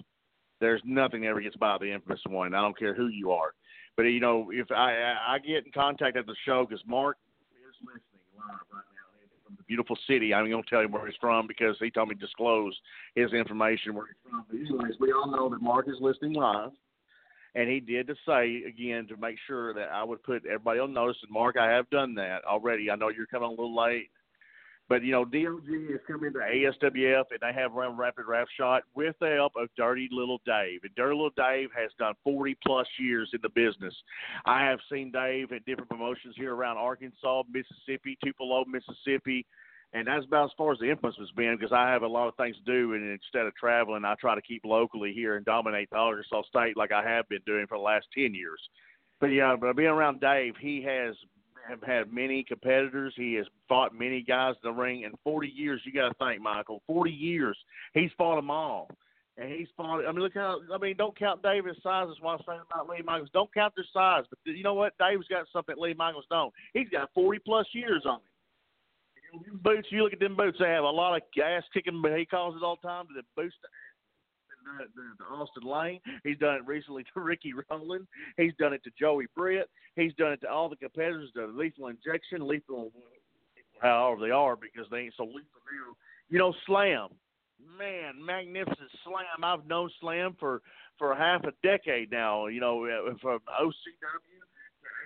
There's 0.60 0.82
nothing 0.84 1.22
that 1.22 1.28
ever 1.28 1.42
gets 1.42 1.56
by 1.56 1.78
the 1.80 1.92
infamous 1.92 2.22
one. 2.28 2.54
I 2.54 2.62
don't 2.62 2.78
care 2.78 2.94
who 2.94 3.08
you 3.08 3.32
are. 3.32 3.54
But 4.02 4.08
you 4.08 4.20
know, 4.20 4.50
if 4.52 4.72
I 4.72 5.14
I 5.28 5.38
get 5.38 5.68
in 5.68 5.72
contact 5.72 6.18
at 6.18 6.26
the 6.26 6.34
show 6.44 6.66
because 6.68 6.84
Mark 6.88 7.18
is 7.54 7.76
listening 7.82 8.26
live 8.36 8.58
right 8.74 8.82
now 8.96 9.30
from 9.46 9.56
the 9.56 9.64
beautiful 9.68 9.96
city. 10.08 10.34
I'm 10.34 10.48
to 10.48 10.64
tell 10.68 10.82
you 10.82 10.88
where 10.88 11.06
he's 11.06 11.16
from 11.22 11.46
because 11.46 11.76
he 11.80 11.92
told 11.92 12.10
me 12.10 12.16
to 12.16 12.20
disclose 12.20 12.76
his 13.14 13.32
information 13.32 13.94
where 13.94 14.08
he's 14.08 14.16
from. 14.28 14.44
But 14.50 14.58
anyways, 14.58 15.00
we 15.00 15.12
all 15.12 15.30
know 15.30 15.50
that 15.50 15.62
Mark 15.62 15.88
is 15.88 15.98
listening 16.02 16.34
live, 16.34 16.72
and 17.54 17.70
he 17.70 17.80
did 17.80 18.08
to 18.08 18.16
say 18.28 18.64
again 18.68 19.06
to 19.06 19.18
make 19.18 19.36
sure 19.46 19.72
that 19.76 19.90
I 19.94 20.04
would 20.04 20.24
put 20.24 20.48
everybody 20.48 20.80
on 20.80 20.94
notice. 20.94 21.18
And 21.22 21.32
Mark, 21.32 21.56
I 21.56 21.70
have 21.70 21.88
done 21.92 22.16
that 22.16 22.44
already. 22.44 22.90
I 22.90 22.96
know 22.96 23.10
you're 23.10 23.28
coming 23.28 23.50
a 23.50 23.52
little 23.52 23.78
late. 23.78 24.10
But 24.92 25.06
you 25.06 25.14
know, 25.14 25.24
DLG 25.24 25.96
is 25.96 26.02
coming 26.06 26.34
to 26.34 26.40
ASWF, 26.40 27.24
and 27.32 27.40
they 27.40 27.54
have 27.54 27.72
run 27.72 27.96
rapid 27.96 28.26
rap 28.28 28.46
shot 28.60 28.84
with 28.94 29.16
the 29.22 29.30
help 29.30 29.54
of 29.56 29.70
Dirty 29.78 30.10
Little 30.12 30.42
Dave. 30.46 30.82
And 30.84 30.94
Dirty 30.98 31.16
Little 31.16 31.30
Dave 31.38 31.70
has 31.74 31.92
done 31.98 32.14
40 32.26 32.58
plus 32.68 32.88
years 33.00 33.30
in 33.34 33.40
the 33.42 33.48
business. 33.48 33.94
I 34.46 34.66
have 34.66 34.80
seen 34.92 35.10
Dave 35.10 35.54
at 35.54 35.64
different 35.64 35.90
promotions 35.90 36.36
here 36.36 36.54
around 36.54 36.76
Arkansas, 36.76 37.44
Mississippi, 37.50 38.18
Tupelo, 38.22 38.66
Mississippi, 38.66 39.46
and 39.94 40.06
that's 40.10 40.26
about 40.26 40.48
as 40.48 40.52
far 40.58 40.74
as 40.74 40.80
the 40.80 40.92
influence 40.92 41.16
has 41.20 41.32
been 41.38 41.56
because 41.58 41.72
I 41.72 41.90
have 41.90 42.04
a 42.04 42.08
lot 42.08 42.28
of 42.28 42.36
things 42.36 42.58
to 42.58 42.64
do, 42.70 42.94
and 42.94 43.12
instead 43.12 43.46
of 43.46 43.56
traveling, 43.56 44.04
I 44.04 44.16
try 44.16 44.36
to 44.36 44.42
keep 44.42 44.66
locally 44.66 45.14
here 45.14 45.38
and 45.38 45.46
dominate 45.46 45.90
the 45.90 46.00
Arkansas 46.00 46.42
State 46.50 46.76
like 46.76 46.92
I 46.92 47.02
have 47.02 47.30
been 47.30 47.44
doing 47.46 47.66
for 47.66 47.78
the 47.78 47.82
last 47.82 48.08
10 48.14 48.34
years. 48.34 48.60
But 49.22 49.28
yeah, 49.28 49.56
but 49.56 49.78
being 49.78 49.88
around 49.88 50.20
Dave, 50.20 50.56
he 50.60 50.82
has 50.82 51.16
have 51.68 51.82
had 51.82 52.14
many 52.14 52.44
competitors. 52.44 53.14
He 53.16 53.34
has 53.36 53.46
fought 53.68 53.94
many 53.94 54.22
guys 54.22 54.56
in 54.64 54.70
the 54.70 54.82
ring. 54.82 55.04
In 55.04 55.12
40 55.24 55.48
years, 55.48 55.82
you 55.86 55.94
got 55.94 56.10
to 56.10 56.14
think, 56.16 56.42
Michael. 56.42 56.82
40 56.88 57.12
years, 57.12 57.58
he's 57.94 58.12
fought 58.18 58.36
them 58.36 58.50
all, 58.50 58.90
and 59.38 59.52
he's 59.52 59.68
fought. 59.76 60.06
I 60.06 60.12
mean, 60.12 60.22
look 60.22 60.34
how. 60.34 60.60
I 60.74 60.78
mean, 60.78 60.96
don't 60.98 61.18
count 61.18 61.44
David's 61.44 61.82
size. 61.84 62.08
Is 62.10 62.22
what 62.22 62.40
I'm 62.40 62.46
saying 62.48 62.62
about 62.72 62.90
Lee 62.90 63.04
Michaels. 63.04 63.30
Don't 63.34 63.54
count 63.54 63.74
their 63.76 63.86
size, 63.94 64.24
but 64.30 64.40
you 64.46 64.64
know 64.64 64.74
what? 64.74 64.98
Dave's 64.98 65.28
got 65.28 65.46
something 65.54 65.76
Lee 65.78 65.94
Michaels 65.94 66.26
don't. 66.30 66.54
He's 66.74 66.90
got 66.90 67.10
40 67.14 67.40
plus 67.46 67.68
years 67.74 68.04
on 68.06 68.16
him. 68.16 69.60
Boots, 69.64 69.88
you 69.92 70.04
look 70.04 70.12
at 70.12 70.20
them 70.20 70.36
boots. 70.36 70.58
They 70.60 70.68
have 70.68 70.84
a 70.84 70.90
lot 70.90 71.16
of 71.16 71.22
ass 71.42 71.64
kicking, 71.74 72.02
but 72.02 72.18
he 72.18 72.26
calls 72.26 72.56
it 72.56 72.64
all 72.64 72.78
the 72.82 72.88
time. 72.88 73.08
To 73.08 73.14
the 73.14 73.24
boots 73.36 73.56
done 74.66 74.82
it 74.82 74.90
to 74.96 75.24
Austin 75.34 75.64
Lane. 75.64 76.00
He's 76.24 76.38
done 76.38 76.56
it 76.56 76.66
recently 76.66 77.04
to 77.14 77.20
Ricky 77.20 77.54
Rowland. 77.70 78.08
He's 78.38 78.54
done 78.60 78.74
it 78.74 78.84
to 78.84 78.92
Joey 79.00 79.26
Britt. 79.36 79.70
He's 79.96 80.14
done 80.16 80.34
it 80.34 80.42
to 80.42 80.50
all 80.50 80.70
the 80.70 80.76
competitors. 80.76 81.30
The 81.36 81.48
lethal 81.48 81.88
injection, 81.88 82.48
lethal, 82.48 82.92
however 83.82 84.22
they 84.22 84.32
are, 84.32 84.56
because 84.56 84.90
they 84.92 85.00
ain't 85.00 85.14
so 85.18 85.24
lethal 85.24 85.40
now. 85.40 85.96
You 86.30 86.40
know, 86.40 86.54
Slam, 86.66 87.10
man, 87.78 88.24
magnificent 88.24 88.90
Slam. 89.04 89.44
I've 89.44 89.68
known 89.68 89.90
Slam 90.00 90.36
for 90.40 90.62
for 90.98 91.16
half 91.16 91.44
a 91.44 91.52
decade 91.64 92.12
now. 92.12 92.48
You 92.48 92.62
know, 92.62 92.86
uh, 92.86 93.14
from 93.22 93.40
OCW. 93.60 93.72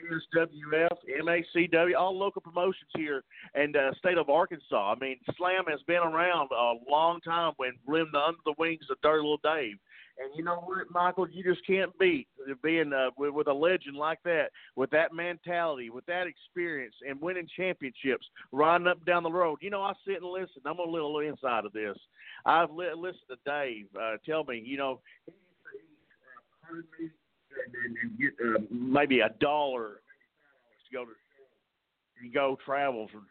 ASWF, 0.03 0.97
MACW, 1.23 1.95
all 1.97 2.17
local 2.17 2.41
promotions 2.41 2.89
here 2.95 3.23
in 3.55 3.72
the 3.72 3.93
state 3.99 4.17
of 4.17 4.30
Arkansas. 4.30 4.93
I 4.93 4.95
mean, 4.99 5.17
Slam 5.38 5.63
has 5.67 5.81
been 5.88 5.97
around 5.97 6.49
a 6.51 6.73
long 6.89 7.22
time 7.22 7.53
when 7.57 7.73
lived 7.88 8.15
under 8.15 8.39
the 8.45 8.53
wings 8.57 8.85
of 8.89 8.97
Dirty 9.01 9.22
Little 9.22 9.39
Dave. 9.43 9.77
And 10.17 10.31
you 10.35 10.43
know 10.45 10.61
what, 10.63 10.89
Michael? 10.91 11.27
You 11.30 11.43
just 11.43 11.65
can't 11.67 11.97
beat 11.99 12.27
being 12.63 12.93
uh, 12.93 13.09
with, 13.17 13.34
with 13.34 13.47
a 13.47 13.53
legend 13.53 13.97
like 13.97 14.19
that, 14.23 14.47
with 14.77 14.89
that 14.91 15.13
mentality, 15.13 15.89
with 15.89 16.05
that 16.05 16.26
experience, 16.26 16.95
and 17.07 17.19
winning 17.19 17.47
championships, 17.57 18.26
riding 18.53 18.88
up 18.88 19.05
down 19.05 19.23
the 19.23 19.31
road. 19.31 19.59
You 19.61 19.72
know, 19.72 19.81
I 19.81 19.91
sit 20.07 20.22
and 20.22 20.31
listen. 20.31 20.61
I'm 20.65 20.80
a 20.80 20.84
little 20.84 21.19
inside 21.19 21.65
of 21.65 21.73
this. 21.73 21.97
I've 22.45 22.72
li- 22.72 22.88
listened 22.95 23.27
to 23.30 23.38
Dave 23.45 23.88
uh, 23.99 24.15
tell 24.26 24.45
me, 24.45 24.61
you 24.65 24.77
know, 24.77 25.01
he 25.26 25.34
heard 26.61 26.85
me 26.97 27.09
and, 27.86 27.95
and 28.02 28.19
get 28.19 28.34
uh, 28.40 28.60
maybe 28.72 29.19
a 29.19 29.30
dollar 29.40 30.02
to 30.02 30.90
go 30.94 31.06
to 31.06 31.11
you 32.22 32.32
go 32.32 32.57
travel 32.65 33.07
for 33.11 33.22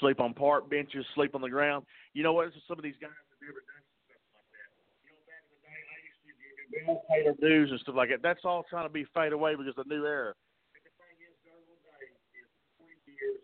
sleep 0.00 0.20
on 0.20 0.34
park 0.34 0.68
benches, 0.68 1.04
sleep 1.14 1.34
on 1.34 1.40
the 1.40 1.48
ground. 1.48 1.84
You 2.14 2.22
know 2.22 2.32
what? 2.32 2.48
Some 2.68 2.78
of 2.78 2.84
these 2.84 2.96
guys 3.00 3.12
have 3.12 3.40
never 3.40 3.60
done 3.64 3.84
stuff 4.08 4.32
like 4.32 4.48
that. 4.56 4.70
You 5.04 5.12
know, 5.12 5.20
back 5.28 5.44
in 5.44 5.52
the 5.52 5.60
day, 5.64 5.80
I 5.92 5.98
used 6.04 6.20
to 6.24 6.30
you 6.72 6.82
know, 6.88 7.00
pay 7.08 7.20
their 7.24 7.38
dues 7.40 7.70
and 7.70 7.80
stuff 7.80 7.94
like 7.96 8.08
that. 8.10 8.22
That's 8.22 8.44
all 8.44 8.64
trying 8.68 8.86
to 8.88 8.92
be 8.92 9.04
fade 9.14 9.32
away 9.32 9.54
because 9.56 9.76
the 9.76 9.84
new 9.88 10.04
era. 10.04 10.32
But 10.72 10.82
the 10.84 10.92
thing 10.96 11.16
is, 11.20 11.36
Donald 11.44 11.80
Day 11.84 12.08
is 12.08 12.48
20 12.80 12.96
years 13.12 13.40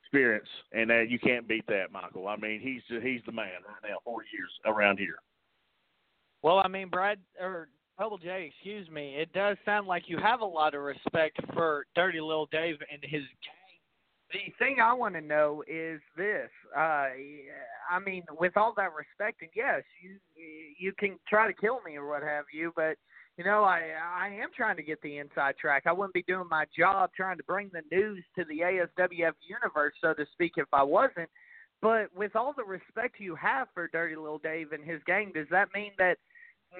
experience, 0.00 0.50
and 0.72 0.88
uh, 0.90 1.04
you 1.04 1.18
can't 1.18 1.48
beat 1.48 1.66
that, 1.68 1.92
Michael. 1.92 2.28
I 2.28 2.36
mean, 2.36 2.60
he's 2.60 2.84
he's 2.88 3.20
the 3.26 3.32
man 3.32 3.60
right 3.64 3.84
now. 3.84 4.00
Four 4.04 4.24
years 4.32 4.52
around 4.64 4.98
here. 4.98 5.20
Well, 6.42 6.60
I 6.64 6.68
mean, 6.68 6.88
Brad 6.88 7.18
or 7.40 7.68
Double 7.98 8.18
J, 8.18 8.52
excuse 8.54 8.88
me. 8.90 9.16
It 9.16 9.32
does 9.32 9.56
sound 9.64 9.88
like 9.88 10.04
you 10.06 10.18
have 10.18 10.40
a 10.40 10.44
lot 10.44 10.74
of 10.74 10.82
respect 10.82 11.36
for 11.52 11.84
Dirty 11.96 12.20
Little 12.20 12.46
Dave 12.52 12.76
and 12.92 13.02
his 13.02 13.22
gang. 13.22 13.58
The 14.30 14.52
thing 14.58 14.76
I 14.80 14.92
want 14.92 15.14
to 15.14 15.20
know 15.20 15.64
is 15.66 16.00
this. 16.16 16.48
Uh, 16.76 17.08
I 17.90 17.98
mean, 18.04 18.22
with 18.38 18.56
all 18.56 18.72
that 18.76 18.90
respect, 18.94 19.42
and 19.42 19.50
yes, 19.56 19.82
you 20.00 20.16
you 20.78 20.92
can 20.98 21.18
try 21.28 21.46
to 21.46 21.52
kill 21.52 21.80
me 21.84 21.96
or 21.96 22.06
what 22.06 22.22
have 22.22 22.44
you, 22.52 22.72
but 22.76 22.96
you 23.36 23.44
know, 23.44 23.64
I 23.64 23.94
I 24.20 24.28
am 24.28 24.50
trying 24.54 24.76
to 24.76 24.82
get 24.82 25.00
the 25.02 25.16
inside 25.16 25.56
track. 25.56 25.84
I 25.86 25.92
wouldn't 25.92 26.14
be 26.14 26.24
doing 26.28 26.48
my 26.48 26.66
job 26.78 27.10
trying 27.16 27.38
to 27.38 27.44
bring 27.44 27.70
the 27.72 27.82
news 27.90 28.22
to 28.36 28.44
the 28.44 28.60
ASWF 28.60 29.32
universe, 29.48 29.94
so 30.00 30.12
to 30.12 30.26
speak, 30.34 30.52
if 30.56 30.68
I 30.72 30.82
wasn't. 30.82 31.30
But 31.80 32.14
with 32.14 32.36
all 32.36 32.52
the 32.56 32.64
respect 32.64 33.16
you 33.18 33.34
have 33.36 33.68
for 33.72 33.88
Dirty 33.88 34.14
Little 34.16 34.38
Dave 34.38 34.72
and 34.72 34.84
his 34.84 35.00
gang, 35.06 35.32
does 35.34 35.46
that 35.50 35.68
mean 35.74 35.92
that 35.98 36.18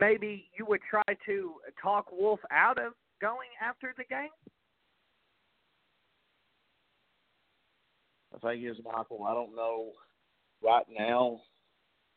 maybe 0.01 0.49
you 0.57 0.67
would 0.67 0.81
try 0.89 1.03
to 1.27 1.55
talk 1.81 2.11
Wolf 2.13 2.41
out 2.51 2.79
of 2.79 2.93
going 3.21 3.49
after 3.63 3.95
the 3.97 4.05
gang? 4.05 4.29
The 8.33 8.39
thing 8.41 8.65
is, 8.65 8.77
Michael, 8.85 9.25
I 9.25 9.35
don't 9.35 9.57
know 9.57 9.93
right 10.63 10.85
now. 10.97 11.41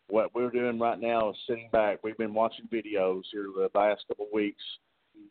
What 0.09 0.35
we're 0.35 0.49
doing 0.49 0.77
right 0.77 0.99
now 0.99 1.29
is 1.29 1.37
sitting 1.47 1.69
back. 1.71 1.99
We've 2.03 2.17
been 2.17 2.33
watching 2.33 2.67
videos 2.67 3.23
here 3.31 3.47
the 3.55 3.69
last 3.73 4.03
couple 4.07 4.25
of 4.25 4.33
weeks. 4.33 4.61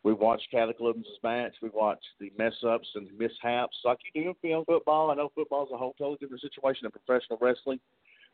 We 0.03 0.13
watched 0.13 0.49
Cataclysm's 0.49 1.05
match. 1.23 1.53
We 1.61 1.69
watched 1.69 2.07
the 2.19 2.31
mess 2.37 2.55
ups 2.67 2.87
and 2.95 3.07
mishaps 3.17 3.77
like 3.85 3.99
you 4.13 4.23
do 4.23 4.29
in 4.29 4.35
film 4.41 4.65
football. 4.65 5.11
I 5.11 5.15
know 5.15 5.31
football 5.35 5.65
is 5.65 5.71
a 5.71 5.77
whole 5.77 5.93
totally 5.97 6.17
different 6.19 6.41
situation 6.41 6.81
than 6.83 6.91
professional 6.91 7.37
wrestling, 7.39 7.79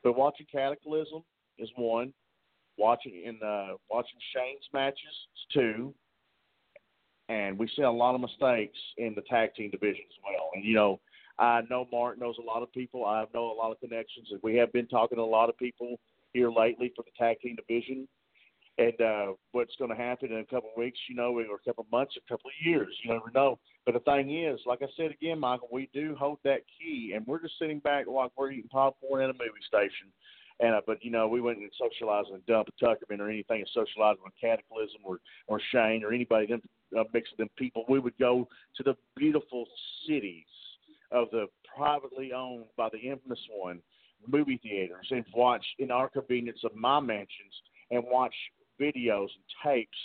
but 0.04 0.18
watching 0.18 0.48
Cataclysm 0.50 1.24
is 1.58 1.70
one. 1.76 2.14
Watching 2.78 3.24
in 3.26 3.40
uh, 3.46 3.76
watching 3.90 4.20
Shane's 4.34 4.68
matches 4.74 5.16
two. 5.54 5.94
and 7.30 7.58
we 7.58 7.70
see 7.76 7.82
a 7.82 7.92
lot 7.92 8.16
of 8.16 8.22
mistakes 8.22 8.78
in 8.98 9.14
the 9.16 9.22
tag 9.22 9.54
team 9.56 9.70
division 9.70 10.04
as 10.10 10.18
well. 10.24 10.50
And 10.56 10.64
you 10.64 10.76
know, 10.76 11.00
I 11.40 11.62
know 11.70 11.88
Mark 11.92 12.20
knows 12.20 12.36
a 12.40 12.46
lot 12.46 12.64
of 12.64 12.72
people. 12.72 13.06
I 13.06 13.26
know 13.34 13.52
a 13.52 13.54
lot 13.54 13.72
of 13.72 13.80
connections, 13.80 14.28
and 14.32 14.40
we 14.44 14.56
have 14.58 14.72
been 14.74 14.88
talking 14.88 15.18
to 15.18 15.22
a 15.22 15.26
lot 15.26 15.50
of 15.50 15.58
people 15.58 16.00
here 16.34 16.50
lately 16.52 16.92
for 16.96 17.04
the 17.04 17.12
tag 17.18 17.40
team 17.42 17.56
division. 17.56 18.08
And 18.80 19.02
uh, 19.02 19.34
what's 19.54 19.76
going 19.78 19.90
to 19.90 19.98
happen 19.98 20.32
in 20.32 20.38
a 20.38 20.46
couple 20.46 20.70
of 20.70 20.78
weeks, 20.78 21.00
you 21.10 21.16
know, 21.16 21.34
or 21.34 21.56
a 21.56 21.66
couple 21.66 21.84
of 21.84 21.92
months, 21.92 22.16
a 22.16 22.32
couple 22.32 22.48
of 22.48 22.66
years, 22.66 22.96
you 23.04 23.12
never 23.12 23.32
know. 23.34 23.58
But 23.88 23.96
the 23.96 24.02
thing 24.02 24.44
is, 24.46 24.60
like 24.68 24.84
I 24.84 24.88
said 24.96 25.10
again, 25.12 25.40
Michael, 25.40 25.68
we 25.72 25.90
do 25.94 26.16
hold 26.16 26.38
that 26.44 26.62
key, 26.80 27.14
and 27.16 27.26
we're 27.26 27.42
just 27.42 27.58
sitting 27.58 27.80
back 27.80 28.06
like 28.06 28.32
we're 28.38 28.52
eating 28.52 28.70
popcorn 28.70 29.24
in 29.24 29.32
a 29.32 29.34
movie 29.34 29.66
station. 29.68 30.14
And 30.60 30.74
uh, 30.74 30.82
but 30.88 31.04
you 31.04 31.12
know, 31.12 31.28
we 31.28 31.42
wouldn't 31.42 31.72
socialize 31.78 32.26
with 32.32 32.46
Dump 32.46 32.68
and 32.68 32.90
Tuckerman 32.90 33.20
or 33.20 33.30
anything, 33.30 33.60
and 33.60 33.70
socialize 33.74 34.18
with 34.24 34.34
Cataclysm 34.40 35.02
or 35.04 35.20
or 35.48 35.62
Shane 35.72 36.04
or 36.04 36.14
anybody 36.14 36.48
them 36.48 36.62
uh, 36.98 37.04
mix 37.14 37.32
of 37.32 37.38
them 37.38 37.50
people. 37.58 37.86
We 37.88 38.00
would 38.00 38.18
go 38.18 38.48
to 38.78 38.84
the 38.84 38.96
beautiful 39.16 39.66
cities 40.08 40.46
of 41.12 41.30
the 41.32 41.46
privately 41.76 42.34
owned 42.34 42.66
by 42.76 42.90
the 42.92 43.00
infamous 43.00 43.40
one 43.52 43.82
movie 44.28 44.60
theaters 44.64 45.08
and 45.12 45.24
watch 45.36 45.66
in 45.80 45.92
our 45.92 46.10
convenience 46.10 46.60
of 46.64 46.76
my 46.76 47.00
mansions 47.00 47.54
and 47.92 48.04
watch 48.06 48.34
videos 48.82 49.28
and 49.36 49.46
tapes 49.64 49.98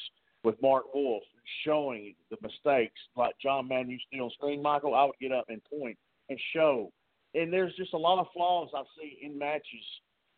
with 0.45 0.61
Mark 0.61 0.93
Wolf 0.95 1.23
showing 1.65 2.15
the 2.31 2.37
mistakes 2.43 3.01
like 3.17 3.35
John 3.43 3.69
Madden 3.69 3.91
used 3.91 4.05
to 4.11 4.19
do 4.19 4.25
on 4.25 4.31
screen, 4.31 4.63
Michael, 4.63 4.95
I 4.95 5.05
would 5.05 5.19
get 5.21 5.33
up 5.33 5.47
and 5.49 5.61
point 5.65 5.97
and 6.29 6.39
show. 6.55 6.93
And 7.35 7.53
there's 7.53 7.75
just 7.77 7.95
a 7.95 7.99
lot 7.99 8.21
of 8.21 8.27
flaws 8.35 8.69
I 8.75 8.83
see 8.99 9.19
in 9.23 9.39
matches, 9.39 9.85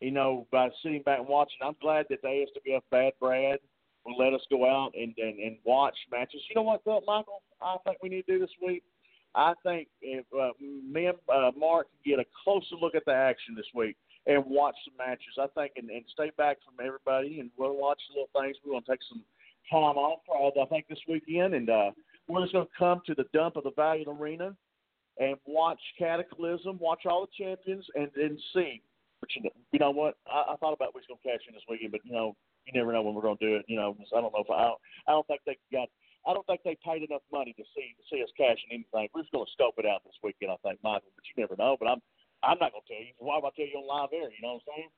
you 0.05 0.11
know, 0.11 0.47
by 0.53 0.69
sitting 0.83 1.03
back 1.03 1.21
and 1.21 1.29
watching. 1.29 1.57
I'm 1.63 1.77
glad 1.81 2.05
that 2.11 2.21
the 2.21 2.29
ASWF 2.29 2.83
Bad 2.91 3.13
Brad 3.19 3.59
will 4.05 4.19
let 4.19 4.35
us 4.35 4.43
go 4.51 4.69
out 4.69 4.93
and, 4.95 5.15
and, 5.17 5.39
and 5.39 5.57
watch 5.65 5.97
matches. 6.13 6.43
You 6.51 6.57
know 6.57 6.63
what, 6.63 6.83
though, 6.85 7.03
Michael? 7.07 7.43
I 7.63 7.77
think 7.87 7.99
we 8.03 8.11
need 8.11 8.27
to 8.27 8.35
do 8.35 8.39
this 8.39 8.55
week. 8.65 8.83
I 9.35 9.55
think 9.65 9.89
if 10.03 10.27
uh, 10.39 10.51
me 10.61 11.07
and 11.07 11.17
uh, 11.35 11.53
Mark 11.57 11.87
get 12.05 12.19
a 12.19 12.25
closer 12.45 12.77
look 12.81 12.95
at 12.95 13.05
the 13.07 13.15
action 13.15 13.55
this 13.57 13.67
week 13.75 13.97
and 14.27 14.45
watch 14.47 14.75
some 14.85 14.95
matches, 14.99 15.39
I 15.41 15.47
think, 15.59 15.73
and, 15.77 15.89
and 15.89 16.05
stay 16.13 16.31
back 16.37 16.59
from 16.65 16.85
everybody, 16.85 17.41
and 17.41 17.51
we'll 17.57 17.77
watch 17.77 18.01
little 18.11 18.29
things. 18.39 18.57
We're 18.65 18.73
going 18.73 18.85
to 18.85 18.91
take 18.91 19.01
some 19.09 19.23
time 19.71 19.97
off, 19.97 20.21
uh, 20.29 20.61
I 20.61 20.67
think, 20.67 20.87
this 20.87 21.01
weekend, 21.09 21.55
and 21.55 21.71
uh, 21.71 21.91
we're 22.29 22.43
just 22.43 22.53
going 22.53 22.67
to 22.67 22.73
come 22.79 23.01
to 23.07 23.15
the 23.15 23.25
dump 23.33 23.57
of 23.57 23.65
the 23.65 23.73
Valiant 23.75 24.09
Arena 24.09 24.55
and 25.19 25.37
watch 25.47 25.81
Cataclysm, 25.99 26.79
watch 26.79 27.07
all 27.07 27.27
the 27.27 27.45
champions, 27.45 27.87
and 27.95 28.11
then 28.15 28.39
see. 28.53 28.83
But 29.25 29.33
you 29.33 29.43
know, 29.49 29.57
you 29.73 29.79
know 29.81 29.91
what? 29.91 30.21
I, 30.29 30.53
I 30.53 30.57
thought 30.61 30.77
about 30.77 30.93
we 30.93 31.01
was 31.01 31.09
to 31.09 31.17
cash 31.25 31.41
in 31.49 31.57
this 31.57 31.65
weekend, 31.65 31.97
but 31.97 32.05
you 32.05 32.13
know, 32.13 32.37
you 32.69 32.77
never 32.77 32.93
know 32.93 33.01
when 33.01 33.17
we're 33.17 33.25
to 33.25 33.41
do 33.41 33.57
it. 33.57 33.65
You 33.73 33.81
know, 33.81 33.97
I 34.13 34.21
don't 34.21 34.37
know 34.37 34.45
if 34.45 34.53
I, 34.53 34.55
I 34.55 34.69
don't, 34.69 34.81
I 35.09 35.11
don't 35.17 35.27
think 35.27 35.41
they 35.49 35.57
got 35.73 35.89
I 36.29 36.33
don't 36.37 36.45
think 36.45 36.61
they 36.61 36.77
paid 36.85 37.01
enough 37.01 37.25
money 37.33 37.57
to 37.57 37.65
see 37.73 37.97
to 37.97 38.05
see 38.13 38.21
us 38.21 38.29
cashing 38.37 38.69
anything. 38.69 39.09
We're 39.17 39.25
just 39.25 39.33
to 39.33 39.45
scope 39.57 39.81
it 39.81 39.89
out 39.89 40.05
this 40.05 40.21
weekend, 40.21 40.53
I 40.53 40.61
think, 40.61 40.77
Michael. 40.85 41.09
But 41.17 41.25
you 41.25 41.41
never 41.41 41.57
know. 41.57 41.81
But 41.81 41.89
I'm 41.89 42.05
I'm 42.45 42.61
not 42.61 42.77
to 42.77 42.85
tell 42.85 43.01
you. 43.01 43.17
Why 43.17 43.41
would 43.41 43.49
I 43.49 43.57
tell 43.57 43.65
you 43.65 43.81
on 43.81 43.89
live 43.89 44.13
air? 44.13 44.29
You 44.29 44.45
know 44.45 44.61
what 44.61 44.69
I'm 44.69 44.69
saying? 44.77 44.93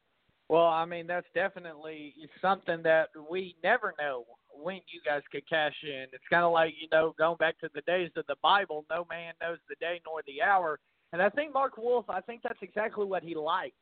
Well, 0.51 0.67
I 0.67 0.85
mean 0.85 1.07
that's 1.07 1.31
definitely 1.35 2.15
something 2.43 2.83
that 2.83 3.15
we 3.31 3.55
never 3.63 3.95
know 3.99 4.27
when 4.51 4.83
you 4.91 4.99
guys 5.07 5.23
could 5.31 5.47
cash 5.49 5.79
in. 5.87 6.11
It's 6.11 6.27
kind 6.31 6.43
of 6.43 6.51
like 6.51 6.75
you 6.75 6.91
know 6.91 7.15
going 7.15 7.39
back 7.39 7.63
to 7.63 7.71
the 7.75 7.87
days 7.87 8.11
of 8.19 8.27
the 8.27 8.43
Bible. 8.43 8.87
No 8.91 9.07
man 9.07 9.35
knows 9.39 9.59
the 9.71 9.79
day 9.79 10.03
nor 10.03 10.23
the 10.27 10.43
hour. 10.43 10.79
And 11.13 11.23
I 11.23 11.31
think 11.31 11.55
Mark 11.55 11.79
Wolf. 11.79 12.07
I 12.09 12.21
think 12.21 12.43
that's 12.43 12.63
exactly 12.63 13.07
what 13.07 13.23
he 13.23 13.35
likes. 13.35 13.75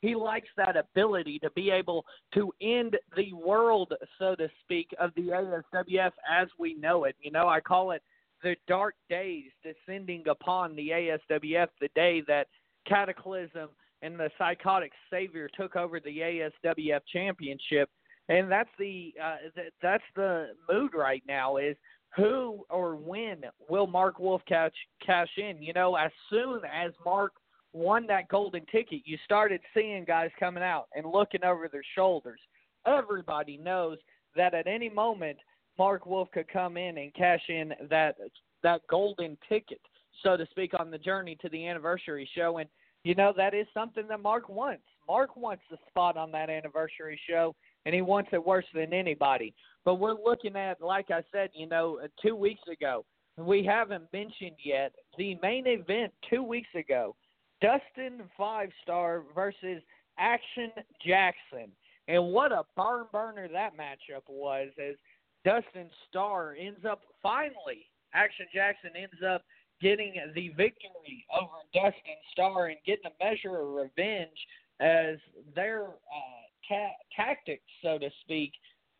He 0.00 0.14
likes 0.14 0.48
that 0.56 0.76
ability 0.76 1.38
to 1.40 1.50
be 1.50 1.70
able 1.70 2.04
to 2.34 2.52
end 2.60 2.96
the 3.16 3.32
world, 3.32 3.92
so 4.18 4.34
to 4.36 4.48
speak, 4.62 4.94
of 5.00 5.10
the 5.16 5.28
ASWF 5.28 6.12
as 6.30 6.48
we 6.58 6.74
know 6.74 7.04
it. 7.04 7.16
You 7.20 7.32
know, 7.32 7.48
I 7.48 7.60
call 7.60 7.90
it 7.90 8.02
the 8.42 8.56
dark 8.68 8.94
days 9.10 9.50
descending 9.62 10.24
upon 10.28 10.76
the 10.76 10.90
ASWF, 10.90 11.68
the 11.80 11.88
day 11.94 12.22
that 12.28 12.46
Cataclysm 12.86 13.68
and 14.02 14.18
the 14.18 14.30
Psychotic 14.38 14.92
Savior 15.10 15.48
took 15.56 15.74
over 15.74 15.98
the 16.00 16.18
ASWF 16.18 17.00
championship. 17.12 17.90
And 18.28 18.50
that's 18.50 18.70
the 18.78 19.14
uh, 19.22 19.36
th- 19.54 19.72
that's 19.82 20.04
the 20.14 20.48
mood 20.70 20.92
right 20.94 21.22
now 21.26 21.56
is 21.56 21.76
who 22.14 22.64
or 22.68 22.94
when 22.94 23.38
will 23.68 23.86
Mark 23.86 24.18
Wolf 24.18 24.42
catch 24.46 24.74
cash 25.04 25.30
in? 25.38 25.62
You 25.62 25.72
know, 25.72 25.96
as 25.96 26.10
soon 26.30 26.60
as 26.64 26.92
Mark 27.04 27.32
won 27.72 28.06
that 28.06 28.28
golden 28.28 28.64
ticket, 28.66 29.02
you 29.04 29.18
started 29.24 29.60
seeing 29.74 30.04
guys 30.04 30.30
coming 30.38 30.62
out 30.62 30.86
and 30.94 31.06
looking 31.06 31.44
over 31.44 31.68
their 31.68 31.84
shoulders. 31.94 32.40
Everybody 32.86 33.56
knows 33.56 33.98
that 34.36 34.54
at 34.54 34.66
any 34.66 34.88
moment 34.88 35.38
Mark 35.78 36.06
Wolf 36.06 36.28
could 36.32 36.48
come 36.48 36.76
in 36.76 36.98
and 36.98 37.14
cash 37.14 37.42
in 37.48 37.72
that 37.90 38.16
that 38.62 38.80
golden 38.90 39.38
ticket, 39.48 39.80
so 40.24 40.36
to 40.36 40.44
speak, 40.50 40.72
on 40.78 40.90
the 40.90 40.98
journey 40.98 41.36
to 41.40 41.48
the 41.48 41.66
anniversary 41.68 42.28
show. 42.34 42.58
And 42.58 42.68
you 43.04 43.14
know 43.14 43.32
that 43.36 43.54
is 43.54 43.66
something 43.72 44.08
that 44.08 44.20
Mark 44.20 44.48
wants. 44.48 44.82
Mark 45.06 45.36
wants 45.36 45.62
the 45.70 45.78
spot 45.88 46.16
on 46.16 46.32
that 46.32 46.50
anniversary 46.50 47.20
show, 47.28 47.54
and 47.86 47.94
he 47.94 48.02
wants 48.02 48.30
it 48.32 48.44
worse 48.44 48.64
than 48.74 48.92
anybody. 48.92 49.54
But 49.84 49.96
we're 49.96 50.14
looking 50.14 50.56
at, 50.56 50.82
like 50.82 51.10
I 51.10 51.22
said, 51.30 51.50
you 51.54 51.68
know, 51.68 52.00
uh, 52.02 52.08
two 52.20 52.34
weeks 52.34 52.62
ago. 52.70 53.04
We 53.36 53.64
haven't 53.64 54.12
mentioned 54.12 54.56
yet 54.64 54.92
the 55.16 55.38
main 55.40 55.68
event 55.68 56.12
two 56.28 56.42
weeks 56.42 56.70
ago 56.74 57.14
Dustin 57.60 58.22
Five 58.36 58.70
Star 58.82 59.22
versus 59.34 59.82
Action 60.18 60.70
Jackson. 61.04 61.72
And 62.06 62.32
what 62.32 62.52
a 62.52 62.62
barn 62.76 63.06
burner 63.12 63.48
that 63.48 63.76
matchup 63.76 64.22
was 64.28 64.68
as 64.78 64.96
Dustin 65.44 65.90
Starr 66.08 66.56
ends 66.58 66.84
up 66.88 67.02
finally, 67.22 67.86
Action 68.14 68.46
Jackson 68.52 68.90
ends 68.96 69.22
up 69.26 69.42
getting 69.80 70.14
the 70.34 70.48
victory 70.50 71.24
over 71.32 71.52
Dustin 71.74 72.16
Starr 72.32 72.68
and 72.68 72.78
getting 72.86 73.06
a 73.06 73.24
measure 73.24 73.60
of 73.60 73.68
revenge 73.68 74.38
as 74.80 75.18
their 75.54 75.84
uh, 75.84 76.42
ta- 76.68 76.96
tactics, 77.14 77.64
so 77.82 77.98
to 77.98 78.08
speak, 78.22 78.52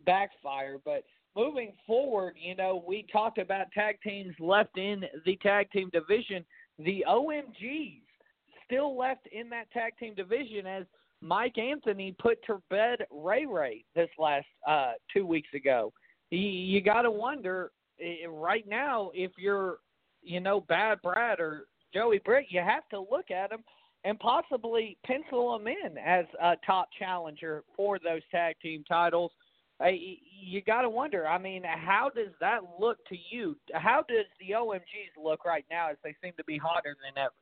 backfire. 0.05 0.79
But 0.85 1.05
moving 1.37 1.73
forward, 1.87 2.35
you 2.41 2.55
know, 2.55 2.85
we 2.87 3.07
talked 3.11 3.39
about 3.39 3.73
tag 3.73 3.99
teams 4.03 4.35
left 4.39 4.77
in 4.77 5.05
the 5.25 5.37
tag 5.37 5.71
team 5.71 5.91
division. 5.93 6.45
The 6.79 7.05
OMGs 7.09 8.03
still 8.69 8.97
left 8.97 9.27
in 9.33 9.49
that 9.51 9.71
tag 9.73 9.95
team 9.99 10.15
division 10.15 10.67
as 10.67 10.85
Mike 11.21 11.59
Anthony 11.59 12.15
put 12.19 12.39
to 12.45 12.63
bed 12.71 12.99
Ray 13.11 13.47
Ray 13.47 13.85
this 13.97 14.09
last 14.19 14.47
uh, 14.67 14.93
two 15.13 15.27
weeks 15.27 15.49
ago. 15.55 15.93
You, 16.31 16.39
you 16.39 16.81
got 16.81 17.03
to 17.03 17.11
wonder 17.11 17.73
right 18.29 18.67
now 18.69 19.11
if 19.15 19.33
you're, 19.37 19.79
you 20.23 20.41
know, 20.41 20.61
Bad 20.61 20.99
Brad 21.03 21.41
or 21.41 21.65
Joey 21.93 22.21
Britt, 22.25 22.47
you 22.51 22.61
have 22.61 22.89
to 22.91 23.01
look 23.01 23.31
at 23.31 23.51
them 23.51 23.65
and 24.05 24.19
possibly 24.21 24.97
pencil 25.05 25.59
them 25.59 25.67
in 25.67 25.99
as 25.99 26.27
a 26.41 26.55
top 26.65 26.89
challenger 26.99 27.65
for 27.75 27.99
those 27.99 28.23
tag 28.31 28.55
team 28.63 28.85
titles. 28.89 29.33
Uh, 29.83 29.89
you 30.41 30.61
got 30.63 30.83
to 30.83 30.91
wonder. 30.91 31.27
I 31.27 31.39
mean, 31.39 31.63
how 31.65 32.11
does 32.15 32.33
that 32.41 32.61
look 32.81 32.99
to 33.09 33.17
you? 33.31 33.57
How 33.73 34.05
does 34.09 34.27
the 34.41 34.55
OMGs 34.55 35.23
look 35.23 35.45
right 35.45 35.65
now 35.71 35.91
as 35.91 35.97
they 36.03 36.15
seem 36.23 36.33
to 36.37 36.45
be 36.45 36.59
hotter 36.59 36.97
than 37.03 37.23
ever? 37.23 37.33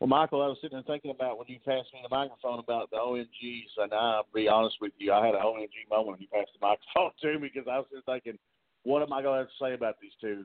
Well, 0.00 0.08
Michael, 0.08 0.42
I 0.42 0.48
was 0.48 0.58
sitting 0.60 0.76
there 0.76 0.82
thinking 0.86 1.12
about 1.12 1.38
when 1.38 1.46
you 1.48 1.58
passed 1.60 1.94
me 1.94 2.00
the 2.02 2.14
microphone 2.14 2.58
about 2.58 2.90
the 2.90 2.96
OMGs, 2.96 3.78
and 3.78 3.92
I'll 3.94 4.26
be 4.34 4.48
honest 4.48 4.76
with 4.80 4.92
you, 4.98 5.12
I 5.12 5.24
had 5.24 5.34
an 5.34 5.40
OMG 5.40 5.88
moment 5.88 6.18
when 6.18 6.20
you 6.20 6.26
passed 6.32 6.50
the 6.52 6.66
microphone 6.66 7.12
to 7.22 7.38
me 7.38 7.50
because 7.52 7.68
I 7.70 7.78
was 7.78 7.86
just 7.92 8.06
thinking, 8.06 8.38
what 8.82 9.02
am 9.02 9.12
I 9.12 9.22
going 9.22 9.34
to 9.34 9.46
have 9.46 9.48
to 9.48 9.64
say 9.64 9.74
about 9.74 9.96
these 10.02 10.12
two? 10.20 10.44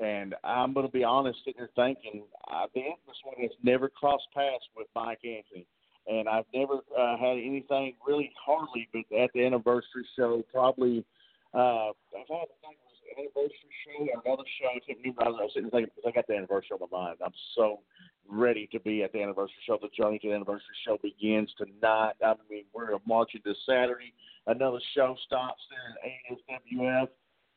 And 0.00 0.34
I'm 0.44 0.74
going 0.74 0.86
to 0.86 0.92
be 0.92 1.04
honest, 1.04 1.38
sitting 1.44 1.64
there 1.64 1.70
thinking, 1.74 2.24
uh, 2.50 2.66
the 2.74 2.80
infamous 2.80 3.18
one 3.24 3.40
has 3.40 3.52
never 3.62 3.88
crossed 3.88 4.26
paths 4.34 4.64
with 4.76 4.88
Mike 4.94 5.24
Anthony. 5.24 5.66
And 6.06 6.28
I've 6.28 6.44
never 6.52 6.84
uh, 6.92 7.16
had 7.16 7.38
anything 7.38 7.94
really 8.06 8.30
hardly, 8.36 8.88
but 8.92 9.06
at 9.16 9.30
the 9.32 9.46
anniversary 9.46 10.04
show, 10.16 10.44
probably, 10.52 11.04
uh, 11.54 11.88
I've 12.12 12.28
had 12.28 12.52
an 12.68 12.76
anniversary 13.16 13.72
show 13.86 14.04
or 14.12 14.20
another 14.26 14.44
show. 14.60 14.68
I 14.68 14.80
can't 14.84 14.98
remember. 14.98 15.24
I 15.24 15.28
was 15.30 15.50
sitting 15.54 15.70
there 15.70 15.80
thinking, 15.80 15.92
because 15.96 16.10
I 16.10 16.14
got 16.14 16.26
the 16.26 16.36
anniversary 16.36 16.76
on 16.76 16.86
my 16.90 16.98
mind. 16.98 17.18
I'm 17.24 17.32
so 17.54 17.80
ready 18.28 18.68
to 18.72 18.80
be 18.80 19.02
at 19.02 19.12
the 19.12 19.22
anniversary 19.22 19.56
show. 19.66 19.78
The 19.80 19.88
journey 19.96 20.18
to 20.20 20.28
the 20.28 20.34
anniversary 20.34 20.76
show 20.86 20.98
begins 21.02 21.52
tonight. 21.56 22.14
I 22.24 22.34
mean, 22.50 22.64
we're 22.72 22.96
marching 23.06 23.42
this 23.44 23.56
Saturday. 23.66 24.12
Another 24.46 24.80
show 24.94 25.16
stops 25.26 25.62
there 25.70 26.10
in 26.10 26.80
ASWF. 26.80 27.08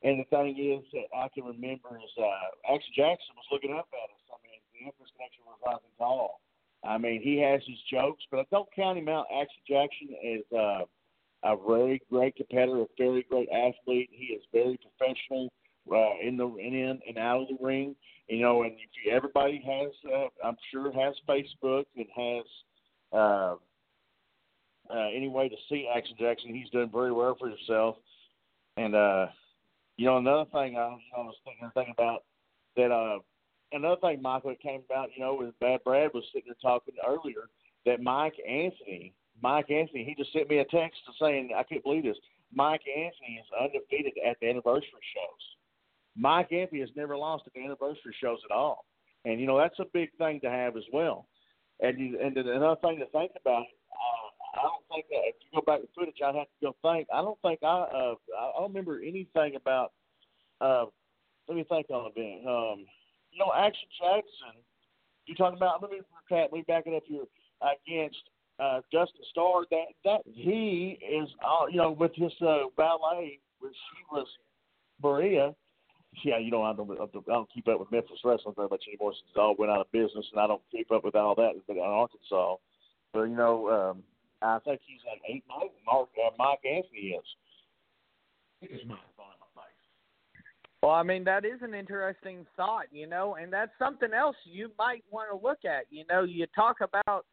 And 0.03 0.19
the 0.19 0.25
thing 0.29 0.55
is 0.57 0.85
that 0.93 1.09
I 1.17 1.27
can 1.33 1.43
remember 1.43 1.97
is 1.97 2.11
uh, 2.17 2.73
Action 2.73 2.93
Jackson 2.95 3.33
was 3.35 3.49
looking 3.51 3.73
up 3.73 3.87
at 3.91 4.13
us. 4.13 4.23
I 4.29 4.37
mean, 4.45 4.61
the 4.73 4.85
Infamous 4.85 5.09
Connection 5.17 5.43
was 5.45 5.57
rising 5.65 5.95
tall. 5.97 6.41
I 6.83 6.97
mean, 6.97 7.21
he 7.21 7.41
has 7.41 7.61
his 7.65 7.79
jokes, 7.91 8.23
but 8.29 8.41
I 8.41 8.45
don't 8.51 8.69
count 8.75 8.99
him 8.99 9.09
out. 9.09 9.25
Action 9.33 9.61
Jackson 9.67 10.09
is 10.21 10.45
uh, 10.53 10.85
a 11.43 11.57
very 11.67 12.01
great 12.09 12.35
competitor, 12.35 12.81
a 12.81 12.85
very 12.97 13.25
great 13.29 13.49
athlete. 13.49 14.09
He 14.11 14.37
is 14.37 14.43
very 14.53 14.77
professional 14.77 15.49
uh, 15.91 16.19
in 16.21 16.37
the 16.37 16.47
in 16.57 16.99
and 17.07 17.17
out 17.17 17.41
of 17.41 17.47
the 17.47 17.57
ring. 17.59 17.95
You 18.27 18.41
know, 18.41 18.63
and 18.63 18.73
if 18.73 18.89
you, 19.05 19.11
everybody 19.11 19.63
has, 19.65 19.91
uh, 20.13 20.27
I'm 20.45 20.57
sure, 20.71 20.91
has 20.91 21.15
Facebook 21.27 21.85
and 21.95 22.05
has 22.15 22.45
uh, 23.13 23.55
uh, 24.93 25.07
any 25.15 25.29
way 25.29 25.47
to 25.47 25.55
see 25.69 25.87
Action 25.93 26.15
Jackson. 26.19 26.53
He's 26.53 26.69
done 26.69 26.89
very 26.91 27.11
well 27.11 27.35
for 27.39 27.47
himself, 27.49 27.95
and 28.75 28.95
uh, 28.95 29.27
You 29.97 30.05
know, 30.05 30.17
another 30.17 30.49
thing 30.51 30.77
I, 30.77 30.95
I 31.17 31.19
was 31.21 31.35
thinking, 31.43 31.69
thinking 31.73 31.93
about 31.97 32.23
that. 32.75 32.91
Uh, 32.91 33.19
another 33.71 33.99
thing, 34.01 34.21
Michael, 34.21 34.51
that 34.51 34.61
came 34.61 34.81
about. 34.89 35.09
You 35.15 35.23
know, 35.23 35.33
was 35.33 35.53
Bad 35.59 35.83
Brad 35.83 36.11
was 36.13 36.23
sitting 36.33 36.47
there 36.47 36.55
talking 36.61 36.93
earlier 37.05 37.49
that 37.85 38.01
Mike 38.01 38.35
Anthony, 38.47 39.13
Mike 39.41 39.71
Anthony, 39.71 40.03
he 40.03 40.15
just 40.15 40.33
sent 40.33 40.49
me 40.49 40.59
a 40.59 40.65
text 40.65 40.99
saying, 41.19 41.51
I 41.55 41.63
can't 41.63 41.83
believe 41.83 42.03
this. 42.03 42.17
Mike 42.53 42.81
Anthony 42.87 43.41
is 43.41 43.47
undefeated 43.59 44.13
at 44.27 44.37
the 44.39 44.49
anniversary 44.49 45.03
shows. 45.15 45.56
Mike 46.17 46.51
Anthony 46.51 46.81
has 46.81 46.89
never 46.95 47.17
lost 47.17 47.43
at 47.45 47.53
the 47.53 47.63
anniversary 47.63 48.15
shows 48.19 48.39
at 48.49 48.53
all, 48.53 48.85
and 49.25 49.39
you 49.39 49.45
know 49.45 49.57
that's 49.57 49.79
a 49.79 49.85
big 49.93 50.09
thing 50.17 50.39
to 50.41 50.49
have 50.49 50.75
as 50.75 50.83
well. 50.91 51.27
And 51.79 51.99
you, 51.99 52.19
and 52.19 52.35
another 52.35 52.79
thing 52.81 52.97
to 52.99 53.05
think 53.07 53.31
about, 53.39 53.61
uh, 53.63 54.59
I 54.59 54.63
don't 54.63 54.83
think 54.91 55.05
that 55.09 55.21
if 55.25 55.35
you 55.41 55.59
go 55.59 55.65
back 55.65 55.81
to 55.81 55.87
footage, 55.95 56.15
I'd 56.25 56.33
have 56.33 56.47
to 56.47 56.65
go 56.65 56.75
think. 56.81 57.07
I 57.13 57.21
don't 57.21 57.39
think 57.41 57.59
I 57.61 57.67
uh, 57.67 58.15
I 58.37 58.59
don't 58.59 58.69
remember 58.69 58.99
anything 58.99 59.55
about. 59.55 59.91
Uh, 60.59 60.85
let 61.47 61.55
me 61.55 61.65
think 61.69 61.87
on 61.91 62.07
a 62.07 62.13
bit. 62.13 62.45
Um, 62.47 62.85
you 63.31 63.39
know, 63.39 63.51
Action 63.55 63.87
Jackson. 63.99 64.61
You 65.27 65.35
talking 65.35 65.57
about? 65.57 65.81
Let 65.81 65.91
me 65.91 65.97
recap. 65.97 66.43
Let 66.43 66.53
me 66.53 66.63
back 66.67 66.83
it 66.87 66.95
up 66.95 67.03
here 67.05 67.25
against 67.61 68.17
uh, 68.59 68.81
Justin 68.91 69.21
Starr. 69.29 69.65
That 69.69 69.85
that 70.03 70.21
he 70.25 70.97
is, 71.07 71.29
uh, 71.45 71.67
you 71.69 71.77
know, 71.77 71.91
with 71.91 72.11
his 72.15 72.31
uh, 72.41 72.63
ballet, 72.75 73.39
when 73.59 73.71
she 73.71 74.03
was 74.11 74.27
Maria. 75.03 75.53
Yeah, 76.23 76.39
you 76.39 76.51
know, 76.51 76.63
I 76.63 76.73
don't, 76.73 76.89
I 76.91 77.05
don't 77.27 77.53
keep 77.53 77.67
up 77.67 77.79
with 77.79 77.91
Memphis 77.91 78.19
wrestling 78.23 78.55
very 78.55 78.69
much 78.69 78.83
anymore 78.87 79.13
since 79.13 79.31
it 79.35 79.39
all 79.39 79.55
went 79.57 79.71
out 79.71 79.81
of 79.81 79.91
business, 79.91 80.25
and 80.31 80.41
I 80.41 80.47
don't 80.47 80.61
keep 80.71 80.91
up 80.91 81.03
with 81.03 81.15
all 81.15 81.35
that 81.35 81.51
in 81.55 81.79
Arkansas. 81.79 82.55
But 83.13 83.23
you 83.23 83.35
know, 83.35 83.69
um, 83.69 84.03
I 84.41 84.59
think 84.59 84.81
he's 84.85 85.01
like 85.05 85.21
eight 85.27 85.43
nine. 85.47 85.69
Mark 85.85 86.09
uh, 86.17 86.31
Mike 86.37 86.59
Anthony 86.65 87.17
is. 87.17 87.25
He's 88.61 88.87
my 88.87 88.95
Well, 90.81 90.91
I 90.91 91.03
mean, 91.03 91.23
that 91.25 91.45
is 91.45 91.59
an 91.61 91.73
interesting 91.73 92.45
thought, 92.55 92.85
you 92.91 93.07
know, 93.07 93.35
and 93.35 93.51
that's 93.51 93.71
something 93.79 94.13
else 94.13 94.35
you 94.45 94.71
might 94.77 95.03
want 95.11 95.29
to 95.31 95.47
look 95.47 95.59
at. 95.65 95.85
You 95.89 96.05
know, 96.09 96.23
you 96.23 96.45
talk 96.55 96.77
about 96.81 97.25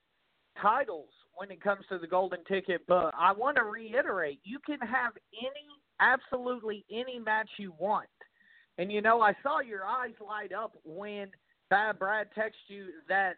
titles 0.60 1.10
when 1.34 1.50
it 1.50 1.62
comes 1.62 1.84
to 1.88 1.98
the 1.98 2.06
golden 2.06 2.44
ticket, 2.44 2.82
but 2.86 3.12
I 3.18 3.32
want 3.32 3.56
to 3.56 3.64
reiterate 3.64 4.40
you 4.44 4.58
can 4.64 4.78
have 4.80 5.12
any, 5.38 5.66
absolutely 6.00 6.84
any 6.90 7.18
match 7.18 7.48
you 7.58 7.74
want. 7.78 8.06
And, 8.78 8.90
you 8.90 9.00
know, 9.00 9.20
I 9.20 9.34
saw 9.42 9.60
your 9.60 9.84
eyes 9.84 10.14
light 10.24 10.52
up 10.52 10.72
when 10.84 11.28
Bad 11.70 11.98
Brad 11.98 12.28
texted 12.36 12.68
you 12.68 12.86
that 13.08 13.36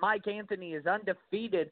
Mike 0.00 0.26
Anthony 0.26 0.72
is 0.72 0.86
undefeated 0.86 1.70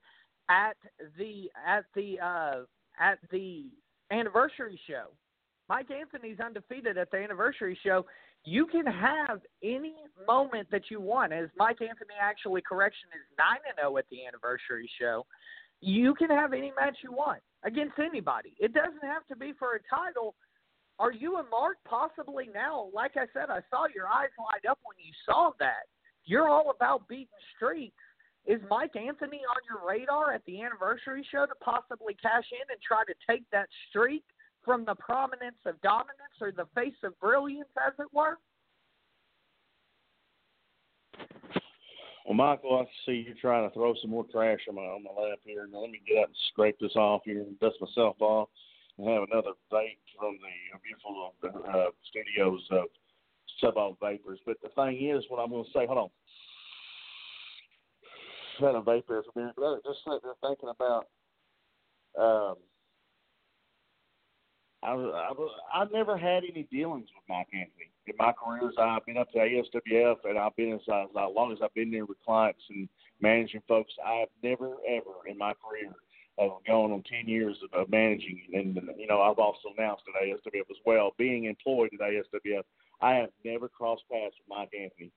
at 0.49 0.77
the 1.19 1.51
at 1.67 1.85
the 1.95 2.19
uh 2.21 2.63
at 2.99 3.19
the 3.31 3.67
anniversary 4.11 4.79
show. 4.89 5.07
Mike 5.69 5.91
Anthony's 5.91 6.41
undefeated 6.41 6.99
at 6.99 7.11
the 7.11 7.19
anniversary 7.19 7.79
show. 7.85 8.05
You 8.45 8.67
can 8.67 8.87
have 8.87 9.41
any 9.63 9.95
moment 10.27 10.69
that 10.73 10.91
you 10.91 11.01
want. 11.01 11.33
As 11.33 11.49
Mike 11.57 11.81
Anthony 11.81 12.15
actually 12.21 12.61
correction 12.61 13.09
is 13.15 13.37
nine 13.39 13.61
and 13.69 13.77
zero 13.81 13.97
at 13.99 14.05
the 14.11 14.27
anniversary 14.27 14.91
show. 15.01 15.25
You 15.81 16.15
can 16.15 16.31
have 16.31 16.53
any 16.53 16.73
match 16.79 16.99
you 17.03 17.13
want 17.13 17.41
against 17.65 17.99
anybody. 17.99 18.55
It 18.59 18.73
doesn't 18.73 19.03
have 19.03 19.27
to 19.29 19.37
be 19.37 19.53
for 19.59 19.75
a 19.75 19.81
title. 19.89 20.35
Are 20.99 21.13
you 21.13 21.39
and 21.39 21.49
Mark 21.51 21.79
possibly 21.85 22.49
now? 22.53 22.89
Like 22.95 23.13
I 23.17 23.27
said, 23.33 23.51
I 23.51 23.61
saw 23.71 23.87
your 23.95 24.07
eyes 24.07 24.31
light 24.39 24.71
up 24.71 24.79
when 24.85 24.97
you 24.99 25.13
saw 25.27 25.51
that. 25.59 25.89
You're 26.25 26.49
all 26.49 26.71
about 26.71 27.09
beating 27.09 27.27
streaks. 27.57 27.97
Is 28.45 28.61
Mike 28.69 28.97
Anthony 28.97 29.41
on 29.49 29.61
your 29.69 29.89
radar 29.89 30.33
at 30.33 30.45
the 30.47 30.63
anniversary 30.63 31.25
show 31.31 31.47
to 31.47 31.55
possibly 31.63 32.15
cash 32.21 32.45
in 32.51 32.71
and 32.71 32.81
try 32.83 33.03
to 33.07 33.15
take 33.29 33.45
that 33.53 33.69
streak 33.89 34.25
from 34.65 34.85
the 34.85 34.97
prominence 34.97 35.59
of 35.65 35.81
dominance 35.81 36.39
or 36.41 36.51
the 36.51 36.67
face 36.75 36.95
of 37.05 37.19
brilliance, 37.21 37.69
as 37.87 37.93
it 37.99 38.09
were? 38.13 38.39
Well, 42.25 42.35
Michael, 42.35 42.79
I 42.79 42.85
see 43.05 43.25
you're 43.27 43.37
trying 43.41 43.69
to 43.69 43.75
throw 43.75 43.95
some 44.01 44.11
more 44.11 44.27
trash 44.31 44.61
on 44.69 44.77
my 44.77 44.83
on 44.83 45.03
my 45.03 45.11
lap 45.11 45.39
here. 45.45 45.69
Now, 45.71 45.81
let 45.81 45.91
me 45.91 46.01
get 46.07 46.19
up 46.19 46.27
and 46.27 46.37
scrape 46.53 46.79
this 46.81 46.95
off 46.95 47.23
here 47.25 47.41
and 47.41 47.59
dust 47.59 47.77
myself 47.81 48.17
off, 48.21 48.49
and 48.99 49.09
have 49.09 49.23
another 49.31 49.53
vape 49.73 49.99
from 50.19 50.39
the 50.41 50.79
beautiful 50.83 51.35
uh, 51.45 51.91
studios 52.09 52.61
of 52.71 52.85
Sub 53.61 53.77
Ohm 53.77 53.97
Vapors. 54.01 54.41
But 54.45 54.57
the 54.63 54.69
thing 54.71 55.09
is, 55.09 55.25
what 55.29 55.39
I'm 55.39 55.51
going 55.51 55.65
to 55.65 55.71
say, 55.71 55.87
hold 55.87 55.99
on. 55.99 56.09
Had 58.61 58.75
a 58.75 58.81
vape 58.81 59.05
there 59.09 59.23
for 59.23 59.33
a 59.35 59.39
minute, 59.41 59.55
but 59.57 59.83
just 59.85 60.05
sitting 60.05 60.21
there 60.23 60.35
thinking 60.43 60.69
about. 60.69 61.07
Um, 62.19 62.57
I, 64.83 64.93
I, 64.93 65.31
I've 65.75 65.93
never 65.93 66.19
had 66.19 66.43
any 66.45 66.65
dealings 66.71 67.09
with 67.15 67.25
Mike 67.29 67.47
Anthony 67.55 67.91
in 68.07 68.15
my 68.19 68.33
career. 68.33 68.71
I've 68.79 69.07
been 69.07 69.17
up 69.17 69.31
to 69.33 69.39
ASWF, 69.39 70.17
and 70.25 70.39
I've 70.39 70.57
been 70.57 70.73
as, 70.73 70.81
as 70.81 71.09
long 71.15 71.53
as 71.53 71.59
I've 71.63 71.75
been 71.75 71.91
there 71.91 72.05
with 72.05 72.19
clients 72.25 72.63
and 72.69 72.89
managing 73.21 73.63
folks. 73.67 73.93
I've 74.05 74.29
never 74.43 74.77
ever 74.89 75.27
in 75.29 75.39
my 75.39 75.55
career 75.55 75.93
of 76.39 76.53
going 76.67 76.93
on 76.93 77.03
ten 77.03 77.29
years 77.29 77.57
of, 77.73 77.91
managing, 77.91 78.43
and 78.55 78.81
you 78.97 79.07
know 79.07 79.21
I've 79.21 79.39
also 79.39 79.69
announced 79.77 80.05
at 80.09 80.29
ASWF 80.29 80.71
as 80.71 80.77
well, 80.87 81.13
being 81.19 81.45
employed 81.45 81.91
at 81.93 82.01
ASWF. 82.01 82.63
I 83.01 83.15
have 83.15 83.31
never 83.45 83.69
crossed 83.69 84.05
paths 84.11 84.35
with 84.39 84.49
Mike 84.49 84.71
Anthony. 84.79 85.11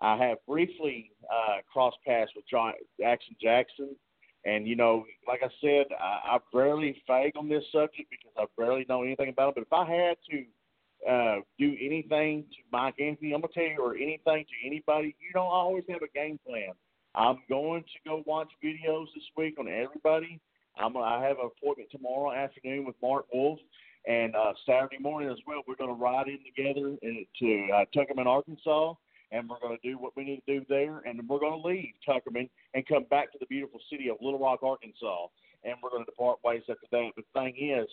I 0.00 0.16
have 0.16 0.38
briefly 0.46 1.10
uh, 1.30 1.58
crossed 1.70 1.98
paths 2.06 2.30
with 2.34 2.44
John 2.48 2.72
Action 3.04 3.36
Jackson 3.40 3.96
and 4.44 4.66
you 4.66 4.76
know, 4.76 5.04
like 5.28 5.40
I 5.42 5.50
said, 5.60 5.86
I, 5.98 6.36
I 6.36 6.38
barely 6.52 7.02
fag 7.08 7.36
on 7.36 7.48
this 7.48 7.64
subject 7.72 8.08
because 8.10 8.32
I 8.38 8.44
barely 8.56 8.86
know 8.88 9.02
anything 9.02 9.28
about 9.28 9.56
it. 9.56 9.66
But 9.70 9.82
if 9.82 9.88
I 9.88 9.90
had 9.90 10.16
to 10.30 11.10
uh, 11.10 11.40
do 11.58 11.76
anything 11.80 12.44
to 12.50 12.56
Mike 12.72 12.94
Anthony, 12.98 13.34
I'm 13.34 13.42
gonna 13.42 13.52
tell 13.52 13.64
you, 13.64 13.78
or 13.80 13.94
anything 13.94 14.44
to 14.44 14.66
anybody, 14.66 15.14
you 15.20 15.32
don't 15.34 15.46
always 15.46 15.84
have 15.90 16.02
a 16.02 16.08
game 16.18 16.38
plan. 16.46 16.72
I'm 17.14 17.38
going 17.48 17.82
to 17.82 18.08
go 18.08 18.22
watch 18.24 18.48
videos 18.64 19.06
this 19.14 19.24
week 19.36 19.56
on 19.58 19.68
everybody. 19.68 20.40
I'm 20.80 20.96
I 20.96 21.22
have 21.22 21.38
an 21.38 21.50
appointment 21.56 21.90
tomorrow 21.90 22.32
afternoon 22.32 22.84
with 22.86 22.96
Mark 23.02 23.26
Wolf, 23.32 23.58
and 24.06 24.34
uh, 24.34 24.52
Saturday 24.66 24.98
morning 24.98 25.30
as 25.30 25.38
well. 25.46 25.62
We're 25.66 25.76
going 25.76 25.94
to 25.94 26.02
ride 26.02 26.28
in 26.28 26.38
together 26.44 26.96
to 27.02 27.68
uh, 27.74 27.84
Tuckerman, 27.94 28.26
Arkansas 28.26 28.94
and 29.32 29.48
we're 29.48 29.60
going 29.60 29.76
to 29.76 29.88
do 29.88 29.98
what 29.98 30.16
we 30.16 30.24
need 30.24 30.42
to 30.46 30.58
do 30.58 30.66
there, 30.68 31.02
and 31.06 31.18
then 31.18 31.26
we're 31.28 31.38
going 31.38 31.60
to 31.60 31.66
leave 31.68 31.92
Tuckerman 32.06 32.48
and 32.74 32.86
come 32.86 33.04
back 33.10 33.32
to 33.32 33.38
the 33.38 33.46
beautiful 33.46 33.80
city 33.90 34.08
of 34.08 34.16
Little 34.20 34.40
Rock, 34.40 34.62
Arkansas, 34.62 35.26
and 35.64 35.74
we're 35.82 35.90
going 35.90 36.04
to 36.04 36.10
depart 36.10 36.38
ways 36.44 36.62
after 36.68 36.86
that. 36.90 37.10
But 37.14 37.24
the 37.32 37.40
thing 37.40 37.54
is, 37.56 37.88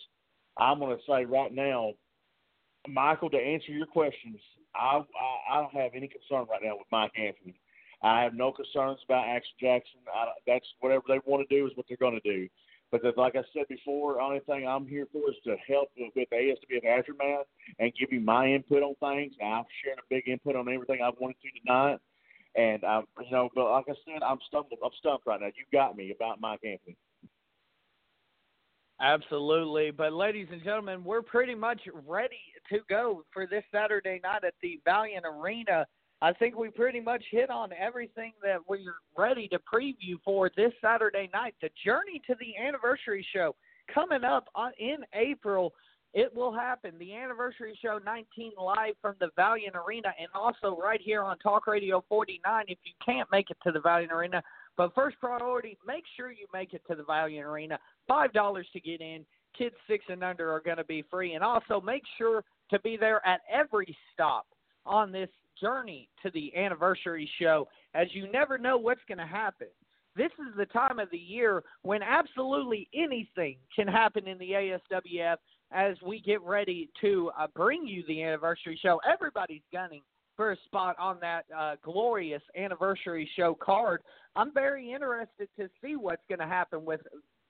I'm 0.56 0.78
going 0.78 0.96
to 0.96 1.02
say 1.08 1.24
right 1.24 1.52
now, 1.52 1.92
Michael, 2.88 3.30
to 3.30 3.36
answer 3.36 3.72
your 3.72 3.86
questions, 3.86 4.38
I, 4.74 4.98
I 4.98 5.56
I 5.56 5.60
don't 5.60 5.74
have 5.74 5.92
any 5.94 6.08
concern 6.08 6.46
right 6.50 6.62
now 6.62 6.76
with 6.76 6.86
Mike 6.90 7.12
Anthony. 7.16 7.58
I 8.02 8.22
have 8.22 8.34
no 8.34 8.52
concerns 8.52 9.00
about 9.04 9.26
Action 9.26 9.54
Jackson. 9.60 10.00
I, 10.14 10.26
that's 10.46 10.66
whatever 10.80 11.02
they 11.08 11.20
want 11.26 11.48
to 11.48 11.54
do 11.54 11.66
is 11.66 11.72
what 11.74 11.86
they're 11.88 11.96
going 11.98 12.20
to 12.22 12.30
do. 12.30 12.48
But 12.90 13.02
the, 13.02 13.12
like 13.16 13.36
I 13.36 13.42
said 13.52 13.68
before, 13.68 14.14
the 14.14 14.20
only 14.20 14.40
thing 14.40 14.66
I'm 14.66 14.86
here 14.86 15.06
for 15.12 15.28
is 15.30 15.36
to 15.44 15.56
help 15.68 15.90
with, 15.96 16.10
with 16.16 16.28
ASWF 16.32 16.86
Aftermath 16.86 17.46
and 17.78 17.92
give 17.98 18.12
you 18.12 18.20
my 18.20 18.46
input 18.46 18.82
on 18.82 18.94
things. 19.00 19.34
I've 19.44 19.66
shared 19.84 19.98
a 19.98 20.08
big 20.08 20.26
input 20.26 20.56
on 20.56 20.72
everything 20.72 21.00
I've 21.04 21.18
wanted 21.20 21.36
to 21.42 21.60
tonight. 21.60 21.98
And 22.56 22.82
I, 22.84 23.02
you 23.22 23.30
know, 23.30 23.50
but 23.54 23.70
like 23.70 23.84
I 23.88 23.94
said, 24.06 24.22
I'm 24.22 24.38
stumped. 24.48 24.72
I'm 24.82 24.90
stumped 24.98 25.26
right 25.26 25.40
now. 25.40 25.48
You 25.48 25.64
got 25.70 25.96
me 25.96 26.14
about 26.16 26.40
Mike 26.40 26.60
Anthony. 26.64 26.96
Absolutely. 29.00 29.90
But, 29.90 30.12
ladies 30.12 30.48
and 30.50 30.62
gentlemen, 30.64 31.04
we're 31.04 31.22
pretty 31.22 31.54
much 31.54 31.80
ready 32.06 32.40
to 32.70 32.78
go 32.88 33.22
for 33.32 33.46
this 33.46 33.62
Saturday 33.72 34.20
night 34.22 34.44
at 34.44 34.54
the 34.60 34.80
Valiant 34.84 35.24
Arena. 35.24 35.86
I 36.20 36.32
think 36.32 36.56
we 36.56 36.68
pretty 36.68 37.00
much 37.00 37.22
hit 37.30 37.48
on 37.48 37.70
everything 37.72 38.32
that 38.42 38.58
we're 38.66 38.96
ready 39.16 39.46
to 39.48 39.58
preview 39.58 40.16
for 40.24 40.50
this 40.56 40.72
Saturday 40.82 41.30
night. 41.32 41.54
The 41.62 41.70
Journey 41.84 42.20
to 42.26 42.34
the 42.40 42.56
Anniversary 42.60 43.24
Show 43.32 43.54
coming 43.92 44.24
up 44.24 44.48
on, 44.54 44.72
in 44.78 44.98
April. 45.14 45.72
It 46.14 46.34
will 46.34 46.52
happen. 46.52 46.94
The 46.98 47.14
Anniversary 47.14 47.78
Show 47.80 48.00
19 48.04 48.52
live 48.60 48.94
from 49.00 49.14
the 49.20 49.28
Valiant 49.36 49.76
Arena 49.76 50.08
and 50.18 50.28
also 50.34 50.76
right 50.82 51.00
here 51.00 51.22
on 51.22 51.38
Talk 51.38 51.68
Radio 51.68 52.02
49 52.08 52.64
if 52.66 52.78
you 52.82 52.92
can't 53.04 53.28
make 53.30 53.50
it 53.50 53.58
to 53.62 53.70
the 53.70 53.80
Valiant 53.80 54.12
Arena. 54.12 54.42
But 54.76 54.94
first 54.94 55.20
priority, 55.20 55.76
make 55.86 56.04
sure 56.16 56.32
you 56.32 56.46
make 56.52 56.72
it 56.72 56.82
to 56.88 56.96
the 56.96 57.04
Valiant 57.04 57.46
Arena. 57.46 57.78
$5 58.10 58.62
to 58.72 58.80
get 58.80 59.00
in. 59.00 59.24
Kids 59.56 59.74
6 59.88 60.04
and 60.08 60.24
under 60.24 60.50
are 60.52 60.60
going 60.60 60.76
to 60.78 60.84
be 60.84 61.04
free. 61.10 61.34
And 61.34 61.44
also 61.44 61.80
make 61.80 62.02
sure 62.16 62.42
to 62.70 62.80
be 62.80 62.96
there 62.96 63.24
at 63.26 63.40
every 63.52 63.96
stop 64.12 64.46
on 64.86 65.12
this 65.12 65.28
journey 65.60 66.08
to 66.22 66.30
the 66.30 66.54
anniversary 66.56 67.28
show, 67.40 67.68
as 67.94 68.08
you 68.12 68.30
never 68.30 68.58
know 68.58 68.76
what's 68.76 69.00
going 69.08 69.18
to 69.18 69.26
happen. 69.26 69.68
This 70.16 70.32
is 70.32 70.56
the 70.56 70.66
time 70.66 70.98
of 70.98 71.10
the 71.10 71.18
year 71.18 71.62
when 71.82 72.02
absolutely 72.02 72.88
anything 72.94 73.56
can 73.74 73.86
happen 73.86 74.26
in 74.26 74.38
the 74.38 74.50
ASWF 74.50 75.36
as 75.70 75.96
we 76.04 76.20
get 76.20 76.42
ready 76.42 76.90
to 77.00 77.30
uh, 77.38 77.46
bring 77.54 77.86
you 77.86 78.02
the 78.08 78.22
anniversary 78.22 78.78
show. 78.82 79.00
Everybody's 79.08 79.62
gunning 79.72 80.02
for 80.36 80.52
a 80.52 80.56
spot 80.64 80.96
on 80.98 81.18
that 81.20 81.44
uh, 81.56 81.76
glorious 81.82 82.42
anniversary 82.56 83.28
show 83.36 83.56
card. 83.60 84.02
I'm 84.34 84.52
very 84.52 84.92
interested 84.92 85.48
to 85.58 85.68
see 85.82 85.96
what's 85.96 86.22
going 86.28 86.38
to 86.38 86.46
happen 86.46 86.84
with 86.84 87.00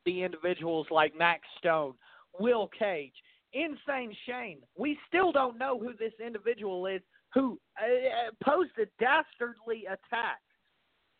the 0.04 0.22
individuals 0.22 0.86
like 0.90 1.16
Max 1.16 1.42
Stone, 1.58 1.94
Will 2.38 2.68
Cage, 2.78 3.12
Insane 3.52 4.14
Shane. 4.26 4.58
We 4.76 4.98
still 5.06 5.32
don't 5.32 5.58
know 5.58 5.78
who 5.78 5.92
this 5.98 6.14
individual 6.24 6.86
is 6.86 7.02
who 7.34 7.58
uh, 7.78 8.30
posed 8.44 8.72
a 8.78 8.86
dastardly 9.02 9.84
attack. 9.86 10.40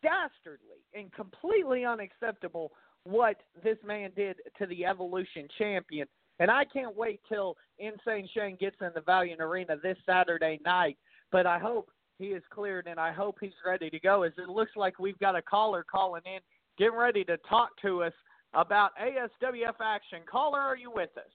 Dastardly 0.01 0.79
and 0.93 1.11
completely 1.11 1.83
unacceptable 1.83 2.71
what 3.03 3.35
this 3.63 3.77
man 3.85 4.11
did 4.15 4.37
to 4.57 4.65
the 4.67 4.85
Evolution 4.85 5.47
champion. 5.57 6.07
And 6.39 6.49
I 6.49 6.63
can't 6.63 6.95
wait 6.95 7.19
till 7.27 7.57
Insane 7.79 8.29
Shane 8.33 8.55
gets 8.57 8.77
in 8.81 8.91
the 8.95 9.01
Valiant 9.01 9.41
Arena 9.41 9.75
this 9.81 9.97
Saturday 10.05 10.59
night. 10.63 10.97
But 11.31 11.45
I 11.45 11.59
hope 11.59 11.91
he 12.17 12.27
is 12.27 12.43
cleared 12.49 12.87
and 12.87 12.99
I 12.99 13.11
hope 13.11 13.37
he's 13.41 13.51
ready 13.65 13.89
to 13.89 13.99
go. 13.99 14.23
As 14.23 14.31
it 14.37 14.49
looks 14.49 14.71
like 14.75 14.99
we've 14.99 15.19
got 15.19 15.35
a 15.35 15.41
caller 15.41 15.85
calling 15.89 16.21
in, 16.25 16.39
getting 16.77 16.97
ready 16.97 17.23
to 17.25 17.37
talk 17.49 17.69
to 17.81 18.03
us 18.03 18.13
about 18.53 18.91
ASWF 19.01 19.75
action. 19.81 20.19
Caller, 20.29 20.59
are 20.59 20.77
you 20.77 20.91
with 20.91 21.11
us? 21.17 21.31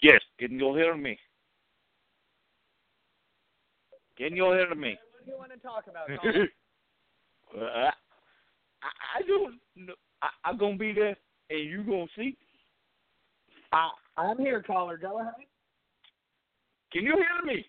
Yes, 0.00 0.20
can 0.38 0.58
you 0.58 0.74
hear 0.74 0.96
me? 0.96 1.18
Can 4.20 4.36
you 4.36 4.44
hear 4.52 4.74
me? 4.74 4.98
What 4.98 5.24
do 5.24 5.30
you 5.30 5.38
want 5.38 5.50
to 5.52 5.58
talk 5.58 5.84
about, 5.88 6.06
caller? 6.20 6.48
Uh, 7.56 7.90
I, 8.82 9.18
I 9.18 9.22
don't 9.26 9.54
know. 9.74 9.94
I, 10.20 10.28
I'm 10.44 10.58
gonna 10.58 10.76
be 10.76 10.92
there, 10.92 11.16
and 11.48 11.70
you 11.70 11.82
gonna 11.82 12.04
see. 12.14 12.36
I, 13.72 13.88
I'm 14.18 14.36
here, 14.36 14.62
caller. 14.62 14.98
Go 14.98 15.20
ahead. 15.20 15.32
Can 16.92 17.04
you 17.04 17.14
hear 17.14 17.54
me? 17.54 17.64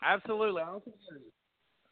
Absolutely. 0.00 0.62
I 0.62 0.66
can 0.66 0.92
hear 1.10 1.18
you. 1.18 1.32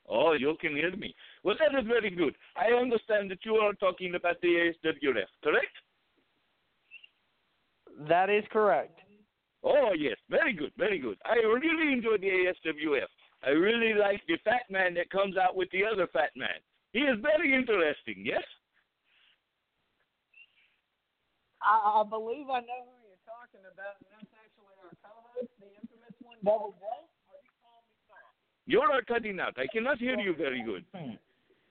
Oh, 0.08 0.32
you 0.34 0.54
can 0.60 0.76
hear 0.76 0.94
me. 0.96 1.12
Well, 1.42 1.56
that 1.58 1.76
is 1.76 1.86
very 1.88 2.10
good. 2.10 2.36
I 2.56 2.72
understand 2.72 3.32
that 3.32 3.38
you 3.44 3.54
are 3.54 3.72
talking 3.72 4.14
about 4.14 4.40
the 4.42 4.70
ASWF, 4.84 5.24
correct? 5.42 5.74
That 8.08 8.30
is 8.30 8.44
correct. 8.52 9.00
Oh, 9.64 9.96
yes. 9.96 10.16
Very 10.28 10.52
good. 10.52 10.72
Very 10.76 10.98
good. 10.98 11.16
I 11.24 11.36
really 11.40 11.92
enjoy 11.92 12.18
the 12.20 12.28
ASWF. 12.28 13.08
I 13.42 13.50
really 13.50 13.94
like 13.98 14.20
the 14.28 14.36
fat 14.44 14.68
man 14.70 14.94
that 14.94 15.10
comes 15.10 15.36
out 15.36 15.56
with 15.56 15.70
the 15.72 15.84
other 15.84 16.06
fat 16.12 16.30
man. 16.36 16.60
He 16.92 17.00
is 17.00 17.18
very 17.20 17.54
interesting, 17.54 18.22
yes? 18.24 18.44
I, 21.64 22.00
I 22.00 22.02
believe 22.04 22.52
I 22.52 22.60
know 22.60 22.84
who 22.84 22.96
you're 23.08 23.24
talking 23.24 23.64
about, 23.64 23.96
and 24.04 24.12
that's 24.12 24.32
actually 24.36 24.76
our 24.84 24.92
co-host, 25.00 25.48
the 25.56 25.68
infamous 25.80 26.16
one, 26.20 26.36
Double 26.44 26.76
J. 26.76 26.84
You 28.66 28.80
are 28.80 28.88
not 28.88 29.04
cutting 29.04 29.40
out. 29.40 29.56
I 29.60 29.68
cannot 29.68 29.98
hear 29.98 30.16
you 30.16 30.32
very 30.36 30.64
good. 30.64 30.84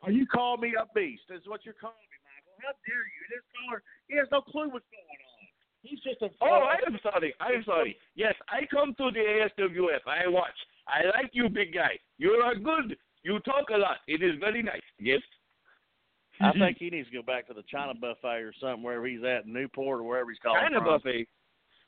Are 0.02 0.12
you 0.12 0.26
calling 0.30 0.62
me 0.62 0.74
a 0.78 0.86
beast? 0.94 1.26
Is 1.34 1.42
what 1.50 1.66
you're 1.66 1.78
calling 1.78 1.98
me, 2.06 2.18
Michael. 2.22 2.54
How 2.62 2.74
dare 2.86 3.02
you? 3.02 3.22
This 3.34 3.42
caller, 3.50 3.82
he 4.06 4.18
has 4.18 4.30
no 4.30 4.46
clue 4.46 4.70
what's 4.70 4.86
going 4.94 5.10
on. 5.10 5.13
He's 5.84 6.00
just 6.00 6.22
a. 6.22 6.30
Oh, 6.42 6.64
I 6.64 6.76
am 6.88 6.98
sorry. 7.04 7.36
I 7.40 7.52
am 7.52 7.64
sorry. 7.66 7.98
Yes, 8.16 8.34
I 8.48 8.66
come 8.74 8.96
to 8.96 9.12
the 9.12 9.20
ASWF. 9.20 10.08
I 10.08 10.28
watch. 10.28 10.56
I 10.88 11.06
like 11.18 11.32
you, 11.34 11.50
big 11.50 11.74
guy. 11.74 12.00
You 12.18 12.32
are 12.44 12.56
good. 12.56 12.98
You 13.24 13.40
talk 13.40 13.70
a 13.74 13.78
lot. 13.78 13.98
It 14.08 14.24
is 14.24 14.40
very 14.40 14.64
nice. 14.64 14.82
Yes. 15.00 15.22
I 16.40 16.46
mm-hmm. 16.50 16.60
think 16.60 16.78
he 16.80 16.90
needs 16.90 17.10
to 17.10 17.18
go 17.18 17.22
back 17.22 17.48
to 17.48 17.54
the 17.54 17.64
China 17.70 17.94
buffet 17.94 18.42
or 18.42 18.54
something 18.60 18.82
wherever 18.82 19.06
he's 19.06 19.24
at 19.24 19.46
in 19.46 19.54
Newport 19.54 20.00
or 20.00 20.04
wherever 20.04 20.32
he's 20.32 20.40
calling 20.40 20.62
China 20.64 20.80
from. 20.80 21.00
buffet. 21.00 21.28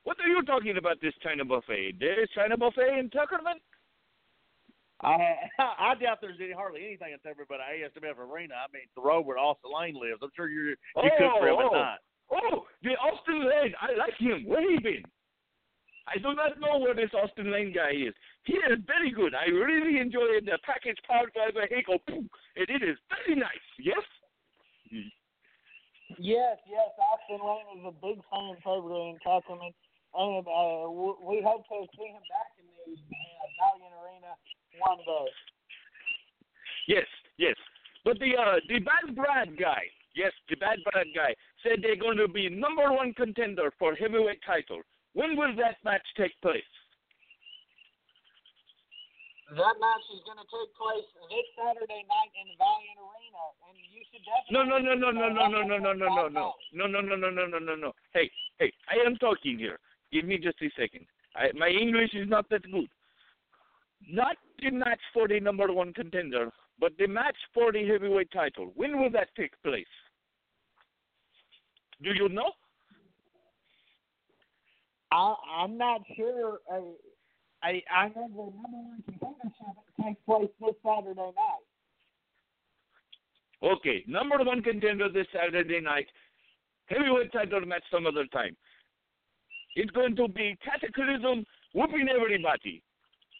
What 0.03 0.17
are 0.21 0.27
you 0.27 0.43
talking 0.43 0.77
about? 0.77 1.01
This 1.01 1.15
China 1.23 1.43
buffet? 1.43 1.95
There's 1.99 2.29
China 2.35 2.55
buffet 2.57 2.99
in 2.99 3.09
Tuckerman. 3.09 3.57
I 5.01 5.35
I 5.59 5.95
doubt 5.95 6.19
there's 6.21 6.39
any 6.39 6.53
hardly 6.53 6.85
anything 6.85 7.09
that's 7.11 7.25
ever 7.27 7.45
but 7.47 7.59
an 7.59 7.79
ASWF 7.79 8.19
arena. 8.19 8.55
I 8.55 8.67
mean, 8.71 8.83
the 8.95 9.01
road 9.01 9.25
where 9.25 9.37
Austin 9.37 9.71
Lane 9.71 9.95
lives. 9.95 10.19
I'm 10.21 10.29
sure 10.35 10.47
you 10.47 10.75
you 10.95 11.09
cook 11.17 11.39
for 11.39 11.47
him 11.47 11.55
oh, 11.57 11.67
at 11.67 11.71
night. 11.73 12.03
Oh, 12.31 12.65
the 12.83 12.91
Austin 12.91 13.41
Lane. 13.47 13.73
I 13.81 13.95
like 13.97 14.15
him. 14.17 14.45
Where 14.47 14.63
he 14.69 14.79
been? 14.79 15.03
I 16.07 16.17
do 16.17 16.35
not 16.35 16.59
know 16.59 16.77
where 16.77 16.93
this 16.93 17.09
Austin 17.13 17.51
Lane 17.51 17.73
guy 17.73 17.91
is. 17.91 18.13
He 18.43 18.53
is 18.53 18.77
very 18.85 19.09
good. 19.09 19.33
I 19.33 19.49
really 19.49 19.99
enjoy 19.99 20.37
the 20.45 20.59
package 20.63 20.97
power 21.07 21.25
driver 21.33 21.65
Hako, 21.65 21.97
and 22.07 22.67
it 22.69 22.83
is 22.85 22.97
very 23.09 23.39
nice. 23.39 23.65
Yes. 23.79 24.05
Yes, 26.19 26.57
yes. 26.69 26.89
Austin 27.01 27.41
Lane 27.41 27.81
is 27.81 27.85
a 27.89 27.95
big 28.05 28.21
fan 28.29 28.53
favorite 28.61 29.09
in 29.09 29.17
Tuckerman, 29.25 29.73
and 30.13 30.45
uh, 30.45 30.85
w- 30.85 31.17
we 31.25 31.41
hope 31.41 31.65
to 31.73 31.89
see 31.97 32.05
him 32.05 32.21
back 32.29 32.53
in 32.61 32.69
the 32.69 32.93
uh, 32.93 33.49
Valiant 33.57 33.95
Arena 34.05 34.31
one 34.85 35.01
day. 35.01 35.27
Yes, 36.87 37.09
yes. 37.37 37.55
But 38.05 38.19
the 38.19 38.37
uh 38.37 38.61
the 38.69 38.77
Bad 38.79 39.15
Brad 39.15 39.57
guy, 39.57 39.89
yes, 40.13 40.31
the 40.47 40.55
Bad 40.55 40.77
Brad 40.85 41.07
guy 41.15 41.33
said 41.65 41.81
they're 41.81 41.97
going 41.97 42.17
to 42.17 42.27
be 42.27 42.47
number 42.49 42.93
one 42.93 43.13
contender 43.13 43.73
for 43.79 43.95
heavyweight 43.95 44.39
title. 44.45 44.81
When 45.13 45.35
will 45.35 45.55
that 45.57 45.81
match 45.83 46.05
take 46.15 46.39
place? 46.41 46.61
That 49.49 49.77
match 49.77 50.05
is 50.13 50.21
going 50.25 50.41
to 50.41 50.49
take 50.49 50.71
place 50.73 51.05
this 51.29 51.47
Saturday 51.53 52.01
night 52.05 52.33
in 52.33 52.49
the 52.49 52.57
Valiant 52.57 52.97
Arena, 52.97 53.43
and 53.69 53.77
you 53.93 54.01
should 54.09 54.25
definitely. 54.25 54.53
No, 54.53 54.65
definitely. 54.65 55.01
no, 55.01 55.09
no, 55.09 55.29
no, 55.29 55.29
no, 55.29 55.53
no, 55.53 55.61
no, 55.61 55.77
no, 55.77 55.93
no, 55.93 55.93
no, 55.93 56.27
no, 56.27 56.49
no, 56.73 56.87
no, 56.87 57.01
no, 57.01 57.15
no, 57.15 57.29
no, 57.29 57.45
no, 57.45 57.59
no, 57.59 57.75
no. 57.75 57.91
Hey, 58.13 58.29
hey, 58.59 58.73
I 58.89 59.05
am 59.05 59.15
talking 59.17 59.57
here. 59.57 59.79
Give 60.11 60.25
me 60.25 60.37
just 60.37 60.61
a 60.61 60.69
second. 60.77 61.05
I, 61.35 61.51
my 61.53 61.69
English 61.69 62.11
is 62.13 62.27
not 62.27 62.49
that 62.49 62.63
good. 62.71 62.89
Not 64.09 64.35
the 64.61 64.71
match 64.71 65.01
for 65.13 65.27
the 65.27 65.39
number 65.39 65.71
one 65.71 65.93
contender, 65.93 66.49
but 66.79 66.93
the 66.97 67.07
match 67.07 67.37
for 67.53 67.71
the 67.71 67.87
heavyweight 67.87 68.31
title. 68.31 68.71
When 68.75 68.99
will 68.99 69.11
that 69.11 69.29
take 69.37 69.53
place? 69.63 69.85
Do 72.03 72.11
you 72.13 72.29
know? 72.29 72.51
I, 75.11 75.35
I'm 75.59 75.77
not 75.77 76.01
sure. 76.15 76.59
I 77.63 77.81
I 77.91 78.07
know 78.09 78.27
the 78.29 78.43
number 78.43 78.77
one 78.77 79.03
contendership 79.09 80.03
takes 80.03 80.21
place 80.25 80.49
this 80.59 80.75
Saturday 80.83 81.15
night. 81.15 81.63
Okay, 83.63 84.03
number 84.07 84.37
one 84.43 84.61
contender 84.61 85.09
this 85.09 85.27
Saturday 85.33 85.81
night. 85.81 86.07
Heavyweight 86.87 87.31
title 87.31 87.61
match 87.65 87.83
some 87.91 88.05
other 88.05 88.25
time. 88.27 88.55
It's 89.75 89.91
going 89.91 90.15
to 90.17 90.27
be 90.27 90.57
Cataclysm 90.63 91.45
whooping 91.73 92.07
everybody. 92.09 92.83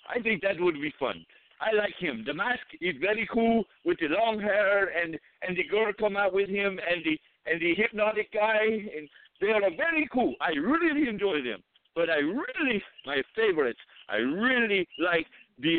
I 0.10 0.22
think 0.22 0.42
that 0.42 0.60
would 0.60 0.76
be 0.76 0.94
fun. 1.00 1.24
I 1.62 1.76
like 1.76 1.96
him. 2.00 2.24
The 2.26 2.34
mask 2.34 2.66
is 2.82 2.96
very 3.00 3.28
cool 3.32 3.64
with 3.86 4.00
the 4.00 4.08
long 4.08 4.40
hair 4.40 4.90
and 5.02 5.18
and 5.48 5.56
the 5.56 5.64
girl 5.64 5.92
come 6.00 6.18
out 6.18 6.34
with 6.34 6.50
him 6.50 6.80
and 6.90 7.04
the 7.04 7.20
and 7.46 7.62
the 7.62 7.74
hypnotic 7.76 8.32
guy 8.32 8.64
and 8.64 9.10
they 9.42 9.48
are 9.48 9.62
very 9.76 10.08
cool. 10.12 10.34
I 10.42 10.52
really 10.52 11.08
enjoy 11.08 11.42
them. 11.44 11.62
But 11.96 12.10
I 12.10 12.18
really 12.18 12.84
my 13.06 13.22
favorites. 13.36 13.80
I 14.10 14.18
really 14.18 14.88
like 15.00 15.26
the 15.60 15.78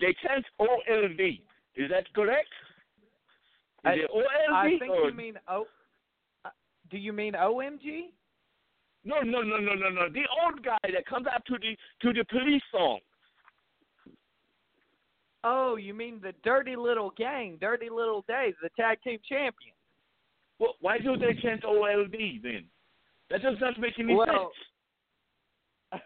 they 0.00 0.14
chant 0.22 0.44
OLD. 0.58 1.20
Is 1.76 1.90
that 1.90 2.12
correct? 2.14 2.48
Is 3.84 3.90
I, 3.90 3.92
it 3.92 4.10
OLD 4.12 4.52
I 4.52 4.78
think 4.78 4.92
or 4.92 5.08
you 5.08 5.14
mean 5.14 5.38
O. 5.48 5.66
uh, 6.44 6.50
Do 6.90 6.98
you 6.98 7.12
mean 7.12 7.34
OMG? 7.34 8.10
No, 9.04 9.20
no, 9.20 9.42
no, 9.42 9.58
no, 9.58 9.74
no, 9.74 9.88
no. 9.90 10.08
The 10.08 10.22
old 10.44 10.64
guy 10.64 10.78
that 10.82 11.06
comes 11.06 11.26
out 11.26 11.44
to 11.46 11.58
the 11.58 11.76
to 12.02 12.12
the 12.12 12.24
police 12.24 12.62
song. 12.72 13.00
Oh, 15.46 15.76
you 15.76 15.92
mean 15.92 16.20
the 16.22 16.32
Dirty 16.42 16.74
Little 16.74 17.12
Gang, 17.18 17.58
Dirty 17.60 17.90
Little 17.90 18.24
Dave, 18.26 18.54
the 18.62 18.70
tag 18.80 19.02
team 19.02 19.18
champion? 19.28 19.74
Well, 20.58 20.74
why 20.80 20.98
do 20.98 21.16
they 21.16 21.34
chant 21.40 21.64
OLD 21.64 22.14
then? 22.42 22.64
That 23.30 23.42
does 23.42 23.56
not 23.60 23.78
make 23.80 23.98
any 23.98 24.14
Well- 24.14 24.52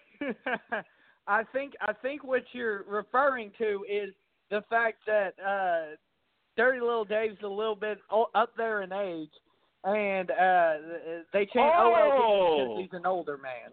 I 1.26 1.44
think 1.52 1.74
I 1.80 1.92
think 1.92 2.24
what 2.24 2.42
you're 2.52 2.84
referring 2.84 3.52
to 3.58 3.84
is 3.88 4.14
the 4.50 4.62
fact 4.70 4.98
that 5.06 5.34
uh 5.44 5.96
Dirty 6.56 6.80
Little 6.80 7.04
Dave's 7.04 7.36
a 7.42 7.48
little 7.48 7.76
bit 7.76 7.98
o- 8.10 8.30
up 8.34 8.52
there 8.56 8.82
in 8.82 8.92
age, 8.92 9.30
and 9.84 10.30
uh 10.30 10.74
they 11.32 11.46
chant 11.46 11.72
Oh! 11.76 11.94
OLD 11.94 12.58
because 12.68 12.82
he's 12.82 12.98
an 12.98 13.06
older 13.06 13.36
man. 13.38 13.70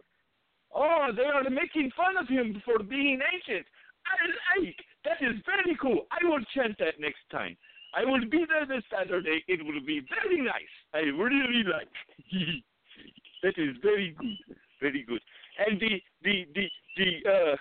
Oh, 0.74 1.08
they 1.16 1.24
are 1.24 1.50
making 1.50 1.92
fun 1.96 2.18
of 2.18 2.28
him 2.28 2.62
for 2.66 2.80
being 2.84 3.20
ancient. 3.34 3.66
I 4.06 4.60
like. 4.60 4.76
That 5.06 5.22
is 5.26 5.36
very 5.46 5.76
cool. 5.82 6.06
I 6.12 6.26
will 6.28 6.44
chant 6.54 6.76
that 6.80 7.00
next 7.00 7.22
time. 7.32 7.56
I 7.96 8.04
will 8.04 8.26
be 8.30 8.46
there 8.48 8.66
this 8.66 8.84
Saturday. 8.92 9.44
It 9.48 9.64
will 9.66 9.80
be 9.86 10.02
very 10.10 10.42
nice. 10.42 10.74
I 10.94 11.00
really 11.00 11.64
like. 11.64 11.88
that 13.44 13.58
is 13.58 13.76
very 13.82 14.16
good. 14.20 14.58
Very 14.82 15.04
good. 15.04 15.22
And 15.66 15.80
the 15.80 16.02
the 16.24 16.46
the 16.54 16.70
the 16.98 17.30
uh 17.32 17.56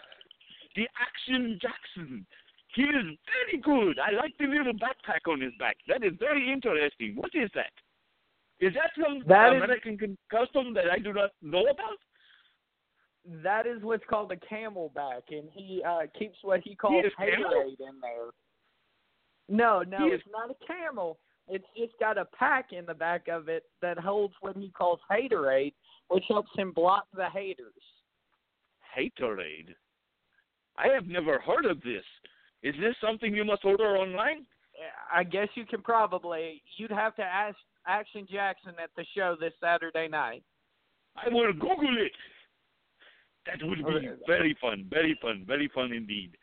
the 0.77 0.89
Action 1.01 1.59
Jackson. 1.63 2.27
He 2.75 2.83
is 2.83 3.07
very 3.31 3.61
good. 3.63 4.01
I 4.01 4.11
like 4.11 4.35
the 4.41 4.47
little 4.47 4.73
backpack 4.75 5.31
on 5.31 5.41
his 5.41 5.53
back. 5.61 5.77
That 5.87 6.03
is 6.03 6.15
very 6.19 6.53
interesting. 6.53 7.15
What 7.15 7.31
is 7.33 7.49
that? 7.55 7.71
Is 8.59 8.75
that 8.75 8.91
some 9.01 9.23
That 9.29 9.53
is- 9.55 9.63
American 9.63 9.97
con- 9.97 10.19
custom 10.29 10.75
that 10.75 10.91
I 10.91 10.99
do 10.99 11.13
not 11.13 11.31
know 11.41 11.67
about? 11.69 11.99
That 13.45 13.67
is 13.67 13.81
what's 13.83 14.05
called 14.11 14.33
a 14.33 14.37
CamelBak, 14.37 15.23
and 15.31 15.49
he 15.53 15.83
uh 15.87 16.01
keeps 16.19 16.37
what 16.43 16.61
he 16.65 16.75
calls 16.75 17.05
is 17.07 17.13
camel? 17.17 17.51
haterade 17.51 17.81
in 17.89 18.01
there. 18.03 18.31
No, 19.49 19.83
no, 19.83 20.07
it's 20.07 20.25
not 20.31 20.51
a 20.51 20.67
camel. 20.67 21.19
It's 21.49 21.67
just 21.77 21.93
got 22.01 22.17
a 22.17 22.25
pack 22.25 22.73
in 22.73 22.87
the 22.87 22.95
back 22.95 23.29
of 23.29 23.49
it 23.49 23.65
that 23.83 23.99
holds 23.99 24.35
what 24.41 24.57
he 24.57 24.71
calls 24.71 25.01
haterade, 25.11 25.75
which 26.09 26.25
helps 26.29 26.51
him 26.57 26.73
block 26.73 27.07
the 27.15 27.29
haters. 27.29 27.73
Haterade. 28.97 29.75
I 30.79 30.89
have 30.89 31.07
never 31.07 31.39
heard 31.41 31.67
of 31.67 31.83
this. 31.83 32.05
Is 32.63 32.75
this 32.81 32.95
something 33.01 33.35
you 33.35 33.45
must 33.45 33.65
order 33.65 33.97
online? 33.97 34.47
I 35.13 35.23
guess 35.23 35.49
you 35.55 35.67
can 35.67 35.83
probably. 35.83 36.63
You'd 36.79 36.91
have 36.91 37.15
to 37.17 37.23
ask 37.23 37.57
Action 37.87 38.27
Jackson 38.31 38.73
at 38.83 38.91
the 38.97 39.05
show 39.15 39.37
this 39.39 39.53
Saturday 39.63 40.09
night. 40.09 40.43
I 41.17 41.29
will 41.29 41.53
Google 41.53 41.97
it. 41.99 42.13
That 43.47 43.59
would 43.63 43.85
be 43.85 44.09
very 44.27 44.57
fun, 44.61 44.87
very 44.89 45.19
fun, 45.21 45.45
very 45.47 45.71
fun 45.75 45.93
indeed. 45.93 46.37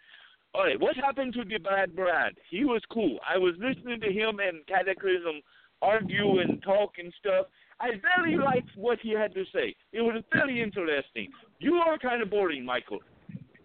All 0.54 0.66
right, 0.66 0.80
what 0.80 0.96
happened 0.98 1.34
to 1.36 1.46
the 1.46 1.58
bad 1.60 1.96
Brad? 1.96 2.34
He 2.50 2.66
was 2.66 2.82
cool. 2.92 3.18
I 3.28 3.38
was 3.38 3.56
listening 3.58 4.02
to 4.02 4.12
him 4.12 4.40
and 4.40 4.66
Cataclysm 4.68 5.42
argue 5.82 6.40
and 6.40 6.62
talk 6.62 6.92
and 6.98 7.14
stuff. 7.20 7.46
I 7.80 7.92
very 8.02 8.38
liked 8.38 8.70
what 8.76 9.00
he 9.02 9.12
had 9.12 9.34
to 9.34 9.44
say. 9.54 9.76
It 9.92 10.02
was 10.02 10.22
very 10.32 10.62
interesting. 10.62 11.30
You 11.60 11.76
are 11.76 11.98
kind 11.98 12.22
of 12.22 12.30
boring, 12.30 12.66
Michael. 12.66 13.00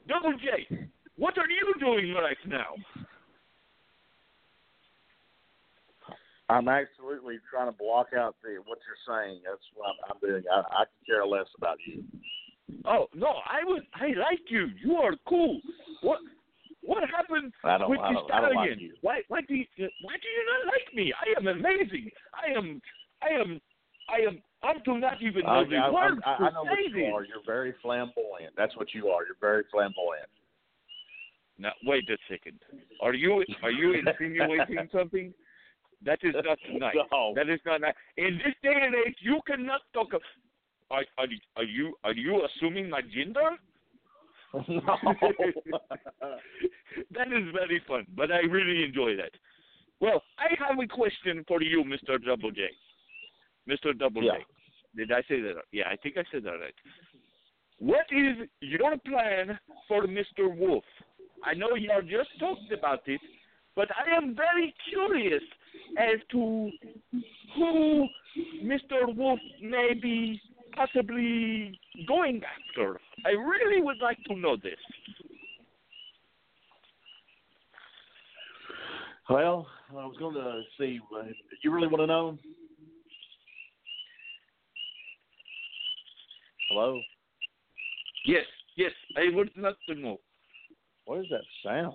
Double 0.09 0.33
J, 0.33 0.87
what 1.17 1.37
are 1.37 1.51
you 1.51 1.75
doing 1.81 2.15
right 2.15 2.37
now? 2.47 2.77
I'm 6.49 6.69
absolutely 6.69 7.39
trying 7.51 7.67
to 7.67 7.77
block 7.77 8.09
out 8.17 8.37
the 8.43 8.61
what 8.65 8.79
you're 8.87 9.03
saying. 9.09 9.41
That's 9.45 9.61
what 9.75 9.89
I'm, 9.89 10.15
I'm 10.15 10.29
doing. 10.29 10.45
I, 10.51 10.59
I 10.59 10.85
could 10.85 11.07
care 11.07 11.27
less 11.27 11.47
about 11.59 11.77
you. 11.85 12.05
Oh 12.85 13.09
no, 13.15 13.27
I 13.27 13.65
was 13.65 13.83
I 13.95 14.09
like 14.09 14.43
you. 14.49 14.69
You 14.83 14.95
are 14.95 15.15
cool. 15.29 15.61
What 16.03 16.21
what 16.87 17.03
happened 17.11 17.53
I 17.65 17.87
with 17.87 17.99
I 18.01 18.13
the 18.15 18.33
I 18.33 18.41
don't 18.41 18.55
like. 18.55 18.79
Why 19.03 19.21
why 19.29 19.41
do 19.43 19.55
you 19.55 19.67
why 19.77 20.15
do 20.15 20.29
you 20.29 20.43
not 20.47 20.73
like 20.73 20.95
me? 20.95 21.13
I 21.13 21.39
am 21.39 21.47
amazing. 21.47 22.11
I 22.33 22.57
am 22.57 22.81
I 23.23 23.41
am 23.41 23.61
I 24.09 24.27
am 24.27 24.43
I 24.63 24.75
do 24.85 24.99
not 24.99 25.21
even 25.21 25.43
know 25.43 25.61
I, 25.61 25.65
the 25.65 25.77
I, 25.77 25.91
words 25.91 26.21
I, 26.25 26.35
I 26.35 26.37
to 26.39 26.55
know 26.55 26.63
what 26.63 26.79
you 26.91 27.05
are. 27.07 27.25
You're 27.25 27.45
very 27.45 27.75
flamboyant. 27.83 28.55
That's 28.57 28.77
what 28.77 28.95
you 28.95 29.09
are. 29.09 29.27
You're 29.27 29.41
very 29.41 29.65
flamboyant. 29.71 30.31
Now 31.59 31.73
wait 31.85 32.09
a 32.09 32.17
second. 32.31 32.61
Are 33.03 33.15
you 33.15 33.45
are 33.63 33.71
you 33.71 33.95
insinuating 33.95 34.89
something? 34.93 35.35
That 36.05 36.19
is 36.23 36.35
not 36.35 36.59
nice. 36.79 36.95
No. 37.11 37.33
That 37.35 37.49
is 37.49 37.61
not 37.67 37.81
nice. 37.81 37.95
In 38.17 38.39
this 38.45 38.55
day 38.63 38.75
and 38.81 38.95
age, 38.95 39.17
you 39.21 39.41
cannot 39.47 39.81
talk. 39.93 40.13
Of, 40.13 40.21
are, 40.91 41.05
are 41.19 41.27
are 41.57 41.65
you 41.65 41.95
are 42.05 42.13
you 42.13 42.47
assuming 42.47 42.89
my 42.91 43.01
gender? 43.03 43.57
that 47.13 47.29
is 47.29 47.53
very 47.53 47.83
fun, 47.87 48.07
but 48.17 48.31
I 48.31 48.41
really 48.41 48.85
enjoy 48.85 49.17
that. 49.17 49.33
Well, 50.01 50.23
I 50.39 50.49
have 50.67 50.79
a 50.79 50.87
question 50.87 51.45
for 51.49 51.63
you, 51.63 51.85
Mr. 51.85 52.23
Double 52.25 52.51
J. 52.51 52.69
Mr. 53.69 53.99
Double 53.99 54.23
Yeah. 54.23 54.39
J. 54.39 54.45
Did 54.97 55.13
I 55.13 55.23
say 55.29 55.41
that? 55.43 55.57
Yeah, 55.73 55.89
I 55.91 55.97
think 55.97 56.17
I 56.17 56.25
said 56.33 56.45
that 56.45 56.53
right. 56.53 56.75
What 57.79 58.07
is 58.11 58.49
your 58.61 58.97
plan 58.99 59.59
for 59.87 60.07
Mr. 60.07 60.57
Wolf? 60.57 60.85
I 61.45 61.53
know 61.55 61.75
you 61.75 61.91
have 61.91 62.07
just 62.07 62.31
talked 62.39 62.73
about 62.73 63.01
it, 63.07 63.21
but 63.75 63.89
I 63.95 64.17
am 64.17 64.35
very 64.35 64.75
curious 64.89 65.43
as 65.99 66.19
to 66.33 66.71
who 67.57 68.07
Mr. 68.65 69.15
Wolf 69.15 69.39
may 69.61 69.93
be 69.95 70.41
possibly 70.77 71.79
going 72.07 72.43
after. 72.45 73.01
I 73.25 73.31
really 73.31 73.83
would 73.83 73.99
like 74.01 74.19
to 74.29 74.37
know 74.37 74.57
this. 74.57 74.79
Well, 79.29 79.67
I 79.91 79.95
was 79.95 80.17
going 80.19 80.35
to 80.35 80.63
see. 80.79 81.01
uh, 81.19 81.25
You 81.65 81.73
really 81.73 81.89
want 81.89 82.03
to 82.03 82.07
know? 82.07 82.39
Hello. 86.69 87.01
Yes, 88.25 88.45
yes, 88.77 88.93
I 89.17 89.35
would 89.35 89.51
love 89.57 89.75
to 89.89 89.95
know. 89.95 90.19
What 91.07 91.21
is 91.21 91.27
that 91.31 91.43
sound? 91.65 91.95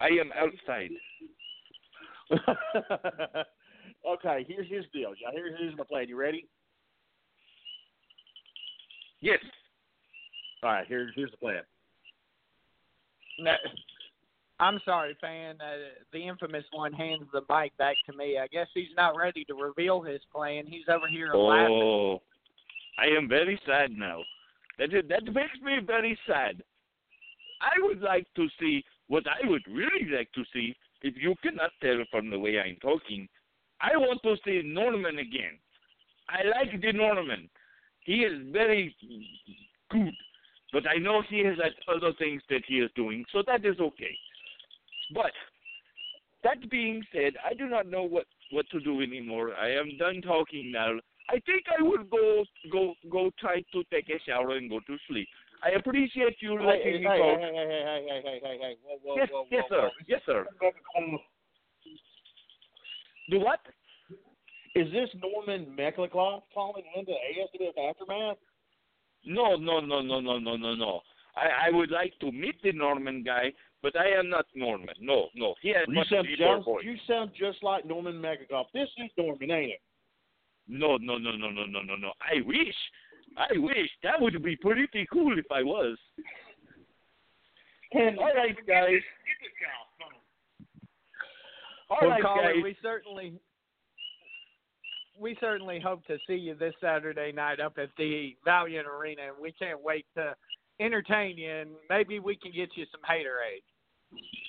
I 0.00 0.08
am 0.08 0.30
outside. 0.34 0.90
okay, 4.06 4.44
here's 4.48 4.68
his 4.68 4.84
deal. 4.92 5.12
Yeah, 5.20 5.28
Here's, 5.32 5.58
here's 5.58 5.76
my 5.76 5.84
plan. 5.84 6.08
You 6.08 6.16
ready? 6.16 6.46
Yes. 9.20 9.38
All 10.62 10.70
right. 10.70 10.86
Here's 10.88 11.12
here's 11.14 11.30
the 11.30 11.36
plan. 11.36 11.62
No, 13.38 13.54
I'm 14.58 14.78
sorry, 14.84 15.16
fan. 15.20 15.56
Uh, 15.60 15.88
the 16.12 16.26
infamous 16.26 16.64
one 16.72 16.92
hands 16.92 17.24
the 17.32 17.42
mic 17.48 17.76
back 17.78 17.96
to 18.06 18.16
me. 18.16 18.38
I 18.38 18.46
guess 18.46 18.66
he's 18.74 18.94
not 18.96 19.16
ready 19.16 19.44
to 19.46 19.54
reveal 19.54 20.02
his 20.02 20.20
plan. 20.32 20.66
He's 20.66 20.88
over 20.88 21.08
here 21.08 21.34
laughing. 21.34 21.82
Oh, 21.82 22.22
I 22.98 23.06
am 23.06 23.28
very 23.28 23.60
sad 23.66 23.92
now. 23.92 24.22
That 24.78 24.90
that 25.08 25.24
makes 25.24 25.58
me 25.62 25.78
very 25.86 26.18
sad. 26.26 26.62
I 27.60 27.72
would 27.78 28.00
like 28.00 28.26
to 28.36 28.48
see 28.58 28.84
what 29.08 29.24
I 29.26 29.46
would 29.48 29.62
really 29.68 30.10
like 30.14 30.32
to 30.32 30.42
see. 30.52 30.74
If 31.02 31.14
you 31.16 31.34
cannot 31.42 31.70
tell 31.82 32.02
from 32.10 32.30
the 32.30 32.38
way 32.38 32.58
I'm 32.60 32.76
talking, 32.76 33.28
I 33.80 33.96
want 33.96 34.22
to 34.22 34.36
see 34.44 34.62
Norman 34.64 35.18
again. 35.18 35.58
I 36.28 36.44
like 36.44 36.80
the 36.80 36.92
Norman. 36.92 37.48
He 38.04 38.22
is 38.22 38.32
very 38.52 38.94
good, 39.90 40.14
but 40.72 40.84
I 40.88 40.98
know 40.98 41.22
he 41.28 41.40
has 41.40 41.56
other 41.88 42.12
things 42.18 42.42
that 42.50 42.62
he 42.66 42.76
is 42.76 42.90
doing, 42.94 43.24
so 43.32 43.42
that 43.46 43.64
is 43.64 43.78
okay. 43.80 44.16
But 45.14 45.32
that 46.44 46.70
being 46.70 47.04
said, 47.12 47.34
I 47.44 47.54
do 47.54 47.66
not 47.66 47.86
know 47.86 48.02
what 48.02 48.26
what 48.52 48.66
to 48.70 48.80
do 48.80 49.00
anymore. 49.00 49.54
I 49.54 49.70
am 49.70 49.96
done 49.98 50.22
talking 50.22 50.72
now. 50.72 50.92
I 51.28 51.38
think 51.46 51.64
I 51.78 51.82
will 51.82 52.04
go 52.04 52.44
go 52.72 52.94
go 53.10 53.30
try 53.38 53.62
to 53.72 53.84
take 53.92 54.08
a 54.08 54.18
shower 54.26 54.56
and 54.56 54.70
go 54.70 54.80
to 54.80 54.96
sleep. 55.08 55.28
I 55.62 55.70
appreciate 55.70 56.36
you 56.40 56.54
letting 56.54 56.80
hey, 56.82 56.98
me 56.98 57.06
hey, 57.06 57.18
talk. 57.18 57.38
hey, 57.38 57.52
hey, 57.54 57.68
hey, 57.68 58.06
hey, 58.08 58.20
hey, 58.24 58.24
hey, 58.24 58.40
hey, 58.42 58.58
hey, 58.60 58.76
whoa, 58.82 58.96
whoa, 59.04 59.16
yes, 59.16 59.28
whoa, 59.30 59.44
yes, 59.50 59.64
whoa, 59.68 59.76
sir. 59.76 59.82
whoa. 59.82 59.90
Yes, 60.08 60.20
sir. 60.24 60.46
Do 63.30 63.40
what? 63.40 63.60
Is 64.74 64.90
this 64.92 65.08
Norman 65.22 65.74
McLeod 65.78 66.42
calling 66.52 66.84
into 66.96 67.12
ASWF 67.12 67.90
Aftermath? 67.90 68.36
No, 69.24 69.56
no, 69.56 69.80
no, 69.80 70.00
no, 70.00 70.20
no, 70.20 70.38
no, 70.38 70.56
no, 70.56 70.74
no. 70.74 71.00
I, 71.36 71.68
I 71.68 71.70
would 71.70 71.90
like 71.90 72.12
to 72.20 72.32
meet 72.32 72.60
the 72.62 72.72
Norman 72.72 73.22
guy, 73.22 73.52
but 73.82 73.98
I 73.98 74.08
am 74.18 74.28
not 74.28 74.46
Norman. 74.54 74.94
No, 75.00 75.28
no. 75.34 75.54
He 75.62 75.68
has 75.70 75.84
You 75.88 75.94
much 75.94 76.08
sound 76.08 76.26
just 76.36 76.64
voice. 76.64 76.84
you 76.84 76.96
sound 77.06 77.30
just 77.38 77.62
like 77.62 77.84
Norman 77.84 78.14
McLeod. 78.20 78.64
This 78.74 78.88
is 78.98 79.10
Norman, 79.16 79.50
ain't 79.50 79.72
it? 79.72 79.80
No, 80.68 80.96
no, 80.96 81.18
no, 81.18 81.32
no, 81.32 81.50
no, 81.50 81.66
no, 81.66 81.82
no, 81.82 81.96
no. 81.96 82.12
I 82.20 82.40
wish. 82.46 82.74
I 83.36 83.58
wish. 83.58 83.90
That 84.02 84.20
would 84.20 84.42
be 84.42 84.56
pretty 84.56 85.06
cool 85.12 85.38
if 85.38 85.46
I 85.52 85.62
was. 85.62 85.96
All 87.94 88.32
right, 88.36 88.56
guys. 88.66 89.00
All 91.90 91.98
well, 92.00 92.10
right, 92.10 92.22
caller, 92.22 92.54
guys. 92.54 92.62
we 92.62 92.76
certainly 92.82 93.34
we 95.18 95.36
certainly 95.40 95.80
hope 95.80 96.06
to 96.06 96.16
see 96.26 96.36
you 96.36 96.54
this 96.54 96.74
Saturday 96.80 97.32
night 97.32 97.60
up 97.60 97.74
at 97.78 97.90
the 97.98 98.36
Valiant 98.44 98.86
Arena, 98.86 99.22
and 99.28 99.42
we 99.42 99.52
can't 99.52 99.82
wait 99.82 100.06
to 100.16 100.34
entertain 100.80 101.36
you. 101.36 101.50
And 101.50 101.70
maybe 101.90 102.20
we 102.20 102.36
can 102.36 102.52
get 102.52 102.70
you 102.76 102.86
some 102.90 103.02
haterade. 103.02 103.62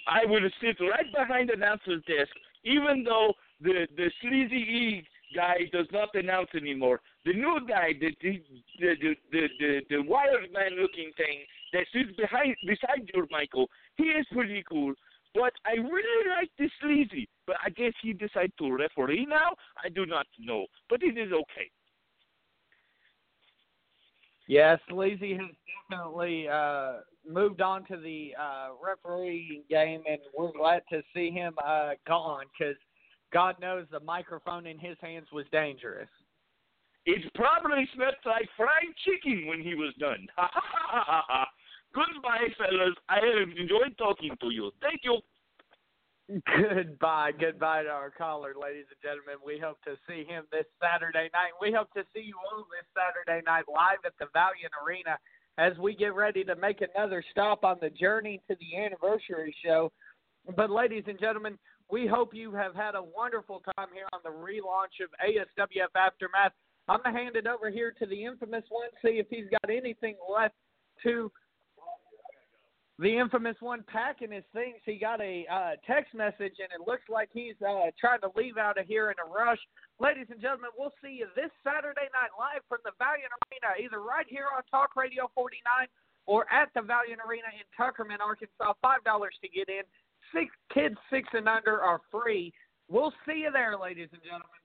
I 0.07 0.25
will 0.25 0.47
sit 0.61 0.77
right 0.79 1.11
behind 1.13 1.49
the 1.49 1.53
announcer's 1.53 2.03
desk, 2.05 2.31
even 2.63 3.03
though 3.03 3.33
the 3.59 3.87
the 3.97 4.09
sleazy 4.21 4.55
E 4.55 5.07
guy 5.35 5.69
does 5.71 5.87
not 5.91 6.13
announce 6.15 6.49
anymore. 6.55 7.01
The 7.25 7.33
new 7.33 7.59
guy, 7.67 7.93
the 7.99 8.15
the 8.21 8.41
the 8.79 8.95
the 9.01 9.15
the, 9.31 9.47
the, 9.59 9.81
the 9.89 10.01
wired 10.03 10.51
man 10.53 10.79
looking 10.79 11.11
thing 11.17 11.45
that 11.73 11.85
sits 11.93 12.15
behind 12.17 12.55
beside 12.65 13.09
you, 13.13 13.27
Michael, 13.31 13.67
he 13.97 14.05
is 14.05 14.25
pretty 14.31 14.63
cool. 14.69 14.93
But 15.33 15.53
I 15.65 15.75
really 15.75 16.29
like 16.29 16.51
the 16.57 16.69
sleazy. 16.81 17.29
But 17.51 17.59
I 17.65 17.69
guess 17.69 17.91
he 18.01 18.13
decided 18.13 18.53
to 18.59 18.73
referee 18.73 19.25
now. 19.29 19.49
I 19.83 19.89
do 19.89 20.05
not 20.05 20.25
know, 20.39 20.67
but 20.89 21.03
it 21.03 21.17
is 21.17 21.33
okay. 21.33 21.69
Yes, 24.47 24.79
Sleazy 24.89 25.33
has 25.33 25.49
definitely 25.89 26.47
uh, 26.47 26.99
moved 27.29 27.61
on 27.61 27.83
to 27.87 27.97
the 27.97 28.33
uh, 28.41 28.69
refereeing 28.81 29.63
game, 29.69 30.01
and 30.09 30.19
we're 30.37 30.53
glad 30.53 30.83
to 30.93 31.01
see 31.13 31.29
him 31.29 31.55
uh, 31.61 31.91
gone 32.07 32.45
because 32.57 32.77
God 33.33 33.55
knows 33.59 33.85
the 33.91 33.99
microphone 33.99 34.65
in 34.65 34.79
his 34.79 34.95
hands 35.01 35.27
was 35.33 35.45
dangerous. 35.51 36.07
It 37.05 37.33
probably 37.33 37.85
smelled 37.93 38.15
like 38.25 38.47
fried 38.55 38.95
chicken 39.03 39.47
when 39.47 39.59
he 39.59 39.75
was 39.75 39.93
done. 39.99 40.25
Ha 40.37 40.49
ha 40.53 40.61
ha 40.71 41.03
ha 41.05 41.23
ha. 41.27 41.47
Goodbye, 41.93 42.47
fellas. 42.57 42.95
I 43.09 43.15
have 43.15 43.49
enjoyed 43.57 43.97
talking 43.97 44.37
to 44.39 44.49
you. 44.51 44.71
Thank 44.81 45.01
you. 45.03 45.19
Goodbye. 46.31 47.31
Goodbye 47.39 47.83
to 47.83 47.89
our 47.89 48.09
caller, 48.09 48.53
ladies 48.55 48.85
and 48.89 49.01
gentlemen. 49.03 49.35
We 49.45 49.59
hope 49.59 49.81
to 49.83 49.95
see 50.07 50.23
him 50.23 50.45
this 50.51 50.65
Saturday 50.81 51.29
night. 51.33 51.51
We 51.59 51.73
hope 51.73 51.91
to 51.93 52.03
see 52.13 52.21
you 52.21 52.35
all 52.51 52.65
this 52.71 52.87
Saturday 52.95 53.43
night 53.45 53.65
live 53.67 53.99
at 54.05 54.13
the 54.19 54.27
Valiant 54.31 54.71
Arena 54.85 55.17
as 55.57 55.77
we 55.77 55.95
get 55.95 56.15
ready 56.15 56.43
to 56.45 56.55
make 56.55 56.79
another 56.81 57.23
stop 57.31 57.65
on 57.65 57.77
the 57.81 57.89
journey 57.89 58.39
to 58.47 58.55
the 58.59 58.77
anniversary 58.79 59.53
show. 59.63 59.91
But, 60.55 60.69
ladies 60.69 61.03
and 61.07 61.19
gentlemen, 61.19 61.57
We 61.91 62.07
hope 62.07 62.33
you 62.33 62.53
have 62.53 62.73
had 62.73 62.95
a 62.95 63.03
wonderful 63.03 63.61
time 63.75 63.89
here 63.93 64.07
on 64.13 64.21
the 64.23 64.29
relaunch 64.29 65.03
of 65.03 65.09
ASWF 65.19 65.93
Aftermath. 65.93 66.53
I'm 66.87 67.01
going 67.03 67.13
to 67.13 67.21
hand 67.21 67.35
it 67.35 67.47
over 67.47 67.69
here 67.69 67.93
to 67.99 68.05
the 68.05 68.23
infamous 68.23 68.63
one, 68.69 68.87
see 69.03 69.19
if 69.19 69.27
he's 69.29 69.49
got 69.51 69.69
anything 69.69 70.15
left 70.33 70.55
to 71.03 71.29
the 73.01 73.17
infamous 73.17 73.57
one 73.59 73.83
packing 73.89 74.29
his 74.29 74.45
things. 74.53 74.77
He 74.85 75.01
got 75.01 75.19
a 75.19 75.43
uh, 75.49 75.73
text 75.89 76.13
message, 76.13 76.61
and 76.61 76.69
it 76.69 76.85
looks 76.85 77.09
like 77.09 77.33
he's 77.33 77.57
uh, 77.65 77.89
trying 77.97 78.21
to 78.21 78.29
leave 78.37 78.61
out 78.61 78.77
of 78.77 78.85
here 78.85 79.09
in 79.09 79.17
a 79.17 79.25
rush. 79.25 79.57
Ladies 79.97 80.29
and 80.29 80.37
gentlemen, 80.37 80.69
we'll 80.77 80.93
see 81.01 81.17
you 81.17 81.25
this 81.33 81.49
Saturday 81.65 82.05
night 82.13 82.29
live 82.37 82.61
from 82.69 82.77
the 82.85 82.93
Valiant 83.01 83.33
Arena, 83.49 83.73
either 83.81 84.05
right 84.05 84.29
here 84.29 84.45
on 84.53 84.61
Talk 84.69 84.93
Radio 84.93 85.33
49 85.33 85.65
or 86.29 86.45
at 86.53 86.69
the 86.77 86.85
Valiant 86.85 87.25
Arena 87.25 87.49
in 87.57 87.65
Tuckerman, 87.73 88.21
Arkansas. 88.21 88.77
Five 88.85 89.03
dollars 89.03 89.33
to 89.41 89.49
get 89.49 89.65
in. 89.65 89.81
Six 90.29 90.53
kids 90.69 90.95
six 91.09 91.25
and 91.33 91.49
under 91.49 91.81
are 91.81 92.05
free. 92.13 92.53
We'll 92.85 93.13
see 93.25 93.49
you 93.49 93.51
there, 93.51 93.73
ladies 93.81 94.13
and 94.13 94.21
gentlemen. 94.21 94.60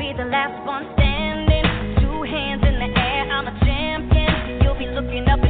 Be 0.00 0.14
the 0.16 0.24
last 0.24 0.56
one 0.66 0.88
standing. 0.96 2.00
Two 2.00 2.22
hands 2.22 2.62
in 2.64 2.80
the 2.80 2.88
air, 2.98 3.28
I'm 3.30 3.46
a 3.46 3.52
champion. 3.60 4.62
You'll 4.62 4.78
be 4.78 4.86
looking 4.86 5.28
up 5.28 5.49